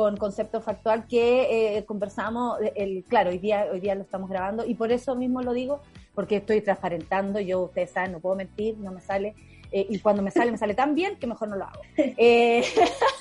con 0.00 0.16
Concepto 0.16 0.62
Factual 0.62 1.06
que 1.06 1.76
eh, 1.76 1.84
conversamos, 1.84 2.56
el, 2.74 3.04
claro, 3.04 3.28
hoy 3.28 3.36
día, 3.36 3.66
hoy 3.70 3.80
día 3.80 3.94
lo 3.94 4.00
estamos 4.00 4.30
grabando 4.30 4.64
y 4.64 4.74
por 4.74 4.90
eso 4.92 5.14
mismo 5.14 5.42
lo 5.42 5.52
digo, 5.52 5.82
porque 6.14 6.36
estoy 6.36 6.62
transparentando, 6.62 7.38
yo, 7.38 7.60
ustedes 7.64 7.90
saben, 7.90 8.12
no 8.12 8.18
puedo 8.18 8.34
mentir, 8.34 8.78
no 8.78 8.92
me 8.92 9.02
sale, 9.02 9.34
eh, 9.70 9.86
y 9.90 9.98
cuando 9.98 10.22
me 10.22 10.30
sale, 10.30 10.52
me 10.52 10.56
sale 10.56 10.72
tan 10.72 10.94
bien 10.94 11.16
que 11.16 11.26
mejor 11.26 11.48
no 11.48 11.56
lo 11.56 11.64
hago. 11.64 11.82
Eh, 12.16 12.64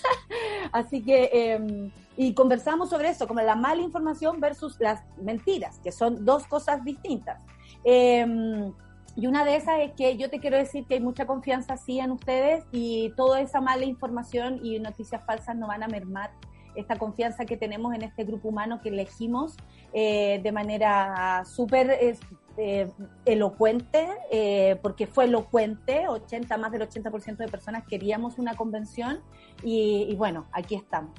así 0.71 1.03
que, 1.03 1.29
eh, 1.33 1.91
y 2.15 2.33
conversamos 2.33 2.89
sobre 2.89 3.09
eso, 3.09 3.27
como 3.27 3.41
la 3.41 3.55
mala 3.55 3.81
información 3.81 4.39
versus 4.39 4.79
las 4.79 5.03
mentiras, 5.21 5.79
que 5.79 5.91
son 5.91 6.23
dos 6.23 6.47
cosas 6.47 6.85
distintas. 6.85 7.41
Eh, 7.83 8.71
y 9.17 9.27
una 9.27 9.43
de 9.43 9.57
esas 9.57 9.81
es 9.81 9.91
que 9.97 10.15
yo 10.15 10.29
te 10.29 10.39
quiero 10.39 10.55
decir 10.55 10.85
que 10.85 10.93
hay 10.93 11.01
mucha 11.01 11.25
confianza 11.25 11.75
sí 11.75 11.99
en 11.99 12.11
ustedes 12.11 12.63
y 12.71 13.11
toda 13.17 13.41
esa 13.41 13.59
mala 13.59 13.83
información 13.83 14.61
y 14.63 14.79
noticias 14.79 15.21
falsas 15.25 15.57
no 15.57 15.67
van 15.67 15.83
a 15.83 15.89
mermar 15.89 16.31
esta 16.75 16.97
confianza 16.97 17.45
que 17.45 17.57
tenemos 17.57 17.93
en 17.93 18.03
este 18.03 18.23
grupo 18.23 18.49
humano 18.49 18.81
que 18.81 18.89
elegimos 18.89 19.55
eh, 19.93 20.39
de 20.43 20.51
manera 20.51 21.43
súper 21.45 22.17
eh, 22.61 22.91
elocuente, 23.23 24.05
eh, 24.29 24.77
porque 24.81 25.07
fue 25.07 25.23
elocuente, 25.23 26.09
80, 26.09 26.57
más 26.57 26.73
del 26.73 26.81
80% 26.81 27.37
de 27.37 27.47
personas 27.47 27.85
queríamos 27.87 28.37
una 28.37 28.53
convención 28.57 29.21
y, 29.63 30.13
bueno, 30.17 30.45
aquí 30.51 30.75
estamos. 30.75 31.13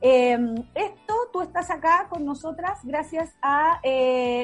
Eh, 0.00 0.38
esto, 0.72 1.14
tú 1.32 1.40
estás 1.40 1.68
acá 1.72 2.06
con 2.08 2.24
nosotras 2.24 2.78
gracias 2.84 3.34
a 3.42 3.80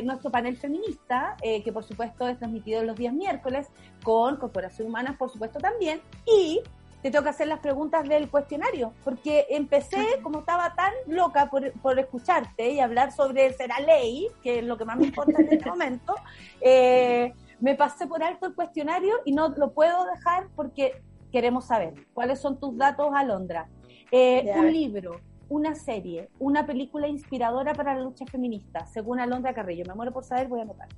nuestro 0.03 0.33
panel 0.33 0.57
feminista, 0.57 1.37
que 1.41 1.73
por 1.73 1.85
supuesto 1.85 2.27
es 2.27 2.37
transmitido 2.37 2.83
los 2.83 2.97
días 2.97 3.15
miércoles, 3.15 3.69
con 4.03 4.37
Corporación 4.37 4.89
Humana, 4.89 5.17
por 5.17 5.31
supuesto 5.31 5.61
también, 5.61 6.01
y 6.27 6.61
te 7.03 7.11
tengo 7.11 7.25
que 7.25 7.31
hacer 7.31 7.49
las 7.49 7.61
preguntas 7.61 8.07
del 8.09 8.31
cuestionario, 8.31 8.93
porque 9.05 9.47
empecé, 9.51 10.21
como 10.23 10.41
estaba 10.41 10.75
tan 10.75 10.93
loca 11.07 11.49
por, 11.49 11.73
por 11.81 11.99
escucharte 11.99 12.71
y 12.71 12.81
hablar 12.81 13.13
sobre 13.13 13.53
será 13.55 13.81
ley, 13.81 14.29
que 14.43 14.59
es 14.59 14.65
lo 14.65 14.77
que 14.77 14.85
más 14.85 14.99
me 14.99 15.07
importa 15.07 15.41
en 15.41 15.53
este 15.53 15.69
momento, 15.71 16.15
eh, 16.61 17.33
me 17.61 17.75
pasé 17.75 18.07
por 18.07 18.23
alto 18.23 18.47
el 18.47 18.55
cuestionario 18.55 19.15
y 19.25 19.33
no 19.33 19.49
lo 19.51 19.73
puedo 19.73 20.05
dejar 20.07 20.49
porque 20.57 21.03
queremos 21.33 21.67
saber 21.67 21.95
cuáles 22.13 22.41
son 22.41 22.59
tus 22.59 22.77
datos, 22.77 23.11
Alondra. 23.15 23.69
Eh, 24.13 24.53
un 24.57 24.73
libro, 24.73 25.21
una 25.49 25.75
serie, 25.75 26.29
una 26.39 26.67
película 26.67 27.09
inspiradora 27.09 27.75
para 27.75 27.95
la 27.95 28.03
lucha 28.03 28.27
feminista, 28.27 28.87
según 28.87 29.21
Alondra 29.21 29.55
Carrillo? 29.55 29.85
Me 29.87 29.95
muero 29.95 30.13
por 30.13 30.25
saber, 30.25 30.49
voy 30.49 30.61
a 30.61 30.63
anotar. 30.63 30.89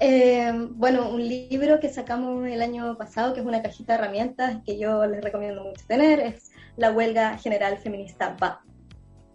Eh, 0.00 0.52
bueno, 0.76 1.10
un 1.10 1.26
libro 1.26 1.80
que 1.80 1.88
sacamos 1.88 2.46
el 2.46 2.62
año 2.62 2.96
pasado, 2.96 3.34
que 3.34 3.40
es 3.40 3.46
una 3.46 3.62
cajita 3.62 3.94
de 3.94 3.98
herramientas 3.98 4.58
que 4.64 4.78
yo 4.78 5.04
les 5.06 5.22
recomiendo 5.22 5.64
mucho 5.64 5.84
tener, 5.88 6.20
es 6.20 6.52
La 6.76 6.92
Huelga 6.92 7.36
General 7.38 7.76
Feminista 7.78 8.36
Va. 8.40 8.62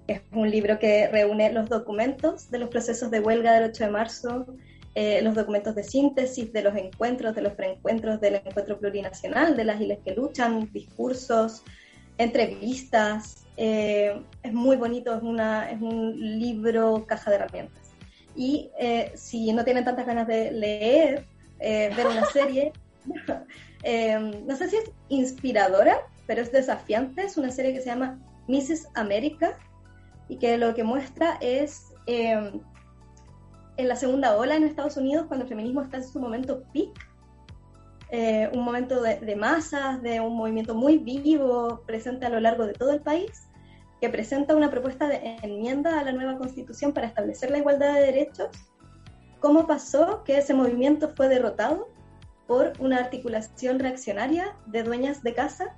Es 0.08 0.22
un 0.32 0.50
libro 0.50 0.80
que 0.80 1.08
reúne 1.08 1.52
los 1.52 1.70
documentos 1.70 2.50
de 2.50 2.60
los 2.60 2.70
procesos 2.70 3.12
de 3.12 3.20
huelga 3.20 3.54
del 3.54 3.72
8 3.72 3.86
de 3.86 3.90
marzo, 3.90 4.46
eh, 4.96 5.22
los 5.22 5.36
documentos 5.36 5.76
de 5.76 5.84
síntesis 5.84 6.54
de 6.54 6.62
los 6.62 6.76
encuentros, 6.76 7.36
de 7.36 7.42
los 7.42 7.54
preencuentros 7.54 8.22
del 8.22 8.36
encuentro 8.36 8.80
plurinacional, 8.80 9.58
de 9.58 9.66
las 9.66 9.82
islas 9.82 10.00
que 10.06 10.14
luchan, 10.14 10.70
discursos, 10.72 11.64
entrevistas. 12.18 13.46
Eh, 13.58 14.22
es 14.42 14.54
muy 14.54 14.78
bonito, 14.78 15.14
es, 15.14 15.24
una, 15.24 15.70
es 15.72 15.82
un 15.82 16.40
libro 16.40 17.06
caja 17.06 17.32
de 17.32 17.38
herramientas. 17.38 17.83
Y 18.36 18.72
eh, 18.80 19.12
si 19.16 19.52
no 19.54 19.64
tienen 19.64 19.86
tantas 19.86 20.06
ganas 20.06 20.28
de 20.28 20.52
leer, 20.52 21.28
ver 21.60 22.08
una 22.08 22.26
serie, 22.26 22.74
no 24.46 24.56
sé 24.56 24.70
si 24.70 24.76
es 24.76 24.92
inspiradora, 25.10 25.98
pero 26.28 26.42
es 26.42 26.52
desafiante. 26.52 27.24
Es 27.24 27.38
una 27.38 27.52
serie 27.52 27.74
que 27.74 27.82
se 27.82 27.88
llama 27.88 28.20
Mrs. 28.48 28.90
America 28.96 29.58
y 30.28 30.38
que 30.38 30.58
lo 30.58 30.74
que 30.74 30.84
muestra 30.84 31.38
es 31.42 31.94
en 33.78 33.88
la 33.88 33.96
segunda 33.96 34.36
ola 34.38 34.56
en 34.56 34.64
Estados 34.64 34.98
Unidos, 34.98 35.26
cuando 35.28 35.44
el 35.44 35.50
feminismo 35.50 35.82
está 35.82 35.98
en 35.98 36.08
su 36.08 36.20
momento 36.20 36.64
peak, 36.74 36.92
eh, 38.10 38.50
un 38.54 38.64
momento 38.64 39.02
de, 39.02 39.36
masas, 39.36 40.02
de 40.04 40.20
un 40.20 40.36
movimiento 40.36 40.76
muy 40.76 41.00
vivo, 41.00 41.82
presente 41.88 42.26
a 42.28 42.30
lo 42.30 42.40
largo 42.40 42.66
de 42.68 42.74
todo 42.74 42.92
el 42.92 43.02
país, 43.02 43.48
que 44.04 44.10
presenta 44.10 44.54
una 44.54 44.70
propuesta 44.70 45.08
de 45.08 45.38
enmienda 45.44 45.98
a 45.98 46.04
la 46.04 46.12
nueva 46.12 46.38
constitución 46.38 46.92
para 46.92 47.08
establecer 47.08 47.50
la 47.52 47.60
igualdad 47.60 47.94
de 47.94 48.02
derechos. 48.02 48.50
¿Cómo 49.40 49.66
pasó 49.66 50.26
que 50.26 50.38
ese 50.38 50.54
movimiento 50.54 51.14
fue 51.16 51.30
derrotado 51.30 51.88
por 52.46 52.74
una 52.80 52.98
articulación 52.98 53.80
reaccionaria 53.80 54.58
de 54.66 54.84
dueñas 54.84 55.24
de 55.24 55.34
casa 55.34 55.74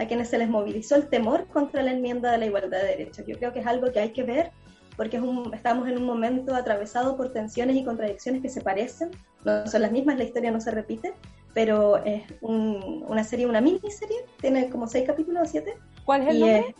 a 0.00 0.06
quienes 0.08 0.28
se 0.28 0.38
les 0.38 0.48
movilizó 0.48 0.96
el 0.96 1.08
temor 1.08 1.46
contra 1.46 1.84
la 1.84 1.92
enmienda 1.92 2.32
de 2.32 2.38
la 2.38 2.46
igualdad 2.46 2.80
de 2.80 2.88
derechos? 2.88 3.24
Yo 3.28 3.38
creo 3.38 3.52
que 3.52 3.60
es 3.60 3.66
algo 3.68 3.92
que 3.92 4.00
hay 4.00 4.10
que 4.10 4.24
ver 4.24 4.50
porque 4.96 5.18
es 5.18 5.22
un, 5.22 5.54
estamos 5.54 5.86
en 5.86 5.98
un 5.98 6.04
momento 6.04 6.56
atravesado 6.56 7.16
por 7.16 7.32
tensiones 7.32 7.76
y 7.76 7.84
contradicciones 7.84 8.42
que 8.42 8.48
se 8.48 8.60
parecen, 8.60 9.12
no 9.44 9.64
son 9.68 9.82
las 9.82 9.92
mismas, 9.92 10.18
la 10.18 10.24
historia 10.24 10.50
no 10.50 10.60
se 10.60 10.72
repite, 10.72 11.14
pero 11.54 11.98
es 11.98 12.24
una 12.40 13.22
serie, 13.22 13.46
una 13.46 13.60
miniserie, 13.60 14.24
tiene 14.40 14.68
como 14.68 14.88
seis 14.88 15.06
capítulos 15.06 15.44
o 15.44 15.46
siete. 15.48 15.76
¿Cuál 16.04 16.22
es 16.22 16.28
el 16.30 16.40
nombre? 16.40 16.74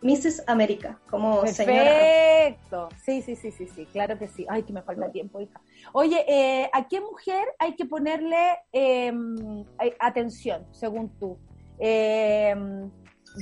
Mrs. 0.00 0.44
América, 0.46 1.00
como 1.10 1.40
Perfecto. 1.40 2.88
Sí, 3.04 3.20
sí, 3.22 3.34
sí, 3.34 3.50
sí, 3.50 3.66
sí, 3.66 3.86
claro 3.86 4.18
que 4.18 4.28
sí. 4.28 4.46
Ay, 4.48 4.62
que 4.62 4.72
me 4.72 4.82
falta 4.82 5.10
tiempo, 5.10 5.40
hija. 5.40 5.60
Oye, 5.92 6.24
eh, 6.28 6.70
¿a 6.72 6.86
qué 6.86 7.00
mujer 7.00 7.44
hay 7.58 7.74
que 7.74 7.84
ponerle 7.84 8.58
em, 8.72 9.64
atención, 9.98 10.66
según 10.72 11.10
tú? 11.18 11.36
Eh, 11.80 12.54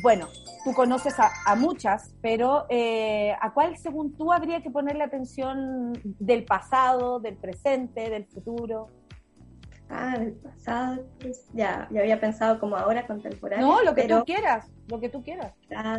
bueno, 0.02 0.28
tú 0.64 0.72
conoces 0.72 1.14
a, 1.18 1.54
muchas, 1.54 2.14
pero 2.20 2.66
eh, 2.68 3.34
¿a 3.40 3.52
cuál, 3.52 3.76
según 3.76 4.16
tú, 4.16 4.32
habría 4.32 4.62
que 4.62 4.70
ponerle 4.70 5.04
atención 5.04 5.92
del 6.02 6.44
pasado, 6.44 7.20
del 7.20 7.36
presente, 7.36 8.10
del 8.10 8.26
futuro? 8.26 8.88
Ah, 9.88 10.18
del 10.18 10.32
pasado, 10.32 11.06
pues, 11.20 11.46
ya, 11.52 11.88
ya 11.90 12.00
había 12.00 12.20
pensado 12.20 12.58
como 12.58 12.76
ahora 12.76 13.06
contemporáneo. 13.06 13.66
No, 13.66 13.82
lo 13.82 13.94
que 13.94 14.08
tú 14.08 14.24
quieras, 14.24 14.66
lo 14.88 15.00
que 15.00 15.08
tú 15.08 15.22
quieras. 15.22 15.54
Ah, 15.74 15.98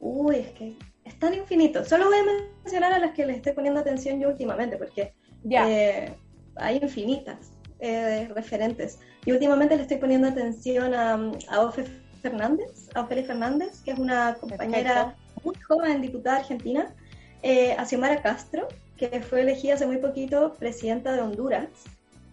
uy, 0.00 0.36
es 0.36 0.50
que 0.52 0.76
es 1.04 1.18
tan 1.18 1.34
infinito. 1.34 1.84
Solo 1.84 2.06
voy 2.06 2.18
a 2.18 2.24
mencionar 2.62 2.92
a 2.92 2.98
las 2.98 3.12
que 3.12 3.26
les 3.26 3.36
estoy 3.36 3.52
poniendo 3.52 3.80
atención 3.80 4.20
yo 4.20 4.28
últimamente, 4.28 4.76
porque 4.76 5.12
eh, 5.50 6.14
hay 6.56 6.76
infinitas 6.76 7.52
eh, 7.80 8.28
referentes. 8.34 8.98
Y 9.26 9.32
últimamente 9.32 9.76
le 9.76 9.82
estoy 9.82 9.98
poniendo 9.98 10.28
atención 10.28 10.94
a, 10.94 11.14
a 11.48 11.60
Ofe 11.60 11.84
Fernández, 12.22 12.88
a 12.94 13.02
Ofelia 13.02 13.24
Fernández, 13.24 13.82
que 13.82 13.90
es 13.90 13.98
una 13.98 14.34
compañera 14.40 15.14
muy 15.42 15.54
joven, 15.56 16.00
diputada 16.00 16.38
argentina, 16.38 16.94
eh, 17.42 17.72
a 17.72 17.84
Xiomara 17.84 18.22
Castro, 18.22 18.68
que 18.96 19.20
fue 19.20 19.42
elegida 19.42 19.74
hace 19.74 19.86
muy 19.86 19.98
poquito 19.98 20.54
presidenta 20.54 21.12
de 21.12 21.20
Honduras 21.20 21.68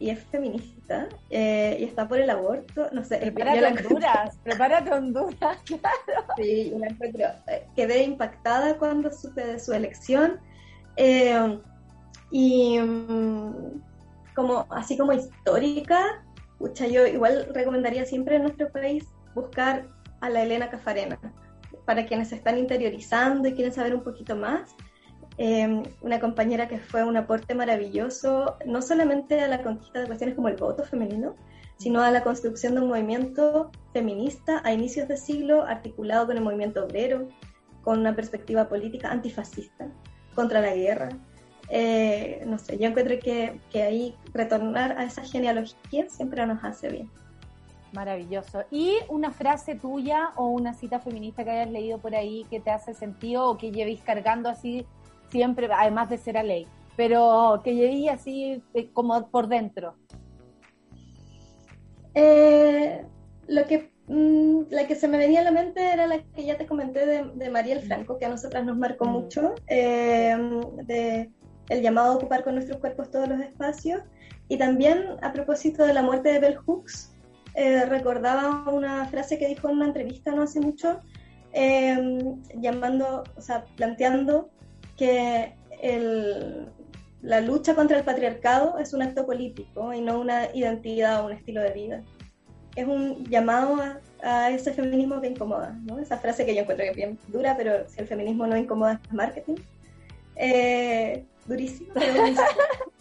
y 0.01 0.09
es 0.09 0.23
feminista 0.25 1.07
eh, 1.29 1.77
y 1.79 1.83
está 1.83 2.07
por 2.07 2.19
el 2.19 2.29
aborto. 2.31 2.89
No 2.91 3.03
sé, 3.03 3.19
prepárate 3.19 3.65
Honduras, 3.67 4.35
prepárate 4.43 4.91
Honduras, 4.91 5.57
claro. 5.63 6.25
Sí, 6.37 6.73
la 6.75 6.87
encuentro, 6.87 7.25
eh, 7.47 7.67
quedé 7.75 8.03
impactada 8.03 8.77
cuando 8.79 9.11
supe 9.11 9.45
de 9.45 9.59
su 9.59 9.73
elección. 9.73 10.39
y 12.31 12.79
mm, 12.79 13.79
como 14.33 14.65
así 14.71 14.97
como 14.97 15.13
histórica, 15.13 16.23
pucha, 16.57 16.87
yo 16.87 17.05
igual 17.05 17.47
recomendaría 17.53 18.03
siempre 18.05 18.37
en 18.37 18.43
nuestro 18.43 18.71
país 18.71 19.05
buscar 19.35 19.85
a 20.19 20.29
la 20.31 20.41
Elena 20.41 20.71
Cafarena. 20.71 21.19
Para 21.85 22.07
quienes 22.07 22.31
están 22.31 22.57
interiorizando 22.57 23.47
y 23.47 23.53
quieren 23.53 23.73
saber 23.73 23.93
un 23.93 24.03
poquito 24.03 24.35
más, 24.35 24.75
eh, 25.43 25.81
una 26.01 26.19
compañera 26.19 26.67
que 26.67 26.77
fue 26.77 27.03
un 27.03 27.17
aporte 27.17 27.55
maravilloso, 27.55 28.57
no 28.67 28.79
solamente 28.83 29.41
a 29.41 29.47
la 29.47 29.63
conquista 29.63 29.99
de 29.99 30.05
cuestiones 30.05 30.35
como 30.35 30.49
el 30.49 30.55
voto 30.55 30.83
femenino, 30.83 31.33
sino 31.77 32.03
a 32.03 32.11
la 32.11 32.21
construcción 32.21 32.75
de 32.75 32.81
un 32.81 32.89
movimiento 32.89 33.71
feminista 33.91 34.61
a 34.63 34.71
inicios 34.71 35.07
de 35.07 35.17
siglo, 35.17 35.63
articulado 35.63 36.27
con 36.27 36.37
el 36.37 36.43
movimiento 36.43 36.85
obrero, 36.85 37.27
con 37.81 37.97
una 37.97 38.15
perspectiva 38.15 38.69
política 38.69 39.09
antifascista, 39.09 39.87
contra 40.35 40.61
la 40.61 40.75
guerra. 40.75 41.09
Eh, 41.69 42.43
no 42.45 42.59
sé, 42.59 42.77
yo 42.77 42.85
encuentro 42.85 43.17
que, 43.17 43.59
que 43.71 43.81
ahí 43.81 44.15
retornar 44.35 44.95
a 44.99 45.05
esa 45.05 45.23
genealogía 45.23 46.07
siempre 46.07 46.45
nos 46.45 46.63
hace 46.63 46.89
bien. 46.89 47.09
Maravilloso. 47.93 48.63
¿Y 48.69 48.97
una 49.09 49.31
frase 49.31 49.73
tuya 49.73 50.33
o 50.35 50.49
una 50.49 50.75
cita 50.75 50.99
feminista 50.99 51.43
que 51.43 51.49
hayas 51.49 51.71
leído 51.71 51.97
por 51.97 52.13
ahí 52.13 52.45
que 52.51 52.59
te 52.59 52.69
hace 52.69 52.93
sentido 52.93 53.49
o 53.49 53.57
que 53.57 53.71
llevéis 53.71 54.03
cargando 54.03 54.47
así 54.47 54.85
siempre, 55.31 55.69
además 55.71 56.09
de 56.09 56.17
ser 56.17 56.37
a 56.37 56.43
ley, 56.43 56.67
pero 56.95 57.61
que 57.63 57.75
llevéis 57.75 58.09
así 58.09 58.63
eh, 58.73 58.89
como 58.93 59.29
por 59.29 59.47
dentro? 59.47 59.95
Eh, 62.13 63.05
lo 63.47 63.65
que 63.65 63.91
mm, 64.07 64.63
la 64.69 64.85
que 64.87 64.95
se 64.95 65.07
me 65.07 65.17
venía 65.17 65.41
a 65.41 65.43
la 65.43 65.51
mente 65.51 65.81
era 65.93 66.07
la 66.07 66.21
que 66.21 66.45
ya 66.45 66.57
te 66.57 66.65
comenté 66.65 67.05
de, 67.05 67.23
de 67.35 67.49
Mariel 67.49 67.81
Franco, 67.81 68.17
que 68.17 68.25
a 68.25 68.29
nosotras 68.29 68.65
nos 68.65 68.77
marcó 68.77 69.05
mucho, 69.05 69.55
eh, 69.67 70.37
de 70.83 71.31
el 71.69 71.81
llamado 71.81 72.11
a 72.11 72.15
ocupar 72.15 72.43
con 72.43 72.55
nuestros 72.55 72.79
cuerpos 72.79 73.09
todos 73.09 73.29
los 73.29 73.39
espacios. 73.39 74.01
Y 74.49 74.57
también 74.57 75.05
a 75.21 75.31
propósito 75.31 75.85
de 75.85 75.93
la 75.93 76.03
muerte 76.03 76.29
de 76.33 76.39
Bell 76.39 76.57
Hooks, 76.57 77.13
eh, 77.55 77.85
recordaba 77.85 78.69
una 78.69 79.05
frase 79.05 79.37
que 79.37 79.47
dijo 79.47 79.69
en 79.69 79.77
una 79.77 79.87
entrevista 79.87 80.31
no 80.31 80.43
hace 80.43 80.59
mucho, 80.59 80.99
em, 81.53 82.41
llamando, 82.55 83.23
o 83.37 83.41
sea, 83.41 83.65
planteando 83.75 84.49
que 85.01 85.55
la 87.23 87.41
lucha 87.41 87.73
contra 87.73 87.97
el 87.97 88.03
patriarcado 88.03 88.77
es 88.77 88.93
un 88.93 89.01
acto 89.01 89.25
político 89.25 89.93
y 89.93 90.01
no 90.01 90.19
una 90.19 90.53
identidad 90.53 91.21
o 91.21 91.25
un 91.25 91.31
estilo 91.31 91.61
de 91.61 91.71
vida. 91.71 92.03
Es 92.75 92.85
un 92.85 93.25
llamado 93.25 93.79
a, 94.21 94.51
ese 94.51 94.71
feminismo 94.73 95.19
que 95.19 95.29
incomoda, 95.29 95.75
¿no? 95.85 95.97
Esa 95.97 96.19
frase 96.19 96.45
que 96.45 96.53
yo 96.53 96.61
encuentro 96.61 96.83
que 96.83 96.91
es 96.91 96.95
bien 96.95 97.17
dura, 97.29 97.57
pero 97.57 97.89
si 97.89 97.99
el 97.99 98.07
feminismo 98.07 98.45
no 98.45 98.55
incomoda 98.55 99.01
es 99.03 99.11
marketing. 99.11 99.55
Eh, 100.35 101.25
durísimo, 101.47 101.89
pero 101.95 102.13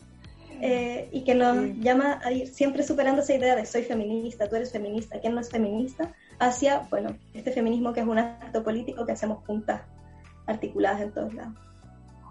Eh, 0.62 1.08
y 1.10 1.24
que 1.24 1.34
nos 1.34 1.56
llama 1.78 2.20
a 2.22 2.32
ir 2.32 2.46
siempre 2.46 2.82
superando 2.82 3.22
esa 3.22 3.34
idea 3.34 3.56
de 3.56 3.64
soy 3.64 3.82
feminista, 3.82 4.46
tú 4.46 4.56
eres 4.56 4.70
feminista, 4.70 5.18
¿quién 5.18 5.34
no 5.34 5.40
es 5.40 5.48
feminista? 5.48 6.12
Hacia, 6.38 6.80
bueno, 6.90 7.16
este 7.32 7.50
feminismo 7.50 7.94
que 7.94 8.00
es 8.00 8.06
un 8.06 8.18
acto 8.18 8.62
político 8.62 9.06
que 9.06 9.12
hacemos 9.12 9.42
juntas, 9.46 9.80
articuladas 10.46 11.00
en 11.00 11.12
todos 11.12 11.32
lados. 11.32 11.69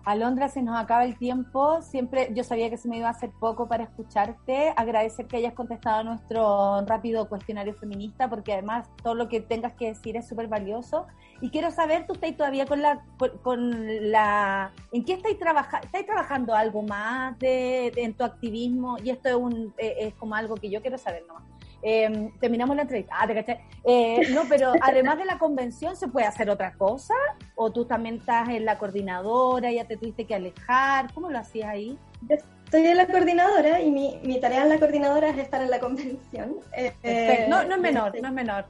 Alondra, 0.05 0.49
se 0.49 0.61
nos 0.61 0.80
acaba 0.80 1.03
el 1.03 1.17
tiempo. 1.17 1.81
Siempre 1.81 2.30
yo 2.34 2.43
sabía 2.43 2.69
que 2.69 2.77
se 2.77 2.88
me 2.88 2.97
iba 2.97 3.07
a 3.07 3.11
hacer 3.11 3.31
poco 3.39 3.67
para 3.67 3.84
escucharte. 3.84 4.73
Agradecer 4.76 5.27
que 5.27 5.38
hayas 5.38 5.53
contestado 5.53 6.03
nuestro 6.03 6.85
rápido 6.85 7.27
cuestionario 7.30 7.73
feminista, 7.73 8.30
porque 8.30 8.53
además 8.53 8.88
todo 9.03 9.15
lo 9.15 9.30
que 9.30 9.41
tengas 9.41 9.73
que 9.73 9.88
decir 9.88 10.17
es 10.17 10.27
súper 10.27 10.47
valioso. 10.47 11.07
Y 11.41 11.49
quiero 11.49 11.71
saber, 11.71 12.05
¿tú 12.07 12.13
estás 12.13 12.35
todavía 12.35 12.65
con 12.65 12.81
la... 12.81 13.03
Con 13.43 14.11
la 14.11 14.71
¿En 14.91 15.05
qué 15.05 15.13
estáis 15.13 15.38
trabajando? 15.38 15.85
¿Estáis 15.85 16.05
trabajando 16.05 16.53
algo 16.55 16.81
más 16.81 17.38
de, 17.39 17.91
en 17.95 18.13
tu 18.13 18.23
activismo? 18.23 18.97
Y 19.03 19.09
esto 19.09 19.30
es, 19.30 19.35
un, 19.35 19.73
eh, 19.77 19.95
es 19.99 20.13
como 20.15 20.35
algo 20.35 20.55
que 20.55 20.69
yo 20.69 20.81
quiero 20.81 20.97
saber 20.97 21.23
nomás. 21.27 21.43
Em, 21.81 22.31
terminamos 22.39 22.76
la 22.76 22.81
entrevista. 22.81 23.15
Ah, 23.18 23.27
te 23.27 23.61
eh, 23.85 24.27
no, 24.34 24.43
pero 24.49 24.73
además 24.81 25.18
de 25.18 25.26
la 25.26 25.38
convención, 25.39 25.95
¿se 25.95 26.07
puede 26.07 26.26
hacer 26.26 26.49
otra 26.49 26.73
cosa? 26.73 27.14
¿O 27.56 27.72
tú 27.72 27.85
también 27.85 28.15
estás 28.15 28.49
en 28.49 28.65
la 28.65 28.77
coordinadora, 28.77 29.72
ya 29.72 29.85
te 29.85 29.97
tuviste 29.97 30.26
que 30.26 30.35
alejar? 30.35 31.14
¿Cómo 31.14 31.30
lo 31.30 31.39
hacías 31.39 31.69
ahí? 31.69 31.97
estoy 32.27 32.85
en 32.85 32.97
la 32.97 33.07
coordinadora 33.07 33.81
y 33.81 33.89
mi, 33.89 34.19
mi, 34.23 34.39
tarea 34.39 34.61
en 34.61 34.69
la 34.69 34.77
coordinadora 34.77 35.30
es 35.30 35.38
estar 35.38 35.61
en 35.61 35.72
la 35.72 35.80
convención. 35.80 36.57
Eh, 36.73 37.47
no, 37.49 37.64
no 37.64 37.76
es 37.76 37.81
menor, 37.81 38.22
no 38.22 38.27
es 38.27 38.34
menor. 38.34 38.65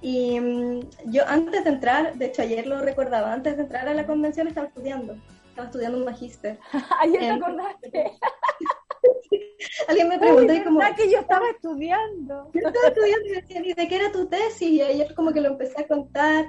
Y 0.00 0.38
mm, 0.38 0.80
yo 1.06 1.26
antes 1.26 1.64
de 1.64 1.70
entrar, 1.70 2.14
de 2.14 2.26
hecho 2.26 2.42
ayer 2.42 2.66
lo 2.66 2.80
recordaba, 2.80 3.32
antes 3.32 3.56
de 3.56 3.62
entrar 3.62 3.88
a 3.88 3.94
la 3.94 4.06
convención 4.06 4.46
estaba 4.46 4.66
estudiando, 4.66 5.16
estaba 5.48 5.66
estudiando 5.66 5.98
un 5.98 6.04
magíster. 6.04 6.58
Ayer 7.00 7.20
te 7.20 7.26
Em, 7.28 7.42
acordaste. 7.42 8.12
Alguien 9.88 10.08
me 10.08 10.18
preguntó 10.18 10.52
Uy, 10.52 10.58
y 10.58 10.62
como, 10.62 10.78
¿verdad 10.78 10.96
que 10.96 11.10
yo 11.10 11.18
estaba 11.18 11.48
estudiando. 11.50 12.50
yo 12.54 12.66
estaba 12.66 12.88
estudiando 12.88 13.26
y 13.26 13.32
decían, 13.32 13.64
¿y 13.64 13.74
de 13.74 13.88
qué 13.88 13.96
era 13.96 14.12
tu 14.12 14.26
tesis? 14.26 14.68
Y 14.68 14.82
ayer 14.82 15.14
como 15.14 15.32
que 15.32 15.40
lo 15.40 15.48
empecé 15.48 15.82
a 15.82 15.86
contar. 15.86 16.46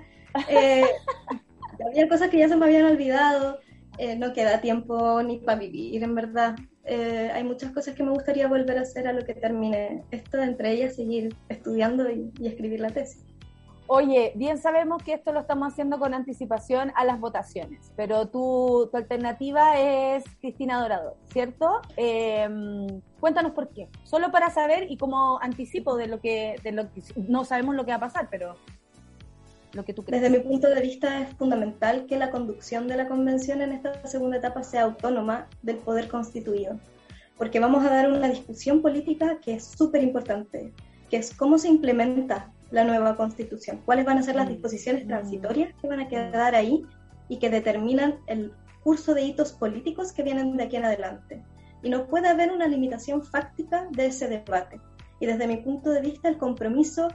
Eh, 0.49 0.83
había 1.87 2.07
cosas 2.07 2.29
que 2.29 2.39
ya 2.39 2.49
se 2.49 2.55
me 2.55 2.65
habían 2.65 2.85
olvidado. 2.85 3.59
Eh, 3.97 4.15
no 4.17 4.33
queda 4.33 4.59
tiempo 4.59 5.23
ni 5.23 5.37
para 5.39 5.59
vivir, 5.59 6.03
en 6.03 6.15
verdad. 6.15 6.55
Eh, 6.83 7.31
hay 7.33 7.43
muchas 7.43 7.71
cosas 7.71 7.95
que 7.95 8.03
me 8.03 8.11
gustaría 8.11 8.47
volver 8.47 8.77
a 8.77 8.81
hacer 8.81 9.07
a 9.07 9.13
lo 9.13 9.25
que 9.25 9.33
termine 9.33 10.03
esto, 10.11 10.41
entre 10.41 10.71
ellas 10.71 10.95
seguir 10.95 11.35
estudiando 11.49 12.09
y, 12.11 12.31
y 12.39 12.47
escribir 12.47 12.81
la 12.81 12.89
tesis. 12.89 13.23
Oye, 13.87 14.31
bien 14.33 14.57
sabemos 14.57 15.03
que 15.03 15.13
esto 15.13 15.31
lo 15.31 15.41
estamos 15.41 15.71
haciendo 15.71 15.99
con 15.99 16.15
anticipación 16.15 16.91
a 16.95 17.05
las 17.05 17.19
votaciones, 17.19 17.91
pero 17.95 18.27
tu, 18.27 18.89
tu 18.89 18.97
alternativa 18.97 19.79
es 19.79 20.23
Cristina 20.41 20.81
Dorador, 20.81 21.15
¿cierto? 21.31 21.81
Eh, 21.95 22.49
cuéntanos 23.19 23.51
por 23.51 23.69
qué. 23.69 23.87
Solo 24.03 24.31
para 24.31 24.49
saber 24.49 24.91
y 24.91 24.97
como 24.97 25.39
anticipo 25.39 25.97
de 25.97 26.07
lo 26.07 26.19
que, 26.19 26.55
de 26.63 26.71
lo 26.71 26.91
que 26.91 27.03
no 27.27 27.45
sabemos 27.45 27.75
lo 27.75 27.85
que 27.85 27.91
va 27.91 27.97
a 27.97 27.99
pasar, 27.99 28.27
pero 28.31 28.55
lo 29.73 29.85
que 29.85 29.93
tú 29.93 30.03
crees. 30.03 30.23
Desde 30.23 30.35
mi 30.35 30.43
punto 30.43 30.67
de 30.67 30.81
vista 30.81 31.21
es 31.21 31.35
fundamental 31.35 32.07
que 32.07 32.17
la 32.17 32.31
conducción 32.31 32.87
de 32.87 32.97
la 32.97 33.07
convención 33.07 33.61
en 33.61 33.71
esta 33.71 34.07
segunda 34.07 34.37
etapa 34.37 34.63
sea 34.63 34.83
autónoma 34.83 35.47
del 35.61 35.77
poder 35.77 36.07
constituido, 36.07 36.79
porque 37.37 37.59
vamos 37.59 37.85
a 37.85 37.91
dar 37.91 38.11
una 38.11 38.29
discusión 38.29 38.81
política 38.81 39.37
que 39.41 39.53
es 39.53 39.63
súper 39.63 40.01
importante, 40.01 40.73
que 41.11 41.17
es 41.17 41.35
cómo 41.35 41.59
se 41.59 41.67
implementa 41.67 42.51
la 42.75 42.83
nueva 42.83 43.15
constitución, 43.15 43.81
cuáles 43.85 44.05
van 44.05 44.17
a 44.17 44.23
ser 44.23 44.35
las 44.35 44.49
disposiciones 44.49 45.07
transitorias 45.07 45.73
que 45.81 45.87
van 45.87 46.01
a 46.01 46.09
quedar 46.09 46.55
ahí 46.55 46.85
y 47.29 47.39
que 47.39 47.49
determinan 47.49 48.19
el 48.27 48.51
curso 48.83 49.13
de 49.13 49.21
hitos 49.21 49.53
políticos 49.53 50.11
que 50.11 50.23
vienen 50.23 50.57
de 50.57 50.65
aquí 50.65 50.75
en 50.75 50.83
adelante. 50.83 51.41
Y 51.81 51.89
no 51.89 52.05
puede 52.07 52.27
haber 52.27 52.51
una 52.51 52.67
limitación 52.67 53.23
fáctica 53.23 53.87
de 53.91 54.07
ese 54.07 54.27
debate. 54.27 54.81
Y 55.21 55.25
desde 55.25 55.47
mi 55.47 55.55
punto 55.55 55.89
de 55.89 56.01
vista, 56.01 56.27
el 56.27 56.37
compromiso 56.37 57.07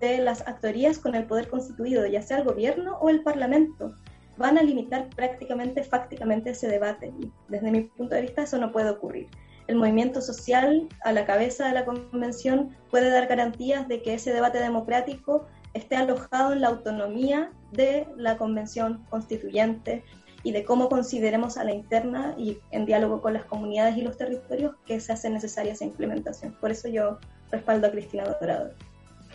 de 0.00 0.18
las 0.18 0.46
actorías 0.48 0.98
con 0.98 1.14
el 1.14 1.26
poder 1.26 1.48
constituido, 1.48 2.04
ya 2.06 2.20
sea 2.20 2.38
el 2.38 2.44
gobierno 2.44 2.98
o 3.00 3.08
el 3.08 3.22
parlamento, 3.22 3.94
van 4.36 4.58
a 4.58 4.62
limitar 4.62 5.08
prácticamente, 5.10 5.84
fácticamente 5.84 6.50
ese 6.50 6.66
debate. 6.66 7.12
Y 7.20 7.30
desde 7.48 7.70
mi 7.70 7.82
punto 7.82 8.16
de 8.16 8.22
vista 8.22 8.42
eso 8.42 8.58
no 8.58 8.72
puede 8.72 8.90
ocurrir. 8.90 9.28
El 9.68 9.76
movimiento 9.76 10.22
social 10.22 10.88
a 11.04 11.12
la 11.12 11.26
cabeza 11.26 11.66
de 11.66 11.74
la 11.74 11.84
convención 11.84 12.74
puede 12.90 13.10
dar 13.10 13.26
garantías 13.26 13.86
de 13.86 14.02
que 14.02 14.14
ese 14.14 14.32
debate 14.32 14.58
democrático 14.58 15.46
esté 15.74 15.94
alojado 15.94 16.54
en 16.54 16.62
la 16.62 16.68
autonomía 16.68 17.52
de 17.72 18.08
la 18.16 18.38
convención 18.38 19.04
constituyente 19.10 20.04
y 20.42 20.52
de 20.52 20.64
cómo 20.64 20.88
consideremos 20.88 21.58
a 21.58 21.64
la 21.64 21.74
interna 21.74 22.34
y 22.38 22.58
en 22.70 22.86
diálogo 22.86 23.20
con 23.20 23.34
las 23.34 23.44
comunidades 23.44 23.98
y 23.98 24.00
los 24.00 24.16
territorios 24.16 24.74
que 24.86 25.00
se 25.00 25.12
hace 25.12 25.28
necesaria 25.28 25.74
esa 25.74 25.84
implementación. 25.84 26.56
Por 26.60 26.70
eso 26.70 26.88
yo 26.88 27.18
respaldo 27.50 27.88
a 27.88 27.90
Cristina 27.90 28.24
Dorado. 28.40 28.70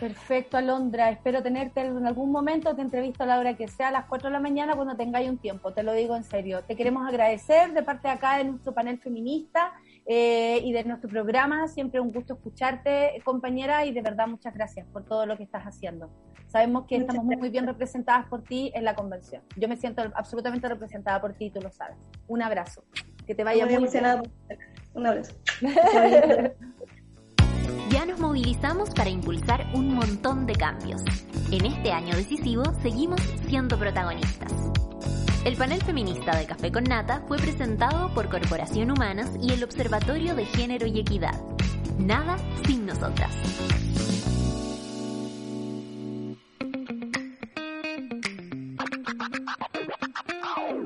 Perfecto, 0.00 0.56
Alondra. 0.56 1.10
Espero 1.10 1.42
tenerte 1.42 1.80
en 1.80 2.04
algún 2.04 2.32
momento. 2.32 2.74
Te 2.74 2.82
entrevisto 2.82 3.22
a 3.22 3.26
la 3.26 3.38
hora 3.38 3.56
que 3.56 3.68
sea, 3.68 3.88
a 3.88 3.92
las 3.92 4.06
4 4.06 4.28
de 4.28 4.32
la 4.32 4.40
mañana, 4.40 4.74
cuando 4.74 4.96
tengáis 4.96 5.30
un 5.30 5.38
tiempo. 5.38 5.72
Te 5.72 5.84
lo 5.84 5.92
digo 5.92 6.16
en 6.16 6.24
serio. 6.24 6.64
Te 6.64 6.74
queremos 6.74 7.08
agradecer 7.08 7.72
de 7.72 7.82
parte 7.84 8.08
de 8.08 8.14
acá 8.14 8.38
de 8.38 8.44
nuestro 8.44 8.74
panel 8.74 8.98
feminista 8.98 9.72
eh, 10.06 10.60
y 10.62 10.72
de 10.72 10.84
nuestro 10.84 11.08
programa. 11.08 11.68
Siempre 11.68 12.00
un 12.00 12.12
gusto 12.12 12.34
escucharte, 12.34 13.20
compañera, 13.24 13.84
y 13.84 13.92
de 13.92 14.02
verdad 14.02 14.26
muchas 14.26 14.54
gracias 14.54 14.86
por 14.88 15.04
todo 15.04 15.26
lo 15.26 15.36
que 15.36 15.44
estás 15.44 15.64
haciendo. 15.64 16.10
Sabemos 16.46 16.86
que 16.86 16.96
Muchas 16.98 17.08
estamos 17.08 17.24
muy, 17.24 17.36
muy 17.36 17.50
bien 17.50 17.66
representadas 17.66 18.26
por 18.26 18.42
ti 18.42 18.70
en 18.74 18.84
la 18.84 18.94
convención. 18.94 19.42
Yo 19.56 19.68
me 19.68 19.76
siento 19.76 20.02
absolutamente 20.14 20.68
representada 20.68 21.20
por 21.20 21.32
ti, 21.32 21.50
tú 21.50 21.60
lo 21.60 21.70
sabes. 21.70 21.96
Un 22.28 22.42
abrazo. 22.42 22.84
Que 23.26 23.34
te 23.34 23.42
vaya 23.42 23.64
Muy 23.66 23.78
muy 23.78 23.88
bien. 23.88 24.22
Un 24.94 25.06
abrazo. 25.06 25.34
Ya 27.90 28.06
nos 28.06 28.18
movilizamos 28.18 28.90
para 28.90 29.08
impulsar 29.08 29.66
un 29.72 29.94
montón 29.94 30.46
de 30.46 30.54
cambios. 30.54 31.02
En 31.52 31.64
este 31.64 31.92
año 31.92 32.16
decisivo 32.16 32.64
seguimos 32.82 33.20
siendo 33.46 33.78
protagonistas. 33.78 34.52
El 35.44 35.56
panel 35.56 35.82
feminista 35.82 36.36
de 36.36 36.46
Café 36.46 36.72
con 36.72 36.84
Nata 36.84 37.22
fue 37.28 37.36
presentado 37.36 38.12
por 38.14 38.30
Corporación 38.30 38.90
Humanas 38.90 39.30
y 39.42 39.52
el 39.52 39.62
Observatorio 39.62 40.34
de 40.34 40.46
Género 40.46 40.86
y 40.86 41.00
Equidad. 41.00 41.38
Nada 41.98 42.38
sin 42.66 42.86
nosotras. 42.86 43.34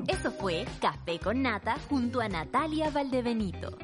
Eso 0.07 0.31
fue 0.31 0.65
Café 0.81 1.19
con 1.19 1.41
Nata 1.41 1.77
junto 1.89 2.19
a 2.19 2.27
Natalia 2.27 2.89
Valdebenito. 2.89 3.77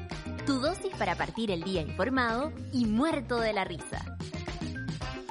Tu 0.44 0.60
dosis 0.60 0.94
para 0.98 1.14
partir 1.14 1.50
el 1.50 1.62
día 1.62 1.80
informado 1.80 2.52
y 2.72 2.84
muerto 2.84 3.40
de 3.40 3.54
la 3.54 3.64
risa. 3.64 4.04